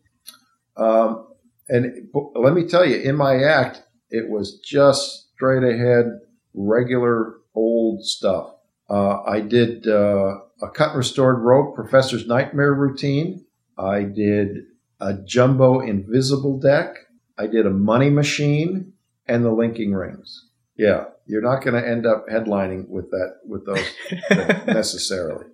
Um, 0.77 1.27
and 1.69 2.09
let 2.35 2.55
me 2.55 2.67
tell 2.67 2.87
you, 2.87 2.97
in 2.97 3.17
my 3.17 3.43
act, 3.43 3.83
it 4.11 4.29
was 4.29 4.59
just 4.61 5.33
straight 5.35 5.65
ahead, 5.65 6.21
regular 6.55 7.35
old 7.55 8.05
stuff. 8.05 8.55
Uh, 8.89 9.23
I 9.23 9.41
did 9.41 9.89
uh, 9.89 10.39
a 10.63 10.71
cut 10.73 10.91
and 10.91 10.99
restored 10.99 11.41
rope 11.41 11.75
professor's 11.75 12.27
nightmare 12.27 12.75
routine. 12.75 13.45
I 13.79 14.03
did 14.03 14.67
a 15.01 15.15
jumbo 15.15 15.81
invisible 15.81 16.59
deck. 16.59 16.95
I 17.37 17.47
did 17.47 17.67
a 17.67 17.71
money 17.71 18.11
machine 18.11 18.93
and 19.27 19.45
the 19.45 19.51
linking 19.51 19.95
rings. 19.95 20.49
Yeah, 20.77 21.07
you're 21.27 21.43
not 21.43 21.63
going 21.63 21.81
to 21.81 21.89
end 21.89 22.07
up 22.07 22.27
headlining 22.29 22.89
with 22.89 23.11
that 23.11 23.37
with 23.45 23.67
those 23.67 23.87
necessarily. 24.67 25.47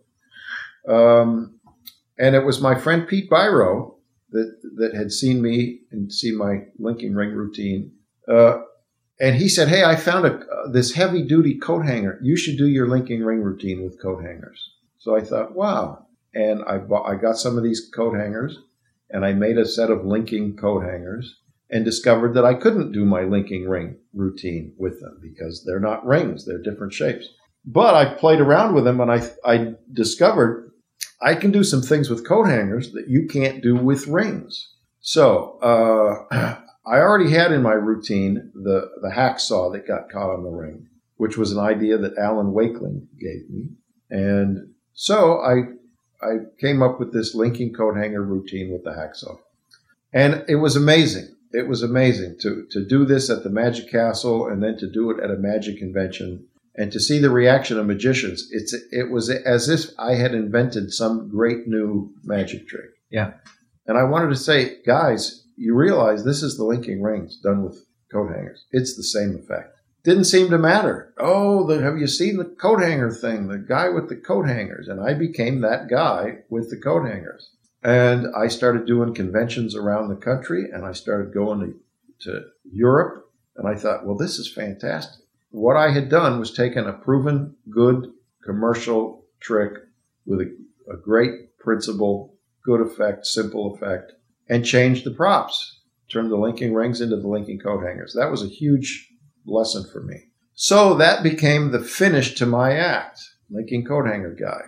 Um, 0.88 1.60
and 2.18 2.34
it 2.34 2.44
was 2.44 2.60
my 2.60 2.78
friend 2.78 3.06
Pete 3.06 3.30
Biro 3.30 3.94
that 4.30 4.56
that 4.76 4.94
had 4.94 5.12
seen 5.12 5.42
me 5.42 5.80
and 5.90 6.12
seen 6.12 6.36
my 6.36 6.64
linking 6.78 7.14
ring 7.14 7.32
routine. 7.32 7.92
Uh, 8.28 8.62
and 9.20 9.36
he 9.36 9.48
said, 9.48 9.68
"Hey, 9.68 9.84
I 9.84 9.96
found 9.96 10.26
a 10.26 10.34
uh, 10.34 10.70
this 10.70 10.94
heavy 10.94 11.22
duty 11.22 11.58
coat 11.58 11.84
hanger. 11.84 12.18
You 12.22 12.36
should 12.36 12.56
do 12.56 12.66
your 12.66 12.88
linking 12.88 13.22
ring 13.22 13.42
routine 13.42 13.84
with 13.84 14.00
coat 14.00 14.22
hangers." 14.22 14.70
So 14.98 15.16
I 15.16 15.20
thought, 15.20 15.54
"Wow!" 15.54 16.06
And 16.34 16.62
I 16.66 16.78
bought, 16.78 17.10
I 17.10 17.16
got 17.16 17.38
some 17.38 17.58
of 17.58 17.64
these 17.64 17.90
coat 17.92 18.14
hangers, 18.14 18.58
and 19.10 19.24
I 19.24 19.32
made 19.32 19.58
a 19.58 19.66
set 19.66 19.90
of 19.90 20.04
linking 20.04 20.56
coat 20.56 20.84
hangers, 20.84 21.40
and 21.70 21.84
discovered 21.84 22.34
that 22.34 22.44
I 22.44 22.54
couldn't 22.54 22.92
do 22.92 23.04
my 23.04 23.22
linking 23.22 23.68
ring 23.68 23.96
routine 24.12 24.74
with 24.76 25.00
them 25.00 25.18
because 25.22 25.64
they're 25.64 25.80
not 25.80 26.06
rings; 26.06 26.44
they're 26.44 26.62
different 26.62 26.92
shapes. 26.92 27.28
But 27.64 27.94
I 27.94 28.14
played 28.14 28.40
around 28.40 28.74
with 28.74 28.84
them, 28.84 29.00
and 29.00 29.10
I 29.10 29.28
I 29.44 29.74
discovered 29.92 30.70
I 31.20 31.34
can 31.34 31.50
do 31.50 31.62
some 31.62 31.82
things 31.82 32.08
with 32.08 32.26
coat 32.26 32.44
hangers 32.44 32.92
that 32.92 33.08
you 33.08 33.26
can't 33.26 33.62
do 33.62 33.76
with 33.76 34.06
rings. 34.06 34.74
So 35.00 35.58
uh, 35.60 36.34
I 36.86 36.96
already 36.96 37.30
had 37.30 37.52
in 37.52 37.62
my 37.62 37.72
routine 37.72 38.50
the, 38.54 38.90
the 39.02 39.10
hacksaw 39.10 39.72
that 39.72 39.86
got 39.86 40.10
caught 40.10 40.30
on 40.30 40.42
the 40.42 40.50
ring, 40.50 40.88
which 41.16 41.36
was 41.36 41.52
an 41.52 41.58
idea 41.58 41.98
that 41.98 42.16
Alan 42.18 42.52
Wakeling 42.52 43.06
gave 43.18 43.50
me. 43.50 43.68
And 44.08 44.72
so 44.94 45.40
I, 45.40 46.26
I 46.26 46.38
came 46.58 46.82
up 46.82 46.98
with 46.98 47.12
this 47.12 47.34
linking 47.34 47.72
coat 47.72 47.96
hanger 47.96 48.22
routine 48.22 48.72
with 48.72 48.84
the 48.84 48.90
hacksaw. 48.90 49.38
And 50.12 50.44
it 50.48 50.56
was 50.56 50.74
amazing. 50.74 51.36
It 51.52 51.68
was 51.68 51.82
amazing 51.82 52.36
to, 52.42 52.66
to 52.70 52.86
do 52.86 53.04
this 53.04 53.28
at 53.28 53.42
the 53.42 53.50
Magic 53.50 53.90
Castle 53.90 54.46
and 54.46 54.62
then 54.62 54.76
to 54.78 54.90
do 54.90 55.10
it 55.10 55.22
at 55.22 55.30
a 55.30 55.36
magic 55.36 55.78
convention 55.78 56.46
and 56.80 56.92
to 56.92 57.00
see 57.00 57.18
the 57.18 57.30
reaction 57.30 57.78
of 57.78 57.86
magicians, 57.86 58.48
it's 58.50 58.74
it 58.90 59.10
was 59.10 59.28
as 59.28 59.68
if 59.68 59.90
I 59.98 60.14
had 60.14 60.34
invented 60.34 60.92
some 60.92 61.28
great 61.28 61.66
new 61.66 62.14
magic 62.24 62.68
trick. 62.68 62.90
Yeah. 63.10 63.34
And 63.86 63.98
I 63.98 64.04
wanted 64.04 64.28
to 64.30 64.36
say, 64.36 64.76
guys, 64.86 65.44
you 65.56 65.74
realize 65.74 66.24
this 66.24 66.42
is 66.42 66.56
the 66.56 66.64
linking 66.64 67.02
rings 67.02 67.36
done 67.36 67.64
with 67.64 67.84
coat 68.12 68.28
hangers. 68.28 68.64
It's 68.70 68.96
the 68.96 69.02
same 69.02 69.36
effect. 69.36 69.76
Didn't 70.04 70.24
seem 70.24 70.48
to 70.50 70.58
matter. 70.58 71.12
Oh, 71.18 71.66
the, 71.66 71.82
have 71.82 71.98
you 71.98 72.06
seen 72.06 72.38
the 72.38 72.46
coat 72.46 72.80
hanger 72.80 73.10
thing? 73.10 73.48
The 73.48 73.58
guy 73.58 73.90
with 73.90 74.08
the 74.08 74.16
coat 74.16 74.46
hangers. 74.48 74.88
And 74.88 75.00
I 75.00 75.12
became 75.12 75.60
that 75.60 75.90
guy 75.90 76.38
with 76.48 76.70
the 76.70 76.78
coat 76.78 77.06
hangers. 77.06 77.50
And 77.82 78.26
I 78.36 78.48
started 78.48 78.86
doing 78.86 79.14
conventions 79.14 79.74
around 79.74 80.08
the 80.08 80.16
country 80.16 80.70
and 80.70 80.84
I 80.84 80.92
started 80.92 81.32
going 81.32 81.60
to, 81.60 82.30
to 82.30 82.44
Europe. 82.70 83.24
And 83.56 83.66
I 83.66 83.74
thought, 83.74 84.06
well, 84.06 84.16
this 84.16 84.38
is 84.38 84.52
fantastic 84.52 85.20
what 85.50 85.76
I 85.76 85.90
had 85.90 86.08
done 86.08 86.38
was 86.38 86.52
taken 86.52 86.86
a 86.86 86.92
proven 86.92 87.56
good 87.68 88.12
commercial 88.44 89.26
trick 89.40 89.72
with 90.26 90.40
a, 90.40 90.56
a 90.92 90.96
great 90.96 91.56
principle, 91.58 92.36
good 92.64 92.80
effect, 92.80 93.26
simple 93.26 93.74
effect, 93.74 94.12
and 94.48 94.64
changed 94.64 95.04
the 95.04 95.10
props. 95.10 95.78
Turned 96.10 96.30
the 96.30 96.36
linking 96.36 96.74
rings 96.74 97.00
into 97.00 97.16
the 97.16 97.28
linking 97.28 97.58
coat 97.60 97.84
hangers. 97.84 98.14
That 98.16 98.30
was 98.30 98.42
a 98.42 98.48
huge 98.48 99.08
lesson 99.46 99.84
for 99.92 100.02
me. 100.02 100.24
So 100.54 100.94
that 100.94 101.22
became 101.22 101.70
the 101.70 101.80
finish 101.80 102.34
to 102.36 102.46
my 102.46 102.72
act, 102.72 103.20
linking 103.48 103.84
coat 103.84 104.06
hanger 104.06 104.34
guy. 104.34 104.60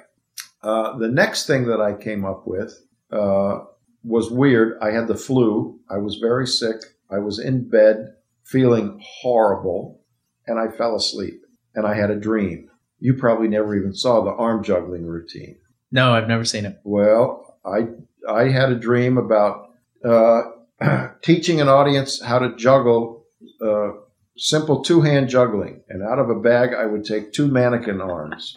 Uh, 0.62 0.96
the 0.98 1.08
next 1.08 1.46
thing 1.46 1.66
that 1.66 1.80
I 1.80 1.94
came 1.94 2.24
up 2.24 2.44
with 2.46 2.80
uh, 3.12 3.60
was 4.04 4.30
weird. 4.30 4.78
I 4.82 4.90
had 4.90 5.06
the 5.08 5.14
flu. 5.16 5.78
I 5.90 5.98
was 5.98 6.16
very 6.16 6.46
sick. 6.46 6.76
I 7.10 7.18
was 7.18 7.38
in 7.38 7.68
bed 7.68 8.14
feeling 8.44 9.00
horrible 9.20 10.00
and 10.46 10.58
I 10.58 10.74
fell 10.76 10.96
asleep 10.96 11.42
and 11.74 11.86
I 11.86 11.94
had 11.94 12.10
a 12.10 12.16
dream. 12.18 12.70
You 12.98 13.14
probably 13.14 13.48
never 13.48 13.76
even 13.76 13.94
saw 13.94 14.22
the 14.24 14.30
arm 14.30 14.62
juggling 14.62 15.06
routine. 15.06 15.56
No, 15.90 16.12
I've 16.14 16.28
never 16.28 16.44
seen 16.44 16.64
it. 16.64 16.80
Well, 16.84 17.58
I 17.64 17.88
I 18.28 18.48
had 18.48 18.70
a 18.72 18.76
dream 18.76 19.18
about 19.18 19.70
uh, 20.04 20.42
teaching 21.22 21.60
an 21.60 21.68
audience 21.68 22.20
how 22.22 22.38
to 22.38 22.56
juggle 22.56 23.24
uh, 23.60 23.90
simple 24.36 24.82
two 24.82 25.02
hand 25.02 25.28
juggling, 25.28 25.82
and 25.88 26.02
out 26.02 26.18
of 26.18 26.30
a 26.30 26.34
bag 26.40 26.70
I 26.74 26.86
would 26.86 27.04
take 27.04 27.32
two 27.32 27.48
mannequin 27.48 28.00
arms, 28.00 28.54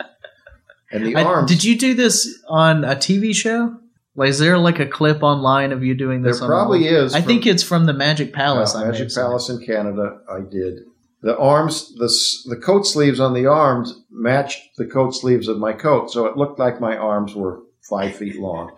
and 0.92 1.06
the 1.06 1.16
I- 1.16 1.24
arms. 1.24 1.50
did 1.52 1.64
you 1.64 1.78
do 1.78 1.94
this 1.94 2.42
on 2.48 2.84
a 2.84 2.96
TV 2.96 3.36
show? 3.36 3.78
Like, 4.16 4.30
is 4.30 4.40
there 4.40 4.58
like 4.58 4.80
a 4.80 4.86
clip 4.86 5.24
online 5.24 5.72
of 5.72 5.84
you 5.84 5.94
doing 5.94 6.22
There 6.22 6.32
this? 6.32 6.42
on 6.42 6.48
probably 6.48 6.88
is. 6.88 7.14
I 7.14 7.20
from- 7.22 7.28
think 7.28 7.46
it's 7.46 7.64
from 7.64 7.86
the 7.86 7.94
Magic 7.94 8.34
Palace. 8.34 8.74
I 8.76 8.86
Magic. 8.86 9.14
Palace 9.14 9.50
in 9.50 9.60
Canada. 9.66 10.20
I 10.32 10.40
did. 10.42 10.80
The 11.22 11.38
arms, 11.38 11.94
the 11.96 12.08
the 12.50 12.56
coat 12.62 12.86
sleeves 12.86 13.20
on 13.20 13.34
the 13.34 13.48
arms 13.48 14.04
matched 14.12 14.78
the 14.78 14.86
coat 14.86 15.12
sleeves 15.16 15.48
of 15.48 15.58
my 15.58 15.74
coat, 15.74 16.12
so 16.12 16.28
it 16.28 16.38
looked 16.38 16.60
like 16.60 16.80
my 16.80 16.96
arms 16.96 17.34
were 17.36 17.62
five 17.82 18.16
feet 18.16 18.40
long. 18.40 18.72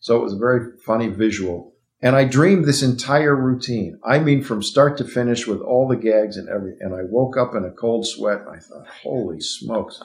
So 0.00 0.16
it 0.16 0.22
was 0.22 0.32
a 0.34 0.38
very 0.38 0.76
funny 0.86 1.08
visual. 1.08 1.74
And 2.00 2.16
I 2.16 2.24
dreamed 2.24 2.64
this 2.64 2.82
entire 2.82 3.34
routine. 3.36 3.98
I 4.04 4.18
mean, 4.18 4.42
from 4.42 4.60
start 4.62 4.96
to 4.98 5.04
finish, 5.04 5.46
with 5.46 5.60
all 5.60 5.86
the 5.86 5.96
gags 5.96 6.36
and 6.36 6.48
everything. 6.48 6.78
And 6.82 6.94
I 6.94 7.02
woke 7.04 7.36
up 7.36 7.54
in 7.54 7.64
a 7.64 7.70
cold 7.70 8.06
sweat. 8.06 8.40
And 8.40 8.48
I 8.56 8.58
thought, 8.58 8.86
"Holy 9.02 9.40
smokes!" 9.40 10.00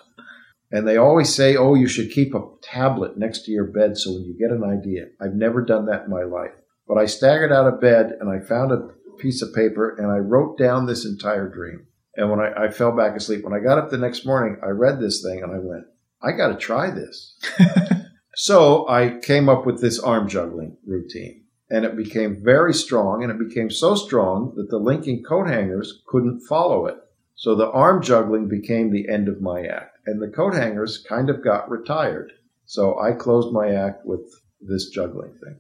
And 0.72 0.88
they 0.88 0.98
always 0.98 1.34
say, 1.34 1.56
"Oh, 1.56 1.76
you 1.76 1.88
should 1.88 2.12
keep 2.12 2.34
a 2.34 2.46
tablet 2.62 3.18
next 3.18 3.46
to 3.46 3.52
your 3.52 3.66
bed 3.66 3.98
so 3.98 4.14
when 4.14 4.24
you 4.24 4.38
get 4.38 4.52
an 4.52 4.64
idea." 4.64 5.08
I've 5.22 5.36
never 5.36 5.62
done 5.62 5.86
that 5.86 6.06
in 6.06 6.10
my 6.10 6.24
life. 6.24 6.54
But 6.88 6.98
I 6.98 7.06
staggered 7.06 7.52
out 7.52 7.68
of 7.68 7.82
bed 7.82 8.18
and 8.20 8.30
I 8.30 8.46
found 8.46 8.72
a 8.72 8.90
piece 9.18 9.42
of 9.42 9.54
paper 9.54 9.96
and 9.98 10.12
I 10.12 10.18
wrote 10.18 10.58
down 10.58 10.86
this 10.86 11.06
entire 11.06 11.50
dream. 11.50 11.88
And 12.16 12.32
when 12.32 12.40
I, 12.40 12.66
I 12.66 12.72
fell 12.72 12.96
back 12.96 13.16
asleep, 13.16 13.44
when 13.44 13.54
I 13.54 13.64
got 13.64 13.78
up 13.78 13.90
the 13.90 13.98
next 13.98 14.26
morning, 14.26 14.58
I 14.64 14.70
read 14.70 15.00
this 15.00 15.22
thing 15.22 15.44
and 15.44 15.54
I 15.54 15.60
went, 15.60 15.86
I 16.22 16.32
got 16.32 16.48
to 16.48 16.56
try 16.56 16.90
this. 16.90 17.38
so 18.36 18.88
I 18.90 19.20
came 19.22 19.50
up 19.50 19.66
with 19.66 19.82
this 19.82 20.00
arm 20.00 20.28
juggling 20.28 20.78
routine. 20.86 21.44
And 21.70 21.84
it 21.84 21.98
became 21.98 22.42
very 22.42 22.74
strong, 22.74 23.24
and 23.24 23.32
it 23.32 23.46
became 23.46 23.70
so 23.70 23.94
strong 23.94 24.54
that 24.56 24.70
the 24.70 24.78
linking 24.78 25.22
coat 25.22 25.50
hangers 25.50 26.02
couldn't 26.08 26.48
follow 26.48 26.86
it. 26.86 26.96
So 27.38 27.54
the 27.54 27.70
arm 27.70 28.02
juggling 28.02 28.48
became 28.50 28.92
the 28.92 29.08
end 29.08 29.28
of 29.28 29.42
my 29.42 29.62
act, 29.62 30.00
and 30.08 30.20
the 30.20 30.28
coat 30.28 30.56
hangers 30.56 31.06
kind 31.08 31.30
of 31.30 31.44
got 31.44 31.70
retired. 31.70 32.32
So 32.66 33.00
I 33.00 33.12
closed 33.12 33.54
my 33.54 33.70
act 33.70 34.06
with 34.06 34.22
this 34.60 34.90
juggling 34.90 35.36
thing. 35.44 35.60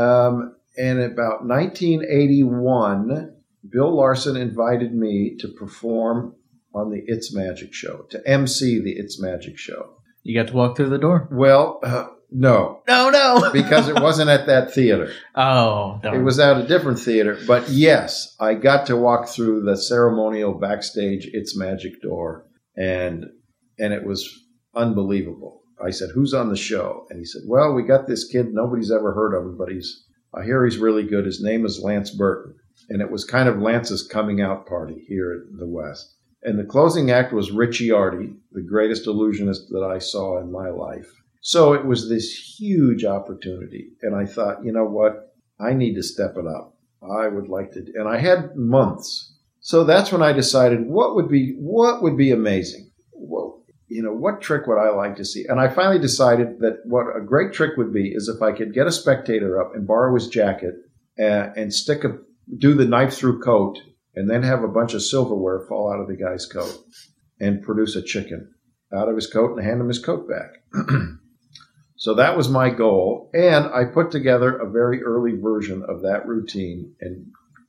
Um, 0.00 0.54
and 0.76 1.00
about 1.00 1.46
1981, 1.46 3.34
Bill 3.70 3.96
Larsen 3.96 4.36
invited 4.36 4.94
me 4.94 5.36
to 5.40 5.48
perform 5.48 6.34
on 6.74 6.90
the 6.90 7.02
It's 7.06 7.34
Magic 7.34 7.72
show, 7.72 8.06
to 8.10 8.20
MC 8.28 8.78
the 8.78 8.92
It's 8.92 9.20
Magic 9.20 9.56
show. 9.56 9.96
You 10.22 10.38
got 10.38 10.48
to 10.48 10.56
walk 10.56 10.76
through 10.76 10.90
the 10.90 10.98
door. 10.98 11.26
Well, 11.32 11.80
uh, 11.82 12.08
no, 12.34 12.82
No, 12.88 13.10
no. 13.10 13.50
because 13.52 13.88
it 13.88 14.00
wasn't 14.00 14.30
at 14.30 14.46
that 14.46 14.72
theater. 14.72 15.12
oh, 15.34 16.00
It 16.02 16.22
was 16.22 16.38
at 16.38 16.56
a 16.58 16.66
different 16.66 16.98
theater. 16.98 17.38
But 17.46 17.68
yes, 17.68 18.34
I 18.40 18.54
got 18.54 18.86
to 18.86 18.96
walk 18.96 19.28
through 19.28 19.62
the 19.62 19.76
ceremonial 19.76 20.54
backstage 20.54 21.28
It's 21.32 21.56
Magic 21.56 22.00
door, 22.02 22.46
and 22.76 23.26
and 23.78 23.92
it 23.92 24.04
was 24.04 24.28
unbelievable. 24.74 25.62
I 25.84 25.90
said, 25.90 26.10
"Who's 26.14 26.34
on 26.34 26.48
the 26.48 26.56
show?" 26.56 27.06
And 27.10 27.18
he 27.18 27.24
said, 27.24 27.42
"Well, 27.46 27.74
we 27.74 27.82
got 27.82 28.06
this 28.06 28.24
kid. 28.26 28.52
Nobody's 28.52 28.90
ever 28.92 29.12
heard 29.14 29.34
of 29.34 29.44
him, 29.44 29.56
but 29.58 29.68
he's 29.70 30.04
I 30.34 30.44
hear 30.44 30.64
he's 30.64 30.78
really 30.78 31.02
good. 31.04 31.24
His 31.26 31.42
name 31.42 31.64
is 31.64 31.80
Lance 31.82 32.10
Burton." 32.10 32.54
And 32.88 33.00
it 33.00 33.10
was 33.10 33.24
kind 33.24 33.48
of 33.48 33.60
Lance's 33.60 34.06
coming 34.06 34.40
out 34.40 34.66
party 34.66 35.04
here 35.06 35.32
in 35.32 35.56
the 35.58 35.68
West. 35.68 36.16
And 36.42 36.58
the 36.58 36.64
closing 36.64 37.10
act 37.10 37.32
was 37.32 37.50
Richiardi, 37.52 38.34
the 38.50 38.62
greatest 38.62 39.06
illusionist 39.06 39.68
that 39.70 39.84
I 39.84 39.98
saw 39.98 40.40
in 40.40 40.50
my 40.50 40.68
life. 40.70 41.08
So 41.42 41.74
it 41.74 41.84
was 41.84 42.08
this 42.08 42.32
huge 42.32 43.04
opportunity. 43.04 43.90
And 44.00 44.14
I 44.14 44.26
thought, 44.26 44.64
you 44.64 44.72
know 44.72 44.84
what? 44.84 45.34
I 45.60 45.74
need 45.74 45.94
to 45.96 46.02
step 46.02 46.36
it 46.36 46.46
up. 46.46 46.76
I 47.02 47.26
would 47.26 47.48
like 47.48 47.72
to, 47.72 47.84
and 47.96 48.08
I 48.08 48.18
had 48.18 48.54
months. 48.54 49.34
So 49.58 49.82
that's 49.82 50.12
when 50.12 50.22
I 50.22 50.32
decided 50.32 50.86
what 50.86 51.16
would 51.16 51.28
be 51.28 51.54
what 51.58 52.00
would 52.02 52.16
be 52.16 52.30
amazing. 52.30 52.90
Well, 53.12 53.64
you 53.88 54.02
know, 54.02 54.12
what 54.12 54.40
trick 54.40 54.68
would 54.68 54.78
I 54.78 54.90
like 54.90 55.16
to 55.16 55.24
see? 55.24 55.44
And 55.48 55.60
I 55.60 55.68
finally 55.68 55.98
decided 55.98 56.60
that 56.60 56.78
what 56.84 57.16
a 57.16 57.20
great 57.20 57.52
trick 57.52 57.76
would 57.76 57.92
be 57.92 58.12
is 58.14 58.28
if 58.28 58.40
I 58.40 58.52
could 58.52 58.72
get 58.72 58.86
a 58.86 58.92
spectator 58.92 59.60
up 59.60 59.74
and 59.74 59.86
borrow 59.86 60.14
his 60.14 60.28
jacket 60.28 60.74
and, 61.18 61.56
and 61.56 61.74
stick 61.74 62.04
a 62.04 62.18
do 62.56 62.74
the 62.74 62.86
knife 62.86 63.14
through 63.14 63.40
coat 63.40 63.78
and 64.14 64.30
then 64.30 64.44
have 64.44 64.62
a 64.62 64.68
bunch 64.68 64.94
of 64.94 65.02
silverware 65.02 65.66
fall 65.68 65.92
out 65.92 66.00
of 66.00 66.06
the 66.06 66.16
guy's 66.16 66.46
coat 66.46 66.76
and 67.40 67.62
produce 67.62 67.96
a 67.96 68.02
chicken 68.02 68.54
out 68.94 69.08
of 69.08 69.16
his 69.16 69.26
coat 69.26 69.56
and 69.56 69.64
hand 69.64 69.80
him 69.80 69.88
his 69.88 69.98
coat 69.98 70.28
back. 70.28 70.50
so 72.02 72.14
that 72.14 72.36
was 72.36 72.48
my 72.48 72.68
goal. 72.68 73.30
And 73.32 73.66
I 73.66 73.84
put 73.84 74.10
together 74.10 74.50
a 74.56 74.68
very 74.68 75.02
early 75.04 75.34
version 75.40 75.84
of 75.88 76.02
that 76.02 76.26
routine 76.26 76.94
and 77.00 77.26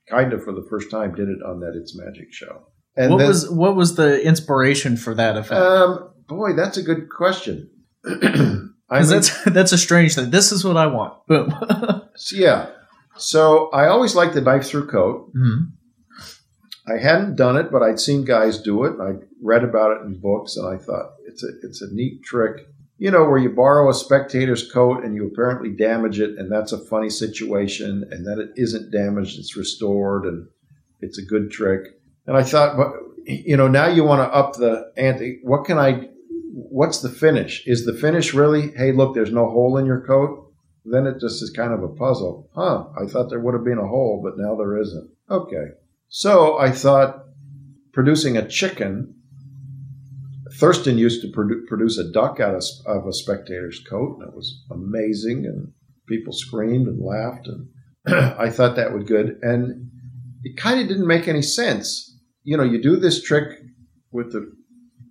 kind 0.09 0.33
of 0.33 0.43
for 0.43 0.51
the 0.53 0.65
first 0.71 0.89
time 0.89 1.13
did 1.13 1.29
it 1.29 1.41
on 1.45 1.59
that 1.59 1.73
It's 1.79 1.95
Magic 1.95 2.33
show. 2.33 2.55
And 2.97 3.11
what 3.11 3.19
then- 3.19 3.27
was 3.27 3.49
what 3.49 3.75
was 3.75 3.93
the 3.95 4.11
inspiration 4.31 4.97
for 4.97 5.13
that 5.15 5.37
effect? 5.37 5.61
um, 5.61 6.09
boy, 6.27 6.53
that's 6.53 6.77
a 6.77 6.83
good 6.89 7.09
question. 7.09 7.69
I 8.05 8.09
Because 8.09 8.69
mean, 8.89 9.09
that's 9.09 9.43
that's 9.57 9.71
a 9.71 9.77
strange 9.77 10.15
thing. 10.15 10.29
This 10.31 10.51
is 10.51 10.65
what 10.65 10.77
I 10.77 10.87
want. 10.87 11.13
Boom. 11.27 11.53
yeah. 12.31 12.69
So 13.17 13.69
I 13.71 13.87
always 13.87 14.15
liked 14.15 14.33
the 14.33 14.41
knife 14.41 14.65
through 14.65 14.87
coat. 14.87 15.31
Mhm. 15.35 15.73
I 16.85 16.97
hadn't 17.01 17.35
done 17.37 17.55
it, 17.55 17.71
but 17.71 17.81
I'd 17.81 17.99
seen 17.99 18.25
guys 18.25 18.61
do 18.61 18.83
it. 18.83 18.95
I 18.99 19.11
read 19.41 19.63
about 19.63 19.91
it 19.95 20.05
in 20.05 20.19
books, 20.19 20.57
and 20.57 20.67
I 20.67 20.77
thought 20.83 21.11
it's 21.27 21.43
a 21.43 21.47
it's 21.67 21.81
a 21.81 21.93
neat 21.93 22.23
trick. 22.23 22.67
You 23.03 23.11
know, 23.11 23.25
where 23.25 23.37
you 23.37 23.49
borrow 23.49 23.89
a 23.89 23.93
spectator's 23.93 24.71
coat 24.71 25.03
and 25.03 25.13
you 25.13 25.27
apparently 25.27 25.71
damage 25.71 26.21
it, 26.21 26.37
and 26.37 26.49
that's 26.49 26.71
a 26.71 26.85
funny 26.85 27.09
situation, 27.09 28.07
and 28.09 28.25
then 28.25 28.39
it 28.39 28.51
isn't 28.55 28.93
damaged; 28.93 29.37
it's 29.37 29.57
restored, 29.57 30.23
and 30.23 30.47
it's 31.01 31.17
a 31.17 31.25
good 31.25 31.51
trick. 31.51 31.99
And 32.27 32.37
I 32.37 32.43
thought, 32.43 32.77
but 32.77 32.93
you 33.25 33.57
know, 33.57 33.67
now 33.67 33.87
you 33.87 34.05
want 34.05 34.21
to 34.21 34.33
up 34.33 34.53
the 34.53 34.93
ante. 34.95 35.41
What 35.43 35.65
can 35.65 35.77
I? 35.77 36.07
What's 36.53 37.01
the 37.01 37.09
finish? 37.09 37.67
Is 37.67 37.85
the 37.85 37.93
finish 37.93 38.33
really? 38.33 38.71
Hey, 38.71 38.93
look, 38.93 39.15
there's 39.15 39.33
no 39.33 39.49
hole 39.49 39.77
in 39.77 39.85
your 39.85 39.99
coat. 40.07 40.53
Then 40.85 41.05
it 41.05 41.19
just 41.19 41.43
is 41.43 41.49
kind 41.49 41.73
of 41.73 41.83
a 41.83 41.89
puzzle. 41.89 42.49
Huh? 42.55 42.85
I 42.97 43.05
thought 43.05 43.29
there 43.29 43.41
would 43.41 43.53
have 43.53 43.65
been 43.65 43.79
a 43.79 43.85
hole, 43.85 44.21
but 44.23 44.37
now 44.37 44.55
there 44.55 44.77
isn't. 44.77 45.09
Okay. 45.29 45.71
So 46.07 46.57
I 46.57 46.71
thought 46.71 47.25
producing 47.91 48.37
a 48.37 48.47
chicken. 48.47 49.15
Thurston 50.59 50.97
used 50.97 51.21
to 51.21 51.27
produ- 51.27 51.65
produce 51.67 51.97
a 51.97 52.11
duck 52.11 52.39
out 52.39 52.55
of, 52.55 52.63
of 52.85 53.07
a 53.07 53.13
spectator's 53.13 53.83
coat, 53.89 54.17
and 54.19 54.29
it 54.29 54.35
was 54.35 54.63
amazing, 54.71 55.45
and 55.45 55.71
people 56.07 56.33
screamed 56.33 56.87
and 56.87 57.01
laughed, 57.01 57.47
and 57.47 57.67
I 58.07 58.49
thought 58.49 58.75
that 58.75 58.93
was 58.93 59.05
good. 59.05 59.39
And 59.41 59.89
it 60.43 60.57
kind 60.57 60.79
of 60.79 60.87
didn't 60.87 61.07
make 61.07 61.27
any 61.27 61.41
sense. 61.41 62.17
You 62.43 62.57
know, 62.57 62.63
you 62.63 62.81
do 62.81 62.97
this 62.97 63.23
trick 63.23 63.59
with 64.11 64.31
the 64.31 64.51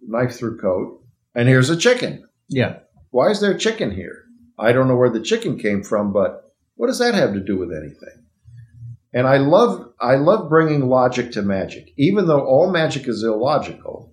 knife 0.02 0.36
through 0.36 0.58
coat, 0.58 1.02
and 1.34 1.48
here's 1.48 1.70
a 1.70 1.76
chicken. 1.76 2.24
Yeah. 2.48 2.80
Why 3.10 3.30
is 3.30 3.40
there 3.40 3.52
a 3.52 3.58
chicken 3.58 3.90
here? 3.90 4.24
I 4.58 4.72
don't 4.72 4.88
know 4.88 4.96
where 4.96 5.10
the 5.10 5.20
chicken 5.20 5.58
came 5.58 5.82
from, 5.82 6.12
but 6.12 6.52
what 6.76 6.86
does 6.86 6.98
that 6.98 7.14
have 7.14 7.32
to 7.32 7.40
do 7.40 7.58
with 7.58 7.70
anything? 7.70 8.26
And 9.14 9.26
I 9.26 9.38
love 9.38 9.92
I 10.00 10.16
love 10.16 10.48
bringing 10.48 10.88
logic 10.88 11.32
to 11.32 11.42
magic. 11.42 11.92
Even 11.98 12.26
though 12.26 12.44
all 12.44 12.70
magic 12.70 13.08
is 13.08 13.22
illogical, 13.22 14.11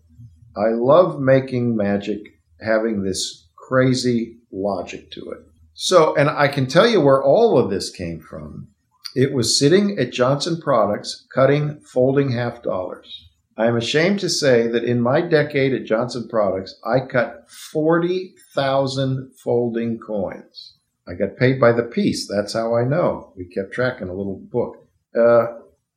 I 0.60 0.72
love 0.72 1.22
making 1.22 1.78
magic 1.78 2.20
having 2.60 3.04
this 3.04 3.48
crazy 3.56 4.38
logic 4.52 5.10
to 5.12 5.32
it. 5.32 5.40
So, 5.74 6.14
and 6.16 6.30
I 6.30 6.50
can 6.50 6.68
tell 6.68 6.86
you 6.86 7.00
where 7.00 7.24
all 7.24 7.58
of 7.58 7.70
this 7.70 7.90
came 7.90 8.20
from. 8.20 8.68
It 9.16 9.34
was 9.34 9.58
sitting 9.58 9.98
at 9.98 10.12
Johnson 10.12 10.60
Products 10.62 11.26
cutting 11.34 11.80
folding 11.80 12.34
half 12.34 12.62
dollars. 12.62 13.30
I 13.58 13.68
am 13.68 13.78
ashamed 13.78 14.20
to 14.22 14.30
say 14.30 14.68
that 14.68 14.84
in 14.84 15.02
my 15.02 15.22
decade 15.22 15.74
at 15.74 15.86
Johnson 15.86 16.28
Products, 16.30 16.80
I 16.86 17.02
cut 17.02 17.50
40,000 17.50 19.32
folding 19.42 19.98
coins. 19.98 20.76
I 21.08 21.14
got 21.14 21.38
paid 21.38 21.60
by 21.60 21.72
the 21.72 21.84
piece. 21.84 22.28
That's 22.28 22.54
how 22.54 22.76
I 22.76 22.84
know. 22.84 23.34
We 23.36 23.46
kept 23.46 23.74
track 23.74 24.02
in 24.02 24.10
a 24.10 24.14
little 24.14 24.40
book. 24.40 24.88
Uh, 25.18 25.48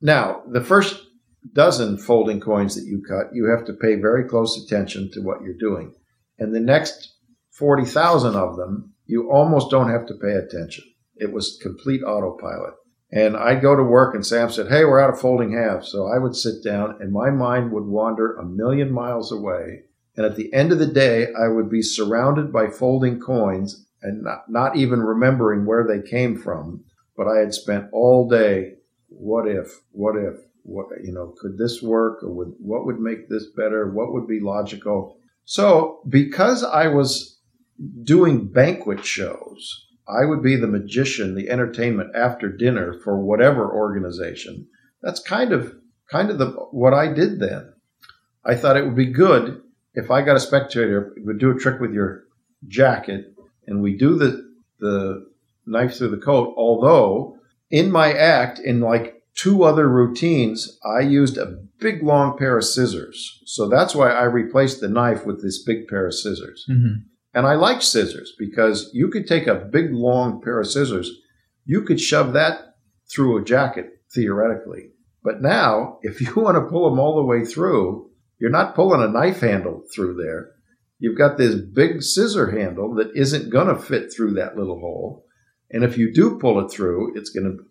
now, 0.01 0.43
the 0.47 0.61
first 0.61 1.01
dozen 1.51 1.97
folding 1.97 2.39
coins 2.39 2.75
that 2.75 2.87
you 2.87 3.01
cut, 3.07 3.33
you 3.33 3.45
have 3.45 3.65
to 3.65 3.73
pay 3.73 3.95
very 3.95 4.27
close 4.27 4.63
attention 4.63 5.09
to 5.13 5.21
what 5.21 5.41
you're 5.41 5.57
doing. 5.57 5.93
And 6.39 6.53
the 6.53 6.59
next 6.59 7.15
40,000 7.51 8.35
of 8.35 8.55
them, 8.55 8.93
you 9.05 9.29
almost 9.31 9.69
don't 9.69 9.91
have 9.91 10.05
to 10.07 10.15
pay 10.15 10.31
attention. 10.31 10.85
It 11.15 11.31
was 11.31 11.59
complete 11.61 12.01
autopilot. 12.03 12.73
And 13.11 13.37
I'd 13.37 13.61
go 13.61 13.75
to 13.75 13.83
work 13.83 14.15
and 14.15 14.25
Sam 14.25 14.49
said, 14.49 14.69
Hey, 14.69 14.85
we're 14.85 14.99
out 14.99 15.11
of 15.13 15.19
folding 15.19 15.53
halves. 15.53 15.91
So 15.91 16.07
I 16.07 16.17
would 16.17 16.35
sit 16.35 16.63
down 16.63 16.97
and 16.99 17.11
my 17.11 17.29
mind 17.29 17.71
would 17.71 17.85
wander 17.85 18.35
a 18.35 18.45
million 18.45 18.91
miles 18.91 19.31
away. 19.31 19.83
And 20.15 20.25
at 20.25 20.35
the 20.35 20.51
end 20.51 20.71
of 20.71 20.79
the 20.79 20.87
day, 20.87 21.27
I 21.33 21.47
would 21.47 21.69
be 21.69 21.83
surrounded 21.83 22.51
by 22.51 22.67
folding 22.69 23.19
coins 23.19 23.85
and 24.01 24.23
not, 24.23 24.49
not 24.49 24.75
even 24.75 24.99
remembering 25.01 25.65
where 25.65 25.85
they 25.87 26.07
came 26.07 26.35
from. 26.35 26.85
But 27.15 27.27
I 27.27 27.39
had 27.39 27.53
spent 27.53 27.89
all 27.93 28.27
day 28.27 28.73
what 29.09 29.47
if, 29.47 29.81
what 29.91 30.15
if, 30.15 30.39
what 30.63 30.87
you 31.03 31.13
know, 31.13 31.33
could 31.39 31.57
this 31.57 31.81
work, 31.81 32.23
or 32.23 32.29
would 32.29 32.53
what 32.57 32.85
would 32.85 32.99
make 32.99 33.29
this 33.29 33.47
better? 33.55 33.91
What 33.91 34.13
would 34.13 34.27
be 34.27 34.39
logical? 34.39 35.17
So, 35.45 36.01
because 36.07 36.63
I 36.63 36.87
was 36.87 37.37
doing 38.03 38.47
banquet 38.47 39.05
shows, 39.05 39.87
I 40.07 40.25
would 40.25 40.41
be 40.41 40.55
the 40.55 40.67
magician, 40.67 41.35
the 41.35 41.49
entertainment 41.49 42.15
after 42.15 42.49
dinner 42.49 42.93
for 43.03 43.21
whatever 43.21 43.71
organization. 43.71 44.67
That's 45.01 45.19
kind 45.19 45.51
of 45.51 45.75
kind 46.09 46.29
of 46.29 46.37
the 46.37 46.47
what 46.71 46.93
I 46.93 47.11
did 47.11 47.39
then. 47.39 47.73
I 48.45 48.55
thought 48.55 48.77
it 48.77 48.85
would 48.85 48.95
be 48.95 49.11
good 49.11 49.61
if 49.93 50.11
I 50.11 50.21
got 50.21 50.35
a 50.35 50.41
spectator 50.41 51.13
would 51.17 51.39
do 51.39 51.51
a 51.51 51.59
trick 51.59 51.79
with 51.79 51.93
your 51.93 52.25
jacket 52.67 53.33
and 53.67 53.81
we 53.81 53.97
do 53.97 54.15
the 54.15 54.51
the 54.79 55.27
knife 55.65 55.97
through 55.97 56.09
the 56.09 56.17
coat. 56.17 56.53
Although 56.57 57.37
in 57.69 57.91
my 57.91 58.13
act, 58.13 58.59
in 58.59 58.81
like 58.81 59.12
two 59.35 59.63
other 59.63 59.87
routines, 59.89 60.77
I 60.85 61.01
used 61.01 61.37
a 61.37 61.57
big 61.79 62.03
long 62.03 62.37
pair 62.37 62.57
of 62.57 62.65
scissors. 62.65 63.41
So 63.45 63.67
that's 63.67 63.95
why 63.95 64.11
I 64.11 64.23
replaced 64.23 64.79
the 64.79 64.87
knife 64.87 65.25
with 65.25 65.41
this 65.41 65.63
big 65.63 65.87
pair 65.87 66.07
of 66.07 66.13
scissors. 66.13 66.65
Mm-hmm. 66.69 67.07
And 67.33 67.47
I 67.47 67.55
like 67.55 67.81
scissors 67.81 68.33
because 68.37 68.89
you 68.93 69.09
could 69.09 69.27
take 69.27 69.47
a 69.47 69.55
big 69.55 69.91
long 69.91 70.41
pair 70.41 70.59
of 70.59 70.67
scissors, 70.67 71.11
you 71.65 71.81
could 71.81 71.99
shove 71.99 72.33
that 72.33 72.75
through 73.11 73.37
a 73.37 73.43
jacket 73.43 73.89
theoretically. 74.13 74.91
But 75.23 75.41
now, 75.41 75.99
if 76.03 76.21
you 76.21 76.33
want 76.35 76.55
to 76.55 76.69
pull 76.69 76.89
them 76.89 76.99
all 76.99 77.15
the 77.15 77.25
way 77.25 77.43
through, 77.43 78.09
you're 78.39 78.51
not 78.51 78.75
pulling 78.75 79.01
a 79.01 79.07
knife 79.07 79.39
handle 79.39 79.83
through 79.93 80.15
there. 80.15 80.51
You've 80.99 81.17
got 81.17 81.37
this 81.37 81.55
big 81.55 82.01
scissor 82.01 82.51
handle 82.51 82.95
that 82.95 83.11
isn't 83.15 83.49
going 83.49 83.67
to 83.67 83.81
fit 83.81 84.13
through 84.13 84.33
that 84.35 84.55
little 84.55 84.79
hole. 84.79 85.25
And 85.71 85.83
if 85.83 85.97
you 85.97 86.13
do 86.13 86.37
pull 86.39 86.63
it 86.63 86.71
through, 86.71 87.17
it's 87.17 87.29
going 87.29 87.45
to 87.45 87.63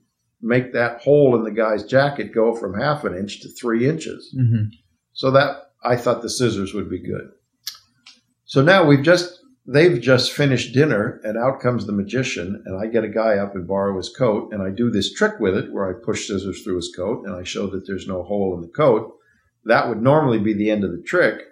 make 0.43 0.73
that 0.73 1.01
hole 1.01 1.37
in 1.37 1.45
the 1.45 1.51
guy's 1.51 1.85
jacket 1.85 2.35
go 2.35 2.55
from 2.55 2.79
half 2.79 3.05
an 3.05 3.17
inch 3.17 3.41
to 3.41 3.49
three 3.49 3.89
inches. 3.89 4.35
Mm-hmm. 4.39 4.65
So 5.13 5.31
that 5.31 5.63
I 5.85 5.97
thought 5.97 6.23
the 6.23 6.31
scissors 6.31 6.75
would 6.75 6.91
be 6.91 7.03
good. 7.03 7.31
So 8.45 8.63
now 8.63 8.85
we've 8.85 9.03
just 9.03 9.41
they've 9.67 10.01
just 10.01 10.33
finished 10.33 10.75
dinner 10.75 11.21
and 11.23 11.39
out 11.39 11.61
comes 11.61 11.87
the 11.87 11.93
magician 11.93 12.63
and 12.67 12.77
I 12.77 12.91
get 12.91 13.05
a 13.05 13.09
guy 13.09 13.37
up 13.37 13.55
and 13.55 13.67
borrow 13.67 13.97
his 13.97 14.09
coat 14.09 14.53
and 14.53 14.61
I 14.61 14.71
do 14.71 14.91
this 14.91 15.13
trick 15.13 15.39
with 15.39 15.57
it 15.57 15.73
where 15.73 15.89
I 15.89 16.05
push 16.05 16.27
scissors 16.27 16.63
through 16.63 16.77
his 16.77 16.93
coat 16.95 17.25
and 17.25 17.35
I 17.35 17.45
show 17.45 17.69
that 17.69 17.87
there's 17.87 18.09
no 18.09 18.25
hole 18.25 18.55
in 18.57 18.61
the 18.61 18.73
coat. 18.73 19.15
That 19.65 19.89
would 19.89 20.03
normally 20.03 20.41
be 20.41 20.53
the 20.53 20.71
end 20.71 20.83
of 20.83 20.91
the 20.91 21.03
trick. 21.03 21.45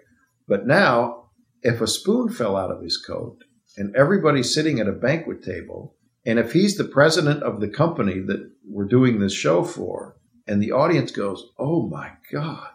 But 0.47 0.67
now 0.67 1.29
if 1.61 1.79
a 1.79 1.87
spoon 1.87 2.29
fell 2.29 2.57
out 2.57 2.71
of 2.71 2.83
his 2.83 2.97
coat 2.97 3.37
and 3.77 3.95
everybody's 3.95 4.53
sitting 4.53 4.79
at 4.79 4.87
a 4.87 4.93
banquet 4.93 5.41
table 5.43 5.95
and 6.25 6.39
if 6.39 6.53
he's 6.53 6.77
the 6.77 6.83
president 6.83 7.43
of 7.43 7.59
the 7.59 7.69
company 7.69 8.19
that 8.19 8.51
we're 8.67 8.85
doing 8.85 9.19
this 9.19 9.33
show 9.33 9.63
for 9.63 10.15
and 10.47 10.61
the 10.61 10.71
audience 10.71 11.11
goes, 11.11 11.45
"Oh 11.57 11.87
my 11.87 12.11
god, 12.31 12.69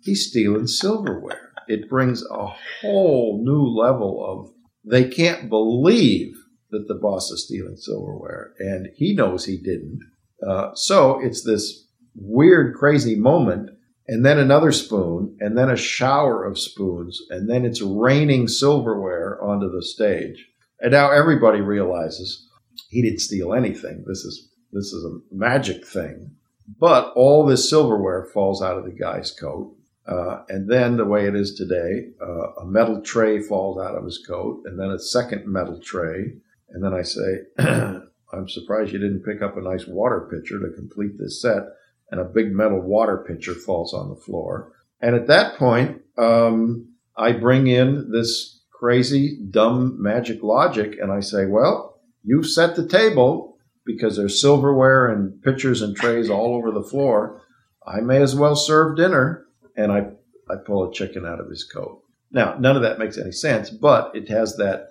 he's 0.00 0.28
stealing 0.28 0.66
silverware." 0.66 1.52
It 1.68 1.88
brings 1.88 2.24
a 2.24 2.46
whole 2.80 3.42
new 3.44 3.62
level 3.62 4.24
of 4.26 4.52
they 4.84 5.08
can't 5.08 5.48
believe 5.48 6.34
that 6.70 6.88
the 6.88 6.94
boss 6.94 7.30
is 7.30 7.44
stealing 7.44 7.76
silverware, 7.76 8.54
and 8.58 8.88
he 8.96 9.14
knows 9.14 9.44
he 9.44 9.56
didn't. 9.58 10.00
Uh, 10.46 10.74
so 10.74 11.20
it's 11.20 11.44
this 11.44 11.86
weird, 12.14 12.74
crazy 12.74 13.14
moment, 13.14 13.70
and 14.08 14.26
then 14.26 14.38
another 14.38 14.72
spoon, 14.72 15.36
and 15.38 15.56
then 15.56 15.70
a 15.70 15.76
shower 15.76 16.44
of 16.44 16.58
spoons, 16.58 17.20
and 17.30 17.48
then 17.48 17.64
it's 17.64 17.80
raining 17.80 18.48
silverware 18.48 19.40
onto 19.42 19.70
the 19.70 19.82
stage. 19.82 20.48
And 20.80 20.92
now 20.92 21.12
everybody 21.12 21.60
realizes 21.60 22.48
he 22.92 23.00
didn't 23.00 23.20
steal 23.20 23.54
anything. 23.54 24.04
This 24.06 24.18
is 24.18 24.50
this 24.70 24.92
is 24.92 25.04
a 25.04 25.18
magic 25.34 25.86
thing. 25.86 26.32
But 26.78 27.12
all 27.16 27.44
this 27.44 27.68
silverware 27.68 28.28
falls 28.32 28.62
out 28.62 28.76
of 28.78 28.84
the 28.84 28.92
guy's 28.92 29.30
coat. 29.30 29.74
Uh, 30.06 30.42
and 30.48 30.70
then, 30.70 30.96
the 30.96 31.04
way 31.04 31.26
it 31.26 31.34
is 31.34 31.54
today, 31.54 32.08
uh, 32.20 32.62
a 32.62 32.66
metal 32.66 33.00
tray 33.00 33.40
falls 33.40 33.78
out 33.78 33.94
of 33.94 34.04
his 34.04 34.22
coat, 34.26 34.62
and 34.64 34.78
then 34.78 34.90
a 34.90 34.98
second 34.98 35.46
metal 35.46 35.80
tray. 35.80 36.34
And 36.70 36.84
then 36.84 36.92
I 36.92 37.02
say, 37.02 37.42
I'm 37.58 38.48
surprised 38.48 38.92
you 38.92 38.98
didn't 38.98 39.24
pick 39.24 39.42
up 39.42 39.56
a 39.56 39.62
nice 39.62 39.86
water 39.86 40.28
pitcher 40.30 40.58
to 40.58 40.74
complete 40.74 41.18
this 41.18 41.40
set. 41.40 41.62
And 42.10 42.20
a 42.20 42.24
big 42.24 42.52
metal 42.52 42.80
water 42.80 43.24
pitcher 43.26 43.54
falls 43.54 43.94
on 43.94 44.10
the 44.10 44.16
floor. 44.16 44.72
And 45.00 45.14
at 45.14 45.28
that 45.28 45.56
point, 45.56 46.02
um, 46.18 46.88
I 47.16 47.32
bring 47.32 47.68
in 47.68 48.10
this 48.10 48.60
crazy, 48.70 49.38
dumb 49.50 49.96
magic 50.02 50.42
logic, 50.42 50.98
and 51.00 51.12
I 51.12 51.20
say, 51.20 51.46
Well, 51.46 51.91
you've 52.22 52.48
set 52.48 52.76
the 52.76 52.86
table 52.86 53.56
because 53.84 54.16
there's 54.16 54.40
silverware 54.40 55.08
and 55.08 55.42
pitchers 55.42 55.82
and 55.82 55.96
trays 55.96 56.30
all 56.30 56.54
over 56.54 56.70
the 56.70 56.88
floor. 56.88 57.42
I 57.86 58.00
may 58.00 58.22
as 58.22 58.36
well 58.36 58.54
serve 58.54 58.96
dinner 58.96 59.46
and 59.76 59.90
I, 59.90 60.06
I 60.50 60.56
pull 60.64 60.88
a 60.88 60.92
chicken 60.92 61.26
out 61.26 61.40
of 61.40 61.48
his 61.48 61.64
coat. 61.64 62.02
Now, 62.30 62.56
none 62.58 62.76
of 62.76 62.82
that 62.82 62.98
makes 62.98 63.18
any 63.18 63.32
sense, 63.32 63.70
but 63.70 64.14
it 64.14 64.28
has 64.28 64.56
that 64.56 64.88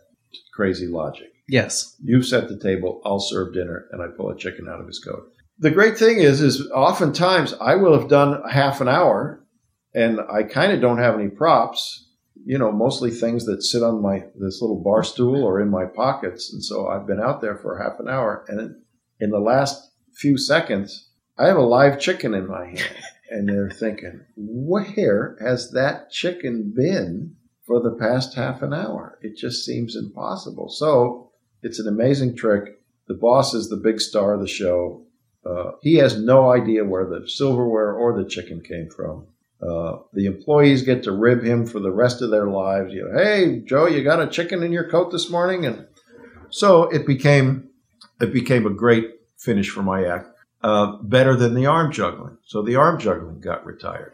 crazy 0.53 0.87
logic. 0.87 1.27
Yes. 1.47 1.95
You've 2.03 2.25
set 2.25 2.47
the 2.47 2.59
table, 2.59 3.01
I'll 3.03 3.19
serve 3.19 3.53
dinner, 3.53 3.87
and 3.91 4.01
I 4.01 4.07
pull 4.15 4.29
a 4.29 4.37
chicken 4.37 4.67
out 4.69 4.79
of 4.79 4.87
his 4.87 4.99
coat. 4.99 5.23
The 5.59 5.71
great 5.71 5.97
thing 5.97 6.19
is, 6.19 6.41
is 6.41 6.69
oftentimes 6.71 7.53
I 7.59 7.75
will 7.75 7.97
have 7.97 8.09
done 8.09 8.41
half 8.49 8.81
an 8.81 8.87
hour, 8.87 9.43
and 9.93 10.19
I 10.31 10.43
kind 10.43 10.71
of 10.71 10.81
don't 10.81 10.99
have 10.99 11.15
any 11.15 11.29
props. 11.29 12.07
You 12.45 12.57
know, 12.57 12.72
mostly 12.72 13.11
things 13.11 13.45
that 13.45 13.63
sit 13.63 13.84
on 13.84 14.01
my 14.01 14.23
this 14.35 14.61
little 14.61 14.81
bar 14.81 15.03
stool 15.03 15.43
or 15.43 15.61
in 15.61 15.69
my 15.69 15.85
pockets, 15.85 16.51
and 16.51 16.63
so 16.63 16.88
I've 16.88 17.07
been 17.07 17.22
out 17.22 17.41
there 17.41 17.55
for 17.55 17.77
half 17.77 17.99
an 17.99 18.07
hour, 18.07 18.45
and 18.47 18.76
in, 19.19 19.30
the 19.30 19.39
last 19.39 19.91
few 20.13 20.38
seconds, 20.38 21.09
I 21.38 21.47
have 21.47 21.57
a 21.57 21.61
live 21.61 21.99
chicken 21.99 22.34
in 22.34 22.47
my 22.47 22.65
hand 22.65 22.95
and 23.31 23.47
they're 23.47 23.69
thinking, 23.69 24.22
where 24.35 25.38
has 25.39 25.72
that 25.72 26.11
chicken 26.11 26.73
been 26.76 27.35
for 27.65 27.81
the 27.81 27.95
past 27.97 28.35
half 28.35 28.61
an 28.61 28.73
hour? 28.73 29.18
It 29.22 29.38
just 29.38 29.65
seems 29.65 29.95
impossible. 29.95 30.69
So 30.69 31.31
it's 31.63 31.80
an 31.80 31.88
amazing 31.88 32.35
trick. 32.35 32.81
The 33.07 33.13
boss 33.13 33.53
is 33.53 33.69
the 33.69 33.77
big 33.77 34.01
star 34.01 34.34
of 34.34 34.41
the 34.41 34.47
show. 34.47 35.05
Uh, 35.45 35.72
he 35.81 35.95
has 35.95 36.22
no 36.22 36.51
idea 36.51 36.84
where 36.84 37.05
the 37.05 37.27
silverware 37.27 37.93
or 37.93 38.15
the 38.15 38.30
chicken 38.30 38.61
came 38.61 38.89
from. 38.89 39.27
Uh, 39.61 39.99
the 40.13 40.25
employees 40.25 40.81
get 40.81 41.03
to 41.03 41.11
rib 41.11 41.43
him 41.43 41.65
for 41.67 41.79
the 41.79 41.91
rest 41.91 42.21
of 42.21 42.31
their 42.31 42.47
lives. 42.47 42.93
You 42.93 43.07
know, 43.07 43.23
hey 43.23 43.61
Joe, 43.65 43.88
you 43.88 44.03
got 44.03 44.21
a 44.21 44.27
chicken 44.27 44.63
in 44.63 44.71
your 44.71 44.89
coat 44.89 45.11
this 45.11 45.29
morning, 45.29 45.65
and 45.65 45.88
so 46.49 46.89
it 46.89 47.05
became 47.05 47.69
it 48.19 48.33
became 48.33 48.65
a 48.65 48.71
great 48.71 49.11
finish 49.38 49.69
for 49.69 49.83
my 49.83 50.05
act 50.05 50.29
uh, 50.63 50.97
better 51.03 51.35
than 51.35 51.53
the 51.53 51.65
arm 51.65 51.91
juggling. 51.91 52.38
So 52.45 52.61
the 52.61 52.75
arm 52.75 52.99
juggling 52.99 53.39
got 53.39 53.65
retired. 53.65 54.13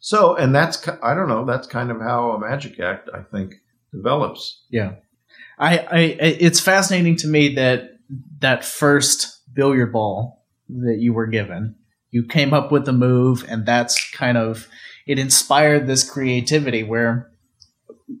So, 0.00 0.36
and 0.36 0.54
that's, 0.54 0.86
I 1.02 1.14
don't 1.14 1.28
know, 1.28 1.44
that's 1.44 1.66
kind 1.66 1.90
of 1.90 2.00
how 2.00 2.30
a 2.30 2.38
magic 2.38 2.78
act, 2.78 3.08
I 3.12 3.22
think, 3.22 3.54
develops. 3.92 4.62
Yeah. 4.70 4.92
I, 5.58 5.78
I, 5.78 5.98
it's 6.20 6.60
fascinating 6.60 7.16
to 7.16 7.26
me 7.26 7.54
that 7.54 7.98
that 8.38 8.64
first 8.64 9.40
billiard 9.52 9.92
ball 9.92 10.44
that 10.68 10.98
you 10.98 11.12
were 11.12 11.26
given, 11.26 11.76
you 12.10 12.24
came 12.24 12.54
up 12.54 12.72
with 12.72 12.84
the 12.84 12.92
move, 12.92 13.44
and 13.48 13.66
that's 13.66 14.10
kind 14.12 14.38
of, 14.38 14.68
it 15.06 15.18
inspired 15.18 15.86
this 15.86 16.08
creativity 16.08 16.82
where, 16.82 17.30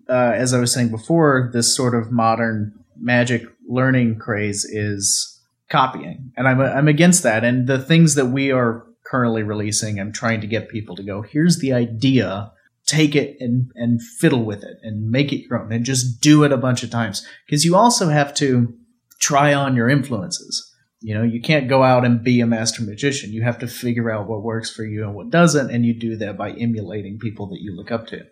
uh, 0.08 0.32
as 0.34 0.52
I 0.52 0.58
was 0.58 0.72
saying 0.72 0.90
before, 0.90 1.50
this 1.52 1.74
sort 1.74 1.94
of 1.94 2.10
modern 2.10 2.72
magic 2.98 3.44
learning 3.68 4.18
craze 4.18 4.64
is 4.64 5.40
copying, 5.70 6.32
and 6.36 6.48
I'm 6.48 6.60
I'm 6.60 6.88
against 6.88 7.22
that. 7.22 7.44
And 7.44 7.66
the 7.66 7.78
things 7.78 8.14
that 8.14 8.26
we 8.26 8.50
are 8.50 8.86
currently 9.04 9.42
releasing, 9.42 10.00
I'm 10.00 10.12
trying 10.12 10.40
to 10.40 10.46
get 10.46 10.68
people 10.68 10.96
to 10.96 11.02
go. 11.02 11.22
Here's 11.22 11.58
the 11.58 11.72
idea. 11.72 12.52
Take 12.86 13.16
it 13.16 13.36
and 13.40 13.70
and 13.74 14.00
fiddle 14.00 14.44
with 14.44 14.62
it 14.62 14.78
and 14.82 15.10
make 15.10 15.32
it 15.32 15.46
your 15.48 15.60
own 15.60 15.72
and 15.72 15.84
just 15.84 16.20
do 16.20 16.44
it 16.44 16.52
a 16.52 16.56
bunch 16.56 16.84
of 16.84 16.90
times 16.90 17.26
because 17.44 17.64
you 17.64 17.74
also 17.74 18.08
have 18.08 18.32
to 18.34 18.74
try 19.18 19.52
on 19.52 19.74
your 19.74 19.88
influences. 19.88 20.72
You 21.00 21.14
know, 21.14 21.22
you 21.22 21.40
can't 21.42 21.68
go 21.68 21.82
out 21.82 22.04
and 22.04 22.22
be 22.24 22.40
a 22.40 22.46
master 22.46 22.82
magician. 22.82 23.32
You 23.32 23.42
have 23.42 23.58
to 23.58 23.66
figure 23.66 24.10
out 24.10 24.28
what 24.28 24.42
works 24.42 24.70
for 24.70 24.84
you 24.84 25.04
and 25.04 25.14
what 25.14 25.30
doesn't, 25.30 25.70
and 25.70 25.84
you 25.84 25.92
do 25.94 26.16
that 26.16 26.36
by 26.38 26.50
emulating 26.52 27.18
people 27.18 27.46
that 27.48 27.60
you 27.60 27.76
look 27.76 27.90
up 27.90 28.06
to. 28.08 28.22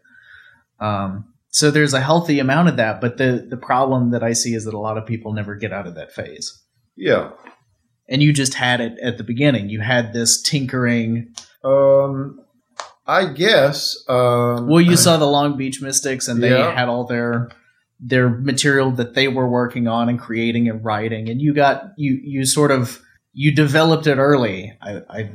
Um, 0.80 1.26
so 1.50 1.70
there's 1.70 1.94
a 1.94 2.00
healthy 2.00 2.40
amount 2.40 2.68
of 2.68 2.76
that, 2.78 3.00
but 3.00 3.16
the 3.18 3.46
the 3.48 3.56
problem 3.56 4.10
that 4.10 4.22
I 4.24 4.32
see 4.32 4.54
is 4.54 4.64
that 4.64 4.74
a 4.74 4.78
lot 4.78 4.98
of 4.98 5.06
people 5.06 5.32
never 5.32 5.54
get 5.54 5.72
out 5.72 5.86
of 5.86 5.94
that 5.94 6.12
phase. 6.12 6.62
Yeah. 6.96 7.30
And 8.08 8.22
you 8.22 8.32
just 8.32 8.54
had 8.54 8.80
it 8.80 8.98
at 9.02 9.18
the 9.18 9.24
beginning. 9.24 9.68
You 9.70 9.80
had 9.80 10.12
this 10.12 10.40
tinkering. 10.42 11.34
Um, 11.62 12.40
I 13.06 13.32
guess. 13.32 13.96
Um, 14.08 14.66
well, 14.68 14.80
you 14.80 14.96
saw 14.96 15.16
the 15.16 15.26
Long 15.26 15.56
Beach 15.56 15.80
Mystics, 15.80 16.28
and 16.28 16.42
they 16.42 16.50
Yeah. 16.50 16.74
had 16.74 16.88
all 16.88 17.04
their 17.06 17.50
their 18.06 18.28
material 18.28 18.90
that 18.92 19.14
they 19.14 19.28
were 19.28 19.48
working 19.48 19.88
on 19.88 20.08
and 20.10 20.18
creating 20.20 20.68
and 20.68 20.84
writing, 20.84 21.30
and 21.30 21.40
you 21.40 21.54
got 21.54 21.92
you 21.96 22.20
you 22.22 22.44
sort 22.44 22.70
of 22.70 23.00
you 23.32 23.54
developed 23.54 24.06
it 24.06 24.18
early. 24.18 24.76
I, 24.82 24.90
I 25.08 25.30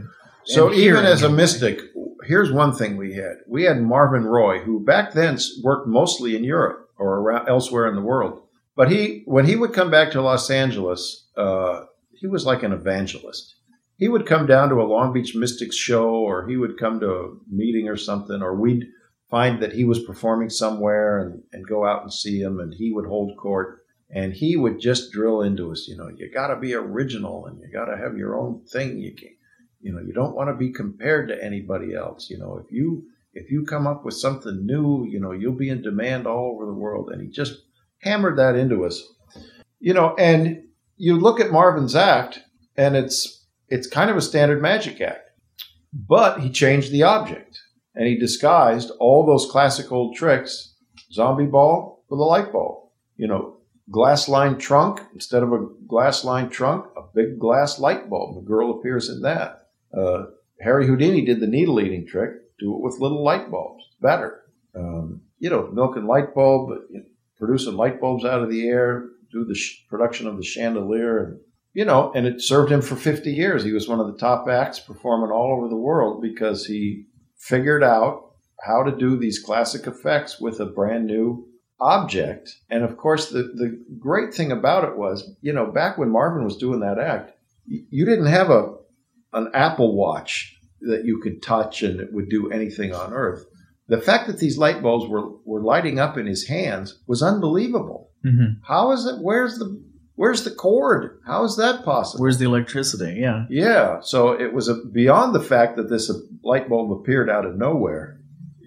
So 0.45 0.71
even 0.73 1.05
as 1.05 1.23
a 1.23 1.29
mystic, 1.29 1.79
here's 2.25 2.51
one 2.51 2.73
thing 2.73 2.97
we 2.97 3.13
had. 3.15 3.35
We 3.47 3.63
had 3.63 3.81
Marvin 3.81 4.25
Roy, 4.25 4.59
who 4.59 4.85
back 4.85 5.13
then 5.13 5.37
worked 5.63 5.87
mostly 5.87 6.35
in 6.35 6.43
Europe 6.43 6.89
or 6.97 7.19
around 7.19 7.47
elsewhere 7.49 7.87
in 7.87 7.95
the 7.95 8.01
world. 8.01 8.41
But 8.75 8.91
he, 8.91 9.23
when 9.25 9.45
he 9.45 9.55
would 9.55 9.73
come 9.73 9.91
back 9.91 10.11
to 10.11 10.21
Los 10.21 10.49
Angeles, 10.49 11.27
uh, 11.35 11.83
he 12.11 12.27
was 12.27 12.45
like 12.45 12.63
an 12.63 12.71
evangelist. 12.73 13.55
he 13.99 14.07
would 14.07 14.25
come 14.25 14.47
down 14.47 14.69
to 14.69 14.81
a 14.81 14.87
Long 14.87 15.11
Beach 15.11 15.35
Mystics 15.35 15.75
show, 15.75 16.09
or 16.09 16.47
he 16.47 16.55
would 16.55 16.79
come 16.79 16.99
to 17.01 17.11
a 17.11 17.35
meeting 17.51 17.89
or 17.89 17.97
something, 17.97 18.41
or 18.41 18.55
we'd 18.55 18.85
find 19.29 19.61
that 19.61 19.73
he 19.73 19.83
was 19.83 20.03
performing 20.03 20.49
somewhere 20.49 21.19
and, 21.19 21.43
and 21.53 21.67
go 21.67 21.85
out 21.85 22.03
and 22.03 22.13
see 22.13 22.41
him, 22.41 22.59
and 22.59 22.73
he 22.73 22.91
would 22.91 23.05
hold 23.05 23.37
court. 23.37 23.85
And 24.11 24.33
he 24.33 24.57
would 24.57 24.79
just 24.79 25.11
drill 25.11 25.43
into 25.43 25.71
us, 25.71 25.87
you 25.87 25.95
know, 25.95 26.09
you 26.09 26.31
got 26.33 26.47
to 26.47 26.55
be 26.55 26.73
original 26.73 27.45
and 27.45 27.59
you 27.59 27.71
got 27.71 27.85
to 27.85 27.97
have 27.97 28.17
your 28.17 28.39
own 28.39 28.65
thing. 28.65 28.97
You 28.97 29.13
can, 29.13 29.29
you 29.81 29.93
know, 29.93 30.01
you 30.01 30.13
don't 30.13 30.35
want 30.35 30.49
to 30.49 30.55
be 30.55 30.71
compared 30.71 31.27
to 31.27 31.43
anybody 31.43 31.93
else. 31.93 32.27
You 32.27 32.39
know, 32.39 32.57
if 32.57 32.71
you 32.71 33.05
if 33.35 33.51
you 33.51 33.65
come 33.65 33.85
up 33.85 34.03
with 34.03 34.15
something 34.15 34.65
new, 34.65 35.05
you 35.05 35.19
know, 35.19 35.31
you'll 35.31 35.53
be 35.53 35.69
in 35.69 35.83
demand 35.83 36.25
all 36.25 36.53
over 36.55 36.65
the 36.65 36.73
world. 36.73 37.11
And 37.11 37.21
he 37.21 37.27
just 37.27 37.53
hammered 38.01 38.39
that 38.39 38.55
into 38.55 38.83
us, 38.83 39.03
you 39.79 39.93
know. 39.93 40.15
And 40.17 40.63
you 40.97 41.19
look 41.19 41.39
at 41.39 41.51
Marvin's 41.51 41.95
act, 41.95 42.39
and 42.75 42.95
it's 42.95 43.45
it's 43.67 43.85
kind 43.85 44.09
of 44.09 44.17
a 44.17 44.21
standard 44.21 44.59
magic 44.59 45.01
act, 45.01 45.29
but 45.93 46.39
he 46.39 46.49
changed 46.49 46.91
the 46.91 47.03
object 47.03 47.48
and 47.99 48.07
he 48.07 48.17
disguised 48.17 48.91
all 49.01 49.25
those 49.25 49.51
classic 49.51 49.91
old 49.91 50.15
tricks, 50.15 50.73
zombie 51.11 51.45
ball 51.45 52.05
with 52.09 52.21
a 52.21 52.23
light 52.23 52.49
bulb. 52.49 52.85
You 53.17 53.27
know, 53.27 53.57
glass 53.91 54.29
lined 54.29 54.61
trunk 54.61 55.01
instead 55.13 55.43
of 55.43 55.51
a 55.51 55.67
glass 55.85 56.23
lined 56.23 56.49
trunk, 56.49 56.85
a 56.95 57.01
big 57.13 57.37
glass 57.37 57.77
light 57.77 58.09
bulb. 58.09 58.35
The 58.35 58.47
girl 58.47 58.71
appears 58.71 59.09
in 59.09 59.21
that. 59.23 59.67
Uh, 59.93 60.27
Harry 60.61 60.87
Houdini 60.87 61.25
did 61.25 61.41
the 61.41 61.47
needle 61.47 61.81
eating 61.81 62.07
trick. 62.07 62.31
Do 62.57 62.73
it 62.73 62.81
with 62.81 63.01
little 63.01 63.21
light 63.21 63.51
bulbs. 63.51 63.83
Better. 64.01 64.45
Um, 64.73 65.23
you 65.39 65.49
know, 65.49 65.67
milk 65.67 65.97
and 65.97 66.07
light 66.07 66.33
bulb, 66.33 66.69
you 66.89 66.99
know, 66.99 67.05
producing 67.37 67.75
light 67.75 67.99
bulbs 67.99 68.23
out 68.23 68.41
of 68.41 68.49
the 68.49 68.65
air, 68.65 69.09
do 69.29 69.43
the 69.43 69.55
sh- 69.55 69.83
production 69.89 70.25
of 70.25 70.37
the 70.37 70.43
chandelier, 70.43 71.23
and 71.23 71.39
you 71.73 71.83
know, 71.83 72.13
and 72.15 72.25
it 72.25 72.41
served 72.41 72.71
him 72.71 72.81
for 72.81 72.95
50 72.95 73.29
years. 73.29 73.63
He 73.63 73.73
was 73.73 73.89
one 73.89 73.99
of 73.99 74.07
the 74.07 74.17
top 74.17 74.47
acts 74.47 74.79
performing 74.79 75.31
all 75.31 75.53
over 75.57 75.67
the 75.67 75.75
world 75.75 76.21
because 76.21 76.65
he 76.65 77.05
figured 77.39 77.83
out 77.83 78.33
how 78.61 78.83
to 78.83 78.95
do 78.95 79.17
these 79.17 79.39
classic 79.39 79.87
effects 79.87 80.39
with 80.39 80.59
a 80.59 80.65
brand 80.65 81.07
new 81.07 81.47
object. 81.79 82.55
And 82.69 82.83
of 82.83 82.97
course, 82.97 83.29
the, 83.29 83.43
the 83.43 83.83
great 83.97 84.33
thing 84.33 84.51
about 84.51 84.83
it 84.83 84.97
was, 84.97 85.35
you 85.41 85.53
know, 85.53 85.65
back 85.65 85.97
when 85.97 86.11
Marvin 86.11 86.43
was 86.43 86.57
doing 86.57 86.81
that 86.81 86.99
act, 86.99 87.31
you 87.65 88.05
didn't 88.05 88.27
have 88.27 88.49
a 88.49 88.75
an 89.31 89.51
Apple 89.53 89.95
Watch 89.95 90.57
that 90.81 91.05
you 91.05 91.19
could 91.19 91.43
touch 91.43 91.83
and 91.83 91.99
it 91.99 92.11
would 92.11 92.29
do 92.29 92.51
anything 92.51 92.93
on 92.93 93.13
Earth. 93.13 93.45
The 93.87 94.01
fact 94.01 94.27
that 94.27 94.39
these 94.39 94.57
light 94.57 94.81
bulbs 94.81 95.09
were, 95.09 95.29
were 95.45 95.63
lighting 95.63 95.99
up 95.99 96.17
in 96.17 96.25
his 96.25 96.47
hands 96.47 96.99
was 97.07 97.21
unbelievable. 97.21 98.11
Mm-hmm. 98.25 98.61
How 98.63 98.91
is 98.91 99.05
it? 99.05 99.21
Where's 99.21 99.59
the 99.59 99.83
where's 100.19 100.43
the 100.43 100.51
cord? 100.51 101.17
How 101.25 101.45
is 101.45 101.55
that 101.55 101.85
possible? 101.85 102.21
Where's 102.21 102.39
the 102.39 102.45
electricity? 102.45 103.21
Yeah. 103.21 103.45
Yeah. 103.49 104.01
So 104.01 104.33
it 104.33 104.53
was 104.53 104.67
a, 104.67 104.75
beyond 104.75 105.33
the 105.33 105.39
fact 105.39 105.77
that 105.77 105.89
this 105.89 106.11
light 106.43 106.67
bulb 106.67 106.91
appeared 106.91 107.29
out 107.29 107.45
of 107.45 107.55
nowhere. 107.55 108.19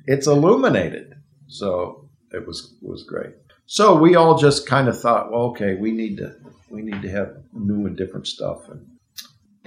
It's 0.07 0.27
illuminated. 0.27 1.13
So 1.49 2.09
it 2.31 2.47
was 2.47 2.75
was 2.81 3.05
great. 3.05 3.35
So 3.67 3.95
we 3.95 4.17
all 4.17 4.39
just 4.39 4.67
kind 4.67 4.89
of 4.89 4.99
thought, 4.99 5.31
well, 5.31 5.51
okay, 5.51 5.75
we 5.75 5.93
need 5.93 6.17
to 6.17 6.35
we 6.71 6.81
need 6.81 7.03
to 7.03 7.11
have 7.11 7.37
new 7.53 7.87
and 7.87 7.99
different 7.99 8.27
stuff, 8.27 8.63
and 8.71 8.87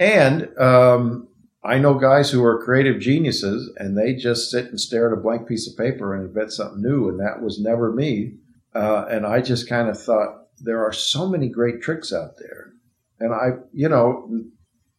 and 0.00 0.58
um, 0.58 1.28
I 1.64 1.78
know 1.78 1.94
guys 1.94 2.30
who 2.30 2.44
are 2.44 2.64
creative 2.64 3.00
geniuses, 3.00 3.72
and 3.76 3.96
they 3.96 4.14
just 4.14 4.50
sit 4.50 4.66
and 4.66 4.80
stare 4.80 5.06
at 5.06 5.16
a 5.16 5.22
blank 5.22 5.46
piece 5.46 5.70
of 5.70 5.78
paper 5.78 6.14
and 6.14 6.26
invent 6.26 6.52
something 6.52 6.82
new, 6.82 7.08
and 7.08 7.20
that 7.20 7.40
was 7.40 7.60
never 7.60 7.92
me. 7.92 8.34
Uh, 8.74 9.06
and 9.08 9.24
I 9.24 9.40
just 9.40 9.68
kind 9.68 9.88
of 9.88 9.98
thought 9.98 10.45
there 10.58 10.84
are 10.84 10.92
so 10.92 11.28
many 11.28 11.48
great 11.48 11.82
tricks 11.82 12.12
out 12.12 12.36
there, 12.38 12.72
and 13.20 13.34
I, 13.34 13.62
you 13.72 13.88
know, 13.88 14.28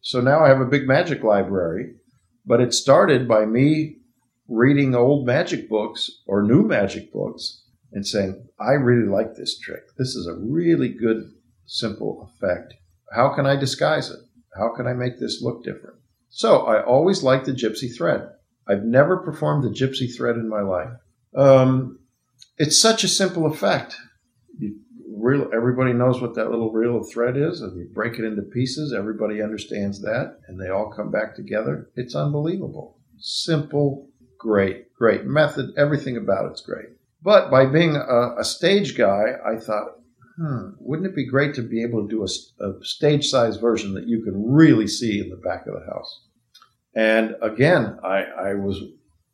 so 0.00 0.20
now 0.20 0.44
I 0.44 0.48
have 0.48 0.60
a 0.60 0.66
big 0.66 0.86
magic 0.86 1.22
library, 1.22 1.94
but 2.46 2.60
it 2.60 2.72
started 2.72 3.28
by 3.28 3.44
me 3.44 3.96
reading 4.48 4.94
old 4.94 5.26
magic 5.26 5.68
books 5.68 6.10
or 6.26 6.42
new 6.42 6.62
magic 6.62 7.12
books 7.12 7.64
and 7.92 8.06
saying, 8.06 8.48
I 8.58 8.72
really 8.72 9.08
like 9.08 9.34
this 9.34 9.58
trick. 9.58 9.82
This 9.96 10.14
is 10.14 10.26
a 10.26 10.34
really 10.34 10.88
good, 10.88 11.30
simple 11.66 12.30
effect. 12.30 12.74
How 13.12 13.34
can 13.34 13.46
I 13.46 13.56
disguise 13.56 14.10
it? 14.10 14.20
How 14.56 14.74
can 14.74 14.86
I 14.86 14.94
make 14.94 15.18
this 15.18 15.42
look 15.42 15.64
different? 15.64 15.96
So 16.30 16.66
I 16.66 16.82
always 16.82 17.22
liked 17.22 17.46
the 17.46 17.52
gypsy 17.52 17.94
thread. 17.94 18.28
I've 18.66 18.84
never 18.84 19.18
performed 19.18 19.64
the 19.64 19.68
gypsy 19.68 20.14
thread 20.14 20.36
in 20.36 20.48
my 20.48 20.60
life. 20.60 20.92
Um, 21.34 22.00
it's 22.58 22.80
such 22.80 23.04
a 23.04 23.08
simple 23.08 23.46
effect. 23.46 23.96
Reel, 25.20 25.50
everybody 25.52 25.92
knows 25.92 26.20
what 26.20 26.34
that 26.34 26.50
little 26.50 26.72
reel 26.72 26.98
of 26.98 27.10
thread 27.10 27.36
is, 27.36 27.60
and 27.60 27.76
you 27.76 27.88
break 27.92 28.18
it 28.18 28.24
into 28.24 28.42
pieces. 28.42 28.92
Everybody 28.92 29.42
understands 29.42 30.00
that, 30.02 30.38
and 30.46 30.60
they 30.60 30.68
all 30.68 30.92
come 30.94 31.10
back 31.10 31.34
together. 31.34 31.90
It's 31.96 32.14
unbelievable. 32.14 32.98
Simple, 33.18 34.08
great, 34.38 34.94
great 34.94 35.24
method. 35.24 35.70
Everything 35.76 36.16
about 36.16 36.50
it's 36.50 36.60
great. 36.60 36.86
But 37.22 37.50
by 37.50 37.66
being 37.66 37.96
a, 37.96 38.36
a 38.38 38.44
stage 38.44 38.96
guy, 38.96 39.32
I 39.44 39.58
thought, 39.58 39.88
hmm, 40.36 40.70
wouldn't 40.78 41.08
it 41.08 41.16
be 41.16 41.26
great 41.26 41.54
to 41.54 41.62
be 41.62 41.82
able 41.82 42.06
to 42.06 42.08
do 42.08 42.22
a, 42.22 42.64
a 42.64 42.84
stage 42.84 43.26
size 43.26 43.56
version 43.56 43.94
that 43.94 44.06
you 44.06 44.22
can 44.22 44.52
really 44.52 44.86
see 44.86 45.20
in 45.20 45.30
the 45.30 45.36
back 45.36 45.66
of 45.66 45.74
the 45.74 45.92
house? 45.92 46.26
And 46.94 47.34
again, 47.42 47.98
I, 48.04 48.22
I 48.22 48.54
was, 48.54 48.80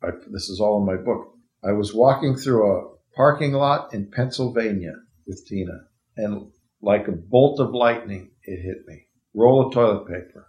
I, 0.01 0.09
this 0.31 0.49
is 0.49 0.59
all 0.59 0.79
in 0.79 0.85
my 0.85 1.01
book. 1.01 1.35
I 1.63 1.73
was 1.73 1.93
walking 1.93 2.35
through 2.35 2.71
a 2.71 2.95
parking 3.15 3.53
lot 3.53 3.93
in 3.93 4.11
Pennsylvania 4.11 4.95
with 5.27 5.45
Tina, 5.47 5.79
and 6.17 6.51
like 6.81 7.07
a 7.07 7.11
bolt 7.11 7.59
of 7.59 7.73
lightning, 7.73 8.31
it 8.43 8.61
hit 8.61 8.87
me. 8.87 9.05
Roll 9.33 9.67
of 9.67 9.73
toilet 9.73 10.07
paper, 10.07 10.47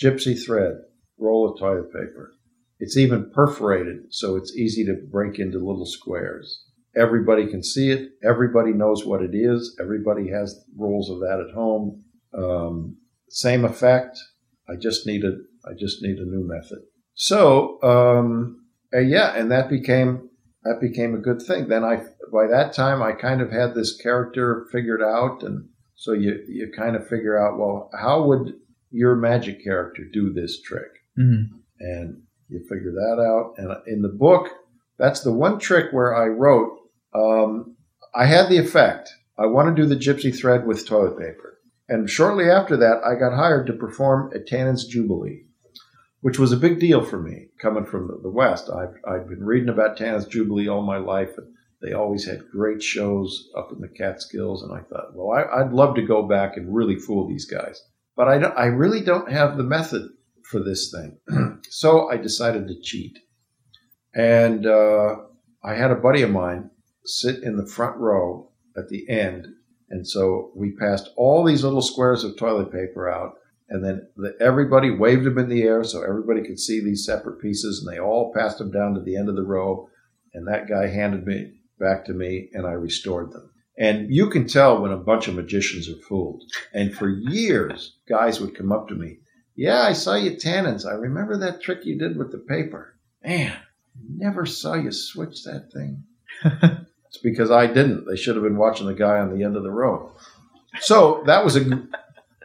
gypsy 0.00 0.42
thread, 0.42 0.74
roll 1.18 1.50
of 1.50 1.58
toilet 1.58 1.92
paper. 1.92 2.32
It's 2.78 2.96
even 2.96 3.30
perforated, 3.32 4.06
so 4.10 4.36
it's 4.36 4.54
easy 4.54 4.84
to 4.86 4.94
break 5.10 5.38
into 5.38 5.58
little 5.58 5.86
squares. 5.86 6.64
Everybody 6.96 7.46
can 7.46 7.62
see 7.62 7.90
it. 7.90 8.10
Everybody 8.22 8.72
knows 8.72 9.04
what 9.04 9.22
it 9.22 9.34
is. 9.34 9.76
Everybody 9.80 10.30
has 10.30 10.64
rolls 10.76 11.10
of 11.10 11.20
that 11.20 11.44
at 11.48 11.54
home. 11.54 12.04
Um, 12.36 12.96
same 13.28 13.64
effect. 13.64 14.18
I 14.68 14.76
just 14.76 15.06
need 15.06 15.24
a 15.24 15.32
I 15.66 15.72
just 15.78 16.02
need 16.02 16.18
a 16.18 16.24
new 16.24 16.46
method. 16.46 16.80
So 17.14 17.82
um, 17.82 18.64
yeah, 18.92 19.34
and 19.34 19.50
that 19.50 19.68
became 19.68 20.30
that 20.62 20.80
became 20.80 21.14
a 21.14 21.18
good 21.18 21.42
thing. 21.42 21.68
Then 21.68 21.84
I 21.84 22.04
by 22.34 22.46
that 22.48 22.72
time 22.74 23.00
I 23.02 23.12
kind 23.12 23.40
of 23.40 23.50
had 23.52 23.74
this 23.74 23.96
character 23.96 24.66
figured 24.72 25.02
out, 25.02 25.42
and 25.42 25.68
so 25.94 26.12
you 26.12 26.32
you 26.48 26.72
kind 26.76 26.96
of 26.96 27.06
figure 27.08 27.38
out 27.38 27.58
well 27.58 27.90
how 27.98 28.24
would 28.28 28.54
your 28.90 29.14
magic 29.16 29.62
character 29.64 30.02
do 30.12 30.32
this 30.32 30.60
trick, 30.60 30.90
Mm-hmm. 31.18 31.56
and 31.80 32.22
you 32.48 32.60
figure 32.68 32.92
that 32.92 33.18
out. 33.22 33.54
And 33.56 33.68
in 33.86 34.02
the 34.02 34.08
book, 34.26 34.48
that's 34.98 35.20
the 35.22 35.32
one 35.32 35.58
trick 35.58 35.86
where 35.92 36.14
I 36.14 36.26
wrote. 36.26 36.72
Um, 37.14 37.76
I 38.14 38.26
had 38.26 38.48
the 38.48 38.58
effect. 38.58 39.10
I 39.38 39.46
want 39.46 39.74
to 39.74 39.82
do 39.82 39.88
the 39.88 39.96
gypsy 40.06 40.36
thread 40.36 40.66
with 40.66 40.86
toilet 40.86 41.18
paper. 41.18 41.58
And 41.88 42.08
shortly 42.08 42.48
after 42.50 42.76
that, 42.76 42.98
I 43.04 43.14
got 43.18 43.34
hired 43.36 43.66
to 43.66 43.72
perform 43.72 44.30
at 44.34 44.46
Tannen's 44.46 44.86
Jubilee, 44.86 45.44
which 46.20 46.38
was 46.38 46.52
a 46.52 46.56
big 46.66 46.78
deal 46.80 47.02
for 47.04 47.20
me 47.20 47.48
coming 47.60 47.84
from 47.86 48.08
the, 48.22 48.30
West. 48.30 48.70
I've, 48.70 48.94
I've 49.08 49.28
been 49.28 49.44
reading 49.44 49.68
about 49.68 49.96
Tannen's 49.96 50.26
Jubilee 50.26 50.68
all 50.68 50.82
my 50.82 50.98
life. 50.98 51.36
And 51.38 51.48
they 51.84 51.92
always 51.92 52.24
had 52.24 52.48
great 52.50 52.82
shows 52.82 53.50
up 53.56 53.70
in 53.70 53.80
the 53.80 53.88
Catskills. 53.88 54.62
And 54.62 54.72
I 54.72 54.80
thought, 54.80 55.14
well, 55.14 55.32
I, 55.32 55.60
I'd 55.60 55.72
love 55.72 55.94
to 55.96 56.02
go 56.02 56.22
back 56.22 56.56
and 56.56 56.74
really 56.74 56.96
fool 56.96 57.28
these 57.28 57.44
guys. 57.44 57.82
But 58.16 58.28
I, 58.28 58.36
I 58.36 58.66
really 58.66 59.02
don't 59.02 59.30
have 59.30 59.56
the 59.56 59.64
method 59.64 60.08
for 60.50 60.60
this 60.60 60.90
thing. 60.90 61.60
so 61.68 62.08
I 62.08 62.16
decided 62.16 62.68
to 62.68 62.80
cheat. 62.80 63.18
And 64.14 64.66
uh, 64.66 65.16
I 65.62 65.74
had 65.74 65.90
a 65.90 65.96
buddy 65.96 66.22
of 66.22 66.30
mine 66.30 66.70
sit 67.04 67.42
in 67.42 67.56
the 67.56 67.66
front 67.66 67.98
row 67.98 68.50
at 68.78 68.88
the 68.88 69.06
end. 69.08 69.46
And 69.90 70.08
so 70.08 70.52
we 70.56 70.72
passed 70.72 71.10
all 71.16 71.44
these 71.44 71.64
little 71.64 71.82
squares 71.82 72.24
of 72.24 72.38
toilet 72.38 72.72
paper 72.72 73.10
out. 73.10 73.34
And 73.68 73.84
then 73.84 74.08
the, 74.16 74.34
everybody 74.40 74.90
waved 74.90 75.24
them 75.24 75.38
in 75.38 75.48
the 75.48 75.62
air 75.62 75.84
so 75.84 76.02
everybody 76.02 76.42
could 76.42 76.58
see 76.58 76.82
these 76.82 77.04
separate 77.04 77.42
pieces. 77.42 77.84
And 77.84 77.94
they 77.94 78.00
all 78.00 78.32
passed 78.34 78.58
them 78.58 78.70
down 78.70 78.94
to 78.94 79.00
the 79.00 79.16
end 79.16 79.28
of 79.28 79.36
the 79.36 79.42
row. 79.42 79.90
And 80.32 80.48
that 80.48 80.68
guy 80.68 80.86
handed 80.86 81.26
me 81.26 81.60
back 81.78 82.04
to 82.06 82.12
me, 82.12 82.48
and 82.52 82.66
I 82.66 82.72
restored 82.72 83.32
them. 83.32 83.50
And 83.76 84.14
you 84.14 84.30
can 84.30 84.46
tell 84.46 84.80
when 84.80 84.92
a 84.92 84.96
bunch 84.96 85.26
of 85.26 85.34
magicians 85.34 85.88
are 85.88 86.00
fooled. 86.08 86.42
And 86.72 86.94
for 86.94 87.08
years, 87.08 87.96
guys 88.08 88.40
would 88.40 88.56
come 88.56 88.70
up 88.70 88.88
to 88.88 88.94
me. 88.94 89.18
Yeah, 89.56 89.82
I 89.82 89.92
saw 89.92 90.14
you 90.14 90.36
Tannen's. 90.36 90.86
I 90.86 90.92
remember 90.92 91.36
that 91.38 91.62
trick 91.62 91.84
you 91.84 91.98
did 91.98 92.16
with 92.16 92.32
the 92.32 92.38
paper. 92.38 92.94
Man, 93.24 93.56
never 94.16 94.46
saw 94.46 94.74
you 94.74 94.92
switch 94.92 95.44
that 95.44 95.72
thing. 95.72 96.04
it's 97.08 97.18
because 97.22 97.50
I 97.50 97.66
didn't. 97.66 98.06
They 98.06 98.16
should 98.16 98.36
have 98.36 98.44
been 98.44 98.58
watching 98.58 98.86
the 98.86 98.94
guy 98.94 99.18
on 99.18 99.36
the 99.36 99.44
end 99.44 99.56
of 99.56 99.62
the 99.62 99.70
row. 99.70 100.12
So 100.80 101.22
that 101.26 101.44
was 101.44 101.56
a. 101.56 101.86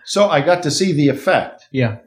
So 0.05 0.29
I 0.29 0.41
got 0.41 0.63
to 0.63 0.71
see 0.71 0.91
the 0.91 1.09
effect. 1.09 1.67
Yeah. 1.71 1.97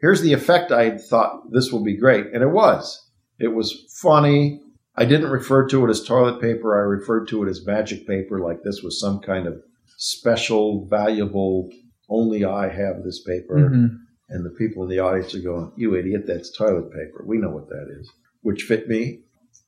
Here's 0.00 0.20
the 0.20 0.34
effect 0.34 0.72
I 0.72 0.98
thought 0.98 1.50
this 1.50 1.72
will 1.72 1.82
be 1.82 1.96
great, 1.96 2.26
and 2.32 2.42
it 2.42 2.50
was. 2.50 3.02
It 3.38 3.48
was 3.48 3.84
funny. 4.00 4.60
I 4.96 5.04
didn't 5.04 5.30
refer 5.30 5.66
to 5.68 5.86
it 5.86 5.90
as 5.90 6.02
toilet 6.02 6.40
paper. 6.40 6.74
I 6.74 6.84
referred 6.84 7.28
to 7.28 7.44
it 7.44 7.50
as 7.50 7.66
magic 7.66 8.06
paper, 8.06 8.40
like 8.40 8.62
this 8.62 8.82
was 8.82 8.98
some 8.98 9.20
kind 9.20 9.46
of 9.46 9.62
special, 9.96 10.86
valuable. 10.86 11.70
Only 12.08 12.44
I 12.44 12.68
have 12.68 13.02
this 13.04 13.22
paper. 13.22 13.56
Mm-hmm. 13.56 13.96
And 14.28 14.44
the 14.44 14.50
people 14.50 14.82
in 14.82 14.88
the 14.88 15.00
audience 15.00 15.34
are 15.34 15.40
going, 15.40 15.72
You 15.76 15.94
idiot, 15.96 16.24
that's 16.26 16.50
toilet 16.50 16.90
paper. 16.92 17.24
We 17.26 17.38
know 17.38 17.50
what 17.50 17.68
that 17.68 17.94
is, 18.00 18.10
which 18.42 18.62
fit 18.62 18.88
me. 18.88 19.20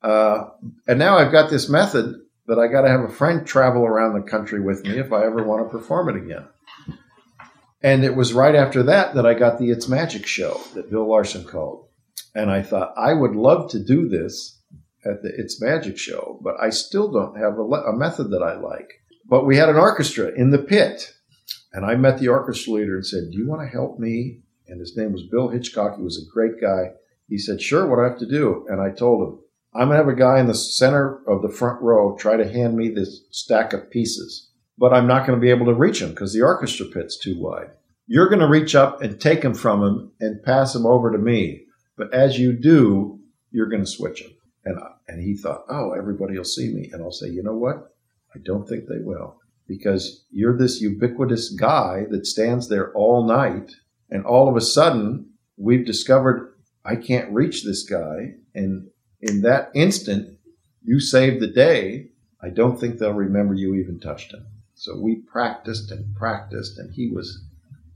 Uh, 0.02 0.44
and 0.86 0.98
now 0.98 1.18
I've 1.18 1.32
got 1.32 1.50
this 1.50 1.68
method 1.68 2.14
that 2.46 2.58
I 2.58 2.66
got 2.66 2.82
to 2.82 2.88
have 2.88 3.02
a 3.02 3.08
friend 3.08 3.46
travel 3.46 3.84
around 3.84 4.14
the 4.14 4.28
country 4.28 4.60
with 4.60 4.84
me 4.84 4.98
if 4.98 5.12
I 5.12 5.26
ever 5.26 5.42
want 5.44 5.66
to 5.66 5.76
perform 5.76 6.08
it 6.08 6.16
again. 6.16 6.46
And 7.82 8.04
it 8.04 8.16
was 8.16 8.32
right 8.32 8.54
after 8.54 8.82
that 8.84 9.14
that 9.14 9.26
I 9.26 9.34
got 9.34 9.58
the 9.58 9.70
It's 9.70 9.88
Magic 9.88 10.26
show 10.26 10.60
that 10.74 10.90
Bill 10.90 11.08
Larsen 11.08 11.44
called. 11.44 11.86
And 12.34 12.50
I 12.50 12.62
thought, 12.62 12.94
I 12.96 13.12
would 13.12 13.36
love 13.36 13.70
to 13.70 13.78
do 13.78 14.08
this 14.08 14.57
at 15.04 15.22
the 15.22 15.30
It's 15.36 15.60
Magic 15.60 15.98
show, 15.98 16.40
but 16.42 16.54
I 16.60 16.70
still 16.70 17.10
don't 17.10 17.38
have 17.38 17.58
a, 17.58 17.62
a 17.62 17.96
method 17.96 18.30
that 18.30 18.42
I 18.42 18.56
like. 18.56 19.02
But 19.28 19.46
we 19.46 19.56
had 19.56 19.68
an 19.68 19.76
orchestra 19.76 20.32
in 20.34 20.50
the 20.50 20.58
pit. 20.58 21.14
And 21.72 21.84
I 21.84 21.96
met 21.96 22.18
the 22.18 22.28
orchestra 22.28 22.72
leader 22.72 22.96
and 22.96 23.06
said, 23.06 23.30
Do 23.30 23.38
you 23.38 23.46
want 23.46 23.62
to 23.62 23.68
help 23.68 23.98
me? 23.98 24.40
And 24.66 24.80
his 24.80 24.96
name 24.96 25.12
was 25.12 25.22
Bill 25.30 25.48
Hitchcock. 25.48 25.96
He 25.96 26.02
was 26.02 26.16
a 26.18 26.32
great 26.32 26.60
guy. 26.60 26.92
He 27.28 27.38
said, 27.38 27.60
Sure, 27.60 27.86
what 27.86 27.96
do 27.96 28.02
I 28.02 28.08
have 28.08 28.18
to 28.18 28.26
do? 28.26 28.66
And 28.68 28.80
I 28.80 28.90
told 28.90 29.22
him, 29.22 29.38
I'm 29.74 29.88
going 29.88 29.98
to 30.00 30.04
have 30.04 30.08
a 30.08 30.18
guy 30.18 30.40
in 30.40 30.46
the 30.46 30.54
center 30.54 31.20
of 31.28 31.42
the 31.42 31.54
front 31.54 31.82
row 31.82 32.16
try 32.16 32.36
to 32.36 32.50
hand 32.50 32.74
me 32.74 32.88
this 32.88 33.26
stack 33.30 33.74
of 33.74 33.90
pieces, 33.90 34.50
but 34.78 34.94
I'm 34.94 35.06
not 35.06 35.26
going 35.26 35.38
to 35.38 35.44
be 35.44 35.50
able 35.50 35.66
to 35.66 35.74
reach 35.74 36.00
him 36.00 36.10
because 36.10 36.32
the 36.32 36.42
orchestra 36.42 36.86
pit's 36.86 37.18
too 37.18 37.38
wide. 37.38 37.70
You're 38.06 38.30
going 38.30 38.40
to 38.40 38.48
reach 38.48 38.74
up 38.74 39.02
and 39.02 39.20
take 39.20 39.42
him 39.42 39.52
from 39.52 39.82
him 39.82 40.12
and 40.20 40.42
pass 40.42 40.74
him 40.74 40.86
over 40.86 41.12
to 41.12 41.18
me. 41.18 41.66
But 41.98 42.14
as 42.14 42.38
you 42.38 42.54
do, 42.54 43.20
you're 43.50 43.68
going 43.68 43.84
to 43.84 43.90
switch 43.90 44.22
him. 44.22 44.30
And, 44.64 44.78
and 45.06 45.22
he 45.22 45.36
thought, 45.36 45.64
oh, 45.68 45.92
everybody 45.92 46.36
will 46.36 46.44
see 46.44 46.72
me. 46.72 46.90
And 46.92 47.02
I'll 47.02 47.12
say, 47.12 47.28
you 47.28 47.42
know 47.42 47.56
what? 47.56 47.94
I 48.34 48.38
don't 48.44 48.68
think 48.68 48.86
they 48.86 49.00
will 49.00 49.40
because 49.66 50.24
you're 50.30 50.56
this 50.56 50.80
ubiquitous 50.80 51.50
guy 51.50 52.06
that 52.10 52.26
stands 52.26 52.68
there 52.68 52.92
all 52.94 53.26
night. 53.26 53.72
And 54.10 54.24
all 54.24 54.48
of 54.48 54.56
a 54.56 54.60
sudden, 54.60 55.30
we've 55.56 55.86
discovered 55.86 56.54
I 56.84 56.96
can't 56.96 57.32
reach 57.32 57.64
this 57.64 57.82
guy. 57.82 58.34
And 58.54 58.88
in 59.20 59.42
that 59.42 59.70
instant, 59.74 60.38
you 60.82 61.00
saved 61.00 61.40
the 61.40 61.48
day. 61.48 62.08
I 62.42 62.48
don't 62.48 62.80
think 62.80 62.98
they'll 62.98 63.12
remember 63.12 63.54
you 63.54 63.74
even 63.74 64.00
touched 64.00 64.32
him. 64.32 64.46
So 64.74 64.98
we 64.98 65.16
practiced 65.16 65.90
and 65.90 66.14
practiced, 66.14 66.78
and 66.78 66.94
he 66.94 67.10
was, 67.10 67.42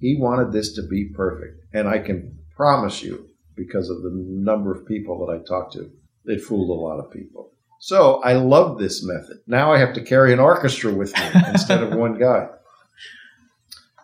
he 0.01 0.17
wanted 0.19 0.53
this 0.53 0.75
to 0.75 0.83
be 0.83 1.05
perfect. 1.05 1.65
And 1.73 1.89
I 1.89 1.99
can 1.99 2.39
promise 2.57 3.03
you, 3.03 3.31
because 3.55 3.89
of 3.89 4.03
the 4.03 4.11
number 4.13 4.73
of 4.75 4.87
people 4.87 5.25
that 5.25 5.33
I 5.33 5.45
talked 5.45 5.75
to, 5.75 5.91
it 6.25 6.43
fooled 6.43 6.71
a 6.71 6.81
lot 6.81 6.99
of 6.99 7.11
people. 7.11 7.53
So 7.79 8.23
I 8.23 8.35
love 8.35 8.79
this 8.79 9.05
method. 9.05 9.39
Now 9.47 9.73
I 9.73 9.79
have 9.79 9.95
to 9.95 10.03
carry 10.03 10.33
an 10.33 10.39
orchestra 10.39 10.93
with 10.93 11.13
me 11.17 11.25
instead 11.49 11.83
of 11.83 11.95
one 11.95 12.19
guy. 12.19 12.49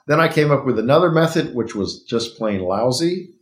Then 0.06 0.20
I 0.20 0.28
came 0.28 0.50
up 0.50 0.64
with 0.64 0.78
another 0.78 1.10
method, 1.10 1.54
which 1.54 1.74
was 1.74 2.02
just 2.02 2.38
plain 2.38 2.60
lousy. 2.60 3.34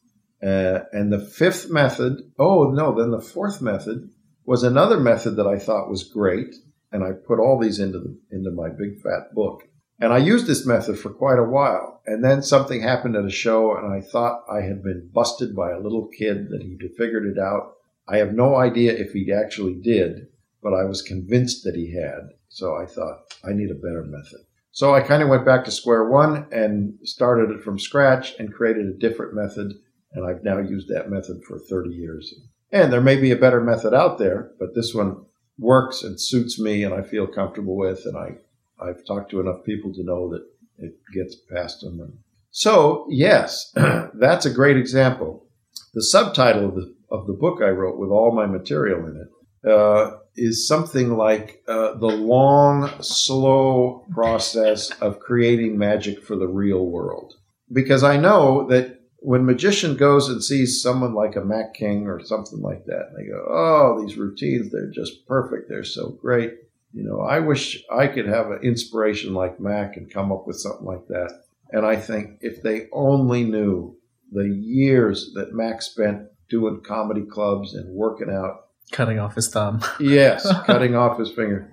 Uh, 0.42 0.80
and 0.92 1.12
the 1.12 1.24
fifth 1.24 1.70
method, 1.70 2.20
oh 2.38 2.70
no, 2.70 2.94
then 2.94 3.10
the 3.10 3.20
fourth 3.20 3.62
method 3.62 4.10
was 4.44 4.62
another 4.62 5.00
method 5.00 5.36
that 5.36 5.46
I 5.46 5.58
thought 5.58 5.88
was 5.88 6.04
great, 6.04 6.54
and 6.92 7.02
I 7.02 7.12
put 7.12 7.40
all 7.40 7.58
these 7.58 7.80
into 7.80 7.98
the, 7.98 8.18
into 8.30 8.50
my 8.50 8.68
big 8.68 9.00
fat 9.00 9.34
book. 9.34 9.62
And 9.98 10.12
I 10.12 10.18
used 10.18 10.46
this 10.46 10.66
method 10.66 10.98
for 10.98 11.10
quite 11.10 11.38
a 11.38 11.44
while, 11.44 12.02
and 12.04 12.22
then 12.22 12.42
something 12.42 12.82
happened 12.82 13.16
at 13.16 13.24
a 13.24 13.30
show, 13.30 13.74
and 13.74 13.92
I 13.92 14.02
thought 14.02 14.44
I 14.50 14.60
had 14.60 14.82
been 14.82 15.08
busted 15.12 15.56
by 15.56 15.70
a 15.70 15.80
little 15.80 16.08
kid 16.08 16.50
that 16.50 16.62
he'd 16.62 16.82
figured 16.98 17.26
it 17.26 17.38
out. 17.40 17.75
I 18.08 18.18
have 18.18 18.32
no 18.32 18.56
idea 18.56 18.92
if 18.92 19.12
he 19.12 19.32
actually 19.32 19.74
did, 19.74 20.28
but 20.62 20.74
I 20.74 20.84
was 20.84 21.02
convinced 21.02 21.64
that 21.64 21.74
he 21.74 21.92
had. 21.92 22.30
So 22.48 22.76
I 22.76 22.86
thought 22.86 23.34
I 23.44 23.52
need 23.52 23.70
a 23.70 23.74
better 23.74 24.04
method. 24.04 24.40
So 24.72 24.94
I 24.94 25.00
kind 25.00 25.22
of 25.22 25.28
went 25.28 25.44
back 25.44 25.64
to 25.64 25.70
square 25.70 26.08
one 26.08 26.46
and 26.52 26.98
started 27.02 27.50
it 27.50 27.62
from 27.62 27.78
scratch 27.78 28.34
and 28.38 28.52
created 28.52 28.86
a 28.86 28.98
different 28.98 29.34
method 29.34 29.72
and 30.16 30.24
I've 30.24 30.42
now 30.42 30.58
used 30.58 30.88
that 30.88 31.10
method 31.10 31.42
for 31.44 31.58
30 31.58 31.90
years. 31.90 32.34
And 32.72 32.92
there 32.92 33.02
may 33.02 33.16
be 33.16 33.30
a 33.30 33.36
better 33.36 33.60
method 33.60 33.94
out 33.94 34.18
there, 34.18 34.50
but 34.58 34.74
this 34.74 34.94
one 34.94 35.26
works 35.58 36.02
and 36.02 36.20
suits 36.20 36.58
me 36.58 36.82
and 36.82 36.94
I 36.94 37.02
feel 37.02 37.26
comfortable 37.26 37.76
with. 37.76 38.04
And 38.06 38.16
I, 38.16 38.36
I've 38.82 39.04
talked 39.06 39.30
to 39.30 39.40
enough 39.40 39.62
people 39.64 39.92
to 39.92 40.02
know 40.02 40.30
that 40.30 40.46
it 40.78 40.94
gets 41.12 41.36
past 41.36 41.82
them. 41.82 42.18
So, 42.50 43.06
yes, 43.10 43.72
that's 44.14 44.46
a 44.46 44.50
great 44.50 44.78
example. 44.78 45.44
The 45.92 46.02
subtitle 46.02 46.70
of 46.70 46.74
the, 46.74 46.94
of 47.16 47.26
the 47.26 47.32
book 47.32 47.60
I 47.62 47.68
wrote 47.68 47.98
with 47.98 48.10
all 48.10 48.34
my 48.34 48.46
material 48.46 49.06
in 49.06 49.16
it 49.16 49.28
uh, 49.66 50.18
is 50.36 50.68
something 50.68 51.16
like 51.16 51.62
uh, 51.66 51.94
the 51.94 52.06
long, 52.06 52.90
slow 53.02 54.04
process 54.10 54.90
of 55.00 55.20
creating 55.20 55.76
magic 55.78 56.22
for 56.22 56.36
the 56.36 56.46
real 56.46 56.86
world. 56.86 57.34
Because 57.72 58.04
I 58.04 58.16
know 58.16 58.66
that 58.68 59.00
when 59.18 59.44
magician 59.44 59.96
goes 59.96 60.28
and 60.28 60.42
sees 60.42 60.80
someone 60.80 61.14
like 61.14 61.34
a 61.34 61.44
Mac 61.44 61.74
King 61.74 62.06
or 62.06 62.24
something 62.24 62.60
like 62.60 62.84
that, 62.84 63.10
they 63.16 63.26
go, 63.26 63.44
"Oh, 63.48 64.00
these 64.00 64.16
routines, 64.16 64.70
they're 64.70 64.90
just 64.90 65.26
perfect. 65.26 65.68
They're 65.68 65.82
so 65.82 66.10
great." 66.10 66.54
You 66.92 67.02
know, 67.02 67.20
I 67.20 67.40
wish 67.40 67.84
I 67.90 68.06
could 68.06 68.26
have 68.26 68.50
an 68.50 68.60
inspiration 68.62 69.34
like 69.34 69.58
Mac 69.58 69.96
and 69.96 70.12
come 70.12 70.30
up 70.30 70.46
with 70.46 70.56
something 70.56 70.86
like 70.86 71.08
that. 71.08 71.42
And 71.72 71.84
I 71.84 71.96
think 71.96 72.38
if 72.40 72.62
they 72.62 72.86
only 72.92 73.42
knew 73.42 73.96
the 74.30 74.48
years 74.48 75.32
that 75.34 75.54
Mac 75.54 75.82
spent 75.82 76.28
doing 76.48 76.82
comedy 76.86 77.22
clubs 77.22 77.74
and 77.74 77.94
working 77.94 78.30
out, 78.30 78.68
cutting 78.92 79.18
off 79.18 79.34
his 79.34 79.48
thumb. 79.48 79.82
yes, 80.00 80.46
cutting 80.64 80.94
off 80.94 81.18
his 81.18 81.30
finger. 81.30 81.72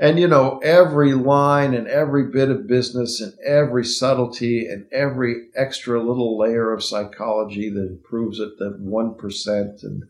And 0.00 0.18
you 0.20 0.28
know 0.28 0.60
every 0.62 1.12
line 1.14 1.74
and 1.74 1.88
every 1.88 2.30
bit 2.30 2.50
of 2.50 2.68
business 2.68 3.20
and 3.20 3.32
every 3.44 3.84
subtlety 3.84 4.66
and 4.66 4.86
every 4.92 5.48
extra 5.56 6.00
little 6.00 6.38
layer 6.38 6.72
of 6.72 6.84
psychology 6.84 7.68
that 7.70 7.86
improves 7.86 8.38
it 8.38 8.58
that 8.58 8.80
1% 8.80 9.82
and 9.82 10.04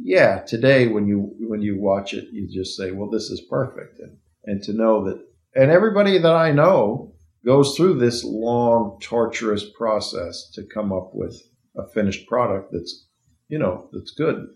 yeah 0.00 0.40
today 0.40 0.86
when 0.86 1.06
you 1.06 1.34
when 1.40 1.60
you 1.60 1.80
watch 1.80 2.14
it 2.14 2.28
you 2.32 2.48
just 2.48 2.76
say 2.76 2.90
well 2.90 3.10
this 3.10 3.30
is 3.30 3.40
perfect. 3.48 4.00
And 4.00 4.16
and 4.44 4.62
to 4.64 4.72
know 4.72 5.04
that 5.04 5.24
and 5.54 5.70
everybody 5.70 6.18
that 6.18 6.34
i 6.34 6.50
know 6.50 7.12
goes 7.44 7.76
through 7.76 7.98
this 7.98 8.24
long 8.24 8.98
torturous 9.00 9.64
process 9.64 10.50
to 10.54 10.62
come 10.62 10.92
up 10.92 11.10
with 11.14 11.40
a 11.78 11.88
finished 11.88 12.26
product 12.26 12.72
that's 12.72 13.06
you 13.48 13.58
know 13.58 13.88
that's 13.92 14.10
good 14.10 14.48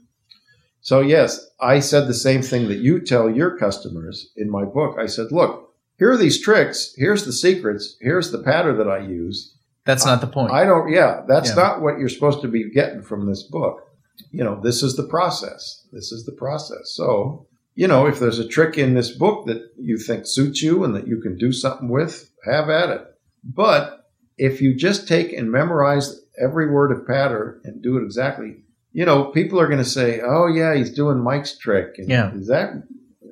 so, 0.82 1.00
yes, 1.00 1.48
I 1.60 1.78
said 1.78 2.08
the 2.08 2.14
same 2.14 2.42
thing 2.42 2.66
that 2.66 2.78
you 2.78 2.98
tell 2.98 3.30
your 3.30 3.56
customers 3.56 4.32
in 4.36 4.50
my 4.50 4.64
book. 4.64 4.96
I 4.98 5.06
said, 5.06 5.30
look, 5.30 5.72
here 5.96 6.10
are 6.10 6.16
these 6.16 6.42
tricks. 6.42 6.92
Here's 6.96 7.24
the 7.24 7.32
secrets. 7.32 7.96
Here's 8.00 8.32
the 8.32 8.42
pattern 8.42 8.78
that 8.78 8.88
I 8.88 8.98
use. 8.98 9.56
That's 9.84 10.04
not 10.04 10.20
the 10.20 10.26
point. 10.26 10.52
I 10.52 10.64
don't, 10.64 10.90
yeah, 10.90 11.22
that's 11.28 11.50
yeah. 11.50 11.54
not 11.54 11.82
what 11.82 11.98
you're 11.98 12.08
supposed 12.08 12.42
to 12.42 12.48
be 12.48 12.68
getting 12.68 13.02
from 13.02 13.28
this 13.28 13.44
book. 13.44 13.88
You 14.32 14.42
know, 14.42 14.60
this 14.60 14.82
is 14.82 14.96
the 14.96 15.06
process. 15.06 15.86
This 15.92 16.10
is 16.10 16.26
the 16.26 16.32
process. 16.32 16.92
So, 16.94 17.46
you 17.76 17.86
know, 17.86 18.06
if 18.06 18.18
there's 18.18 18.40
a 18.40 18.48
trick 18.48 18.76
in 18.76 18.94
this 18.94 19.12
book 19.12 19.46
that 19.46 19.62
you 19.78 19.98
think 19.98 20.26
suits 20.26 20.62
you 20.62 20.82
and 20.82 20.96
that 20.96 21.06
you 21.06 21.20
can 21.20 21.38
do 21.38 21.52
something 21.52 21.88
with, 21.88 22.28
have 22.44 22.68
at 22.68 22.90
it. 22.90 23.04
But 23.44 24.01
if 24.38 24.60
you 24.60 24.74
just 24.74 25.08
take 25.08 25.32
and 25.32 25.50
memorize 25.50 26.20
every 26.40 26.70
word 26.70 26.92
of 26.92 27.06
patter 27.06 27.60
and 27.64 27.82
do 27.82 27.98
it 27.98 28.04
exactly, 28.04 28.56
you 28.92 29.04
know, 29.04 29.26
people 29.26 29.60
are 29.60 29.66
going 29.66 29.78
to 29.78 29.84
say, 29.84 30.20
"Oh 30.20 30.46
yeah, 30.46 30.74
he's 30.74 30.92
doing 30.92 31.18
Mike's 31.18 31.56
trick." 31.56 31.94
And 31.98 32.08
yeah, 32.08 32.34
is 32.34 32.48
that 32.48 32.82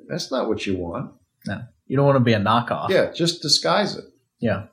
that's 0.07 0.31
not 0.31 0.47
what 0.47 0.65
you 0.65 0.77
want? 0.77 1.11
No, 1.45 1.61
you 1.87 1.97
don't 1.97 2.05
want 2.05 2.17
to 2.17 2.23
be 2.23 2.33
a 2.33 2.39
knockoff. 2.39 2.89
Yeah, 2.89 3.11
just 3.11 3.41
disguise 3.41 3.95
it. 3.95 4.05
Yeah. 4.39 4.65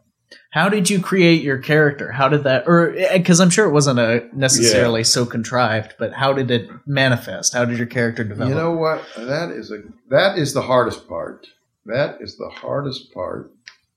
How 0.50 0.68
did 0.68 0.90
you 0.90 1.00
create 1.00 1.42
your 1.42 1.58
character? 1.58 2.12
How 2.12 2.28
did 2.28 2.44
that, 2.44 2.66
or 2.66 2.94
because 3.12 3.40
I'm 3.40 3.50
sure 3.50 3.66
it 3.66 3.72
wasn't 3.72 3.98
a 3.98 4.28
necessarily 4.34 5.00
yeah. 5.00 5.04
so 5.04 5.24
contrived, 5.24 5.94
but 5.98 6.12
how 6.12 6.32
did 6.32 6.50
it 6.50 6.68
manifest? 6.86 7.54
How 7.54 7.64
did 7.64 7.78
your 7.78 7.86
character 7.86 8.24
develop? 8.24 8.50
You 8.50 8.54
know 8.54 8.72
what? 8.72 9.02
That 9.16 9.50
is 9.50 9.70
a 9.70 9.82
that 10.10 10.38
is 10.38 10.52
the 10.52 10.62
hardest 10.62 11.08
part. 11.08 11.46
That 11.86 12.20
is 12.20 12.36
the 12.36 12.50
hardest 12.50 13.12
part. 13.12 13.52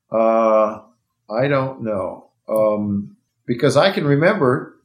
Uh, 0.09 0.81
I 1.31 1.47
don't 1.47 1.83
know 1.83 2.31
um, 2.49 3.15
because 3.45 3.77
I 3.77 3.91
can 3.91 4.05
remember 4.05 4.75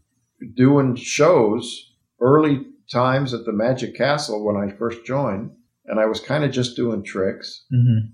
doing 0.55 0.97
shows 0.97 1.93
early 2.20 2.66
times 2.90 3.35
at 3.35 3.44
the 3.44 3.52
Magic 3.52 3.97
Castle 3.97 4.44
when 4.44 4.56
I 4.56 4.74
first 4.77 5.05
joined, 5.05 5.51
and 5.86 5.98
I 5.98 6.06
was 6.06 6.20
kind 6.20 6.44
of 6.44 6.52
just 6.52 6.77
doing 6.77 7.02
tricks. 7.02 7.64
Mm-hmm. 7.73 8.10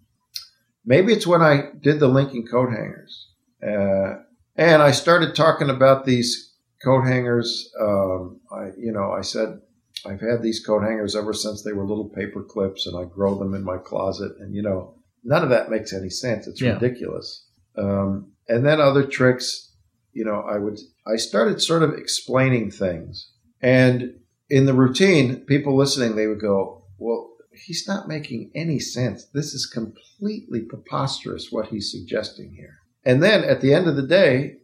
Maybe 0.84 1.12
it's 1.12 1.26
when 1.26 1.42
I 1.42 1.70
did 1.80 2.00
the 2.00 2.08
linking 2.08 2.46
coat 2.46 2.70
hangers. 2.70 3.28
Uh, 3.62 4.22
and 4.56 4.82
I 4.82 4.90
started 4.90 5.34
talking 5.34 5.70
about 5.70 6.04
these 6.04 6.52
coat 6.82 7.02
hangers. 7.02 7.72
Um, 7.80 8.40
I, 8.50 8.70
you 8.76 8.92
know, 8.92 9.12
I 9.12 9.20
said, 9.20 9.60
I've 10.04 10.20
had 10.20 10.42
these 10.42 10.64
coat 10.64 10.82
hangers 10.82 11.14
ever 11.14 11.32
since 11.32 11.62
they 11.62 11.72
were 11.72 11.86
little 11.86 12.08
paper 12.08 12.42
clips, 12.42 12.86
and 12.86 12.96
I 12.96 13.04
grow 13.04 13.38
them 13.38 13.54
in 13.54 13.62
my 13.62 13.78
closet. 13.78 14.32
And 14.40 14.54
you 14.54 14.62
know, 14.62 14.96
none 15.22 15.42
of 15.42 15.50
that 15.50 15.70
makes 15.70 15.92
any 15.92 16.10
sense. 16.10 16.46
It's 16.46 16.60
yeah. 16.60 16.72
ridiculous. 16.72 17.46
Um, 17.76 18.32
and 18.48 18.66
then 18.66 18.80
other 18.80 19.04
tricks, 19.04 19.72
you 20.12 20.24
know, 20.24 20.40
I 20.40 20.58
would 20.58 20.78
I 21.06 21.16
started 21.16 21.60
sort 21.60 21.82
of 21.82 21.94
explaining 21.94 22.70
things. 22.70 23.30
And 23.60 24.14
in 24.50 24.66
the 24.66 24.74
routine, 24.74 25.36
people 25.46 25.76
listening, 25.76 26.16
they 26.16 26.26
would 26.26 26.40
go, 26.40 26.84
Well, 26.98 27.30
he's 27.52 27.86
not 27.88 28.08
making 28.08 28.50
any 28.54 28.78
sense. 28.78 29.24
This 29.32 29.54
is 29.54 29.66
completely 29.66 30.60
preposterous 30.60 31.48
what 31.50 31.68
he's 31.68 31.90
suggesting 31.90 32.54
here. 32.54 32.78
And 33.04 33.22
then 33.22 33.44
at 33.44 33.60
the 33.60 33.74
end 33.74 33.88
of 33.88 33.96
the 33.96 34.06
day, 34.06 34.58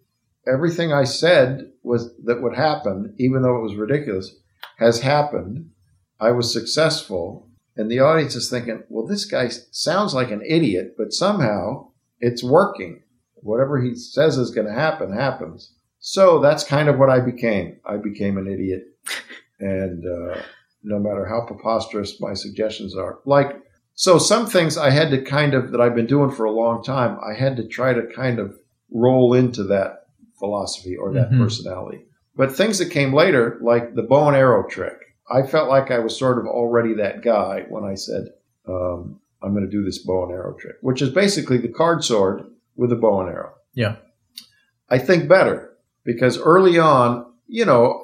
everything 0.47 0.93
I 0.93 1.05
said 1.05 1.73
was 1.83 2.15
that 2.25 2.43
would 2.43 2.55
happen, 2.55 3.15
even 3.19 3.43
though 3.43 3.57
it 3.57 3.63
was 3.63 3.75
ridiculous, 3.75 4.37
has 4.79 5.01
happened. 5.01 5.71
I 6.21 6.33
was 6.33 6.53
successful, 6.53 7.49
and 7.77 7.91
the 7.91 8.01
audience 8.01 8.35
is 8.35 8.51
thinking, 8.51 8.83
"Well, 8.89 9.07
this 9.07 9.25
guy 9.25 9.49
sounds 9.49 10.15
like 10.15 10.31
an 10.31 10.43
idiot, 10.43 10.95
but 10.97 11.13
somehow 11.13 11.88
it's 12.21 12.43
working. 12.45 13.03
Whatever 13.37 13.81
he 13.81 13.95
says 13.95 14.37
is 14.37 14.51
going 14.51 14.67
to 14.67 14.73
happen 14.73 15.13
happens." 15.13 15.73
So 16.01 16.41
that's 16.41 16.65
kind 16.65 16.89
of 16.89 16.99
what 16.99 17.11
I 17.11 17.21
became. 17.21 17.79
I 17.85 17.97
became 17.97 18.39
an 18.39 18.47
idiot, 18.47 18.85
and 19.61 20.05
uh, 20.05 20.41
no 20.83 20.99
matter 20.99 21.27
how 21.27 21.47
preposterous 21.47 22.21
my 22.21 22.35
suggestions 22.35 22.97
are, 22.97 23.19
like 23.25 23.63
so, 23.95 24.17
some 24.19 24.47
things 24.47 24.79
I 24.79 24.91
had 24.91 25.11
to 25.11 25.23
kind 25.23 25.55
of 25.55 25.73
that 25.73 25.81
I've 25.81 25.97
been 25.97 26.07
doing 26.07 26.31
for 26.31 26.45
a 26.45 26.53
long 26.53 26.85
time. 26.85 27.19
I 27.29 27.35
had 27.37 27.57
to 27.57 27.67
try 27.67 27.93
to 27.93 28.07
kind 28.15 28.39
of 28.39 28.57
roll 28.93 29.35
into 29.35 29.65
that 29.65 30.07
philosophy 30.39 30.97
or 30.97 31.13
that 31.15 31.31
Mhm. 31.33 31.41
personality. 31.41 32.07
But 32.37 32.53
things 32.53 32.79
that 32.79 32.91
came 32.93 33.13
later, 33.13 33.59
like 33.61 33.97
the 33.97 34.05
bow 34.05 34.29
and 34.29 34.37
arrow 34.37 34.63
trick, 34.69 34.97
I 35.29 35.43
felt 35.43 35.69
like 35.69 35.91
I 35.91 35.99
was 35.99 36.17
sort 36.17 36.39
of 36.39 36.47
already 36.47 36.95
that 36.95 37.23
guy 37.23 37.67
when 37.69 37.83
I 37.83 37.95
said, 37.95 38.29
um, 38.69 39.19
I'm 39.43 39.53
going 39.53 39.65
to 39.65 39.71
do 39.71 39.85
this 39.85 39.99
bow 39.99 40.25
and 40.25 40.33
arrow 40.33 40.55
trick, 40.55 40.77
which 40.81 41.03
is 41.03 41.11
basically 41.11 41.59
the 41.59 41.69
card 41.69 42.05
sword 42.05 42.45
with 42.77 42.93
a 42.93 42.97
bow 42.97 43.21
and 43.21 43.31
arrow. 43.31 43.55
Yeah. 43.75 43.97
I 44.91 44.99
think 44.99 45.29
better 45.29 45.77
because 46.05 46.39
early 46.39 46.79
on, 46.79 47.27
you 47.47 47.65
know, 47.65 48.03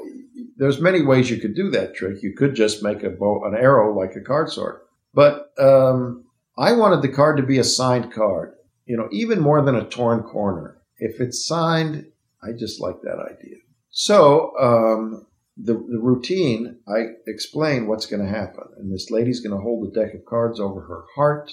there's 0.57 0.81
many 0.81 1.03
ways 1.03 1.31
you 1.31 1.39
could 1.39 1.55
do 1.55 1.71
that 1.71 1.95
trick. 1.95 2.23
You 2.23 2.35
could 2.35 2.55
just 2.55 2.83
make 2.83 3.03
a 3.03 3.11
bow, 3.11 3.45
an 3.45 3.55
arrow 3.55 3.97
like 3.97 4.15
a 4.17 4.21
card 4.21 4.51
sword. 4.51 4.81
But 5.13 5.53
um, 5.59 6.25
I 6.57 6.73
wanted 6.73 7.03
the 7.03 7.15
card 7.15 7.37
to 7.39 7.43
be 7.43 7.59
a 7.59 7.65
signed 7.65 8.13
card, 8.13 8.55
you 8.87 8.97
know, 8.97 9.09
even 9.11 9.41
more 9.41 9.63
than 9.63 9.75
a 9.75 9.85
torn 9.85 10.23
corner. 10.23 10.79
If 10.99 11.21
it's 11.21 11.47
signed, 11.47 12.07
I 12.43 12.53
just 12.53 12.81
like 12.81 13.03
that 13.03 13.19
idea. 13.19 13.57
So 13.91 14.53
um, 14.61 15.27
the, 15.57 15.75
the 15.75 16.01
routine, 16.01 16.79
I 16.89 17.07
explain 17.27 17.87
what's 17.87 18.07
going 18.07 18.25
to 18.25 18.31
happen. 18.31 18.65
And 18.77 18.93
this 18.93 19.11
lady's 19.11 19.41
going 19.41 19.57
to 19.57 19.63
hold 19.63 19.87
a 19.87 19.93
deck 19.93 20.15
of 20.15 20.25
cards 20.25 20.59
over 20.59 20.81
her 20.81 21.05
heart, 21.15 21.51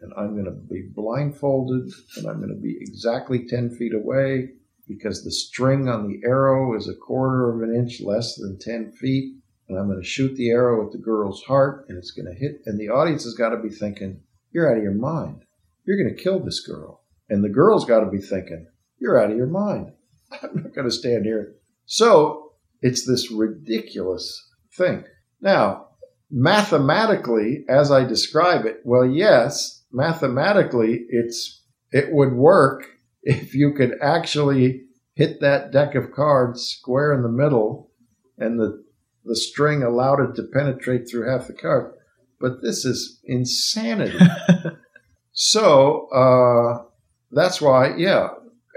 and 0.00 0.12
I'm 0.16 0.32
going 0.32 0.46
to 0.46 0.50
be 0.50 0.88
blindfolded, 0.94 1.92
and 2.16 2.26
I'm 2.26 2.38
going 2.38 2.54
to 2.54 2.60
be 2.60 2.76
exactly 2.80 3.46
10 3.46 3.70
feet 3.76 3.94
away 3.94 4.50
because 4.86 5.24
the 5.24 5.30
string 5.30 5.88
on 5.88 6.08
the 6.08 6.20
arrow 6.26 6.76
is 6.76 6.88
a 6.88 6.94
quarter 6.94 7.54
of 7.54 7.62
an 7.62 7.74
inch 7.74 8.00
less 8.00 8.34
than 8.36 8.58
10 8.58 8.92
feet. 8.92 9.36
And 9.68 9.78
I'm 9.78 9.86
going 9.86 10.00
to 10.00 10.06
shoot 10.06 10.36
the 10.36 10.50
arrow 10.50 10.84
at 10.84 10.92
the 10.92 10.98
girl's 10.98 11.42
heart, 11.44 11.86
and 11.88 11.96
it's 11.96 12.10
going 12.10 12.26
to 12.26 12.38
hit. 12.38 12.60
And 12.66 12.78
the 12.78 12.90
audience 12.90 13.24
has 13.24 13.32
got 13.32 13.50
to 13.50 13.56
be 13.56 13.70
thinking, 13.70 14.20
You're 14.50 14.70
out 14.70 14.76
of 14.76 14.82
your 14.82 14.92
mind. 14.92 15.44
You're 15.86 15.96
going 15.96 16.14
to 16.14 16.22
kill 16.22 16.38
this 16.40 16.60
girl. 16.60 17.02
And 17.30 17.42
the 17.42 17.48
girl's 17.48 17.86
got 17.86 18.00
to 18.00 18.10
be 18.10 18.18
thinking, 18.18 18.66
You're 18.98 19.18
out 19.18 19.30
of 19.30 19.38
your 19.38 19.46
mind. 19.46 19.92
I'm 20.42 20.50
not 20.54 20.74
going 20.74 20.86
to 20.86 20.90
stand 20.90 21.24
here. 21.24 21.54
So 21.86 22.43
it's 22.84 23.06
this 23.06 23.30
ridiculous 23.30 24.46
thing. 24.76 25.04
Now, 25.40 25.86
mathematically, 26.30 27.64
as 27.66 27.90
I 27.90 28.04
describe 28.04 28.66
it, 28.66 28.80
well, 28.84 29.06
yes, 29.06 29.84
mathematically, 29.90 31.06
it's 31.08 31.62
it 31.90 32.12
would 32.12 32.34
work 32.34 32.84
if 33.22 33.54
you 33.54 33.72
could 33.72 33.94
actually 34.02 34.82
hit 35.14 35.40
that 35.40 35.72
deck 35.72 35.94
of 35.94 36.12
cards 36.12 36.62
square 36.62 37.14
in 37.14 37.22
the 37.22 37.28
middle 37.30 37.90
and 38.36 38.60
the 38.60 38.84
the 39.24 39.36
string 39.36 39.82
allowed 39.82 40.20
it 40.20 40.34
to 40.36 40.42
penetrate 40.52 41.08
through 41.08 41.26
half 41.26 41.46
the 41.46 41.54
card. 41.54 41.94
But 42.38 42.60
this 42.60 42.84
is 42.84 43.18
insanity. 43.24 44.18
so 45.32 46.08
uh, 46.08 46.84
that's 47.30 47.62
why, 47.62 47.96
yeah, 47.96 48.28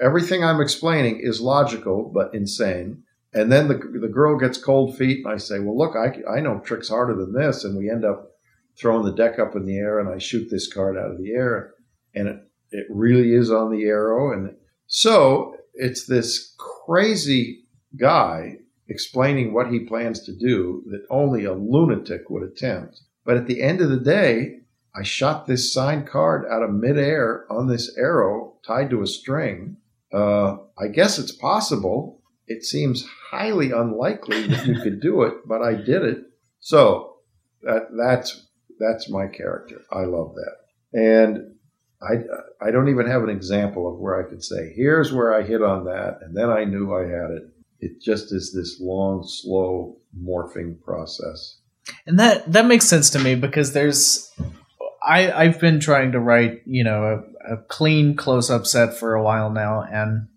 everything 0.02 0.46
I'm 0.46 0.62
explaining 0.62 1.20
is 1.22 1.42
logical 1.42 2.10
but 2.14 2.34
insane. 2.34 3.04
And 3.34 3.52
then 3.52 3.68
the, 3.68 3.76
the 3.76 4.08
girl 4.08 4.38
gets 4.38 4.58
cold 4.58 4.98
feet, 4.98 5.26
and 5.26 5.34
I 5.34 5.38
say, 5.38 5.60
Well, 5.60 5.78
look, 5.78 5.96
I, 5.96 6.38
I 6.38 6.40
know 6.40 6.60
tricks 6.60 6.90
harder 6.90 7.16
than 7.16 7.34
this. 7.34 7.64
And 7.64 7.78
we 7.78 7.90
end 7.90 8.06
up 8.06 8.32
throwing 8.80 9.06
the 9.06 9.14
deck 9.14 9.40
up 9.40 9.56
in 9.56 9.66
the 9.66 9.78
air, 9.78 10.00
and 10.00 10.10
I 10.10 10.18
shoot 10.18 10.50
this 10.50 10.72
card 10.72 10.98
out 10.98 11.12
of 11.12 11.18
the 11.18 11.32
air, 11.32 11.74
and 12.14 12.28
it, 12.28 12.38
it 12.72 12.88
really 12.90 13.34
is 13.34 13.52
on 13.52 13.72
the 13.72 13.86
arrow. 13.86 14.32
And 14.32 14.56
so 14.86 15.56
it's 15.74 16.06
this 16.06 16.56
crazy 16.58 17.64
guy 18.00 18.58
explaining 18.88 19.54
what 19.54 19.72
he 19.72 19.80
plans 19.80 20.24
to 20.24 20.36
do 20.36 20.84
that 20.88 21.06
only 21.10 21.44
a 21.44 21.54
lunatic 21.54 22.30
would 22.30 22.44
attempt. 22.44 23.02
But 23.26 23.38
at 23.38 23.48
the 23.48 23.62
end 23.62 23.82
of 23.82 23.90
the 23.90 24.00
day, 24.00 24.60
I 24.96 25.04
shot 25.04 25.46
this 25.46 25.74
signed 25.74 26.08
card 26.08 26.46
out 26.50 26.64
of 26.64 26.74
midair 26.74 27.46
on 27.52 27.68
this 27.68 27.96
arrow 27.98 28.56
tied 28.66 28.90
to 28.92 29.02
a 29.02 29.08
string. 29.08 29.78
Uh, 30.14 30.58
I 30.78 30.88
guess 30.88 31.20
it's 31.20 31.34
possible. 31.34 32.17
It 32.48 32.64
seems 32.64 33.06
highly 33.32 33.72
unlikely 33.72 34.48
that 34.48 34.66
you 34.66 34.80
could 34.82 35.02
do 35.02 35.24
it, 35.24 35.34
but 35.46 35.62
I 35.62 35.74
did 35.74 36.04
it. 36.04 36.20
So 36.60 37.18
that 37.62 37.88
that's 37.98 38.48
that's 38.80 39.10
my 39.10 39.28
character. 39.28 39.82
I 39.92 40.06
love 40.06 40.36
that, 40.36 41.00
and 41.00 41.56
I 42.02 42.66
I 42.66 42.72
don't 42.72 42.90
even 42.90 43.08
have 43.08 43.24
an 43.24 43.30
example 43.30 43.92
of 43.92 44.00
where 44.00 44.24
I 44.24 44.30
could 44.30 44.44
say 44.44 44.74
here's 44.76 45.12
where 45.12 45.34
I 45.34 45.44
hit 45.44 45.62
on 45.62 45.86
that, 45.86 46.20
and 46.22 46.36
then 46.36 46.50
I 46.50 46.64
knew 46.64 46.96
I 46.96 47.02
had 47.02 47.32
it. 47.32 47.44
It 47.80 48.02
just 48.02 48.34
is 48.34 48.54
this 48.54 48.80
long, 48.80 49.24
slow 49.28 49.98
morphing 50.18 50.82
process. 50.82 51.60
And 52.06 52.20
that 52.20 52.52
that 52.52 52.66
makes 52.66 52.86
sense 52.86 53.10
to 53.12 53.20
me 53.20 53.36
because 53.36 53.74
there's 53.74 54.32
I 55.04 55.32
I've 55.32 55.60
been 55.60 55.80
trying 55.80 56.14
to 56.14 56.20
write, 56.20 56.62
you 56.66 56.84
know, 56.84 57.24
a, 57.48 57.54
a 57.54 57.58
clean 57.64 58.16
close 58.16 58.50
up 58.50 58.66
set 58.66 58.98
for 58.98 59.14
a 59.14 59.24
while 59.24 59.50
now 59.50 59.84
and 59.84 60.28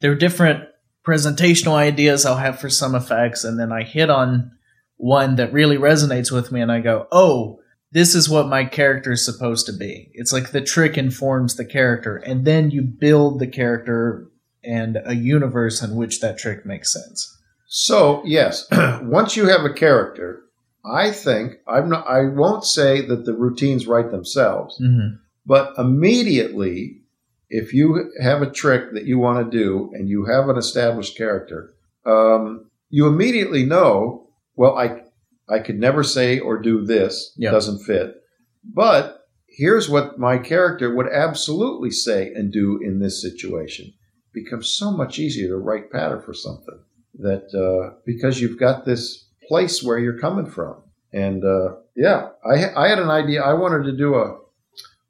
there 0.00 0.12
are 0.12 0.16
different 0.16 0.68
presentational 1.06 1.74
ideas 1.74 2.26
I'll 2.26 2.36
have 2.36 2.58
for 2.58 2.68
some 2.70 2.94
effects 2.94 3.44
and 3.44 3.58
then 3.60 3.70
I 3.72 3.82
hit 3.84 4.10
on 4.10 4.50
one 4.96 5.36
that 5.36 5.52
really 5.52 5.76
resonates 5.76 6.32
with 6.32 6.50
me 6.50 6.60
and 6.60 6.72
I 6.72 6.80
go, 6.80 7.06
"Oh, 7.12 7.60
this 7.92 8.14
is 8.14 8.28
what 8.28 8.48
my 8.48 8.64
character 8.64 9.12
is 9.12 9.24
supposed 9.24 9.66
to 9.66 9.72
be." 9.72 10.10
It's 10.14 10.32
like 10.32 10.50
the 10.50 10.60
trick 10.60 10.96
informs 10.98 11.54
the 11.56 11.64
character 11.64 12.16
and 12.16 12.44
then 12.44 12.70
you 12.70 12.82
build 12.82 13.38
the 13.38 13.46
character 13.46 14.26
and 14.64 14.98
a 15.04 15.14
universe 15.14 15.82
in 15.82 15.94
which 15.94 16.20
that 16.20 16.38
trick 16.38 16.66
makes 16.66 16.92
sense. 16.92 17.32
So 17.68 18.22
yes, 18.24 18.66
once 19.02 19.36
you 19.36 19.46
have 19.48 19.64
a 19.64 19.72
character, 19.72 20.40
I 20.84 21.10
think 21.10 21.58
I'm 21.68 21.88
not. 21.88 22.06
I 22.08 22.22
won't 22.26 22.64
say 22.64 23.00
that 23.06 23.24
the 23.26 23.32
routines 23.34 23.86
write 23.86 24.10
themselves, 24.10 24.80
Mhm. 24.80 25.18
but 25.44 25.74
immediately, 25.78 27.02
if 27.48 27.72
you 27.72 28.10
have 28.20 28.42
a 28.42 28.50
trick 28.50 28.92
that 28.94 29.04
you 29.04 29.18
want 29.18 29.50
to 29.50 29.58
do 29.58 29.90
and 29.94 30.08
you 30.08 30.26
have 30.26 30.48
an 30.48 30.56
established 30.56 31.16
character, 31.16 31.74
um, 32.04 32.70
you 32.90 33.06
immediately 33.06 33.64
know. 33.64 34.28
Well, 34.54 34.76
I 34.78 35.02
I 35.48 35.60
could 35.60 35.78
never 35.78 36.02
say 36.02 36.38
or 36.38 36.58
do 36.58 36.84
this. 36.84 37.32
Yeah. 37.36 37.52
Doesn't 37.52 37.84
fit. 37.84 38.16
But 38.64 39.20
here's 39.48 39.88
what 39.88 40.18
my 40.18 40.38
character 40.38 40.94
would 40.94 41.08
absolutely 41.08 41.90
say 41.90 42.32
and 42.34 42.52
do 42.52 42.80
in 42.82 42.98
this 42.98 43.22
situation. 43.22 43.92
becomes 44.34 44.76
so 44.76 44.90
much 44.90 45.18
easier 45.18 45.48
to 45.48 45.56
write 45.56 45.90
patter 45.90 46.20
for 46.20 46.34
something 46.34 46.78
that 47.18 47.46
uh, 47.54 47.96
because 48.04 48.40
you've 48.40 48.58
got 48.58 48.84
this 48.84 49.28
place 49.48 49.82
where 49.82 49.98
you're 49.98 50.18
coming 50.18 50.46
from. 50.46 50.82
And 51.12 51.44
uh, 51.44 51.76
yeah, 51.94 52.30
I, 52.44 52.74
I 52.74 52.88
had 52.88 52.98
an 52.98 53.08
idea. 53.08 53.42
I 53.42 53.54
wanted 53.54 53.84
to 53.84 53.96
do 53.96 54.16
a, 54.16 54.38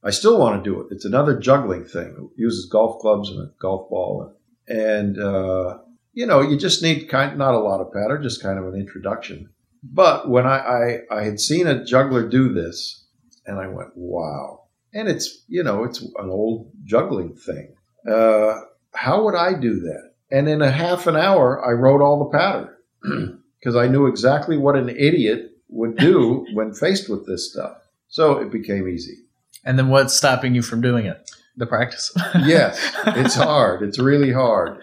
I 0.07 0.11
still 0.11 0.39
want 0.39 0.63
to 0.63 0.71
do 0.71 0.81
it. 0.81 0.87
It's 0.93 1.05
another 1.05 1.37
juggling 1.37 1.85
thing. 1.85 2.15
It 2.37 2.41
uses 2.41 2.67
golf 2.67 3.01
clubs 3.01 3.29
and 3.29 3.41
a 3.41 3.51
golf 3.59 3.91
ball. 3.91 4.37
And, 4.69 5.19
uh, 5.19 5.79
you 6.13 6.27
know, 6.27 6.43
you 6.43 6.57
just 6.57 6.81
need 6.81 7.09
kind 7.09 7.37
not 7.37 7.55
a 7.55 7.59
lot 7.59 7.81
of 7.81 7.93
patter, 7.93 8.17
just 8.19 8.41
kind 8.41 8.57
of 8.57 8.67
an 8.73 8.79
introduction. 8.79 9.51
But 9.83 10.31
when 10.31 10.47
I, 10.47 10.59
I, 11.11 11.17
I 11.19 11.25
had 11.25 11.41
seen 11.41 11.67
a 11.67 11.85
juggler 11.85 12.29
do 12.29 12.53
this, 12.53 13.05
and 13.47 13.59
I 13.59 13.67
went, 13.67 13.97
wow. 13.97 14.67
And 14.95 15.09
it's, 15.09 15.43
you 15.49 15.65
know, 15.65 15.83
it's 15.83 16.01
an 16.01 16.31
old 16.31 16.71
juggling 16.85 17.35
thing. 17.35 17.75
Uh, 18.09 18.61
how 18.95 19.25
would 19.25 19.35
I 19.35 19.55
do 19.55 19.81
that? 19.81 20.13
And 20.31 20.49
in 20.49 20.63
a 20.63 20.71
half 20.71 21.09
an 21.09 21.17
hour, 21.17 21.65
I 21.65 21.73
wrote 21.73 22.01
all 22.01 22.21
the 22.21 22.39
patter 22.39 22.79
because 23.59 23.77
I 23.77 23.89
knew 23.89 24.07
exactly 24.07 24.57
what 24.57 24.77
an 24.77 24.89
idiot 24.89 25.51
would 25.69 25.97
do 25.97 26.47
when 26.53 26.73
faced 26.73 27.09
with 27.09 27.27
this 27.27 27.51
stuff. 27.51 27.79
So 28.07 28.39
it 28.39 28.53
became 28.53 28.89
easy. 28.89 29.26
And 29.67 29.79
then 29.79 29.89
what's 29.89 30.15
stopping 30.17 30.55
you 30.55 30.63
from 30.63 30.81
doing 30.81 31.05
it? 31.07 31.31
The 31.59 31.67
practice. 31.67 32.11
Yes, 32.45 32.79
it's 33.07 33.35
hard. 33.35 33.83
It's 33.83 33.99
really 33.99 34.33
hard. 34.33 34.79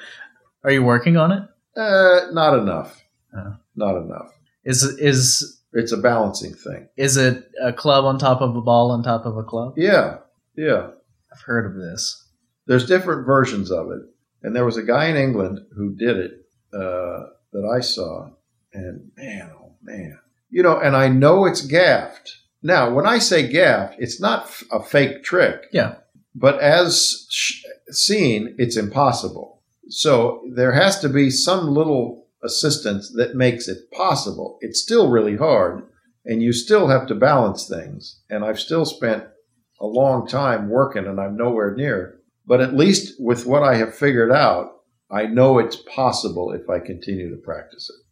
Are 0.64 0.72
you 0.72 0.84
working 0.84 1.18
on 1.18 1.32
it? 1.32 1.44
Uh, 1.76 2.32
not 2.32 2.58
enough. 2.60 3.02
Oh. 3.36 3.56
Not 3.76 3.98
enough. 3.98 4.30
Is 4.66 4.84
is 4.84 5.62
It's 5.74 5.92
a 5.92 5.98
balancing 5.98 6.54
thing. 6.54 6.88
is 6.98 7.18
it 7.18 7.50
a 7.64 7.74
club 7.74 8.06
on 8.06 8.20
top 8.20 8.42
of 8.42 8.56
a 8.56 8.62
ball 8.62 8.92
on 8.92 9.02
top 9.04 9.26
of 9.26 9.38
a 9.38 9.44
club? 9.44 9.74
Yeah, 9.78 10.18
yeah. 10.56 10.90
I've 11.32 11.42
heard 11.42 11.66
of 11.66 11.76
this. 11.76 12.28
There's 12.68 12.86
different 12.86 13.26
versions 13.26 13.72
of 13.72 13.90
it. 13.92 14.02
And 14.44 14.56
there 14.56 14.66
was 14.66 14.78
a 14.78 14.84
guy 14.84 15.06
in 15.08 15.16
England 15.16 15.60
who 15.76 15.96
did 15.96 16.18
it 16.18 16.32
uh, 16.74 17.28
that 17.54 17.66
I 17.76 17.80
saw. 17.82 18.30
And 18.74 19.12
man, 19.18 19.52
oh 19.58 19.76
man. 19.82 20.20
You 20.50 20.62
know, 20.64 20.80
and 20.80 20.96
I 20.96 21.08
know 21.08 21.46
it's 21.46 21.62
gaffed. 21.66 22.30
Now, 22.64 22.94
when 22.94 23.06
I 23.06 23.20
say 23.20 23.48
gaff, 23.48 23.94
it's 24.00 24.22
not 24.22 24.46
f- 24.46 24.64
a 24.72 24.82
fake 24.82 25.24
trick. 25.24 25.66
Yeah. 25.74 25.96
But 26.34 26.60
as 26.62 27.28
sh- 27.30 27.62
seen, 27.90 28.56
it's 28.58 28.78
impossible. 28.78 29.62
So 29.90 30.42
there 30.56 30.72
has 30.72 31.00
to 31.02 31.10
be 31.10 31.30
some 31.30 31.68
little 31.68 32.28
assistance 32.42 33.12
that 33.16 33.36
makes 33.36 33.68
it 33.68 33.92
possible. 33.92 34.58
It's 34.62 34.82
still 34.82 35.10
really 35.10 35.36
hard, 35.36 35.84
and 36.26 36.42
you 36.42 36.54
still 36.54 36.88
have 36.88 37.06
to 37.08 37.16
balance 37.16 37.68
things. 37.68 38.22
And 38.30 38.46
I've 38.46 38.60
still 38.60 38.86
spent 38.86 39.26
a 39.80 39.86
long 39.86 40.26
time 40.26 40.70
working, 40.70 41.06
and 41.06 41.20
I'm 41.20 41.36
nowhere 41.36 41.76
near. 41.76 42.20
But 42.46 42.62
at 42.62 42.74
least 42.74 43.16
with 43.20 43.46
what 43.46 43.64
I 43.64 43.76
have 43.76 43.96
figured 43.96 44.32
out, 44.32 44.72
I 45.12 45.26
know 45.26 45.60
it's 45.60 45.76
possible 45.76 46.52
if 46.54 46.70
I 46.70 46.80
continue 46.80 47.30
to 47.30 47.42
practice 47.42 47.90
it. 47.90 48.04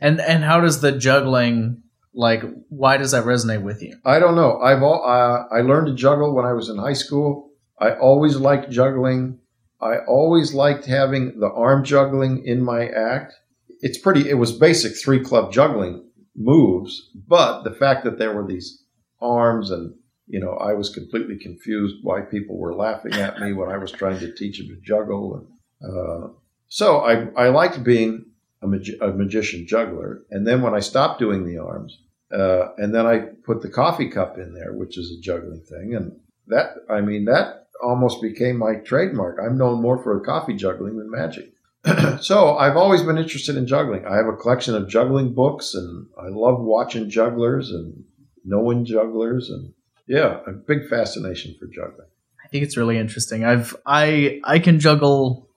And 0.00 0.20
and 0.20 0.42
how 0.42 0.60
does 0.60 0.80
the 0.80 0.92
juggling 0.92 1.82
like? 2.14 2.42
Why 2.68 2.96
does 2.96 3.12
that 3.12 3.24
resonate 3.24 3.62
with 3.62 3.82
you? 3.82 3.96
I 4.04 4.18
don't 4.18 4.36
know. 4.36 4.60
I've 4.60 4.82
all, 4.82 5.04
uh, 5.04 5.54
I 5.54 5.60
learned 5.62 5.88
to 5.88 5.94
juggle 5.94 6.34
when 6.34 6.44
I 6.44 6.52
was 6.52 6.68
in 6.68 6.78
high 6.78 6.92
school. 6.92 7.50
I 7.78 7.94
always 7.94 8.36
liked 8.36 8.70
juggling. 8.70 9.38
I 9.80 9.98
always 10.06 10.54
liked 10.54 10.86
having 10.86 11.40
the 11.40 11.50
arm 11.50 11.84
juggling 11.84 12.44
in 12.46 12.62
my 12.62 12.86
act. 12.86 13.34
It's 13.80 13.98
pretty. 13.98 14.28
It 14.30 14.34
was 14.34 14.52
basic 14.52 14.96
three 14.96 15.22
club 15.24 15.52
juggling 15.52 16.08
moves, 16.36 17.10
but 17.26 17.62
the 17.62 17.74
fact 17.74 18.04
that 18.04 18.18
there 18.18 18.32
were 18.34 18.46
these 18.46 18.84
arms 19.20 19.70
and 19.70 19.94
you 20.32 20.40
know, 20.40 20.52
I 20.54 20.72
was 20.72 20.88
completely 20.88 21.36
confused 21.36 21.96
why 22.02 22.22
people 22.22 22.56
were 22.56 22.74
laughing 22.74 23.12
at 23.14 23.38
me 23.38 23.52
when 23.52 23.68
I 23.68 23.76
was 23.76 23.92
trying 23.92 24.18
to 24.20 24.32
teach 24.32 24.58
them 24.58 24.68
to 24.68 24.80
juggle. 24.80 25.46
And, 25.80 25.94
uh, 25.94 26.28
so 26.68 27.00
I, 27.00 27.26
I 27.36 27.48
liked 27.50 27.84
being 27.84 28.24
a, 28.62 28.66
a, 29.06 29.12
magician 29.12 29.66
juggler. 29.66 30.22
And 30.30 30.46
then 30.46 30.62
when 30.62 30.74
I 30.74 30.80
stopped 30.80 31.18
doing 31.18 31.44
the 31.44 31.58
arms, 31.58 31.98
uh, 32.32 32.72
and 32.78 32.94
then 32.94 33.06
I 33.06 33.18
put 33.44 33.62
the 33.62 33.68
coffee 33.68 34.08
cup 34.08 34.38
in 34.38 34.54
there, 34.54 34.72
which 34.72 34.96
is 34.96 35.10
a 35.10 35.20
juggling 35.20 35.62
thing. 35.62 35.94
And 35.94 36.18
that, 36.46 36.76
I 36.88 37.00
mean, 37.00 37.24
that 37.26 37.66
almost 37.82 38.22
became 38.22 38.56
my 38.56 38.76
trademark. 38.76 39.38
I'm 39.42 39.58
known 39.58 39.82
more 39.82 40.02
for 40.02 40.18
coffee 40.20 40.54
juggling 40.54 40.96
than 40.96 41.10
magic. 41.10 41.52
so 42.20 42.56
I've 42.56 42.76
always 42.76 43.02
been 43.02 43.18
interested 43.18 43.56
in 43.56 43.66
juggling. 43.66 44.06
I 44.06 44.16
have 44.16 44.26
a 44.26 44.36
collection 44.36 44.74
of 44.76 44.88
juggling 44.88 45.34
books, 45.34 45.74
and 45.74 46.06
I 46.16 46.28
love 46.28 46.60
watching 46.60 47.10
jugglers 47.10 47.70
and 47.70 48.04
knowing 48.44 48.84
jugglers, 48.84 49.50
and 49.50 49.72
yeah, 50.06 50.40
a 50.46 50.52
big 50.52 50.88
fascination 50.88 51.56
for 51.58 51.66
juggling. 51.66 52.06
I 52.44 52.48
think 52.48 52.64
it's 52.64 52.76
really 52.76 52.98
interesting. 52.98 53.44
I've 53.44 53.74
I 53.84 54.40
I 54.44 54.60
can 54.60 54.78
juggle 54.78 55.48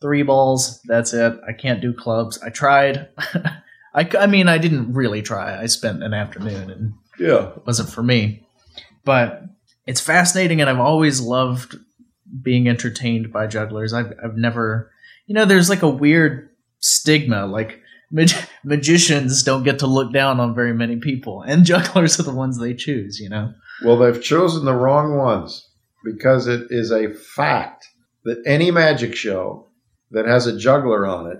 three 0.00 0.22
balls. 0.22 0.80
That's 0.84 1.12
it. 1.12 1.38
I 1.46 1.52
can't 1.52 1.80
do 1.80 1.92
clubs. 1.92 2.40
I 2.42 2.50
tried. 2.50 3.08
I, 3.94 4.08
I 4.18 4.26
mean, 4.26 4.48
I 4.48 4.58
didn't 4.58 4.92
really 4.92 5.22
try. 5.22 5.60
I 5.60 5.66
spent 5.66 6.02
an 6.02 6.14
afternoon, 6.14 6.70
and 6.70 6.92
yeah, 7.18 7.48
it 7.48 7.66
wasn't 7.66 7.90
for 7.90 8.02
me. 8.02 8.46
But 9.04 9.42
it's 9.86 10.00
fascinating, 10.00 10.60
and 10.60 10.68
I've 10.68 10.78
always 10.78 11.20
loved 11.20 11.76
being 12.42 12.68
entertained 12.68 13.32
by 13.32 13.46
jugglers. 13.46 13.92
I've 13.92 14.12
I've 14.22 14.36
never, 14.36 14.90
you 15.26 15.34
know, 15.34 15.44
there's 15.44 15.70
like 15.70 15.82
a 15.82 15.88
weird 15.88 16.50
stigma, 16.80 17.46
like 17.46 17.80
mag- 18.10 18.30
magicians 18.64 19.42
don't 19.42 19.62
get 19.62 19.78
to 19.80 19.86
look 19.86 20.12
down 20.12 20.40
on 20.40 20.54
very 20.54 20.74
many 20.74 20.96
people, 20.96 21.42
and 21.46 21.64
jugglers 21.64 22.20
are 22.20 22.24
the 22.24 22.34
ones 22.34 22.58
they 22.58 22.74
choose. 22.74 23.18
You 23.18 23.30
know. 23.30 23.52
Well, 23.84 23.96
they've 23.96 24.22
chosen 24.22 24.64
the 24.64 24.74
wrong 24.74 25.16
ones 25.16 25.66
because 26.04 26.46
it 26.46 26.66
is 26.70 26.90
a 26.90 27.14
fact 27.14 27.86
that 28.24 28.42
any 28.44 28.70
magic 28.70 29.14
show 29.14 29.67
that 30.10 30.26
has 30.26 30.46
a 30.46 30.58
juggler 30.58 31.06
on 31.06 31.30
it, 31.30 31.38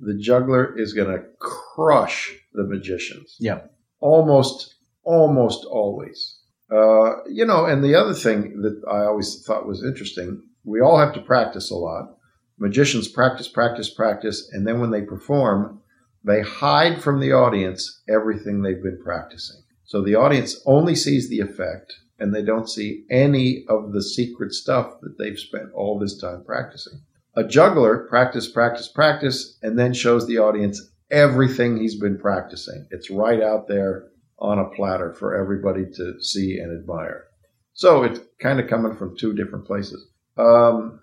the 0.00 0.16
juggler 0.16 0.78
is 0.78 0.92
going 0.92 1.10
to 1.10 1.24
crush 1.38 2.32
the 2.52 2.64
magicians. 2.64 3.36
Yeah. 3.38 3.60
Almost, 4.00 4.74
almost 5.02 5.64
always. 5.64 6.38
Uh, 6.70 7.22
you 7.28 7.44
know, 7.44 7.66
and 7.66 7.84
the 7.84 7.94
other 7.94 8.14
thing 8.14 8.62
that 8.62 8.82
I 8.90 9.04
always 9.04 9.42
thought 9.44 9.66
was 9.66 9.84
interesting, 9.84 10.42
we 10.64 10.80
all 10.80 10.98
have 10.98 11.14
to 11.14 11.20
practice 11.20 11.70
a 11.70 11.76
lot. 11.76 12.16
Magicians 12.58 13.08
practice, 13.08 13.48
practice, 13.48 13.90
practice, 13.92 14.48
and 14.52 14.66
then 14.66 14.80
when 14.80 14.90
they 14.90 15.02
perform, 15.02 15.80
they 16.24 16.40
hide 16.40 17.02
from 17.02 17.20
the 17.20 17.32
audience 17.32 18.02
everything 18.08 18.62
they've 18.62 18.82
been 18.82 19.00
practicing. 19.02 19.62
So 19.84 20.02
the 20.02 20.14
audience 20.14 20.60
only 20.64 20.96
sees 20.96 21.28
the 21.28 21.40
effect 21.40 21.94
and 22.18 22.34
they 22.34 22.42
don't 22.42 22.70
see 22.70 23.04
any 23.10 23.64
of 23.68 23.92
the 23.92 24.02
secret 24.02 24.52
stuff 24.52 25.00
that 25.02 25.18
they've 25.18 25.38
spent 25.38 25.72
all 25.74 25.98
this 25.98 26.18
time 26.18 26.42
practicing. 26.44 27.00
A 27.36 27.44
juggler 27.44 28.06
practice, 28.08 28.48
practice, 28.48 28.88
practice, 28.88 29.58
and 29.62 29.78
then 29.78 29.92
shows 29.92 30.26
the 30.26 30.38
audience 30.38 30.80
everything 31.10 31.76
he's 31.76 31.98
been 31.98 32.18
practicing. 32.18 32.86
It's 32.90 33.10
right 33.10 33.42
out 33.42 33.68
there 33.68 34.08
on 34.38 34.58
a 34.58 34.68
platter 34.70 35.12
for 35.14 35.36
everybody 35.36 35.84
to 35.94 36.20
see 36.20 36.58
and 36.58 36.76
admire. 36.76 37.24
So 37.72 38.04
it's 38.04 38.20
kind 38.40 38.60
of 38.60 38.68
coming 38.68 38.96
from 38.96 39.16
two 39.16 39.32
different 39.34 39.66
places. 39.66 40.06
Um, 40.36 41.00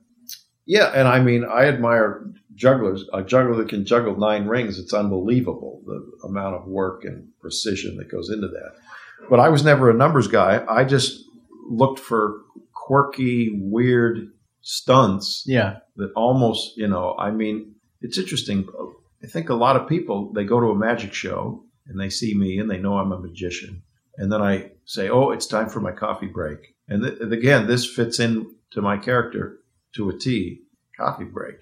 yeah, 0.65 0.91
and 0.93 1.07
I 1.07 1.19
mean, 1.19 1.43
I 1.43 1.65
admire 1.65 2.31
jugglers. 2.55 3.05
A 3.13 3.23
juggler 3.23 3.57
that 3.57 3.69
can 3.69 3.85
juggle 3.85 4.15
nine 4.15 4.45
rings, 4.45 4.79
it's 4.79 4.93
unbelievable 4.93 5.81
the 5.85 6.27
amount 6.27 6.55
of 6.55 6.65
work 6.65 7.03
and 7.03 7.27
precision 7.39 7.97
that 7.97 8.11
goes 8.11 8.29
into 8.29 8.47
that. 8.47 8.71
But 9.29 9.39
I 9.39 9.49
was 9.49 9.63
never 9.63 9.89
a 9.89 9.93
numbers 9.93 10.27
guy. 10.27 10.63
I 10.67 10.83
just 10.83 11.25
looked 11.69 11.99
for 11.99 12.41
quirky, 12.73 13.49
weird 13.53 14.31
stunts. 14.61 15.43
Yeah. 15.45 15.79
That 16.01 16.11
almost, 16.15 16.77
you 16.77 16.87
know, 16.87 17.15
I 17.17 17.29
mean, 17.29 17.75
it's 18.01 18.17
interesting. 18.17 18.67
I 19.23 19.27
think 19.27 19.49
a 19.49 19.53
lot 19.53 19.75
of 19.75 19.87
people, 19.87 20.33
they 20.33 20.43
go 20.43 20.59
to 20.59 20.71
a 20.71 20.75
magic 20.75 21.13
show 21.13 21.63
and 21.85 21.99
they 21.99 22.09
see 22.09 22.33
me 22.33 22.57
and 22.57 22.69
they 22.69 22.79
know 22.79 22.97
I'm 22.97 23.11
a 23.11 23.19
magician. 23.19 23.83
And 24.17 24.31
then 24.31 24.41
I 24.41 24.71
say, 24.85 25.09
oh, 25.09 25.29
it's 25.29 25.45
time 25.45 25.69
for 25.69 25.79
my 25.79 25.91
coffee 25.91 26.27
break. 26.27 26.75
And 26.87 27.03
th- 27.03 27.19
again, 27.21 27.67
this 27.67 27.85
fits 27.85 28.19
in 28.19 28.55
to 28.71 28.81
my 28.81 28.97
character 28.97 29.59
to 29.93 30.09
a 30.09 30.17
T. 30.17 30.63
Coffee 30.97 31.25
break. 31.25 31.57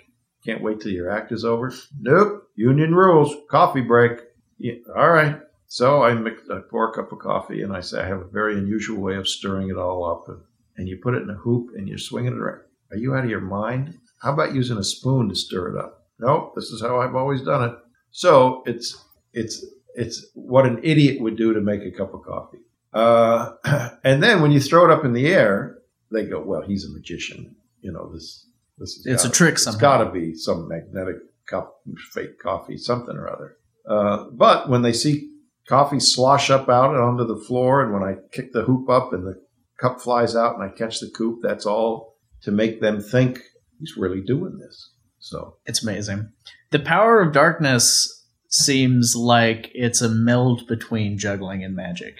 Can't 0.46 0.64
wait 0.64 0.80
till 0.80 0.92
your 0.92 1.12
act 1.12 1.34
is 1.34 1.44
over. 1.44 1.74
Nope. 2.00 2.48
Union 2.56 2.96
rules. 2.96 3.36
Coffee 3.50 3.82
break. 3.82 4.20
Yeah, 4.58 4.76
all 4.96 5.10
right. 5.10 5.42
So 5.68 6.02
I, 6.04 6.14
mix, 6.14 6.42
I 6.50 6.60
pour 6.70 6.90
a 6.90 6.94
cup 6.94 7.12
of 7.12 7.20
coffee 7.20 7.62
and 7.62 7.76
I 7.76 7.82
say 7.82 8.02
I 8.02 8.08
have 8.08 8.22
a 8.22 8.36
very 8.40 8.58
unusual 8.58 9.02
way 9.02 9.16
of 9.16 9.28
stirring 9.28 9.70
it 9.70 9.78
all 9.78 10.06
up. 10.06 10.30
And, 10.30 10.42
and 10.78 10.88
you 10.88 10.98
put 10.98 11.16
it 11.16 11.24
in 11.24 11.30
a 11.30 11.36
hoop 11.36 11.72
and 11.76 11.88
you're 11.88 11.98
swinging 11.98 12.34
it 12.34 12.40
around. 12.40 12.62
Are 12.92 12.98
you 12.98 13.14
out 13.14 13.26
of 13.26 13.30
your 13.30 13.42
mind? 13.42 13.98
How 14.20 14.34
about 14.34 14.54
using 14.54 14.78
a 14.78 14.84
spoon 14.84 15.30
to 15.30 15.36
stir 15.36 15.76
it 15.76 15.80
up? 15.80 16.08
Nope. 16.20 16.54
This 16.56 16.66
is 16.66 16.82
how 16.82 17.00
I've 17.00 17.16
always 17.16 17.42
done 17.42 17.70
it. 17.70 17.76
So 18.12 18.64
it's 18.66 19.06
it's 19.34 19.66
it's 19.96 20.26
what 20.34 20.66
an 20.66 20.80
idiot 20.84 21.22
would 21.22 21.38
do 21.38 21.54
to 21.54 21.62
make 21.62 21.82
a 21.82 21.92
cup 21.92 22.14
of 22.14 22.24
coffee. 22.24 22.60
Uh, 22.94 23.54
and 24.04 24.22
then 24.22 24.42
when 24.42 24.52
you 24.52 24.60
throw 24.60 24.86
it 24.86 24.92
up 24.92 25.06
in 25.06 25.14
the 25.14 25.28
air, 25.28 25.80
they 26.12 26.26
go, 26.26 26.42
"Well, 26.42 26.62
he's 26.62 26.86
a 26.86 26.92
magician." 26.92 27.56
You 27.82 27.92
know 27.92 28.12
this 28.12 28.46
this 28.78 29.06
it's 29.06 29.26
a 29.26 29.30
trick. 29.30 29.54
It's 29.54 29.76
got 29.76 30.04
to 30.04 30.12
be 30.12 30.36
some 30.36 30.68
magnetic 30.68 31.18
cup, 31.46 31.82
fake 32.12 32.40
coffee, 32.40 32.78
something 32.78 33.16
or 33.16 33.30
other. 33.30 33.58
Uh, 33.88 34.26
but 34.32 34.70
when 34.70 34.82
they 34.82 34.94
see 34.94 35.32
coffee 35.68 36.00
slosh 36.00 36.50
up 36.50 36.68
out 36.70 36.94
and 36.94 37.02
onto 37.02 37.26
the 37.26 37.42
floor, 37.46 37.84
and 37.84 37.94
when 37.94 38.04
I 38.04 38.18
kick 38.32 38.52
the 38.52 38.64
hoop 38.64 38.90
up 38.90 39.14
and 39.14 39.26
the 39.26 39.42
cup 39.78 40.02
flies 40.02 40.36
out 40.36 40.56
and 40.56 40.64
I 40.64 40.70
catch 40.70 41.00
the 41.00 41.10
coop, 41.10 41.40
that's 41.42 41.66
all 41.66 42.18
to 42.42 42.52
make 42.52 42.82
them 42.82 43.02
think 43.02 43.42
he's 43.80 43.98
really 43.98 44.22
doing 44.22 44.58
this. 44.58 44.92
So 45.20 45.58
it's 45.66 45.84
amazing. 45.84 46.32
The 46.72 46.80
power 46.80 47.22
of 47.22 47.34
darkness 47.34 48.26
seems 48.48 49.16
like 49.16 49.72
it's 49.74 50.02
a 50.02 50.10
meld 50.10 50.68
between 50.68 51.18
juggling 51.18 51.64
and 51.64 51.76
magic. 51.76 52.16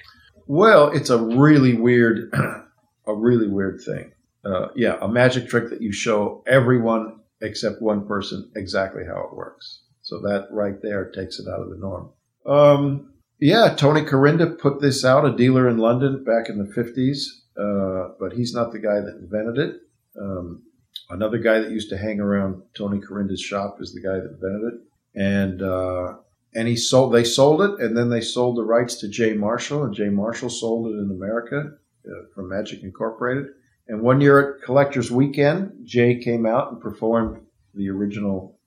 Well, 0.48 0.90
it's 0.90 1.10
a 1.10 1.18
really 1.18 1.74
weird, 1.74 2.34
a 3.08 3.16
really 3.16 3.48
weird 3.48 3.82
thing 3.86 4.12
uh, 4.46 4.68
yeah, 4.76 4.98
a 5.02 5.08
magic 5.08 5.50
trick 5.50 5.70
that 5.70 5.82
you 5.82 5.92
show 5.92 6.44
everyone 6.48 7.20
except 7.42 7.82
one 7.82 8.08
person 8.08 8.52
exactly 8.56 9.04
how 9.06 9.28
it 9.30 9.36
works. 9.36 9.84
So 10.02 10.20
that 10.22 10.48
right 10.52 10.82
there 10.82 11.12
takes 11.12 11.40
it 11.40 11.48
out 11.48 11.62
of 11.62 11.70
the 11.70 11.78
norm. 11.78 12.10
Um, 12.46 13.14
yeah, 13.40 13.76
Tony 13.76 14.04
Corinda 14.04 14.48
put 14.48 14.82
this 14.82 15.06
out, 15.06 15.26
a 15.26 15.36
dealer 15.36 15.70
in 15.70 15.78
London 15.78 16.24
back 16.24 16.50
in 16.50 16.58
the 16.58 16.66
50s, 16.66 17.20
uh, 17.58 18.14
but 18.20 18.34
he's 18.34 18.54
not 18.54 18.72
the 18.72 18.80
guy 18.80 19.00
that 19.00 19.20
invented 19.22 19.58
it. 19.58 19.76
Um, 20.20 20.64
another 21.10 21.38
guy 21.38 21.60
that 21.60 21.72
used 21.72 21.90
to 21.90 21.98
hang 21.98 22.20
around 22.20 22.62
Tony 22.76 23.00
Corinda's 23.00 23.42
shop 23.42 23.78
is 23.82 23.94
the 23.94 24.02
guy 24.02 24.16
that 24.16 24.34
invented 24.34 24.74
it. 24.74 24.80
And 25.16 25.62
uh, 25.62 26.16
and 26.56 26.68
he 26.68 26.76
sold 26.76 27.14
they 27.14 27.24
sold 27.24 27.62
it 27.62 27.80
and 27.80 27.98
then 27.98 28.10
they 28.10 28.22
sold 28.22 28.58
the 28.58 28.64
rights 28.64 28.96
to 28.98 29.08
Jay 29.08 29.34
Marshall 29.34 29.84
and 29.84 29.94
Jay 29.94 30.10
Marshall 30.10 30.50
sold 30.50 30.88
it 30.88 30.98
in 30.98 31.12
America 31.12 31.72
uh, 32.06 32.26
from 32.34 32.50
Magic 32.50 32.84
Incorporated 32.84 33.48
and 33.90 34.02
one 34.02 34.22
year 34.22 34.40
at 34.40 34.62
Collectors 34.62 35.12
Weekend, 35.12 35.72
Jay 35.84 36.20
came 36.20 36.46
out 36.46 36.72
and 36.72 36.80
performed 36.80 37.42
the 37.74 37.90
original 37.90 38.60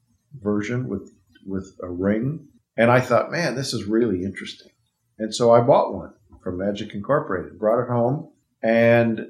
version 0.43 0.89
with 0.89 1.15
with 1.47 1.77
a 1.81 1.89
ring. 1.89 2.49
And 2.77 2.91
I 2.91 3.01
thought, 3.01 3.31
man, 3.31 3.55
this 3.55 3.73
is 3.73 3.85
really 3.85 4.25
interesting. 4.25 4.73
And 5.19 5.33
so 5.33 5.53
I 5.53 5.61
bought 5.61 5.95
one 5.95 6.13
from 6.43 6.59
Magic 6.59 6.93
Incorporated, 6.95 7.59
brought 7.59 7.85
it 7.85 7.89
home, 7.89 8.31
and 8.63 9.27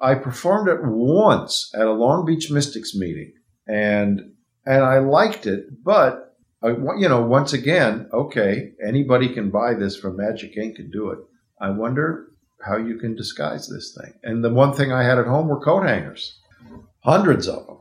I 0.00 0.14
performed 0.14 0.68
it 0.68 0.82
once 0.82 1.72
at 1.74 1.86
a 1.86 1.92
Long 1.92 2.24
Beach 2.24 2.50
Mystics 2.50 2.94
meeting, 2.94 3.32
and 3.66 4.32
and 4.66 4.84
I 4.84 4.98
liked 4.98 5.46
it, 5.46 5.82
but 5.82 6.36
I, 6.62 6.68
you 6.70 7.08
know, 7.08 7.22
once 7.22 7.52
again, 7.52 8.08
okay, 8.12 8.72
anybody 8.84 9.32
can 9.32 9.50
buy 9.50 9.74
this 9.74 9.96
from 9.96 10.16
Magic 10.16 10.56
Ink 10.56 10.78
and 10.78 10.92
do 10.92 11.10
it. 11.10 11.18
I 11.60 11.70
wonder 11.70 12.28
how 12.60 12.76
you 12.76 12.98
can 12.98 13.14
disguise 13.14 13.68
this 13.68 13.96
thing. 13.98 14.14
And 14.24 14.42
the 14.44 14.52
one 14.52 14.72
thing 14.72 14.92
I 14.92 15.04
had 15.04 15.18
at 15.18 15.26
home 15.26 15.48
were 15.48 15.60
coat 15.60 15.86
hangers, 15.86 16.40
hundreds 17.00 17.46
of 17.46 17.66
them. 17.66 17.78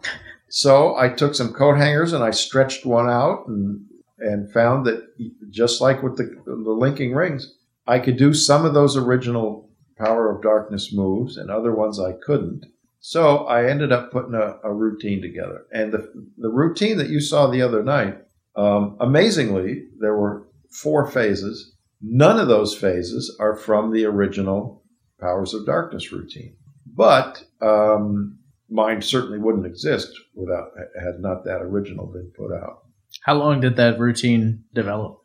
So 0.50 0.96
I 0.96 1.10
took 1.10 1.36
some 1.36 1.54
coat 1.54 1.78
hangers 1.78 2.14
and 2.14 2.24
I 2.24 2.32
stretched 2.32 2.86
one 2.86 3.10
out 3.10 3.48
and 3.48 3.86
and 4.20 4.52
found 4.52 4.86
that 4.86 5.08
just 5.52 5.80
like 5.80 6.02
with 6.02 6.18
the, 6.18 6.42
the 6.46 6.72
linking 6.72 7.14
rings, 7.14 7.54
I 7.86 8.00
could 8.00 8.18
do 8.18 8.34
some 8.34 8.66
of 8.66 8.74
those 8.74 8.98
original 8.98 9.67
Power 9.98 10.34
of 10.34 10.42
Darkness 10.42 10.94
moves 10.94 11.38
and 11.38 11.50
other 11.50 11.74
ones 11.74 12.00
I 12.00 12.14
couldn't. 12.14 12.66
So 13.00 13.46
I 13.46 13.70
ended 13.70 13.92
up 13.92 14.12
putting 14.12 14.34
a, 14.34 14.58
a 14.64 14.74
routine 14.74 15.22
together. 15.22 15.66
And 15.72 15.92
the, 15.92 16.12
the 16.38 16.50
routine 16.50 16.98
that 16.98 17.10
you 17.10 17.20
saw 17.20 17.48
the 17.48 17.62
other 17.62 17.84
night, 17.84 18.18
um, 18.56 18.98
amazingly, 19.00 19.86
there 20.00 20.16
were 20.16 20.48
four 20.70 21.10
phases. 21.10 21.74
None 22.02 22.40
of 22.40 22.48
those 22.48 22.76
phases 22.76 23.36
are 23.40 23.56
from 23.56 23.92
the 23.92 24.06
original 24.06 24.84
Powers 25.20 25.54
of 25.54 25.66
Darkness 25.66 26.12
routine. 26.12 26.56
But 26.86 27.44
um, 27.62 28.40
mine 28.70 29.02
certainly 29.02 29.40
wouldn't 29.40 29.66
exist 29.66 30.10
without 30.36 30.72
had 31.02 31.20
not 31.20 31.46
that 31.46 31.62
original 31.62 32.08
been 32.08 32.32
put 32.36 32.54
out. 32.54 32.84
How 33.22 33.36
long 33.36 33.62
did 33.62 33.78
that 33.78 34.00
routine 34.00 34.64
develop? 34.74 35.24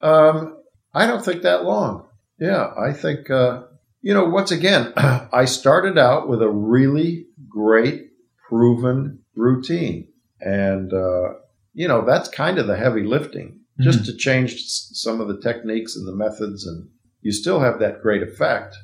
Um, 0.00 0.58
I 0.94 1.06
don't 1.06 1.24
think 1.24 1.42
that 1.42 1.64
long. 1.64 2.06
Yeah, 2.38 2.72
I 2.78 2.92
think 2.92 3.30
uh, 3.30 3.62
you 4.06 4.14
know. 4.14 4.24
Once 4.24 4.52
again, 4.52 4.92
I 4.96 5.46
started 5.46 5.98
out 5.98 6.28
with 6.28 6.40
a 6.40 6.48
really 6.48 7.26
great, 7.48 8.10
proven 8.48 9.24
routine, 9.34 10.06
and 10.40 10.92
uh, 10.92 11.34
you 11.74 11.88
know 11.88 12.04
that's 12.04 12.28
kind 12.28 12.58
of 12.58 12.68
the 12.68 12.76
heavy 12.76 13.02
lifting, 13.02 13.60
just 13.80 13.98
mm-hmm. 13.98 14.12
to 14.12 14.16
change 14.16 14.62
some 14.64 15.20
of 15.20 15.26
the 15.26 15.40
techniques 15.40 15.96
and 15.96 16.06
the 16.06 16.14
methods, 16.14 16.64
and 16.64 16.88
you 17.20 17.32
still 17.32 17.58
have 17.58 17.80
that 17.80 18.00
great 18.00 18.22
effect. 18.22 18.76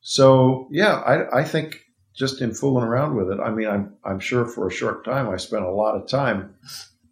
So 0.00 0.66
yeah, 0.72 0.96
I, 0.96 1.40
I 1.40 1.44
think 1.44 1.80
just 2.16 2.40
in 2.40 2.52
fooling 2.52 2.84
around 2.84 3.14
with 3.14 3.30
it. 3.30 3.38
I 3.40 3.50
mean, 3.50 3.68
I'm 3.68 3.94
I'm 4.04 4.18
sure 4.18 4.44
for 4.44 4.66
a 4.66 4.72
short 4.72 5.04
time 5.04 5.30
I 5.30 5.36
spent 5.36 5.64
a 5.64 5.70
lot 5.70 5.94
of 5.94 6.08
time 6.08 6.56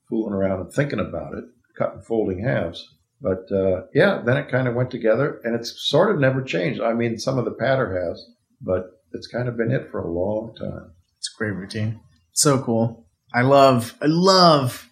fooling 0.09 0.34
around 0.34 0.60
and 0.62 0.72
thinking 0.72 1.01
about 1.01 1.34
it, 1.34 1.44
cutting 1.78 2.02
folding 2.02 2.44
halves. 2.44 2.93
But 3.23 3.51
uh, 3.53 3.82
yeah, 3.94 4.20
then 4.24 4.36
it 4.36 4.51
kind 4.51 4.66
of 4.66 4.74
went 4.74 4.90
together, 4.90 5.40
and 5.44 5.55
it's 5.55 5.89
sort 5.89 6.12
of 6.12 6.20
never 6.20 6.43
changed. 6.43 6.81
I 6.81 6.93
mean, 6.93 7.19
some 7.19 7.39
of 7.39 7.44
the 7.44 7.53
patter 7.53 8.09
has, 8.09 8.27
but 8.61 9.03
it's 9.12 9.28
kind 9.28 9.49
of 9.49 9.57
been 9.57 9.70
it 9.70 9.90
for 9.90 10.01
a 10.01 10.11
long 10.11 10.55
time. 10.59 10.93
It's 11.19 11.31
a 11.32 11.39
great 11.39 11.55
routine. 11.55 12.01
So 12.32 12.61
cool. 12.61 13.07
I 13.32 13.43
love 13.43 13.94
I 14.03 14.07
love 14.07 14.90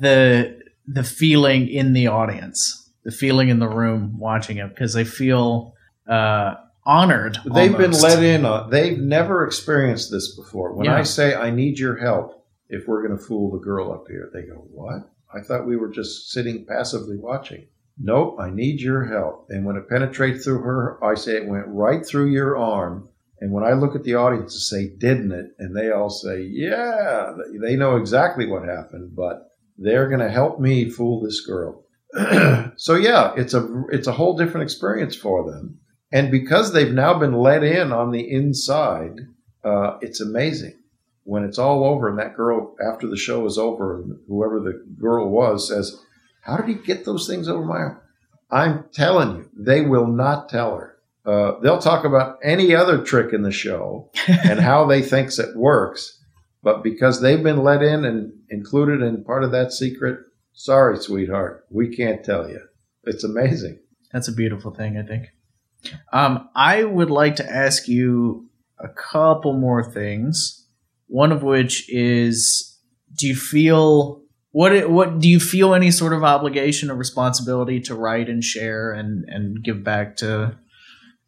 the 0.00 0.60
the 0.86 1.02
feeling 1.02 1.68
in 1.68 1.94
the 1.94 2.08
audience, 2.08 2.90
the 3.04 3.10
feeling 3.10 3.48
in 3.48 3.58
the 3.58 3.68
room 3.68 4.18
watching 4.18 4.58
it 4.58 4.68
because 4.68 4.92
they 4.92 5.04
feel 5.04 5.74
uh, 6.06 6.54
honored. 6.84 7.38
They've 7.44 7.74
almost. 7.74 8.02
been 8.02 8.10
let 8.10 8.22
in 8.22 8.44
on. 8.44 8.70
They've 8.70 8.98
never 8.98 9.46
experienced 9.46 10.10
this 10.10 10.36
before. 10.36 10.74
When 10.74 10.86
yeah. 10.86 10.96
I 10.96 11.04
say 11.04 11.34
I 11.34 11.50
need 11.50 11.78
your 11.78 11.96
help, 11.96 12.46
if 12.68 12.86
we're 12.86 13.06
going 13.06 13.18
to 13.18 13.24
fool 13.24 13.50
the 13.50 13.64
girl 13.64 13.92
up 13.92 14.04
here, 14.08 14.30
they 14.32 14.42
go, 14.42 14.66
"What? 14.70 15.10
I 15.34 15.40
thought 15.40 15.66
we 15.66 15.76
were 15.76 15.90
just 15.90 16.30
sitting 16.30 16.66
passively 16.66 17.16
watching." 17.16 17.66
Nope, 17.98 18.36
I 18.40 18.50
need 18.50 18.80
your 18.80 19.04
help. 19.04 19.46
And 19.50 19.64
when 19.64 19.76
it 19.76 19.88
penetrates 19.88 20.44
through 20.44 20.62
her, 20.62 21.04
I 21.04 21.14
say 21.14 21.36
it 21.36 21.46
went 21.46 21.66
right 21.68 22.04
through 22.04 22.30
your 22.30 22.56
arm. 22.56 23.08
And 23.40 23.52
when 23.52 23.64
I 23.64 23.72
look 23.72 23.94
at 23.94 24.04
the 24.04 24.14
audience 24.14 24.54
and 24.54 24.62
say, 24.62 24.96
didn't 24.96 25.32
it? 25.32 25.46
And 25.58 25.76
they 25.76 25.90
all 25.90 26.10
say, 26.10 26.42
yeah, 26.42 27.34
they 27.60 27.76
know 27.76 27.96
exactly 27.96 28.46
what 28.46 28.64
happened, 28.64 29.14
but 29.14 29.50
they're 29.76 30.08
going 30.08 30.20
to 30.20 30.30
help 30.30 30.60
me 30.60 30.88
fool 30.88 31.20
this 31.20 31.40
girl. 31.40 31.84
so 32.76 32.94
yeah, 32.94 33.32
it's 33.36 33.54
a 33.54 33.84
it's 33.90 34.06
a 34.06 34.12
whole 34.12 34.36
different 34.36 34.64
experience 34.64 35.16
for 35.16 35.50
them. 35.50 35.78
And 36.12 36.30
because 36.30 36.72
they've 36.72 36.92
now 36.92 37.18
been 37.18 37.32
let 37.32 37.64
in 37.64 37.90
on 37.90 38.10
the 38.10 38.30
inside, 38.30 39.16
uh, 39.64 39.96
it's 40.02 40.20
amazing. 40.20 40.78
When 41.24 41.44
it's 41.44 41.58
all 41.58 41.84
over 41.84 42.08
and 42.08 42.18
that 42.18 42.34
girl, 42.34 42.74
after 42.84 43.06
the 43.06 43.16
show 43.16 43.46
is 43.46 43.58
over, 43.58 44.04
whoever 44.26 44.60
the 44.60 44.84
girl 44.98 45.30
was 45.30 45.68
says, 45.68 46.00
How 46.42 46.56
did 46.56 46.68
he 46.68 46.74
get 46.74 47.04
those 47.04 47.26
things 47.26 47.48
over 47.48 47.64
my 47.64 47.76
arm? 47.76 48.00
I'm 48.50 48.84
telling 48.92 49.36
you, 49.36 49.50
they 49.56 49.82
will 49.82 50.06
not 50.06 50.48
tell 50.48 50.76
her. 50.76 50.98
Uh, 51.24 51.60
they'll 51.60 51.78
talk 51.78 52.04
about 52.04 52.38
any 52.42 52.74
other 52.74 53.02
trick 53.02 53.32
in 53.32 53.42
the 53.42 53.52
show 53.52 54.10
and 54.28 54.60
how 54.60 54.84
they 54.86 55.02
thinks 55.02 55.38
it 55.38 55.56
works. 55.56 56.18
But 56.62 56.82
because 56.82 57.20
they've 57.20 57.42
been 57.42 57.62
let 57.62 57.82
in 57.82 58.04
and 58.04 58.32
included 58.50 59.02
in 59.02 59.24
part 59.24 59.44
of 59.44 59.52
that 59.52 59.72
secret, 59.72 60.20
sorry, 60.52 60.98
sweetheart, 60.98 61.66
we 61.70 61.94
can't 61.94 62.24
tell 62.24 62.48
you. 62.48 62.60
It's 63.04 63.24
amazing. 63.24 63.80
That's 64.12 64.28
a 64.28 64.32
beautiful 64.32 64.72
thing, 64.72 64.96
I 64.96 65.02
think. 65.02 65.26
Um, 66.12 66.48
I 66.54 66.84
would 66.84 67.10
like 67.10 67.36
to 67.36 67.50
ask 67.50 67.88
you 67.88 68.48
a 68.78 68.88
couple 68.88 69.54
more 69.54 69.82
things. 69.92 70.61
One 71.12 71.30
of 71.30 71.42
which 71.42 71.92
is, 71.92 72.74
do 73.18 73.26
you 73.26 73.36
feel 73.36 74.22
what 74.52 74.88
what 74.90 75.18
do 75.18 75.28
you 75.28 75.38
feel 75.38 75.74
any 75.74 75.90
sort 75.90 76.14
of 76.14 76.24
obligation 76.24 76.90
or 76.90 76.94
responsibility 76.94 77.80
to 77.80 77.94
write 77.94 78.30
and 78.30 78.42
share 78.42 78.92
and 78.92 79.26
and 79.28 79.62
give 79.62 79.84
back 79.84 80.16
to 80.16 80.56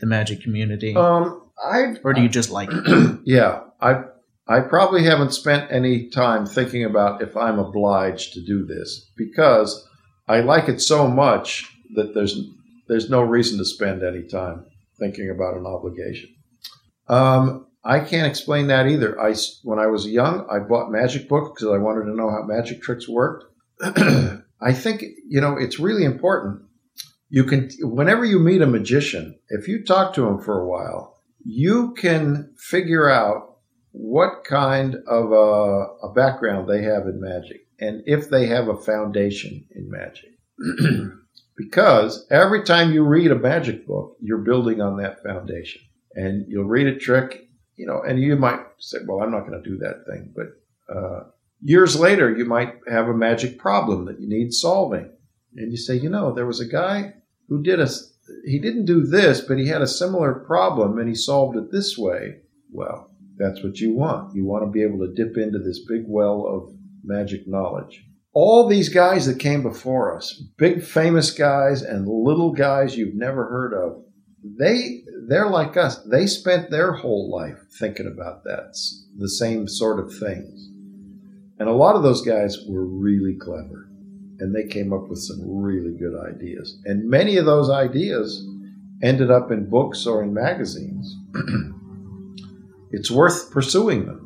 the 0.00 0.06
magic 0.06 0.40
community? 0.40 0.96
Um, 0.96 1.50
I 1.62 1.96
or 2.02 2.14
do 2.14 2.22
you 2.22 2.30
just 2.30 2.48
like 2.48 2.70
it? 2.72 3.20
yeah, 3.26 3.60
I 3.78 4.04
I 4.48 4.60
probably 4.60 5.04
haven't 5.04 5.34
spent 5.34 5.70
any 5.70 6.08
time 6.08 6.46
thinking 6.46 6.84
about 6.84 7.20
if 7.20 7.36
I'm 7.36 7.58
obliged 7.58 8.32
to 8.32 8.40
do 8.40 8.64
this 8.64 9.10
because 9.18 9.86
I 10.26 10.40
like 10.40 10.70
it 10.70 10.80
so 10.80 11.06
much 11.06 11.70
that 11.94 12.14
there's 12.14 12.40
there's 12.88 13.10
no 13.10 13.20
reason 13.20 13.58
to 13.58 13.66
spend 13.66 14.02
any 14.02 14.22
time 14.22 14.64
thinking 14.98 15.28
about 15.28 15.58
an 15.58 15.66
obligation. 15.66 16.30
Um, 17.06 17.66
I 17.84 18.00
can't 18.00 18.26
explain 18.26 18.68
that 18.68 18.86
either. 18.86 19.20
I 19.20 19.34
when 19.62 19.78
I 19.78 19.86
was 19.86 20.06
young, 20.06 20.46
I 20.50 20.58
bought 20.60 20.90
magic 20.90 21.28
books 21.28 21.50
because 21.50 21.74
I 21.74 21.78
wanted 21.78 22.04
to 22.04 22.16
know 22.16 22.30
how 22.30 22.42
magic 22.42 22.82
tricks 22.82 23.08
worked. 23.08 23.44
I 23.82 24.72
think 24.72 25.02
you 25.28 25.40
know 25.40 25.56
it's 25.56 25.78
really 25.78 26.04
important. 26.04 26.62
You 27.28 27.44
can 27.44 27.70
whenever 27.80 28.24
you 28.24 28.38
meet 28.38 28.62
a 28.62 28.66
magician, 28.66 29.38
if 29.48 29.68
you 29.68 29.84
talk 29.84 30.14
to 30.14 30.26
him 30.26 30.38
for 30.38 30.60
a 30.60 30.66
while, 30.66 31.18
you 31.44 31.94
can 31.94 32.54
figure 32.56 33.08
out 33.08 33.58
what 33.92 34.44
kind 34.44 34.96
of 35.06 35.32
a, 35.32 36.06
a 36.06 36.12
background 36.14 36.68
they 36.68 36.82
have 36.82 37.06
in 37.06 37.20
magic 37.20 37.68
and 37.78 38.02
if 38.06 38.28
they 38.28 38.46
have 38.46 38.68
a 38.68 38.76
foundation 38.76 39.66
in 39.74 39.90
magic. 39.90 40.30
Because 41.56 42.26
every 42.30 42.64
time 42.64 42.92
you 42.92 43.04
read 43.04 43.30
a 43.30 43.38
magic 43.38 43.86
book, 43.86 44.16
you're 44.20 44.38
building 44.38 44.80
on 44.80 44.96
that 44.96 45.22
foundation. 45.22 45.82
And 46.14 46.46
you'll 46.48 46.64
read 46.64 46.86
a 46.86 46.96
trick, 46.96 47.43
you 47.76 47.86
know, 47.86 48.02
and 48.02 48.20
you 48.20 48.36
might 48.36 48.60
say, 48.78 48.98
well, 49.06 49.20
I'm 49.20 49.30
not 49.30 49.46
going 49.46 49.62
to 49.62 49.68
do 49.68 49.78
that 49.78 50.04
thing. 50.06 50.32
But 50.34 50.94
uh, 50.94 51.24
years 51.62 51.98
later, 51.98 52.34
you 52.34 52.44
might 52.44 52.74
have 52.88 53.08
a 53.08 53.14
magic 53.14 53.58
problem 53.58 54.04
that 54.06 54.20
you 54.20 54.28
need 54.28 54.52
solving. 54.52 55.10
And 55.56 55.70
you 55.70 55.76
say, 55.76 55.96
you 55.96 56.08
know, 56.08 56.32
there 56.32 56.46
was 56.46 56.60
a 56.60 56.66
guy 56.66 57.14
who 57.48 57.62
did 57.62 57.80
a, 57.80 57.88
he 58.44 58.58
didn't 58.58 58.86
do 58.86 59.02
this, 59.02 59.40
but 59.40 59.58
he 59.58 59.68
had 59.68 59.82
a 59.82 59.86
similar 59.86 60.34
problem 60.34 60.98
and 60.98 61.08
he 61.08 61.14
solved 61.14 61.56
it 61.56 61.70
this 61.70 61.96
way. 61.96 62.40
Well, 62.72 63.10
that's 63.36 63.62
what 63.62 63.78
you 63.78 63.94
want. 63.94 64.34
You 64.34 64.44
want 64.44 64.64
to 64.64 64.70
be 64.70 64.82
able 64.82 64.98
to 64.98 65.14
dip 65.14 65.36
into 65.36 65.58
this 65.58 65.84
big 65.86 66.04
well 66.06 66.46
of 66.46 66.74
magic 67.04 67.46
knowledge 67.46 68.04
all 68.34 68.66
these 68.66 68.88
guys 68.88 69.26
that 69.26 69.38
came 69.38 69.62
before 69.62 70.16
us, 70.16 70.42
big 70.58 70.82
famous 70.82 71.30
guys 71.30 71.82
and 71.82 72.08
little 72.08 72.52
guys 72.52 72.96
you've 72.96 73.14
never 73.14 73.48
heard 73.48 73.72
of, 73.72 74.04
they 74.42 75.03
they're 75.28 75.50
like 75.50 75.76
us. 75.76 75.98
They 76.04 76.26
spent 76.26 76.70
their 76.70 76.92
whole 76.92 77.30
life 77.30 77.58
thinking 77.78 78.06
about 78.06 78.44
that, 78.44 78.76
the 79.16 79.28
same 79.28 79.68
sort 79.68 80.00
of 80.00 80.16
things. 80.16 80.68
And 81.58 81.68
a 81.68 81.72
lot 81.72 81.96
of 81.96 82.02
those 82.02 82.22
guys 82.22 82.58
were 82.68 82.84
really 82.84 83.36
clever. 83.36 83.88
And 84.40 84.54
they 84.54 84.66
came 84.66 84.92
up 84.92 85.08
with 85.08 85.20
some 85.20 85.40
really 85.44 85.96
good 85.96 86.18
ideas. 86.18 86.78
And 86.84 87.08
many 87.08 87.36
of 87.36 87.46
those 87.46 87.70
ideas 87.70 88.44
ended 89.02 89.30
up 89.30 89.50
in 89.50 89.70
books 89.70 90.06
or 90.06 90.22
in 90.22 90.34
magazines. 90.34 91.16
it's 92.90 93.10
worth 93.10 93.50
pursuing 93.52 94.06
them 94.06 94.24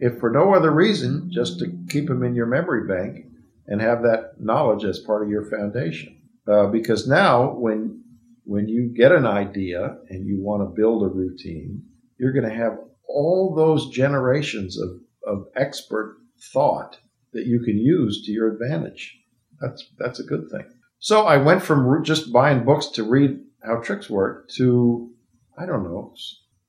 if 0.00 0.18
for 0.18 0.30
no 0.30 0.54
other 0.54 0.70
reason, 0.70 1.30
just 1.30 1.58
to 1.58 1.78
keep 1.88 2.08
them 2.08 2.24
in 2.24 2.34
your 2.34 2.46
memory 2.46 2.88
bank 2.88 3.26
and 3.66 3.80
have 3.80 4.02
that 4.02 4.40
knowledge 4.40 4.84
as 4.84 4.98
part 4.98 5.22
of 5.22 5.28
your 5.28 5.44
foundation. 5.44 6.16
Uh, 6.48 6.66
because 6.66 7.06
now, 7.06 7.52
when 7.52 8.02
when 8.44 8.68
you 8.68 8.92
get 8.94 9.12
an 9.12 9.26
idea 9.26 9.98
and 10.08 10.26
you 10.26 10.42
want 10.42 10.62
to 10.62 10.74
build 10.80 11.02
a 11.02 11.08
routine, 11.08 11.82
you're 12.18 12.32
going 12.32 12.48
to 12.48 12.54
have 12.54 12.78
all 13.08 13.54
those 13.54 13.90
generations 13.90 14.78
of, 14.78 14.90
of 15.26 15.46
expert 15.56 16.18
thought 16.52 16.98
that 17.32 17.46
you 17.46 17.60
can 17.60 17.78
use 17.78 18.24
to 18.24 18.32
your 18.32 18.52
advantage. 18.52 19.18
That's 19.60 19.84
that's 19.98 20.20
a 20.20 20.24
good 20.24 20.48
thing. 20.50 20.64
So 20.98 21.26
I 21.26 21.36
went 21.36 21.62
from 21.62 22.04
just 22.04 22.32
buying 22.32 22.64
books 22.64 22.86
to 22.88 23.04
read 23.04 23.38
how 23.62 23.76
tricks 23.76 24.08
work 24.08 24.48
to 24.56 25.10
I 25.58 25.66
don't 25.66 25.84
know. 25.84 26.14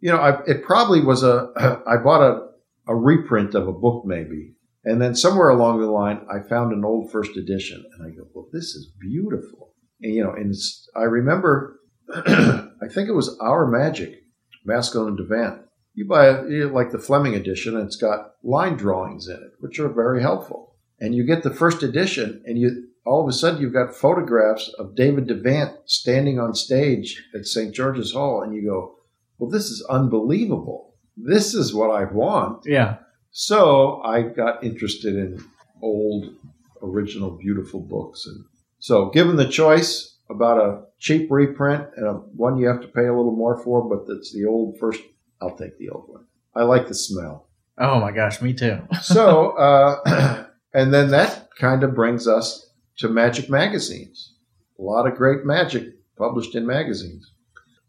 You 0.02 0.12
know, 0.12 0.18
I, 0.18 0.44
it 0.46 0.64
probably 0.64 1.02
was 1.02 1.24
a. 1.24 1.52
I 1.88 1.98
bought 1.98 2.22
a 2.22 2.52
a 2.88 2.96
reprint 2.96 3.56
of 3.56 3.68
a 3.68 3.74
book, 3.74 4.06
maybe. 4.06 4.56
And 4.84 5.00
then 5.00 5.16
somewhere 5.16 5.50
along 5.50 5.80
the 5.80 5.88
line, 5.88 6.26
I 6.30 6.48
found 6.48 6.74
an 6.74 6.84
old 6.84 7.12
first 7.12 7.38
edition, 7.38 7.86
and 7.94 8.06
I 8.06 8.16
go, 8.16 8.28
"Well, 8.34 8.48
this 8.52 8.76
is 8.76 8.92
beautiful." 9.00 9.71
You 10.02 10.24
know, 10.24 10.32
and 10.32 10.54
I 10.96 11.04
remember, 11.04 11.80
I 12.14 12.88
think 12.92 13.08
it 13.08 13.14
was 13.14 13.38
Our 13.40 13.68
Magic, 13.68 14.24
Maskelyne 14.68 15.10
and 15.10 15.18
Devant, 15.18 15.62
You 15.94 16.08
buy 16.08 16.26
a, 16.26 16.48
you 16.48 16.68
know, 16.68 16.74
like 16.74 16.92
the 16.92 17.00
Fleming 17.00 17.36
edition, 17.36 17.76
and 17.76 17.86
it's 17.86 17.96
got 17.96 18.34
line 18.44 18.76
drawings 18.76 19.28
in 19.28 19.36
it, 19.36 19.52
which 19.60 19.80
are 19.80 19.90
very 19.90 20.22
helpful. 20.22 20.76
And 21.00 21.16
you 21.16 21.24
get 21.24 21.44
the 21.44 21.54
first 21.54 21.84
edition, 21.84 22.44
and 22.46 22.58
you 22.58 22.88
all 23.06 23.24
of 23.24 23.28
a 23.28 23.34
sudden 23.34 23.62
you've 23.62 23.74
got 23.74 23.96
photographs 23.96 24.70
of 24.78 24.96
David 24.96 25.28
Devant 25.28 25.72
standing 25.86 26.40
on 26.40 26.54
stage 26.54 27.24
at 27.34 27.46
St. 27.46 27.74
George's 27.74 28.14
Hall, 28.14 28.42
and 28.42 28.54
you 28.56 28.64
go, 28.64 28.96
"Well, 29.38 29.50
this 29.50 29.70
is 29.72 29.86
unbelievable. 29.90 30.96
This 31.18 31.54
is 31.56 31.74
what 31.74 31.90
I 31.90 32.06
want." 32.06 32.66
Yeah. 32.66 32.98
So 33.32 34.02
I 34.04 34.24
got 34.24 34.64
interested 34.64 35.16
in 35.16 35.44
old, 35.82 36.36
original, 36.82 37.32
beautiful 37.32 37.80
books, 37.80 38.26
and 38.28 38.46
so 38.82 39.10
given 39.10 39.36
the 39.36 39.48
choice 39.48 40.18
about 40.28 40.58
a 40.58 40.82
cheap 40.98 41.30
reprint 41.30 41.88
and 41.96 42.08
a 42.08 42.14
one 42.14 42.58
you 42.58 42.68
have 42.68 42.82
to 42.82 42.88
pay 42.88 43.06
a 43.06 43.16
little 43.16 43.36
more 43.36 43.62
for, 43.64 43.88
but 43.88 44.08
that's 44.08 44.34
the 44.34 44.46
old 44.46 44.80
first, 44.80 45.02
I'll 45.40 45.56
take 45.56 45.78
the 45.78 45.90
old 45.90 46.06
one. 46.08 46.26
I 46.56 46.64
like 46.64 46.88
the 46.88 46.96
smell. 46.96 47.48
Oh 47.78 48.00
my 48.00 48.12
gosh, 48.12 48.42
me 48.42 48.54
too. 48.54 48.80
So, 49.02 49.52
uh, 49.52 50.46
and 50.74 50.92
then 50.92 51.12
that 51.12 51.50
kind 51.60 51.84
of 51.84 51.94
brings 51.94 52.28
us 52.28 52.72
to 52.98 53.08
magic 53.08 53.50
magazines. 53.50 54.34
A 54.80 54.82
lot 54.82 55.08
of 55.08 55.16
great 55.16 55.46
magic 55.46 55.94
published 56.18 56.56
in 56.56 56.66
magazines. 56.66 57.32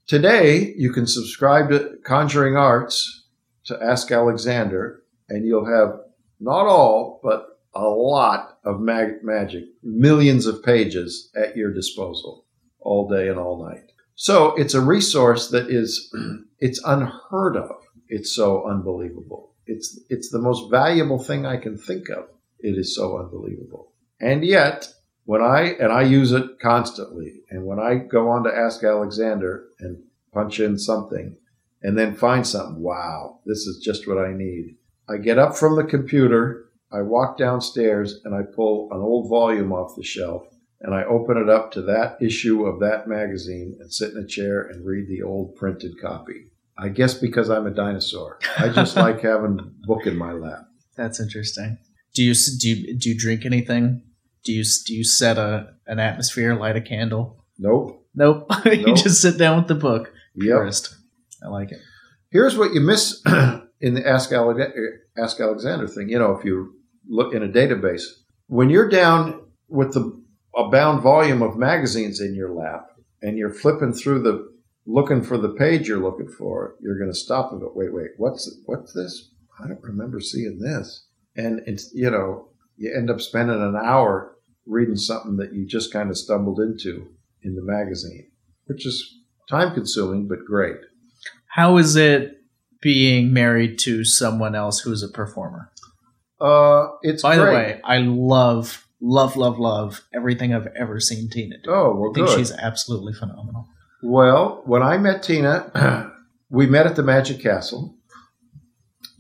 Today, 0.07 0.75
you 0.77 0.93
can 0.93 1.07
subscribe 1.07 1.71
to 1.71 1.97
Conjuring 2.05 2.57
Arts 2.57 3.29
to 3.65 3.83
Ask 3.83 4.11
Alexander, 4.11 5.03
and 5.29 5.47
you'll 5.47 5.65
have 5.65 6.01
not 6.39 6.67
all, 6.67 7.19
but 7.23 7.52
a 7.75 7.85
lot 7.85 8.59
of 8.65 8.81
mag- 8.81 9.23
magic, 9.23 9.65
millions 9.83 10.47
of 10.47 10.63
pages 10.63 11.31
at 11.35 11.57
your 11.57 11.73
disposal 11.73 12.45
all 12.81 13.09
day 13.09 13.29
and 13.29 13.39
all 13.39 13.65
night. 13.65 13.93
So 14.15 14.55
it's 14.57 14.75
a 14.75 14.81
resource 14.81 15.49
that 15.51 15.71
is, 15.71 16.15
it's 16.59 16.83
unheard 16.85 17.57
of. 17.57 17.77
It's 18.09 18.35
so 18.35 18.69
unbelievable. 18.69 19.55
It's, 19.67 19.99
it's 20.11 20.31
the 20.31 20.39
most 20.39 20.71
valuable 20.71 21.23
thing 21.23 21.47
I 21.47 21.57
can 21.57 21.79
think 21.79 22.09
of. 22.11 22.27
It 22.59 22.79
is 22.79 22.95
so 22.95 23.19
unbelievable. 23.19 23.93
And 24.21 24.45
yet, 24.45 24.89
when 25.25 25.41
I, 25.41 25.75
and 25.81 25.93
I 25.93 26.03
use 26.03 26.33
it 26.33 26.61
constantly, 26.61 27.43
and 27.51 27.65
when 27.65 27.79
I 27.79 27.95
go 27.97 28.29
on 28.29 28.45
to 28.45 28.55
Ask 28.55 28.85
Alexander 28.85 29.65
and 29.81 30.03
punch 30.33 30.61
in 30.61 30.79
something 30.79 31.37
and 31.83 31.99
then 31.99 32.15
find 32.15 32.47
something, 32.47 32.83
wow, 32.83 33.41
this 33.47 33.67
is 33.67 33.83
just 33.83 34.07
what 34.07 34.19
I 34.19 34.33
need. 34.33 34.77
I 35.09 35.17
get 35.17 35.39
up 35.39 35.57
from 35.57 35.77
the 35.77 35.85
computer, 35.85 36.67
I 36.93 37.03
walk 37.03 37.39
downstairs, 37.39 38.21
and 38.25 38.35
I 38.35 38.43
pull 38.43 38.89
an 38.93 39.01
old 39.01 39.29
volume 39.29 39.73
off 39.73 39.97
the 39.97 40.03
shelf 40.05 40.47
and 40.83 40.95
I 40.95 41.05
open 41.05 41.37
it 41.37 41.49
up 41.49 41.71
to 41.73 41.83
that 41.83 42.19
issue 42.21 42.67
of 42.67 42.81
that 42.81 43.07
magazine 43.07 43.77
and 43.81 43.93
sit 43.93 44.13
in 44.13 44.19
a 44.19 44.27
chair 44.27 44.63
and 44.63 44.85
read 44.85 45.09
the 45.09 45.23
old 45.23 45.55
printed 45.55 45.93
copy. 46.01 46.49
I 46.77 46.89
guess 46.89 47.15
because 47.15 47.49
I'm 47.51 47.67
a 47.67 47.71
dinosaur. 47.71 48.39
I 48.59 48.69
just 48.69 48.97
like 48.97 49.21
having 49.21 49.59
a 49.61 49.87
book 49.87 50.07
in 50.07 50.17
my 50.17 50.33
lap. 50.33 50.67
That's 50.97 51.21
interesting. 51.21 51.79
Do 52.15 52.23
you 52.23 52.35
do 52.35 52.69
you, 52.69 52.99
do 52.99 53.09
you 53.11 53.19
drink 53.19 53.47
anything? 53.47 54.03
Do 54.45 54.53
you 54.53 54.65
do 54.87 54.95
you 54.95 55.05
set 55.05 55.39
a 55.39 55.75
an 55.87 56.01
atmosphere, 56.01 56.55
light 56.57 56.77
a 56.77 56.81
candle? 56.81 57.45
Nope. 57.59 58.05
Nope. 58.15 58.51
you 58.65 58.85
Nope. 58.87 58.97
just 58.97 59.23
sit 59.23 59.39
down 59.39 59.59
with 59.59 59.69
the 59.69 59.75
book. 59.77 60.13
Yep. 60.35 60.73
I 61.45 61.49
like 61.49 61.71
it. 61.71 61.81
Here's 62.31 62.57
what 62.59 62.75
you 62.75 62.81
miss 62.81 63.23
in 63.81 63.95
the 63.95 64.07
Ask, 64.07 64.33
Ale- 64.33 64.57
Ask 65.17 65.39
Alexander 65.39 65.87
thing. 65.87 66.09
You 66.09 66.19
know, 66.19 66.37
if 66.37 66.45
you 66.45 66.75
look 67.09 67.35
in 67.35 67.43
a 67.43 67.49
database, 67.49 68.05
when 68.47 68.71
you're 68.71 68.89
down 68.89 69.43
with 69.69 69.95
the 69.95 70.23
a 70.57 70.69
bound 70.69 71.03
volume 71.03 71.43
of 71.43 71.57
magazines 71.57 72.21
in 72.21 72.35
your 72.35 72.53
lap 72.53 72.91
and 73.23 73.39
you're 73.39 73.53
flipping 73.53 73.93
through 73.93 74.23
the 74.23 74.53
looking 74.85 75.23
for 75.23 75.39
the 75.39 75.49
page 75.49 75.89
you're 75.89 76.03
looking 76.03 76.29
for, 76.29 76.75
you're 76.81 76.99
going 76.99 77.11
to 77.11 77.17
stop 77.17 77.53
and 77.53 77.61
go, 77.61 77.73
wait, 77.75 77.93
wait, 77.93 78.11
what's 78.17 78.59
what's 78.67 78.93
this? 78.93 79.31
I 79.63 79.69
don't 79.69 79.83
remember 79.83 80.21
seeing 80.21 80.59
this. 80.59 81.07
And 81.37 81.61
it's 81.67 81.91
you 81.95 82.11
know, 82.11 82.49
you 82.77 82.93
end 82.95 83.11
up 83.11 83.21
spending 83.21 83.63
an 83.63 83.77
hour 83.77 84.37
reading 84.67 84.97
something 84.97 85.37
that 85.37 85.55
you 85.55 85.67
just 85.67 85.93
kind 85.93 86.11
of 86.11 86.17
stumbled 86.17 86.61
into 86.61 87.09
in 87.43 87.55
the 87.55 87.63
magazine, 87.63 88.31
which 88.67 88.87
is 88.87 89.19
time 89.49 89.75
consuming 89.75 90.29
but 90.29 90.45
great. 90.47 90.77
How 91.47 91.77
is 91.77 91.97
it 91.97 92.39
being 92.81 93.33
married 93.33 93.79
to 93.81 94.05
someone 94.05 94.55
else 94.55 94.81
who's 94.81 95.03
a 95.03 95.09
performer? 95.09 95.72
Uh, 96.43 96.89
it's 97.03 97.23
By 97.23 97.37
the 97.37 97.45
way, 97.45 97.81
I 97.85 97.99
love, 97.99 98.89
love, 99.01 99.37
love, 99.37 99.61
love 99.61 100.03
everything 100.13 100.53
I've 100.53 100.67
ever 100.75 100.99
seen 100.99 101.31
Tina 101.31 101.57
do. 101.63 101.71
Oh, 101.71 101.95
well, 101.95 102.11
I 102.11 102.15
think 102.15 102.27
good. 102.27 102.39
she's 102.39 102.51
absolutely 102.51 103.13
phenomenal. 103.13 103.69
Well, 104.03 104.63
when 104.65 104.83
I 104.83 104.99
met 104.99 105.23
Tina, 105.23 106.11
we 106.51 106.67
met 106.67 106.87
at 106.87 106.97
the 106.97 107.05
Magic 107.05 107.41
Castle. 107.41 107.97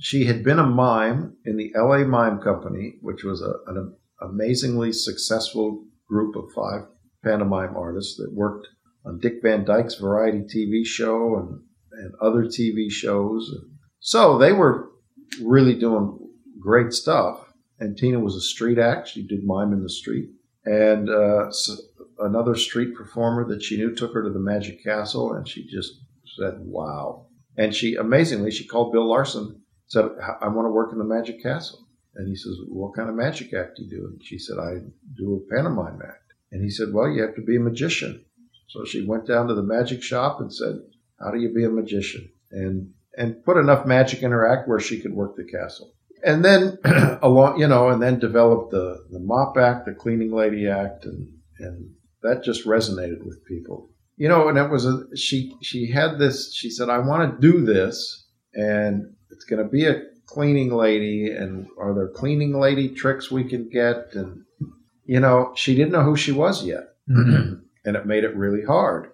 She 0.00 0.24
had 0.24 0.42
been 0.42 0.58
a 0.58 0.66
mime 0.66 1.36
in 1.44 1.56
the 1.56 1.70
LA 1.76 1.98
Mime 1.98 2.40
Company, 2.40 2.94
which 3.02 3.22
was 3.22 3.40
a, 3.40 3.52
an 3.70 3.94
amazingly 4.20 4.92
successful 4.92 5.84
group 6.08 6.34
of 6.34 6.50
five 6.52 6.88
pantomime 7.24 7.76
artists 7.76 8.16
that 8.16 8.32
worked 8.32 8.66
on 9.06 9.20
Dick 9.20 9.34
Van 9.42 9.64
Dyke's 9.64 9.94
variety 9.94 10.40
TV 10.40 10.84
show 10.84 11.36
and, 11.36 11.60
and 11.92 12.14
other 12.20 12.46
TV 12.46 12.90
shows. 12.90 13.48
So 14.00 14.38
they 14.38 14.52
were 14.52 14.90
really 15.40 15.74
doing 15.74 16.18
great 16.62 16.92
stuff. 16.92 17.52
And 17.78 17.96
Tina 17.96 18.20
was 18.20 18.36
a 18.36 18.40
street 18.40 18.78
act. 18.78 19.08
She 19.08 19.26
did 19.26 19.44
mime 19.44 19.72
in 19.72 19.82
the 19.82 19.90
street. 19.90 20.30
And 20.64 21.10
uh, 21.10 21.50
so 21.50 21.74
another 22.20 22.54
street 22.54 22.94
performer 22.94 23.44
that 23.48 23.62
she 23.62 23.76
knew 23.76 23.94
took 23.94 24.14
her 24.14 24.22
to 24.22 24.30
the 24.30 24.38
Magic 24.38 24.82
Castle, 24.82 25.32
and 25.32 25.48
she 25.48 25.66
just 25.66 26.00
said, 26.38 26.54
"Wow!" 26.60 27.26
And 27.56 27.74
she 27.74 27.96
amazingly, 27.96 28.50
she 28.52 28.66
called 28.66 28.92
Bill 28.92 29.08
Larsen, 29.08 29.60
said, 29.86 30.04
"I 30.40 30.48
want 30.48 30.66
to 30.66 30.72
work 30.72 30.92
in 30.92 30.98
the 30.98 31.04
Magic 31.04 31.42
Castle." 31.42 31.80
And 32.14 32.28
he 32.28 32.36
says, 32.36 32.54
"What 32.68 32.94
kind 32.94 33.08
of 33.08 33.16
magic 33.16 33.52
act 33.54 33.76
do 33.76 33.84
you 33.84 33.90
do?" 33.90 34.06
And 34.06 34.24
she 34.24 34.38
said, 34.38 34.58
"I 34.58 34.82
do 35.16 35.34
a 35.34 35.54
pantomime 35.54 36.00
act." 36.02 36.32
And 36.52 36.62
he 36.62 36.70
said, 36.70 36.92
"Well, 36.92 37.10
you 37.10 37.22
have 37.22 37.34
to 37.34 37.42
be 37.42 37.56
a 37.56 37.60
magician." 37.60 38.24
So 38.68 38.84
she 38.84 39.04
went 39.04 39.26
down 39.26 39.48
to 39.48 39.54
the 39.54 39.62
magic 39.62 40.02
shop 40.02 40.40
and 40.40 40.52
said, 40.52 40.80
"How 41.18 41.32
do 41.32 41.40
you 41.40 41.52
be 41.52 41.64
a 41.64 41.70
magician?" 41.70 42.30
and 42.52 42.92
and 43.18 43.44
put 43.44 43.58
enough 43.58 43.84
magic 43.86 44.22
in 44.22 44.30
her 44.30 44.46
act 44.46 44.68
where 44.68 44.80
she 44.80 45.00
could 45.00 45.12
work 45.12 45.36
the 45.36 45.44
castle. 45.44 45.92
And 46.24 46.44
then 46.44 46.78
along, 47.22 47.58
you 47.60 47.66
know, 47.66 47.88
and 47.88 48.00
then 48.02 48.18
developed 48.18 48.70
the 48.70 49.04
the 49.10 49.18
mop 49.20 49.56
act, 49.56 49.86
the 49.86 49.94
cleaning 49.94 50.32
lady 50.32 50.68
act, 50.68 51.04
and 51.04 51.28
and 51.58 51.90
that 52.22 52.44
just 52.44 52.66
resonated 52.66 53.24
with 53.24 53.44
people. 53.44 53.90
You 54.16 54.28
know, 54.28 54.48
and 54.48 54.58
it 54.58 54.70
was 54.70 54.86
a 54.86 55.04
she 55.16 55.54
she 55.62 55.90
had 55.90 56.18
this. 56.18 56.54
She 56.54 56.70
said, 56.70 56.88
"I 56.88 56.98
want 56.98 57.40
to 57.40 57.52
do 57.52 57.64
this, 57.64 58.26
and 58.54 59.14
it's 59.30 59.44
going 59.44 59.62
to 59.62 59.68
be 59.68 59.86
a 59.86 60.02
cleaning 60.26 60.72
lady. 60.72 61.30
And 61.30 61.66
are 61.78 61.94
there 61.94 62.08
cleaning 62.08 62.58
lady 62.58 62.88
tricks 62.90 63.30
we 63.30 63.44
can 63.44 63.68
get?" 63.68 64.14
And 64.14 64.44
you 65.04 65.18
know, 65.18 65.52
she 65.56 65.74
didn't 65.74 65.92
know 65.92 66.04
who 66.04 66.16
she 66.16 66.32
was 66.32 66.64
yet, 66.64 66.94
Mhm. 67.10 67.62
and 67.84 67.96
it 67.96 68.06
made 68.06 68.22
it 68.22 68.36
really 68.36 68.62
hard. 68.64 69.08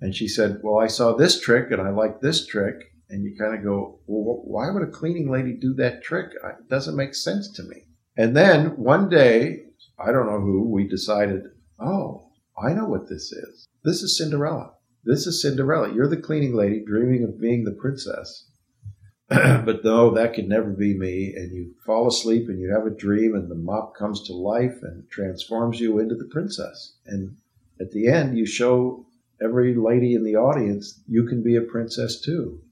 And 0.00 0.14
she 0.14 0.28
said, 0.28 0.60
"Well, 0.62 0.78
I 0.78 0.88
saw 0.88 1.14
this 1.14 1.40
trick, 1.40 1.70
and 1.70 1.80
I 1.80 1.90
like 1.90 2.20
this 2.20 2.44
trick." 2.44 2.91
And 3.12 3.24
you 3.24 3.36
kind 3.36 3.54
of 3.54 3.62
go, 3.62 4.00
"Well, 4.06 4.40
why 4.44 4.70
would 4.70 4.82
a 4.82 4.90
cleaning 4.90 5.30
lady 5.30 5.52
do 5.52 5.74
that 5.74 6.02
trick? 6.02 6.32
It 6.32 6.68
doesn't 6.70 6.96
make 6.96 7.14
sense 7.14 7.50
to 7.50 7.62
me." 7.62 7.88
And 8.16 8.34
then 8.34 8.74
one 8.78 9.10
day, 9.10 9.66
I 9.98 10.12
don't 10.12 10.24
know 10.24 10.40
who, 10.40 10.66
we 10.66 10.88
decided, 10.88 11.42
"Oh, 11.78 12.30
I 12.56 12.72
know 12.72 12.86
what 12.86 13.10
this 13.10 13.30
is. 13.30 13.68
This 13.84 14.02
is 14.02 14.16
Cinderella. 14.16 14.72
This 15.04 15.26
is 15.26 15.42
Cinderella. 15.42 15.92
You're 15.92 16.08
the 16.08 16.16
cleaning 16.16 16.54
lady 16.54 16.82
dreaming 16.82 17.22
of 17.22 17.38
being 17.38 17.64
the 17.64 17.72
princess." 17.72 18.48
but 19.28 19.84
no, 19.84 20.14
that 20.14 20.32
could 20.32 20.48
never 20.48 20.70
be 20.70 20.98
me. 20.98 21.34
And 21.36 21.52
you 21.52 21.74
fall 21.84 22.08
asleep 22.08 22.48
and 22.48 22.58
you 22.58 22.70
have 22.70 22.86
a 22.86 22.96
dream, 22.96 23.34
and 23.34 23.50
the 23.50 23.54
mop 23.54 23.94
comes 23.94 24.22
to 24.22 24.32
life 24.32 24.82
and 24.82 25.06
transforms 25.10 25.80
you 25.80 25.98
into 25.98 26.14
the 26.14 26.28
princess. 26.30 26.96
And 27.04 27.36
at 27.78 27.90
the 27.90 28.08
end, 28.08 28.38
you 28.38 28.46
show 28.46 29.04
every 29.38 29.74
lady 29.74 30.14
in 30.14 30.24
the 30.24 30.36
audience 30.36 31.02
you 31.06 31.26
can 31.26 31.42
be 31.42 31.56
a 31.56 31.60
princess 31.60 32.18
too. 32.18 32.62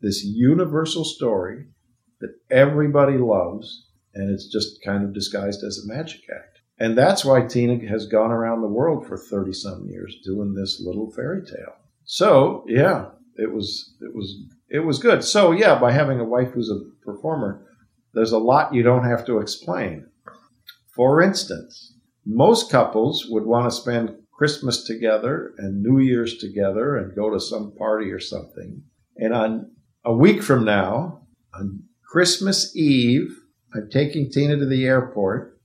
This 0.00 0.24
universal 0.24 1.04
story 1.04 1.66
that 2.20 2.34
everybody 2.50 3.18
loves, 3.18 3.86
and 4.14 4.30
it's 4.30 4.46
just 4.46 4.82
kind 4.84 5.04
of 5.04 5.14
disguised 5.14 5.62
as 5.62 5.78
a 5.78 5.92
magic 5.92 6.22
act. 6.34 6.60
And 6.78 6.96
that's 6.96 7.24
why 7.24 7.46
Tina 7.46 7.86
has 7.88 8.06
gone 8.06 8.30
around 8.30 8.62
the 8.62 8.66
world 8.66 9.06
for 9.06 9.18
30 9.18 9.52
some 9.52 9.86
years 9.86 10.16
doing 10.24 10.54
this 10.54 10.82
little 10.84 11.10
fairy 11.10 11.44
tale. 11.44 11.74
So, 12.04 12.64
yeah, 12.66 13.10
it 13.36 13.52
was 13.52 13.94
it 14.00 14.14
was 14.14 14.36
it 14.68 14.80
was 14.80 14.98
good. 14.98 15.22
So, 15.22 15.52
yeah, 15.52 15.78
by 15.78 15.92
having 15.92 16.18
a 16.18 16.24
wife 16.24 16.52
who's 16.52 16.70
a 16.70 16.80
performer, 17.04 17.66
there's 18.14 18.32
a 18.32 18.38
lot 18.38 18.74
you 18.74 18.82
don't 18.82 19.04
have 19.04 19.26
to 19.26 19.38
explain. 19.38 20.06
For 20.94 21.22
instance, 21.22 21.94
most 22.24 22.70
couples 22.70 23.26
would 23.28 23.44
want 23.44 23.70
to 23.70 23.76
spend 23.76 24.16
Christmas 24.32 24.84
together 24.84 25.52
and 25.58 25.82
New 25.82 25.98
Year's 25.98 26.38
together 26.38 26.96
and 26.96 27.14
go 27.14 27.30
to 27.30 27.38
some 27.40 27.72
party 27.76 28.10
or 28.10 28.20
something. 28.20 28.82
And 29.16 29.34
on 29.34 29.70
a 30.04 30.12
week 30.12 30.42
from 30.42 30.64
now, 30.64 31.20
on 31.54 31.84
Christmas 32.04 32.74
Eve, 32.76 33.36
I'm 33.74 33.90
taking 33.90 34.30
Tina 34.30 34.56
to 34.56 34.66
the 34.66 34.86
airport 34.86 35.58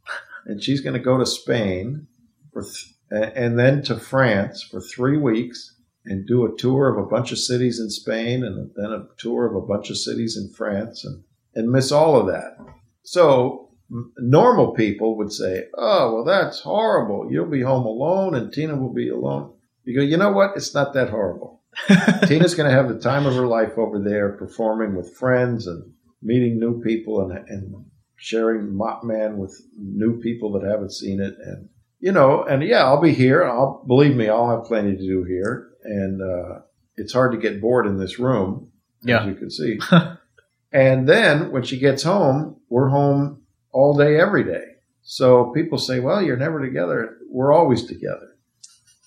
and 0.45 0.61
she's 0.61 0.81
going 0.81 0.93
to 0.93 0.99
go 0.99 1.17
to 1.17 1.25
Spain 1.25 2.07
for 2.53 2.63
th- 2.63 3.31
and 3.35 3.57
then 3.57 3.81
to 3.83 3.97
France 3.97 4.63
for 4.63 4.81
3 4.81 5.17
weeks 5.17 5.75
and 6.05 6.27
do 6.27 6.45
a 6.45 6.55
tour 6.57 6.89
of 6.89 7.03
a 7.03 7.07
bunch 7.07 7.31
of 7.31 7.39
cities 7.39 7.79
in 7.79 7.89
Spain 7.89 8.43
and 8.43 8.71
then 8.75 8.91
a 8.91 9.07
tour 9.17 9.45
of 9.45 9.55
a 9.55 9.65
bunch 9.65 9.89
of 9.89 9.97
cities 9.97 10.37
in 10.37 10.53
France 10.53 11.03
and, 11.03 11.23
and 11.55 11.71
miss 11.71 11.91
all 11.91 12.19
of 12.19 12.27
that. 12.27 12.57
So 13.03 13.71
normal 14.17 14.73
people 14.73 15.17
would 15.17 15.31
say, 15.31 15.65
oh, 15.75 16.13
well, 16.13 16.23
that's 16.23 16.61
horrible. 16.61 17.31
You'll 17.31 17.49
be 17.49 17.61
home 17.61 17.85
alone 17.85 18.35
and 18.35 18.51
Tina 18.51 18.75
will 18.75 18.93
be 18.93 19.09
alone. 19.09 19.53
You 19.83 19.95
go, 19.95 20.01
you 20.03 20.17
know 20.17 20.31
what? 20.31 20.55
It's 20.55 20.73
not 20.73 20.93
that 20.93 21.09
horrible. 21.09 21.63
Tina's 22.27 22.55
going 22.55 22.69
to 22.69 22.75
have 22.75 22.89
the 22.89 22.99
time 22.99 23.25
of 23.25 23.35
her 23.35 23.47
life 23.47 23.77
over 23.77 23.99
there 23.99 24.29
performing 24.37 24.95
with 24.95 25.15
friends 25.15 25.67
and 25.67 25.91
meeting 26.21 26.59
new 26.59 26.81
people 26.81 27.21
and, 27.21 27.47
and 27.49 27.85
sharing 28.15 28.75
Mop 28.75 29.03
Man 29.03 29.37
with 29.37 29.55
new 29.77 30.19
people 30.21 30.51
that 30.53 30.67
haven't 30.69 30.91
seen 30.93 31.21
it. 31.21 31.35
And, 31.45 31.69
you 31.99 32.11
know, 32.11 32.43
and 32.43 32.63
yeah, 32.63 32.83
I'll 32.83 33.01
be 33.01 33.13
here. 33.13 33.43
I'll 33.43 33.83
believe 33.87 34.15
me, 34.15 34.29
I'll 34.29 34.49
have 34.49 34.65
plenty 34.65 34.95
to 34.95 35.01
do 35.01 35.23
here. 35.23 35.69
And 35.83 36.21
uh, 36.21 36.61
it's 36.95 37.13
hard 37.13 37.33
to 37.33 37.37
get 37.37 37.61
bored 37.61 37.85
in 37.87 37.97
this 37.97 38.19
room, 38.19 38.71
Yeah. 39.03 39.21
as 39.21 39.27
you 39.27 39.35
can 39.35 39.51
see. 39.51 39.79
and 40.71 41.07
then 41.07 41.51
when 41.51 41.63
she 41.63 41.77
gets 41.77 42.03
home, 42.03 42.57
we're 42.69 42.89
home 42.89 43.43
all 43.71 43.95
day, 43.97 44.19
every 44.19 44.43
day. 44.43 44.63
So 45.03 45.51
people 45.53 45.77
say, 45.77 45.99
well, 45.99 46.21
you're 46.21 46.37
never 46.37 46.65
together. 46.65 47.17
We're 47.29 47.53
always 47.53 47.85
together. 47.85 48.29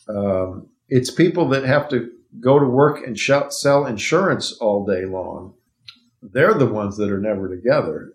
Um, 0.09 0.69
it's 0.89 1.11
people 1.11 1.49
that 1.49 1.65
have 1.65 1.89
to 1.91 2.11
go 2.41 2.59
to 2.59 2.67
work 2.67 3.07
and 3.07 3.19
sell 3.19 3.87
insurance 3.87 4.53
all 4.61 4.85
day 4.85 5.05
long. 5.05 5.55
They're 6.23 6.55
the 6.55 6.67
ones 6.67 6.97
that 6.97 7.11
are 7.11 7.21
never 7.21 7.49
together. 7.49 8.13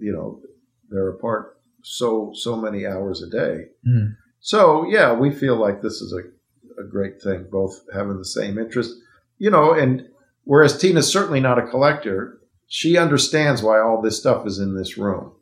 You 0.00 0.12
know, 0.12 0.40
they're 0.88 1.10
apart 1.10 1.58
so 1.82 2.32
so 2.34 2.56
many 2.56 2.86
hours 2.86 3.22
a 3.22 3.30
day. 3.30 3.66
Mm. 3.86 4.16
So 4.40 4.86
yeah, 4.88 5.12
we 5.12 5.30
feel 5.30 5.56
like 5.56 5.82
this 5.82 6.00
is 6.00 6.12
a, 6.12 6.80
a 6.82 6.86
great 6.86 7.20
thing, 7.22 7.46
both 7.50 7.80
having 7.92 8.18
the 8.18 8.24
same 8.24 8.58
interest. 8.58 8.92
You 9.38 9.50
know, 9.50 9.72
and 9.72 10.08
whereas 10.44 10.78
Tina's 10.78 11.10
certainly 11.10 11.40
not 11.40 11.58
a 11.58 11.66
collector, 11.66 12.40
she 12.66 12.96
understands 12.96 13.62
why 13.62 13.80
all 13.80 14.00
this 14.00 14.18
stuff 14.18 14.46
is 14.46 14.58
in 14.58 14.76
this 14.76 14.96
room. 14.98 15.32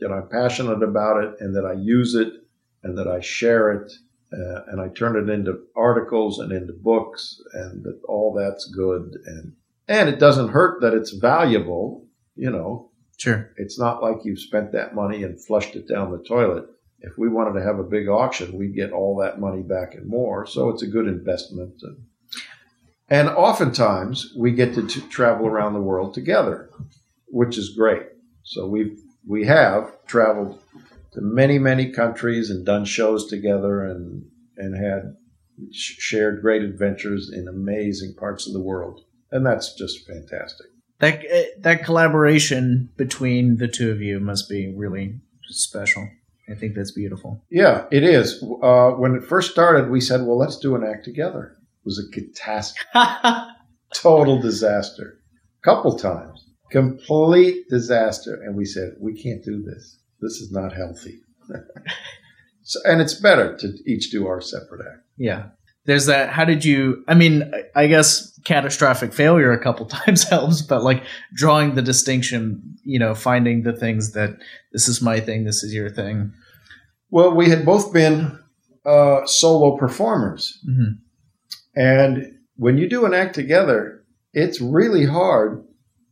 That 0.00 0.12
I'm 0.12 0.28
passionate 0.28 0.82
about 0.82 1.24
it, 1.24 1.34
and 1.40 1.56
that 1.56 1.64
I 1.64 1.72
use 1.72 2.14
it, 2.14 2.32
and 2.84 2.96
that 2.98 3.08
I 3.08 3.20
share 3.20 3.72
it, 3.72 3.92
uh, 4.32 4.62
and 4.68 4.80
I 4.80 4.88
turn 4.88 5.16
it 5.16 5.32
into 5.32 5.60
articles 5.76 6.38
and 6.38 6.52
into 6.52 6.72
books, 6.72 7.40
and 7.52 7.82
that 7.84 8.00
all 8.08 8.34
that's 8.34 8.66
good, 8.66 9.16
and 9.26 9.52
and 9.86 10.08
it 10.08 10.18
doesn't 10.18 10.48
hurt 10.50 10.80
that 10.82 10.94
it's 10.94 11.12
valuable. 11.12 12.06
You 12.36 12.50
know, 12.50 12.90
Sure. 13.16 13.50
it's 13.56 13.78
not 13.78 14.02
like 14.02 14.18
you've 14.24 14.38
spent 14.38 14.72
that 14.72 14.94
money 14.94 15.24
and 15.24 15.44
flushed 15.44 15.74
it 15.74 15.88
down 15.88 16.12
the 16.12 16.22
toilet. 16.22 16.66
If 17.00 17.16
we 17.18 17.28
wanted 17.28 17.58
to 17.58 17.64
have 17.64 17.78
a 17.78 17.84
big 17.84 18.08
auction, 18.08 18.56
we'd 18.56 18.74
get 18.74 18.92
all 18.92 19.16
that 19.18 19.40
money 19.40 19.62
back 19.62 19.94
and 19.94 20.06
more. 20.06 20.46
So 20.46 20.68
it's 20.68 20.82
a 20.82 20.86
good 20.86 21.06
investment. 21.06 21.74
And, 21.82 21.96
and 23.08 23.28
oftentimes 23.28 24.34
we 24.36 24.52
get 24.52 24.74
to 24.74 24.86
t- 24.86 25.00
travel 25.08 25.46
around 25.46 25.72
the 25.74 25.80
world 25.80 26.14
together, 26.14 26.70
which 27.28 27.56
is 27.56 27.70
great. 27.70 28.02
So 28.42 28.66
we've 28.66 29.00
we 29.26 29.46
have 29.46 29.92
traveled 30.06 30.60
to 31.12 31.20
many 31.20 31.58
many 31.58 31.90
countries 31.90 32.50
and 32.50 32.64
done 32.64 32.84
shows 32.84 33.28
together 33.28 33.82
and 33.82 34.24
and 34.56 34.76
had 34.76 35.16
sh- 35.72 35.96
shared 35.98 36.42
great 36.42 36.62
adventures 36.62 37.30
in 37.32 37.48
amazing 37.48 38.14
parts 38.14 38.46
of 38.46 38.52
the 38.52 38.62
world, 38.62 39.00
and 39.30 39.44
that's 39.46 39.74
just 39.74 40.06
fantastic. 40.06 40.66
That 41.00 41.24
eh, 41.28 41.46
that 41.60 41.84
collaboration 41.84 42.90
between 42.96 43.56
the 43.58 43.68
two 43.68 43.90
of 43.90 44.00
you 44.00 44.20
must 44.20 44.48
be 44.48 44.74
really 44.76 45.20
special. 45.44 46.08
I 46.50 46.54
think 46.54 46.74
that's 46.74 46.92
beautiful. 46.92 47.44
Yeah, 47.50 47.84
it 47.90 48.02
is. 48.02 48.42
Uh, 48.62 48.90
when 48.92 49.14
it 49.14 49.24
first 49.24 49.50
started, 49.50 49.90
we 49.90 50.00
said, 50.00 50.22
well, 50.22 50.38
let's 50.38 50.58
do 50.58 50.74
an 50.74 50.82
act 50.82 51.04
together. 51.04 51.56
It 51.60 51.84
was 51.84 51.98
a 51.98 52.10
catastrophe, 52.10 52.88
total 53.94 54.40
disaster. 54.40 55.18
Couple 55.62 55.98
times, 55.98 56.46
complete 56.70 57.68
disaster. 57.68 58.40
And 58.42 58.56
we 58.56 58.64
said, 58.64 58.94
we 58.98 59.20
can't 59.20 59.44
do 59.44 59.62
this. 59.62 59.98
This 60.20 60.34
is 60.40 60.50
not 60.52 60.72
healthy. 60.72 61.20
so, 62.62 62.80
and 62.84 63.00
it's 63.00 63.14
better 63.14 63.56
to 63.56 63.72
each 63.86 64.10
do 64.10 64.26
our 64.26 64.40
separate 64.40 64.80
act. 64.86 65.02
yeah. 65.16 65.46
There's 65.84 66.04
that. 66.04 66.28
How 66.28 66.44
did 66.44 66.66
you? 66.66 67.02
I 67.08 67.14
mean, 67.14 67.50
I- 67.74 67.86
guess 67.86 68.38
catastrophic 68.44 69.14
failure 69.14 69.52
a 69.52 69.58
couple 69.62 69.86
times 70.00 70.24
helps, 70.24 70.60
but 70.60 70.82
like 70.82 71.02
drawing 71.34 71.76
the 71.76 71.82
distinction, 71.82 72.76
you 72.84 72.98
know, 72.98 73.14
finding 73.14 73.62
the 73.62 73.72
things 73.72 74.12
that 74.12 74.36
this 74.70 74.86
is 74.86 75.00
my 75.00 75.18
thing, 75.18 75.44
this 75.44 75.62
is 75.62 75.72
your 75.72 75.88
thing. 75.88 76.34
Well, 77.10 77.34
we 77.34 77.48
had 77.48 77.64
both 77.64 77.90
been 77.90 78.38
uh, 78.84 79.24
solo 79.24 79.78
performers. 79.78 80.58
Mhm. 80.68 80.98
And 81.74 82.34
when 82.56 82.76
you 82.76 82.86
do 82.86 83.06
an 83.06 83.14
act 83.14 83.34
together, 83.34 84.04
it's 84.34 84.60
really 84.60 85.06
hard 85.06 85.64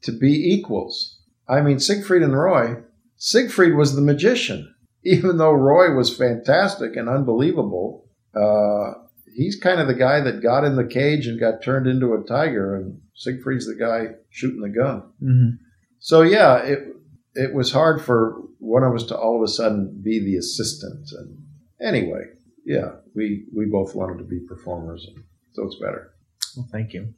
to 0.05 0.13
be 0.13 0.55
equals. 0.55 1.21
I 1.49 1.61
mean, 1.61 1.81
Siegfried 1.81 2.23
and 2.23 2.35
Roy, 2.39 2.77
Siegfried 3.17 3.75
was 3.75 3.95
the 3.95 4.03
magician. 4.03 4.75
Even 5.05 5.37
though 5.37 5.53
Roy 5.53 5.95
was 5.95 6.17
fantastic 6.17 6.97
and 6.97 7.09
unbelievable, 7.09 8.09
uh, 8.35 8.95
he's 9.37 9.59
kind 9.61 9.81
of 9.81 9.87
the 9.87 9.95
guy 9.95 10.21
that 10.21 10.43
got 10.43 10.65
in 10.65 10.75
the 10.77 10.85
cage 10.87 11.27
and 11.27 11.39
got 11.39 11.63
turned 11.63 11.87
into 11.87 12.15
a 12.15 12.25
tiger, 12.25 12.75
and 12.75 13.01
Siegfried's 13.15 13.67
the 13.67 13.77
guy 13.77 14.17
shooting 14.31 14.61
the 14.63 14.69
gun. 14.69 15.03
Mhm. 15.23 15.59
So 16.01 16.23
yeah, 16.23 16.59
it 16.59 16.89
it 17.35 17.55
was 17.55 17.71
hard 17.73 18.01
for 18.03 18.43
one 18.59 18.83
of 18.83 18.95
us 18.95 19.05
to 19.05 19.17
all 19.17 19.37
of 19.37 19.43
a 19.43 19.49
sudden 19.49 20.01
be 20.03 20.19
the 20.19 20.37
assistant. 20.37 21.09
And 21.13 21.39
anyway, 21.81 22.25
yeah, 22.65 22.97
we 23.15 23.47
we 23.55 23.67
both 23.67 23.95
wanted 23.95 24.19
to 24.19 24.25
be 24.25 24.41
performers, 24.41 25.07
and 25.09 25.25
so 25.53 25.65
it's 25.65 25.79
better. 25.79 26.11
Well, 26.57 26.69
thank 26.73 26.93
you. 26.95 27.15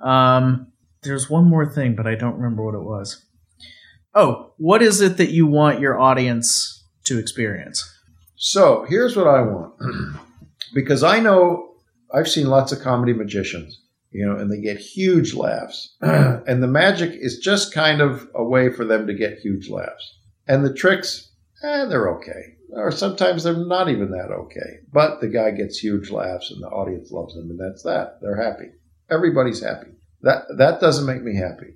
Um, 0.00 0.72
there's 1.02 1.30
one 1.30 1.44
more 1.44 1.66
thing, 1.66 1.94
but 1.94 2.06
I 2.06 2.14
don't 2.14 2.36
remember 2.36 2.64
what 2.64 2.74
it 2.74 2.82
was. 2.82 3.24
Oh, 4.14 4.52
what 4.58 4.82
is 4.82 5.00
it 5.00 5.16
that 5.16 5.30
you 5.30 5.46
want 5.46 5.80
your 5.80 5.98
audience 5.98 6.84
to 7.04 7.18
experience? 7.18 7.88
So 8.36 8.84
here's 8.88 9.16
what 9.16 9.26
I 9.26 9.40
want, 9.40 9.74
because 10.74 11.02
I 11.02 11.20
know 11.20 11.74
I've 12.12 12.28
seen 12.28 12.46
lots 12.46 12.72
of 12.72 12.80
comedy 12.80 13.12
magicians, 13.12 13.80
you 14.10 14.26
know, 14.26 14.36
and 14.36 14.50
they 14.50 14.60
get 14.60 14.78
huge 14.78 15.34
laughs, 15.34 15.96
and 16.00 16.62
the 16.62 16.66
magic 16.66 17.12
is 17.14 17.38
just 17.38 17.72
kind 17.72 18.00
of 18.00 18.28
a 18.34 18.44
way 18.44 18.70
for 18.70 18.84
them 18.84 19.06
to 19.06 19.14
get 19.14 19.38
huge 19.38 19.70
laughs, 19.70 20.18
and 20.46 20.64
the 20.64 20.74
tricks, 20.74 21.30
eh, 21.62 21.86
they're 21.86 22.10
okay, 22.16 22.56
or 22.72 22.90
sometimes 22.90 23.44
they're 23.44 23.54
not 23.54 23.88
even 23.88 24.10
that 24.10 24.30
okay, 24.30 24.80
but 24.92 25.20
the 25.20 25.28
guy 25.28 25.52
gets 25.52 25.78
huge 25.78 26.10
laughs 26.10 26.50
and 26.50 26.62
the 26.62 26.68
audience 26.68 27.10
loves 27.10 27.34
him, 27.34 27.48
and 27.48 27.60
that's 27.60 27.82
that. 27.84 28.18
They're 28.20 28.42
happy. 28.42 28.72
Everybody's 29.10 29.62
happy. 29.62 29.92
That 30.20 30.42
that 30.58 30.80
doesn't 30.80 31.06
make 31.06 31.22
me 31.22 31.36
happy, 31.36 31.74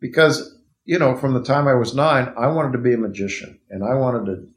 because 0.00 0.53
you 0.84 0.98
know, 0.98 1.16
from 1.16 1.34
the 1.34 1.42
time 1.42 1.66
I 1.66 1.74
was 1.74 1.94
nine, 1.94 2.32
I 2.38 2.48
wanted 2.48 2.72
to 2.72 2.78
be 2.78 2.94
a 2.94 2.98
magician, 2.98 3.58
and 3.70 3.84
I 3.84 3.94
wanted 3.94 4.26
to 4.26 4.48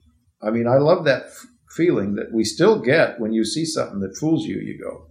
I 0.41 0.51
mean, 0.51 0.67
I 0.67 0.77
love 0.77 1.05
that 1.05 1.23
f- 1.23 1.47
feeling 1.75 2.15
that 2.15 2.31
we 2.31 2.43
still 2.43 2.79
get 2.79 3.19
when 3.19 3.33
you 3.33 3.43
see 3.43 3.65
something 3.65 3.99
that 4.01 4.17
fools 4.17 4.45
you. 4.45 4.57
You 4.57 4.79
go, 4.79 5.07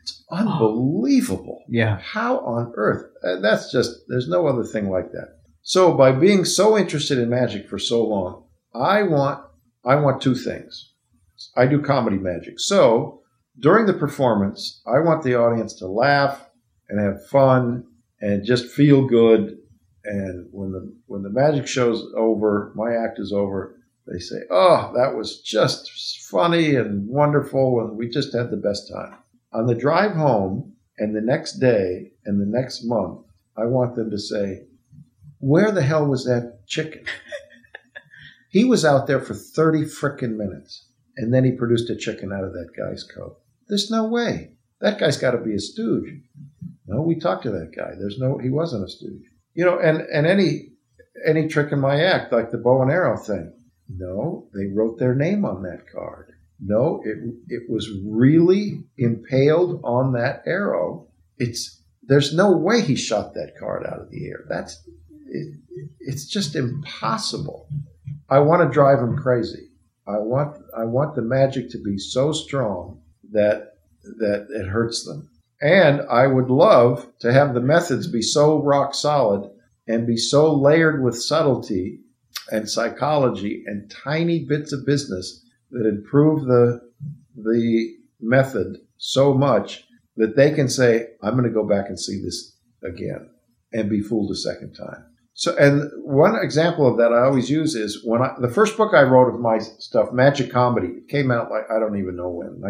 it's 0.00 0.24
unbelievable. 0.30 1.62
Yeah. 1.68 1.98
How 1.98 2.38
on 2.40 2.72
earth? 2.76 3.10
Uh, 3.22 3.40
That's 3.40 3.70
just, 3.70 4.00
there's 4.08 4.28
no 4.28 4.46
other 4.46 4.64
thing 4.64 4.88
like 4.88 5.12
that. 5.12 5.38
So 5.62 5.92
by 5.92 6.12
being 6.12 6.44
so 6.44 6.78
interested 6.78 7.18
in 7.18 7.28
magic 7.28 7.68
for 7.68 7.78
so 7.78 8.04
long, 8.04 8.44
I 8.74 9.02
want, 9.02 9.44
I 9.84 9.96
want 9.96 10.22
two 10.22 10.34
things. 10.34 10.92
I 11.56 11.66
do 11.66 11.82
comedy 11.82 12.16
magic. 12.18 12.58
So 12.58 13.20
during 13.58 13.86
the 13.86 13.94
performance, 13.94 14.82
I 14.86 15.00
want 15.00 15.22
the 15.22 15.34
audience 15.34 15.74
to 15.74 15.86
laugh 15.86 16.48
and 16.88 16.98
have 16.98 17.26
fun 17.26 17.84
and 18.20 18.44
just 18.44 18.66
feel 18.72 19.06
good. 19.06 19.58
And 20.04 20.48
when 20.52 20.72
the, 20.72 20.94
when 21.06 21.22
the 21.22 21.30
magic 21.30 21.66
show's 21.66 22.06
over, 22.16 22.72
my 22.74 22.94
act 22.94 23.18
is 23.18 23.32
over, 23.32 23.76
they 24.06 24.18
say, 24.18 24.36
"Oh, 24.50 24.92
that 24.96 25.14
was 25.14 25.40
just 25.40 25.90
funny 26.30 26.74
and 26.74 27.06
wonderful, 27.06 27.80
and 27.80 27.96
we 27.96 28.08
just 28.08 28.34
had 28.34 28.50
the 28.50 28.56
best 28.56 28.90
time." 28.90 29.18
On 29.52 29.66
the 29.66 29.74
drive 29.74 30.12
home 30.12 30.74
and 30.98 31.14
the 31.14 31.20
next 31.20 31.54
day 31.54 32.12
and 32.24 32.40
the 32.40 32.46
next 32.46 32.84
month, 32.84 33.20
I 33.56 33.66
want 33.66 33.94
them 33.94 34.10
to 34.10 34.18
say, 34.18 34.64
"Where 35.38 35.70
the 35.70 35.82
hell 35.82 36.06
was 36.06 36.24
that 36.24 36.66
chicken?" 36.66 37.04
he 38.48 38.64
was 38.64 38.84
out 38.84 39.06
there 39.06 39.20
for 39.20 39.34
thirty 39.34 39.82
frickin' 39.82 40.36
minutes, 40.36 40.86
and 41.16 41.32
then 41.32 41.44
he 41.44 41.52
produced 41.52 41.90
a 41.90 41.96
chicken 41.96 42.32
out 42.32 42.44
of 42.44 42.54
that 42.54 42.70
guy's 42.76 43.04
coat. 43.04 43.38
There's 43.68 43.90
no 43.90 44.06
way 44.06 44.52
that 44.80 44.98
guy's 44.98 45.18
got 45.18 45.32
to 45.32 45.38
be 45.38 45.54
a 45.54 45.60
stooge. 45.60 46.22
No, 46.86 47.02
we 47.02 47.14
talked 47.14 47.44
to 47.44 47.50
that 47.50 47.72
guy. 47.76 47.92
There's 47.98 48.18
no, 48.18 48.38
he 48.38 48.48
wasn't 48.48 48.84
a 48.84 48.88
stooge. 48.88 49.22
You 49.60 49.66
know, 49.66 49.78
and 49.78 50.00
and 50.00 50.26
any 50.26 50.70
any 51.26 51.46
trick 51.46 51.70
in 51.70 51.80
my 51.80 52.02
act, 52.02 52.32
like 52.32 52.50
the 52.50 52.56
bow 52.56 52.80
and 52.80 52.90
arrow 52.90 53.18
thing. 53.18 53.52
No, 53.94 54.48
they 54.54 54.68
wrote 54.74 54.98
their 54.98 55.14
name 55.14 55.44
on 55.44 55.64
that 55.64 55.84
card. 55.92 56.32
No, 56.58 57.02
it 57.04 57.18
it 57.48 57.68
was 57.68 57.86
really 58.02 58.84
impaled 58.96 59.82
on 59.84 60.14
that 60.14 60.44
arrow. 60.46 61.08
It's 61.36 61.82
there's 62.02 62.34
no 62.34 62.52
way 62.52 62.80
he 62.80 62.96
shot 62.96 63.34
that 63.34 63.52
card 63.60 63.84
out 63.84 64.00
of 64.00 64.10
the 64.10 64.28
air. 64.28 64.46
That's 64.48 64.82
it, 65.26 65.58
it's 65.98 66.24
just 66.24 66.56
impossible. 66.56 67.68
I 68.30 68.38
want 68.38 68.62
to 68.62 68.72
drive 68.72 69.00
them 69.00 69.18
crazy. 69.18 69.72
I 70.06 70.20
want 70.20 70.56
I 70.74 70.84
want 70.84 71.16
the 71.16 71.20
magic 71.20 71.68
to 71.72 71.82
be 71.82 71.98
so 71.98 72.32
strong 72.32 73.02
that 73.30 73.74
that 74.20 74.46
it 74.48 74.68
hurts 74.68 75.04
them. 75.04 75.29
And 75.60 76.02
I 76.10 76.26
would 76.26 76.48
love 76.48 77.06
to 77.20 77.32
have 77.32 77.54
the 77.54 77.60
methods 77.60 78.06
be 78.06 78.22
so 78.22 78.62
rock 78.62 78.94
solid 78.94 79.50
and 79.86 80.06
be 80.06 80.16
so 80.16 80.54
layered 80.54 81.02
with 81.02 81.20
subtlety 81.20 82.00
and 82.50 82.68
psychology 82.68 83.62
and 83.66 83.90
tiny 83.90 84.44
bits 84.44 84.72
of 84.72 84.86
business 84.86 85.44
that 85.70 85.86
improve 85.86 86.46
the 86.46 86.80
the 87.36 87.94
method 88.20 88.76
so 88.98 89.32
much 89.32 89.84
that 90.16 90.36
they 90.36 90.52
can 90.52 90.68
say, 90.68 91.06
I'm 91.22 91.32
going 91.32 91.44
to 91.44 91.50
go 91.50 91.66
back 91.66 91.88
and 91.88 91.98
see 91.98 92.20
this 92.22 92.56
again 92.84 93.30
and 93.72 93.88
be 93.88 94.00
fooled 94.00 94.30
a 94.30 94.36
second 94.36 94.74
time. 94.74 95.06
So, 95.32 95.56
and 95.56 95.90
one 96.04 96.36
example 96.42 96.86
of 96.86 96.98
that 96.98 97.12
I 97.12 97.22
always 97.22 97.48
use 97.48 97.74
is 97.74 98.02
when 98.04 98.20
I, 98.20 98.34
the 98.40 98.48
first 98.48 98.76
book 98.76 98.92
I 98.92 99.02
wrote 99.02 99.32
of 99.32 99.40
my 99.40 99.58
stuff, 99.58 100.12
Magic 100.12 100.50
Comedy, 100.50 100.88
it 100.88 101.08
came 101.08 101.30
out 101.30 101.50
like, 101.50 101.64
I 101.70 101.78
don't 101.78 101.96
even 101.96 102.16
know 102.16 102.28
when, 102.28 102.60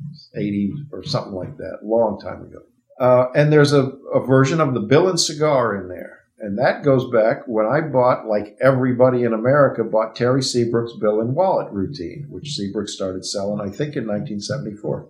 1980 0.00 0.72
or 0.92 1.02
something 1.02 1.32
like 1.32 1.56
that, 1.56 1.78
long 1.82 2.20
time 2.20 2.42
ago. 2.42 2.60
Uh, 2.98 3.30
and 3.34 3.52
there's 3.52 3.72
a, 3.72 3.92
a 4.14 4.24
version 4.26 4.60
of 4.60 4.74
the 4.74 4.80
Bill 4.80 5.08
and 5.08 5.20
Cigar 5.20 5.76
in 5.76 5.88
there. 5.88 6.20
And 6.38 6.58
that 6.58 6.84
goes 6.84 7.10
back 7.10 7.44
when 7.46 7.66
I 7.66 7.80
bought, 7.80 8.26
like 8.26 8.56
everybody 8.60 9.24
in 9.24 9.32
America, 9.32 9.82
bought 9.84 10.14
Terry 10.14 10.42
Seabrooke's 10.42 10.96
Bill 11.00 11.20
and 11.20 11.34
Wallet 11.34 11.72
routine, 11.72 12.26
which 12.28 12.54
Seabrook 12.54 12.88
started 12.88 13.24
selling, 13.24 13.60
I 13.60 13.70
think, 13.70 13.96
in 13.96 14.06
1974. 14.06 15.08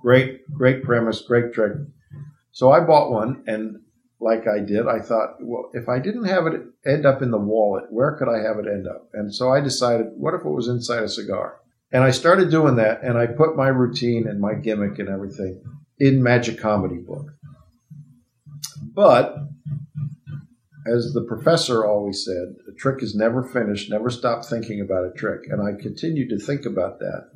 Great, 0.00 0.50
great 0.52 0.82
premise, 0.82 1.22
great 1.22 1.52
trick. 1.52 1.72
So 2.50 2.72
I 2.72 2.80
bought 2.80 3.12
one, 3.12 3.44
and 3.46 3.80
like 4.20 4.48
I 4.48 4.58
did, 4.58 4.88
I 4.88 5.00
thought, 5.00 5.36
well, 5.40 5.70
if 5.74 5.88
I 5.88 6.00
didn't 6.00 6.24
have 6.24 6.46
it 6.46 6.60
end 6.84 7.06
up 7.06 7.22
in 7.22 7.30
the 7.30 7.38
wallet, 7.38 7.84
where 7.90 8.16
could 8.16 8.28
I 8.28 8.38
have 8.38 8.58
it 8.58 8.66
end 8.66 8.88
up? 8.88 9.08
And 9.12 9.32
so 9.34 9.52
I 9.52 9.60
decided, 9.60 10.08
what 10.16 10.34
if 10.34 10.40
it 10.40 10.50
was 10.50 10.68
inside 10.68 11.04
a 11.04 11.08
cigar? 11.08 11.60
And 11.94 12.02
I 12.02 12.10
started 12.10 12.50
doing 12.50 12.74
that, 12.76 13.04
and 13.04 13.16
I 13.16 13.28
put 13.28 13.54
my 13.54 13.68
routine 13.68 14.26
and 14.26 14.40
my 14.40 14.54
gimmick 14.54 14.98
and 14.98 15.08
everything 15.08 15.62
in 16.00 16.24
Magic 16.24 16.58
Comedy 16.58 16.98
book. 16.98 17.30
But 18.82 19.36
as 20.88 21.12
the 21.14 21.22
professor 21.22 21.86
always 21.86 22.24
said, 22.24 22.56
a 22.68 22.74
trick 22.76 23.00
is 23.00 23.14
never 23.14 23.44
finished. 23.44 23.90
Never 23.90 24.10
stop 24.10 24.44
thinking 24.44 24.80
about 24.80 25.06
a 25.06 25.12
trick. 25.16 25.42
And 25.48 25.62
I 25.62 25.80
continued 25.80 26.30
to 26.30 26.44
think 26.44 26.66
about 26.66 26.98
that. 26.98 27.30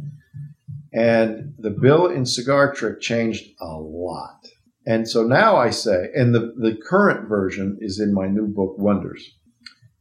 And 0.92 1.54
the 1.58 1.70
bill 1.70 2.06
and 2.06 2.28
cigar 2.28 2.74
trick 2.74 3.00
changed 3.00 3.44
a 3.60 3.76
lot. 3.76 4.44
And 4.84 5.08
so 5.08 5.22
now 5.22 5.56
I 5.56 5.70
say, 5.70 6.08
and 6.16 6.34
the, 6.34 6.52
the 6.56 6.76
current 6.76 7.28
version 7.28 7.78
is 7.80 8.00
in 8.00 8.12
my 8.12 8.26
new 8.26 8.48
book, 8.48 8.76
Wonders. 8.76 9.37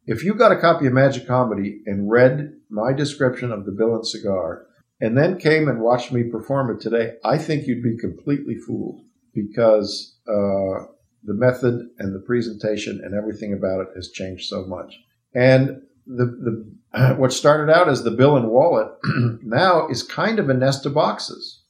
If 0.08 0.24
you 0.24 0.36
got 0.36 0.54
a 0.54 0.60
copy 0.60 0.88
of 0.88 0.94
Magic 0.94 1.28
Comedy 1.28 1.82
and 1.86 2.10
read 2.10 2.54
my 2.70 2.94
description 2.94 3.52
of 3.52 3.66
the 3.66 3.74
bill 3.74 3.94
and 3.94 4.08
cigar, 4.08 4.66
and 5.02 5.18
then 5.18 5.38
came 5.38 5.68
and 5.68 5.82
watched 5.82 6.14
me 6.14 6.24
perform 6.24 6.72
it 6.72 6.80
today, 6.80 7.16
I 7.26 7.38
think 7.38 7.68
you'd 7.68 7.84
be 7.84 7.98
completely 7.98 8.56
fooled 8.56 9.02
because 9.34 10.18
uh, 10.28 10.88
the 11.24 11.34
method 11.34 11.90
and 12.00 12.16
the 12.16 12.24
presentation 12.26 13.02
and 13.04 13.14
everything 13.14 13.52
about 13.54 13.82
it 13.82 13.90
has 13.96 14.10
changed 14.10 14.48
so 14.48 14.66
much. 14.66 14.98
And 15.36 15.82
the, 16.08 16.26
the 16.26 17.16
what 17.18 17.34
started 17.34 17.72
out 17.72 17.90
as 17.90 18.04
the 18.04 18.12
bill 18.12 18.38
and 18.38 18.48
wallet 18.48 18.88
now 19.44 19.90
is 19.90 20.04
kind 20.04 20.40
of 20.40 20.50
a 20.50 20.54
nest 20.54 20.86
of 20.86 20.94
boxes. 20.94 21.64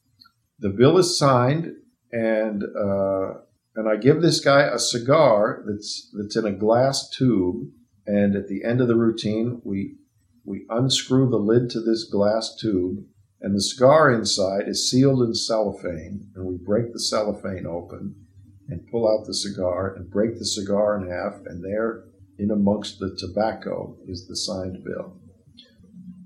The 0.59 0.69
bill 0.69 0.99
is 0.99 1.17
signed, 1.17 1.73
and 2.11 2.63
uh, 2.63 3.39
and 3.75 3.89
I 3.89 3.95
give 3.95 4.21
this 4.21 4.39
guy 4.39 4.61
a 4.61 4.79
cigar 4.79 5.63
that's 5.67 6.11
that's 6.13 6.35
in 6.35 6.45
a 6.45 6.51
glass 6.51 7.09
tube. 7.09 7.71
And 8.07 8.35
at 8.35 8.47
the 8.47 8.63
end 8.63 8.79
of 8.79 8.87
the 8.87 8.95
routine, 8.95 9.61
we 9.63 9.95
we 10.45 10.65
unscrew 10.69 11.29
the 11.29 11.37
lid 11.37 11.69
to 11.71 11.81
this 11.81 12.05
glass 12.05 12.55
tube, 12.55 13.03
and 13.41 13.53
the 13.53 13.61
cigar 13.61 14.09
inside 14.09 14.69
is 14.69 14.89
sealed 14.89 15.21
in 15.21 15.35
cellophane, 15.35 16.31
and 16.33 16.45
we 16.45 16.55
break 16.55 16.93
the 16.93 17.01
cellophane 17.01 17.67
open 17.67 18.15
and 18.69 18.87
pull 18.89 19.07
out 19.07 19.25
the 19.27 19.33
cigar 19.33 19.93
and 19.93 20.09
break 20.09 20.39
the 20.39 20.45
cigar 20.45 20.97
in 20.97 21.09
half, 21.09 21.33
and 21.45 21.61
there, 21.63 22.05
in 22.39 22.49
amongst 22.49 22.99
the 22.99 23.13
tobacco, 23.17 23.97
is 24.07 24.25
the 24.27 24.37
signed 24.37 24.81
bill. 24.85 25.19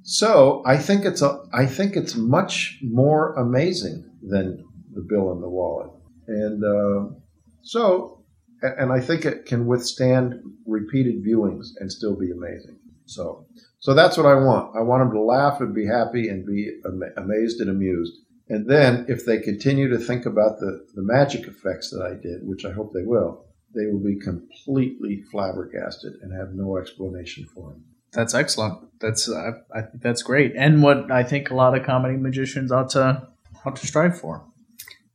So 0.03 0.62
I 0.66 0.78
think 0.78 1.03
it's 1.03 1.24
a 1.24 1.44
I 1.52 1.66
think 1.66 1.95
it's 1.95 2.16
much 2.16 2.80
more 2.84 3.34
amazing 3.34 4.08
than 4.22 4.64
the 4.94 5.02
bill 5.02 5.32
in 5.32 5.41
the 5.41 5.49
wallet, 5.49 5.90
and 6.28 6.64
uh, 6.64 7.16
so 7.64 8.20
and 8.62 8.92
I 8.92 9.00
think 9.00 9.26
it 9.26 9.46
can 9.46 9.66
withstand 9.66 10.36
repeated 10.66 11.24
viewings 11.24 11.68
and 11.80 11.92
still 11.92 12.16
be 12.16 12.32
amazing. 12.32 12.78
So 13.06 13.48
so 13.80 13.94
that's 13.94 14.16
what 14.16 14.28
I 14.28 14.36
want. 14.36 14.76
I 14.76 14.82
want 14.82 15.02
them 15.02 15.12
to 15.14 15.22
laugh 15.22 15.60
and 15.60 15.74
be 15.74 15.88
happy 15.88 16.30
and 16.30 16.46
be 16.46 16.72
amazed 17.18 17.60
and 17.60 17.70
amused. 17.70 18.14
And 18.48 18.70
then, 18.70 19.06
if 19.08 19.26
they 19.26 19.40
continue 19.40 19.88
to 19.90 19.98
think 19.98 20.26
about 20.26 20.60
the, 20.60 20.86
the 20.94 21.02
magic 21.02 21.48
effects 21.48 21.90
that 21.92 22.02
I 22.02 22.22
did, 22.22 22.42
which 22.44 22.66
I 22.66 22.72
hope 22.72 22.94
they 22.94 23.04
will, 23.04 23.46
they 23.74 23.86
will 23.86 24.04
be 24.04 24.20
completely 24.20 25.24
flabbergasted 25.32 26.14
and 26.22 26.38
have 26.38 26.54
no 26.54 26.78
explanation 26.78 27.48
for 27.56 27.72
them. 27.72 27.86
That's 28.12 28.34
excellent. 28.34 29.00
That's 29.00 29.30
uh, 29.30 29.52
I 29.74 29.82
think 29.84 30.04
that's 30.04 30.22
great, 30.22 30.54
and 30.58 30.84
what 30.84 31.10
I 31.10 31.24
think 31.24 31.50
a 31.50 31.56
lot 31.56 31.78
of 31.78 31.86
comedy 31.86 32.18
magicians 32.18 32.74
ought 32.74 32.90
to 32.90 33.30
ought 33.66 33.78
to 33.78 33.88
strive 33.88 34.20
for. 34.20 34.46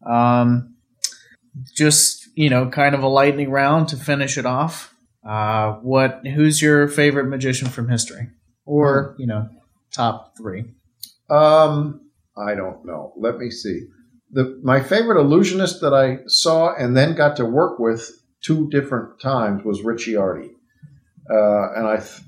Um, 0.04 0.76
just 1.74 2.15
you 2.36 2.50
know, 2.50 2.68
kind 2.68 2.94
of 2.94 3.02
a 3.02 3.08
lightning 3.08 3.50
round 3.50 3.88
to 3.88 3.96
finish 3.96 4.38
it 4.38 4.46
off. 4.46 4.94
Uh, 5.26 5.72
what? 5.82 6.20
Who's 6.24 6.62
your 6.62 6.86
favorite 6.86 7.26
magician 7.26 7.68
from 7.68 7.88
history, 7.88 8.28
or 8.64 9.14
hmm. 9.16 9.22
you 9.22 9.26
know, 9.26 9.48
top 9.92 10.36
three? 10.38 10.66
Um, 11.28 12.02
I 12.36 12.54
don't 12.54 12.84
know. 12.84 13.12
Let 13.16 13.38
me 13.38 13.50
see. 13.50 13.86
The, 14.30 14.60
my 14.62 14.80
favorite 14.80 15.20
illusionist 15.20 15.80
that 15.80 15.94
I 15.94 16.18
saw 16.26 16.74
and 16.74 16.96
then 16.96 17.16
got 17.16 17.36
to 17.36 17.44
work 17.44 17.78
with 17.78 18.10
two 18.44 18.68
different 18.70 19.20
times 19.20 19.64
was 19.64 19.80
Richiardi. 19.80 20.50
Uh, 21.30 21.72
and 21.74 21.86
I, 21.86 21.96
th- 21.96 22.20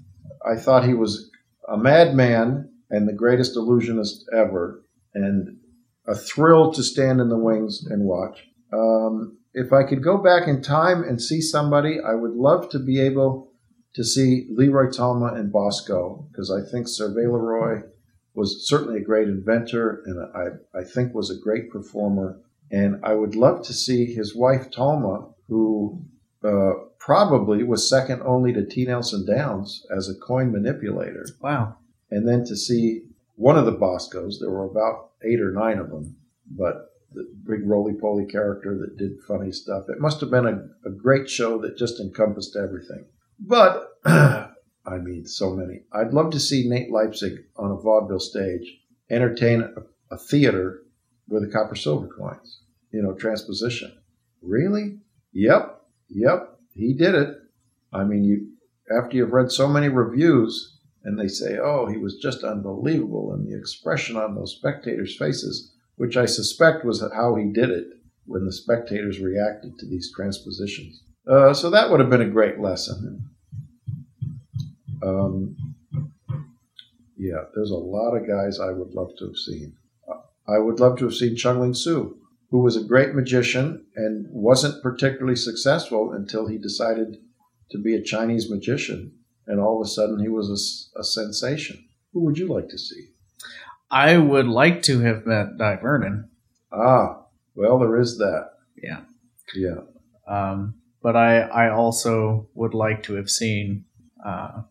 I 0.48 0.56
thought 0.56 0.84
he 0.84 0.94
was 0.94 1.30
a 1.68 1.76
madman 1.76 2.70
and 2.90 3.06
the 3.06 3.12
greatest 3.12 3.56
illusionist 3.56 4.24
ever, 4.34 4.82
and 5.14 5.58
a 6.06 6.14
thrill 6.14 6.72
to 6.72 6.82
stand 6.82 7.20
in 7.20 7.28
the 7.28 7.38
wings 7.38 7.84
and 7.88 8.04
watch. 8.04 8.38
Um, 8.72 9.37
if 9.54 9.72
I 9.72 9.82
could 9.82 10.02
go 10.02 10.18
back 10.18 10.46
in 10.46 10.62
time 10.62 11.02
and 11.02 11.20
see 11.20 11.40
somebody, 11.40 11.98
I 12.00 12.14
would 12.14 12.34
love 12.34 12.68
to 12.70 12.78
be 12.78 13.00
able 13.00 13.52
to 13.94 14.04
see 14.04 14.46
Leroy 14.50 14.90
Talma 14.90 15.34
and 15.34 15.52
Bosco 15.52 16.26
because 16.30 16.50
I 16.50 16.68
think 16.70 16.86
Servais 16.86 17.30
Leroy 17.30 17.82
was 18.34 18.68
certainly 18.68 19.00
a 19.00 19.04
great 19.04 19.28
inventor 19.28 20.02
and 20.06 20.20
I, 20.34 20.78
I 20.78 20.84
think 20.84 21.14
was 21.14 21.30
a 21.30 21.42
great 21.42 21.70
performer. 21.70 22.40
And 22.70 23.00
I 23.02 23.14
would 23.14 23.34
love 23.34 23.64
to 23.66 23.72
see 23.72 24.14
his 24.14 24.36
wife, 24.36 24.70
Talma, 24.70 25.30
who 25.48 26.04
uh, 26.44 26.72
probably 26.98 27.64
was 27.64 27.88
second 27.88 28.22
only 28.24 28.52
to 28.52 28.64
T. 28.64 28.84
Nelson 28.84 29.26
Downs 29.26 29.84
as 29.96 30.08
a 30.08 30.14
coin 30.14 30.52
manipulator. 30.52 31.26
Wow. 31.40 31.78
And 32.10 32.28
then 32.28 32.44
to 32.44 32.56
see 32.56 33.02
one 33.34 33.56
of 33.58 33.64
the 33.64 33.72
Boscos, 33.72 34.38
there 34.38 34.50
were 34.50 34.66
about 34.66 35.10
eight 35.24 35.40
or 35.40 35.50
nine 35.50 35.78
of 35.78 35.90
them, 35.90 36.16
but 36.50 36.92
the 37.12 37.24
big 37.46 37.66
roly 37.66 37.94
poly 37.94 38.26
character 38.26 38.76
that 38.78 38.98
did 38.98 39.20
funny 39.26 39.52
stuff. 39.52 39.84
It 39.88 40.00
must 40.00 40.20
have 40.20 40.30
been 40.30 40.46
a, 40.46 40.88
a 40.88 40.90
great 40.90 41.28
show 41.28 41.58
that 41.62 41.78
just 41.78 42.00
encompassed 42.00 42.56
everything. 42.56 43.06
But 43.40 43.88
I 44.04 44.98
mean, 45.02 45.26
so 45.26 45.54
many. 45.54 45.82
I'd 45.92 46.12
love 46.12 46.30
to 46.32 46.40
see 46.40 46.68
Nate 46.68 46.90
Leipzig 46.90 47.44
on 47.56 47.70
a 47.70 47.76
vaudeville 47.76 48.20
stage 48.20 48.78
entertain 49.10 49.62
a, 49.62 50.14
a 50.14 50.18
theater 50.18 50.82
with 51.28 51.42
the 51.42 51.52
copper 51.52 51.74
silver 51.74 52.08
coins, 52.08 52.62
you 52.90 53.02
know, 53.02 53.14
transposition. 53.14 53.92
Really? 54.42 54.98
Yep, 55.32 55.82
yep, 56.08 56.58
he 56.74 56.94
did 56.94 57.14
it. 57.14 57.36
I 57.92 58.04
mean, 58.04 58.24
you 58.24 58.52
after 58.90 59.16
you've 59.16 59.32
read 59.32 59.52
so 59.52 59.68
many 59.68 59.88
reviews 59.88 60.78
and 61.04 61.18
they 61.18 61.28
say, 61.28 61.58
oh, 61.58 61.86
he 61.86 61.96
was 61.96 62.16
just 62.16 62.42
unbelievable, 62.42 63.32
and 63.32 63.46
the 63.46 63.56
expression 63.56 64.16
on 64.16 64.34
those 64.34 64.56
spectators' 64.56 65.16
faces, 65.16 65.72
which 65.98 66.16
I 66.16 66.24
suspect 66.26 66.84
was 66.84 67.04
how 67.14 67.34
he 67.34 67.52
did 67.52 67.70
it 67.70 67.86
when 68.24 68.44
the 68.44 68.52
spectators 68.52 69.20
reacted 69.20 69.78
to 69.78 69.86
these 69.86 70.10
transpositions. 70.14 71.02
Uh, 71.30 71.52
so 71.52 71.70
that 71.70 71.90
would 71.90 72.00
have 72.00 72.10
been 72.10 72.22
a 72.22 72.30
great 72.30 72.58
lesson. 72.58 73.28
Um, 75.02 75.56
yeah, 77.16 77.42
there's 77.54 77.70
a 77.70 77.74
lot 77.74 78.16
of 78.16 78.26
guys 78.26 78.58
I 78.58 78.70
would 78.70 78.94
love 78.94 79.10
to 79.18 79.26
have 79.26 79.36
seen. 79.36 79.74
I 80.48 80.58
would 80.58 80.80
love 80.80 80.98
to 80.98 81.04
have 81.04 81.14
seen 81.14 81.36
Chung 81.36 81.60
Ling 81.60 81.74
Soo, 81.74 82.16
who 82.50 82.60
was 82.60 82.76
a 82.76 82.84
great 82.84 83.14
magician 83.14 83.84
and 83.96 84.26
wasn't 84.30 84.82
particularly 84.82 85.36
successful 85.36 86.12
until 86.12 86.46
he 86.46 86.56
decided 86.56 87.18
to 87.70 87.78
be 87.78 87.94
a 87.94 88.02
Chinese 88.02 88.48
magician, 88.48 89.12
and 89.46 89.60
all 89.60 89.80
of 89.80 89.86
a 89.86 89.90
sudden 89.90 90.20
he 90.20 90.28
was 90.28 90.48
a, 90.96 91.00
a 91.00 91.04
sensation. 91.04 91.86
Who 92.12 92.20
would 92.24 92.38
you 92.38 92.48
like 92.48 92.68
to 92.70 92.78
see? 92.78 93.08
I 93.90 94.16
would 94.16 94.46
like 94.46 94.82
to 94.84 95.00
have 95.00 95.26
met 95.26 95.56
Dai 95.58 95.76
Vernon. 95.76 96.28
Ah, 96.72 97.22
well, 97.54 97.78
there 97.78 97.98
is 97.98 98.18
that. 98.18 98.50
Yeah, 98.82 99.00
yeah. 99.54 99.80
Um, 100.26 100.74
but 101.02 101.16
I, 101.16 101.40
I 101.40 101.70
also 101.70 102.48
would 102.54 102.74
like 102.74 103.04
to 103.04 103.14
have 103.14 103.30
seen 103.30 103.84
uh, 104.24 104.62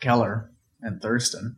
Kellar 0.00 0.50
and 0.82 1.00
Thurston. 1.00 1.56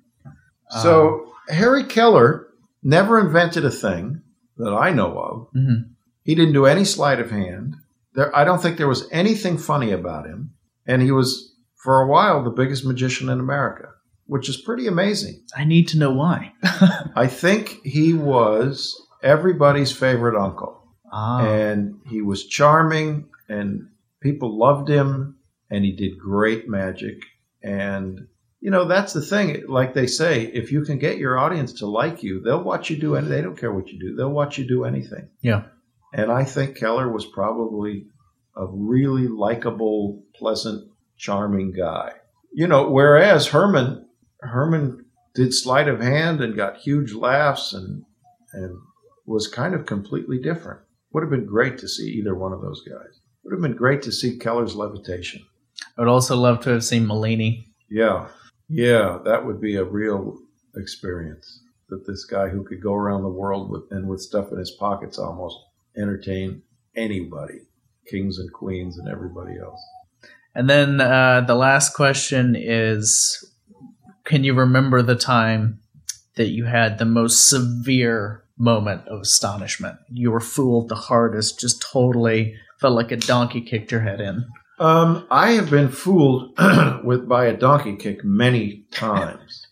So 0.83 1.09
um, 1.09 1.33
Harry 1.49 1.85
Kellar 1.85 2.47
never 2.83 3.19
invented 3.19 3.65
a 3.65 3.71
thing 3.71 4.23
that 4.59 4.73
I 4.73 4.91
know 4.91 5.19
of, 5.19 5.53
mm-hmm. 5.55 5.93
He 6.29 6.35
didn't 6.35 6.53
do 6.53 6.67
any 6.67 6.85
sleight 6.85 7.21
of 7.21 7.31
hand. 7.31 7.77
There, 8.13 8.37
I 8.37 8.45
don't 8.45 8.61
think 8.61 8.77
there 8.77 8.87
was 8.87 9.09
anything 9.11 9.57
funny 9.57 9.93
about 9.93 10.27
him. 10.27 10.53
And 10.87 11.01
he 11.01 11.11
was, 11.11 11.55
for 11.75 12.03
a 12.03 12.07
while, 12.07 12.45
the 12.45 12.51
biggest 12.51 12.85
magician 12.85 13.31
in 13.31 13.41
America, 13.41 13.89
which 14.29 14.49
is 14.49 14.59
pretty 14.59 14.87
amazing. 14.87 15.43
I 15.57 15.65
need 15.65 15.89
to 15.89 15.99
know 15.99 16.13
why. 16.13 16.53
I 16.63 17.27
think 17.27 17.81
he 17.83 18.13
was 18.13 18.95
everybody's 19.23 19.91
favorite 19.91 20.41
uncle. 20.41 20.83
ah. 21.11 21.45
And 21.45 22.01
he 22.07 22.23
was 22.23 22.47
charming, 22.47 23.29
and 23.49 23.89
people 24.21 24.57
loved 24.57 24.89
him, 24.89 25.39
and 25.71 25.85
he 25.85 25.93
did 25.93 26.19
great 26.19 26.69
magic. 26.69 27.23
And, 27.63 28.29
you 28.61 28.71
know, 28.71 28.85
that's 28.87 29.15
the 29.15 29.23
thing. 29.23 29.65
Like 29.67 29.95
they 29.95 30.07
say, 30.07 30.45
if 30.45 30.71
you 30.73 30.83
can 30.85 30.99
get 30.99 31.19
your 31.19 31.39
audience 31.39 31.73
to 31.81 31.87
like 31.87 32.23
you, 32.23 32.41
they'll 32.43 32.63
watch 32.63 32.91
you 32.91 32.97
do 32.97 33.17
anything. 33.17 33.35
They 33.35 33.43
don't 33.43 33.59
care 33.59 33.73
what 33.73 33.89
you 33.89 33.99
do, 33.99 34.15
they'll 34.15 34.31
watch 34.31 34.59
you 34.59 34.69
do 34.69 34.85
anything. 34.85 35.31
Yeah. 35.41 35.63
And 36.13 36.31
I 36.31 36.45
think 36.45 36.79
Kellar 36.79 37.11
was 37.13 37.27
probably 37.27 38.07
a 38.57 38.67
really 38.67 39.29
likable, 39.29 40.23
pleasant, 40.35 40.91
charming 41.17 41.73
guy. 41.73 42.13
You 42.53 42.67
know, 42.67 42.91
whereas 42.91 43.49
Herrmann, 43.49 44.08
Herrmann 44.43 45.05
did 45.35 45.55
sleight 45.55 45.89
of 45.89 46.01
hand 46.01 46.41
and 46.41 46.57
got 46.57 46.79
huge 46.79 47.13
laughs 47.13 47.73
and 47.73 48.05
and 48.53 48.79
was 49.27 49.47
kind 49.47 49.75
of 49.75 49.87
completely 49.87 50.39
different. 50.39 50.81
Would 51.13 51.23
have 51.23 51.31
been 51.31 51.47
great 51.47 51.79
to 51.79 51.89
see 51.89 52.09
either 52.11 52.35
one 52.35 52.53
of 52.53 52.63
those 52.63 52.83
guys. 52.83 53.21
Would 53.45 53.53
have 53.53 53.63
been 53.63 53.77
great 53.77 54.03
to 54.03 54.13
see 54.13 54.39
Kellar's 54.39 54.75
levitation. 54.75 55.45
I 55.97 56.03
would 56.03 56.09
also 56.09 56.37
love 56.37 56.61
to 56.63 56.71
have 56.71 56.85
seen 56.85 57.07
Malini. 57.07 57.67
Yeah, 57.91 58.29
yeah, 58.69 59.19
that 59.25 59.47
would 59.47 59.61
be 59.61 59.77
a 59.77 59.85
real 59.85 60.39
experience. 60.77 61.63
That 61.89 62.07
this 62.07 62.25
guy 62.25 62.49
who 62.49 62.65
could 62.65 62.83
go 62.83 62.95
around 62.95 63.23
the 63.23 63.29
world 63.29 63.71
with 63.71 63.85
and 63.91 64.09
with 64.09 64.21
stuff 64.21 64.53
in 64.53 64.59
his 64.59 64.71
pockets 64.73 65.19
almost 65.19 65.57
entertain 65.97 66.63
anybody, 66.95 67.61
kings 68.07 68.39
and 68.39 68.53
queens 68.53 68.99
and 68.99 69.09
everybody 69.09 69.59
else. 69.59 69.81
And 70.55 70.69
then 70.69 71.01
uh, 71.01 71.43
the 71.47 71.55
last 71.55 71.95
question 71.95 72.57
is 72.59 73.43
Can 74.29 74.45
you 74.45 74.53
remember 74.53 75.01
the 75.01 75.17
time 75.17 75.81
that 76.37 76.49
you 76.49 76.67
had 76.67 76.99
the 76.99 77.07
most 77.07 77.49
severe 77.49 78.45
moment 78.59 79.09
of 79.09 79.23
astonishment? 79.23 79.97
You 80.11 80.31
were 80.31 80.41
fooled 80.41 80.91
the 80.91 80.97
hardest, 80.97 81.59
just 81.59 81.81
totally 81.81 82.55
felt 82.79 82.95
like 82.95 83.11
a 83.11 83.17
donkey 83.17 83.63
kicked 83.63 83.91
your 83.91 84.03
head 84.03 84.21
in. 84.21 84.45
Um, 84.79 85.27
I 85.31 85.53
have 85.53 85.71
been 85.71 85.89
fooled 85.89 86.53
with 87.05 87.27
by 87.27 87.47
a 87.47 87.57
donkey 87.57 87.97
kick 87.97 88.23
many 88.23 88.85
times. 88.91 89.67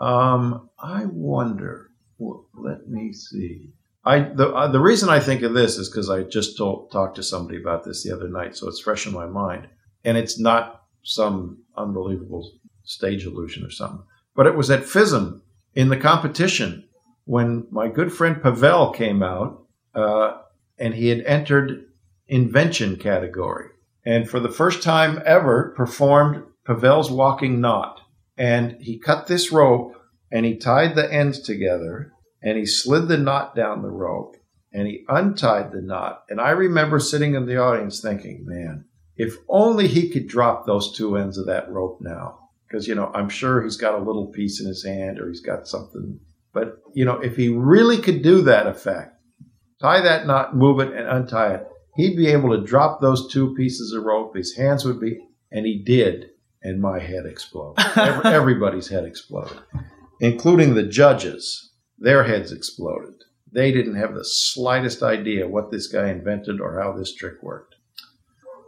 um, 0.00 0.68
I 0.80 1.04
wonder. 1.04 1.90
Well, 2.18 2.46
let 2.52 2.88
me 2.88 3.12
see. 3.12 3.70
I 4.04 4.18
the 4.18 4.48
uh, 4.48 4.72
the 4.72 4.80
reason 4.80 5.08
I 5.08 5.20
think 5.20 5.42
of 5.42 5.54
this 5.54 5.78
is 5.78 5.88
because 5.88 6.10
I 6.10 6.24
just 6.24 6.58
told, 6.58 6.90
talked 6.90 7.14
to 7.16 7.22
somebody 7.22 7.60
about 7.60 7.84
this 7.84 8.02
the 8.02 8.12
other 8.12 8.28
night, 8.28 8.56
so 8.56 8.68
it's 8.68 8.80
fresh 8.80 9.06
in 9.06 9.12
my 9.12 9.26
mind, 9.26 9.68
and 10.04 10.18
it's 10.18 10.38
not 10.38 10.82
some 11.04 11.58
unbelievable 11.76 12.50
stage 12.84 13.26
illusion 13.26 13.64
or 13.64 13.70
something. 13.70 14.02
But 14.34 14.46
it 14.46 14.56
was 14.56 14.70
at 14.70 14.84
FISM 14.84 15.40
in 15.74 15.88
the 15.88 15.96
competition 15.96 16.88
when 17.24 17.66
my 17.70 17.88
good 17.88 18.12
friend 18.12 18.42
Pavel 18.42 18.90
came 18.90 19.22
out, 19.22 19.66
uh, 19.94 20.38
and 20.78 20.94
he 20.94 21.08
had 21.08 21.20
entered 21.24 21.86
invention 22.28 22.96
category 22.96 23.68
and 24.04 24.28
for 24.28 24.40
the 24.40 24.50
first 24.50 24.82
time 24.82 25.22
ever 25.24 25.72
performed 25.76 26.44
Pavel's 26.66 27.10
walking 27.10 27.60
knot. 27.60 28.00
And 28.36 28.76
he 28.80 28.98
cut 28.98 29.26
this 29.26 29.52
rope 29.52 29.94
and 30.30 30.44
he 30.44 30.56
tied 30.56 30.94
the 30.94 31.10
ends 31.10 31.40
together 31.40 32.12
and 32.42 32.58
he 32.58 32.66
slid 32.66 33.08
the 33.08 33.16
knot 33.18 33.54
down 33.54 33.82
the 33.82 33.90
rope 33.90 34.36
and 34.72 34.86
he 34.86 35.04
untied 35.08 35.72
the 35.72 35.80
knot. 35.80 36.24
And 36.28 36.40
I 36.40 36.50
remember 36.50 36.98
sitting 36.98 37.34
in 37.34 37.46
the 37.46 37.58
audience 37.58 38.00
thinking, 38.00 38.44
man, 38.44 38.86
if 39.16 39.36
only 39.48 39.86
he 39.86 40.10
could 40.10 40.26
drop 40.26 40.66
those 40.66 40.96
two 40.96 41.16
ends 41.16 41.38
of 41.38 41.46
that 41.46 41.70
rope 41.70 41.98
now. 42.00 42.43
Because, 42.74 42.88
you 42.88 42.96
know, 42.96 43.12
I'm 43.14 43.28
sure 43.28 43.62
he's 43.62 43.76
got 43.76 43.94
a 43.94 44.02
little 44.02 44.26
piece 44.26 44.60
in 44.60 44.66
his 44.66 44.84
hand 44.84 45.20
or 45.20 45.28
he's 45.28 45.40
got 45.40 45.68
something. 45.68 46.18
But, 46.52 46.78
you 46.92 47.04
know, 47.04 47.20
if 47.20 47.36
he 47.36 47.48
really 47.48 47.98
could 47.98 48.20
do 48.20 48.42
that 48.42 48.66
effect, 48.66 49.14
tie 49.80 50.00
that 50.00 50.26
knot, 50.26 50.56
move 50.56 50.80
it, 50.80 50.92
and 50.92 51.06
untie 51.06 51.54
it, 51.54 51.68
he'd 51.94 52.16
be 52.16 52.26
able 52.26 52.50
to 52.50 52.66
drop 52.66 53.00
those 53.00 53.32
two 53.32 53.54
pieces 53.54 53.92
of 53.92 54.02
rope. 54.02 54.34
His 54.34 54.56
hands 54.56 54.84
would 54.84 54.98
be, 54.98 55.20
and 55.52 55.64
he 55.64 55.84
did, 55.84 56.30
and 56.64 56.82
my 56.82 56.98
head 56.98 57.26
exploded. 57.26 57.84
Every, 57.96 58.28
everybody's 58.32 58.88
head 58.88 59.04
exploded, 59.04 59.58
including 60.18 60.74
the 60.74 60.82
judges. 60.82 61.74
Their 61.96 62.24
heads 62.24 62.50
exploded. 62.50 63.14
They 63.52 63.70
didn't 63.70 64.00
have 64.00 64.14
the 64.16 64.24
slightest 64.24 65.00
idea 65.00 65.46
what 65.46 65.70
this 65.70 65.86
guy 65.86 66.08
invented 66.08 66.60
or 66.60 66.82
how 66.82 66.90
this 66.90 67.14
trick 67.14 67.40
worked. 67.40 67.76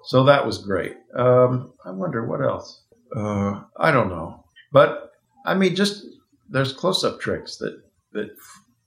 So 0.04 0.22
that 0.22 0.46
was 0.46 0.58
great. 0.58 0.94
Um, 1.18 1.72
I 1.84 1.90
wonder 1.90 2.24
what 2.24 2.40
else. 2.40 2.84
Uh, 3.14 3.62
I 3.78 3.90
don't 3.90 4.08
know, 4.08 4.44
but 4.72 5.12
I 5.44 5.54
mean, 5.54 5.74
just 5.76 6.04
there's 6.48 6.72
close-up 6.72 7.20
tricks 7.20 7.56
that 7.58 7.80
that 8.12 8.30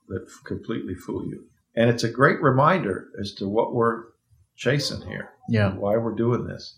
that 0.07 0.27
completely 0.45 0.95
fool 0.95 1.25
you, 1.25 1.45
and 1.75 1.89
it's 1.89 2.03
a 2.03 2.09
great 2.09 2.41
reminder 2.41 3.09
as 3.19 3.33
to 3.35 3.47
what 3.47 3.73
we're 3.73 4.05
chasing 4.59 5.01
here. 5.07 5.31
Yeah. 5.49 5.71
Why 5.71 5.97
we're 5.97 6.15
doing 6.15 6.45
this. 6.45 6.77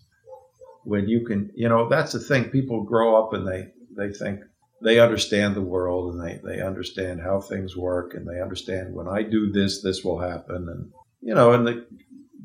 When 0.84 1.08
you 1.08 1.26
can, 1.26 1.50
you 1.54 1.68
know, 1.68 1.88
that's 1.88 2.12
the 2.12 2.20
thing. 2.20 2.44
People 2.44 2.84
grow 2.84 3.22
up 3.22 3.34
and 3.34 3.46
they, 3.46 3.68
they 3.96 4.12
think 4.12 4.40
they 4.82 4.98
understand 4.98 5.54
the 5.54 5.62
world 5.62 6.14
and 6.14 6.24
they, 6.24 6.40
they 6.44 6.62
understand 6.62 7.20
how 7.20 7.40
things 7.40 7.76
work 7.76 8.14
and 8.14 8.26
they 8.26 8.40
understand 8.40 8.94
when 8.94 9.08
I 9.08 9.22
do 9.22 9.52
this, 9.52 9.82
this 9.82 10.02
will 10.02 10.18
happen. 10.18 10.68
And, 10.68 10.92
you 11.20 11.34
know, 11.34 11.52
and 11.52 11.66
the 11.66 11.86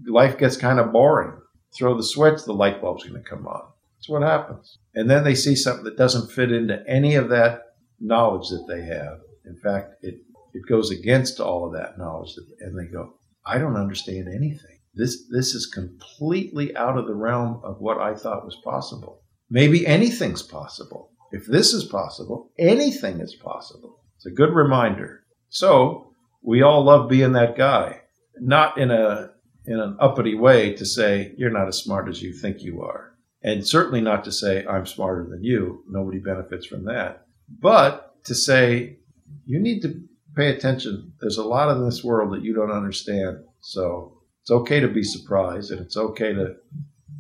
life 0.08 0.38
gets 0.38 0.58
kind 0.58 0.80
of 0.80 0.92
boring. 0.92 1.40
Throw 1.76 1.96
the 1.96 2.04
switch, 2.04 2.44
the 2.44 2.54
light 2.54 2.82
bulb's 2.82 3.04
going 3.04 3.22
to 3.22 3.30
come 3.30 3.48
on. 3.48 3.64
That's 3.98 4.10
what 4.10 4.22
happens. 4.22 4.78
And 4.94 5.10
then 5.10 5.24
they 5.24 5.36
see 5.36 5.56
something 5.56 5.86
that 5.86 5.98
doesn't 5.98 6.32
fit 6.32 6.52
into 6.52 6.84
any 6.88 7.16
of 7.16 7.30
that 7.30 7.62
knowledge 8.00 8.50
that 8.50 8.66
they 8.68 8.84
have. 8.86 9.20
In 9.46 9.58
fact, 9.58 9.96
it, 10.02 10.16
it 10.54 10.70
goes 10.70 10.92
against 10.92 11.40
all 11.40 11.66
of 11.66 11.74
that 11.74 11.98
knowledge. 11.98 12.36
That, 12.36 12.46
and 12.60 12.78
they 12.78 12.92
go, 12.92 13.14
I 13.46 13.58
don't 13.58 13.78
understand 13.78 14.28
anything. 14.28 14.80
This 14.94 15.28
this 15.30 15.54
is 15.54 15.68
completely 15.68 16.76
out 16.76 16.98
of 16.98 17.06
the 17.06 17.14
realm 17.14 17.62
of 17.64 17.80
what 17.80 18.00
I 18.00 18.16
thought 18.16 18.46
was 18.46 18.60
possible. 18.64 19.22
Maybe 19.50 19.86
anything's 19.86 20.42
possible. 20.42 21.12
If 21.32 21.46
this 21.46 21.74
is 21.74 21.84
possible, 21.84 22.52
anything 22.58 23.20
is 23.20 23.36
possible. 23.36 24.02
It's 24.16 24.26
a 24.26 24.32
good 24.32 24.54
reminder. 24.54 25.24
So 25.50 26.14
we 26.42 26.64
all 26.64 26.84
love 26.84 27.10
being 27.10 27.34
that 27.34 27.58
guy, 27.58 28.02
not 28.40 28.78
in 28.78 28.90
a 28.90 29.32
in 29.66 29.80
an 29.80 29.98
uppity 30.00 30.36
way 30.36 30.74
to 30.74 30.86
say 30.86 31.34
you're 31.38 31.52
not 31.52 31.68
as 31.68 31.78
smart 31.78 32.10
as 32.10 32.22
you 32.22 32.34
think 32.34 32.62
you 32.62 32.82
are, 32.82 33.14
and 33.44 33.68
certainly 33.68 34.02
not 34.02 34.24
to 34.26 34.32
say 34.32 34.66
I'm 34.66 34.86
smarter 34.86 35.28
than 35.30 35.44
you. 35.44 35.84
Nobody 35.90 36.20
benefits 36.20 36.66
from 36.66 36.86
that. 36.86 37.26
But 37.50 38.24
to 38.26 38.36
say 38.36 38.98
you 39.46 39.60
need 39.60 39.82
to 39.82 40.02
pay 40.36 40.50
attention. 40.50 41.14
There's 41.20 41.38
a 41.38 41.44
lot 41.44 41.76
in 41.76 41.84
this 41.84 42.04
world 42.04 42.34
that 42.34 42.44
you 42.44 42.54
don't 42.54 42.72
understand. 42.72 43.40
So 43.60 44.22
it's 44.42 44.52
okay 44.52 44.80
to 44.80 44.88
be 44.88 45.04
surprised 45.04 45.72
and 45.72 45.82
it's 45.82 45.98
okay 45.98 46.34
to 46.34 46.56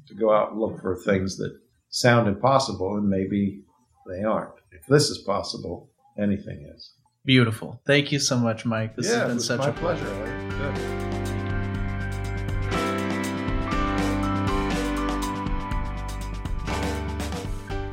to 0.07 0.13
go 0.13 0.33
out 0.33 0.51
and 0.51 0.59
look 0.59 0.79
for 0.81 0.95
things 0.95 1.35
that 1.37 1.59
sound 1.89 2.29
impossible 2.29 2.95
and 2.95 3.09
maybe 3.09 3.61
they 4.07 4.23
aren't. 4.23 4.53
If 4.71 4.85
this 4.85 5.09
is 5.09 5.17
possible, 5.17 5.89
anything 6.17 6.71
is. 6.73 6.93
Beautiful. 7.25 7.81
Thank 7.85 8.13
you 8.13 8.19
so 8.19 8.37
much, 8.37 8.65
Mike. 8.65 8.95
This 8.95 9.09
yeah, 9.09 9.19
has 9.19 9.27
been 9.27 9.39
such 9.41 9.65
a 9.65 9.73
pleasure. 9.73 10.05
Larry. 10.05 11.06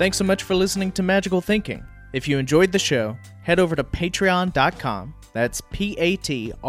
Thanks 0.05 0.19
so 0.19 0.25
much 0.25 0.43
for 0.43 0.55
listening 0.55 0.93
to 0.93 1.03
Magical 1.03 1.41
Thinking. 1.41 1.83
If 2.13 2.29
you 2.29 2.37
enjoyed 2.37 2.73
the 2.73 2.79
show, 2.79 3.17
head 3.41 3.59
over 3.59 3.75
to 3.75 3.83
patreon.com. 3.83 5.15
That's 5.33 5.63
P-A-T-R-E-O-N 5.73 6.61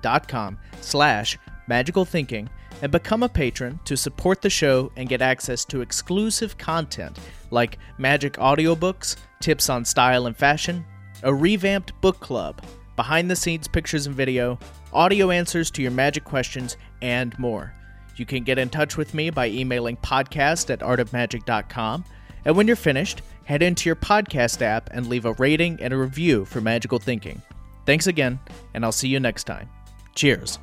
dot 0.00 0.26
com 0.26 0.58
slash 0.80 1.38
magical 1.66 2.06
thinking 2.06 2.48
and 2.80 2.90
become 2.90 3.22
a 3.22 3.28
patron 3.28 3.78
to 3.84 3.94
support 3.94 4.40
the 4.40 4.48
show 4.48 4.90
and 4.96 5.06
get 5.06 5.20
access 5.20 5.66
to 5.66 5.82
exclusive 5.82 6.56
content 6.56 7.18
like 7.50 7.76
magic 7.98 8.38
audiobooks, 8.38 9.16
tips 9.40 9.68
on 9.68 9.84
style 9.84 10.24
and 10.24 10.34
fashion, 10.34 10.86
a 11.24 11.34
revamped 11.34 11.92
book 12.00 12.20
club, 12.20 12.62
behind 12.96 13.30
the 13.30 13.36
scenes 13.36 13.68
pictures 13.68 14.06
and 14.06 14.16
video, 14.16 14.58
audio 14.94 15.30
answers 15.30 15.70
to 15.72 15.82
your 15.82 15.90
magic 15.90 16.24
questions, 16.24 16.78
and 17.02 17.38
more. 17.38 17.74
You 18.18 18.26
can 18.26 18.44
get 18.44 18.58
in 18.58 18.68
touch 18.68 18.96
with 18.96 19.14
me 19.14 19.30
by 19.30 19.48
emailing 19.48 19.96
podcast 19.96 20.70
at 20.70 20.80
artofmagic.com. 20.80 22.04
And 22.44 22.56
when 22.56 22.66
you're 22.66 22.76
finished, 22.76 23.22
head 23.44 23.62
into 23.62 23.88
your 23.88 23.96
podcast 23.96 24.62
app 24.62 24.90
and 24.92 25.06
leave 25.06 25.24
a 25.24 25.32
rating 25.34 25.78
and 25.80 25.92
a 25.92 25.96
review 25.96 26.44
for 26.44 26.60
Magical 26.60 26.98
Thinking. 26.98 27.42
Thanks 27.86 28.06
again, 28.06 28.38
and 28.74 28.84
I'll 28.84 28.92
see 28.92 29.08
you 29.08 29.20
next 29.20 29.44
time. 29.44 29.68
Cheers. 30.14 30.58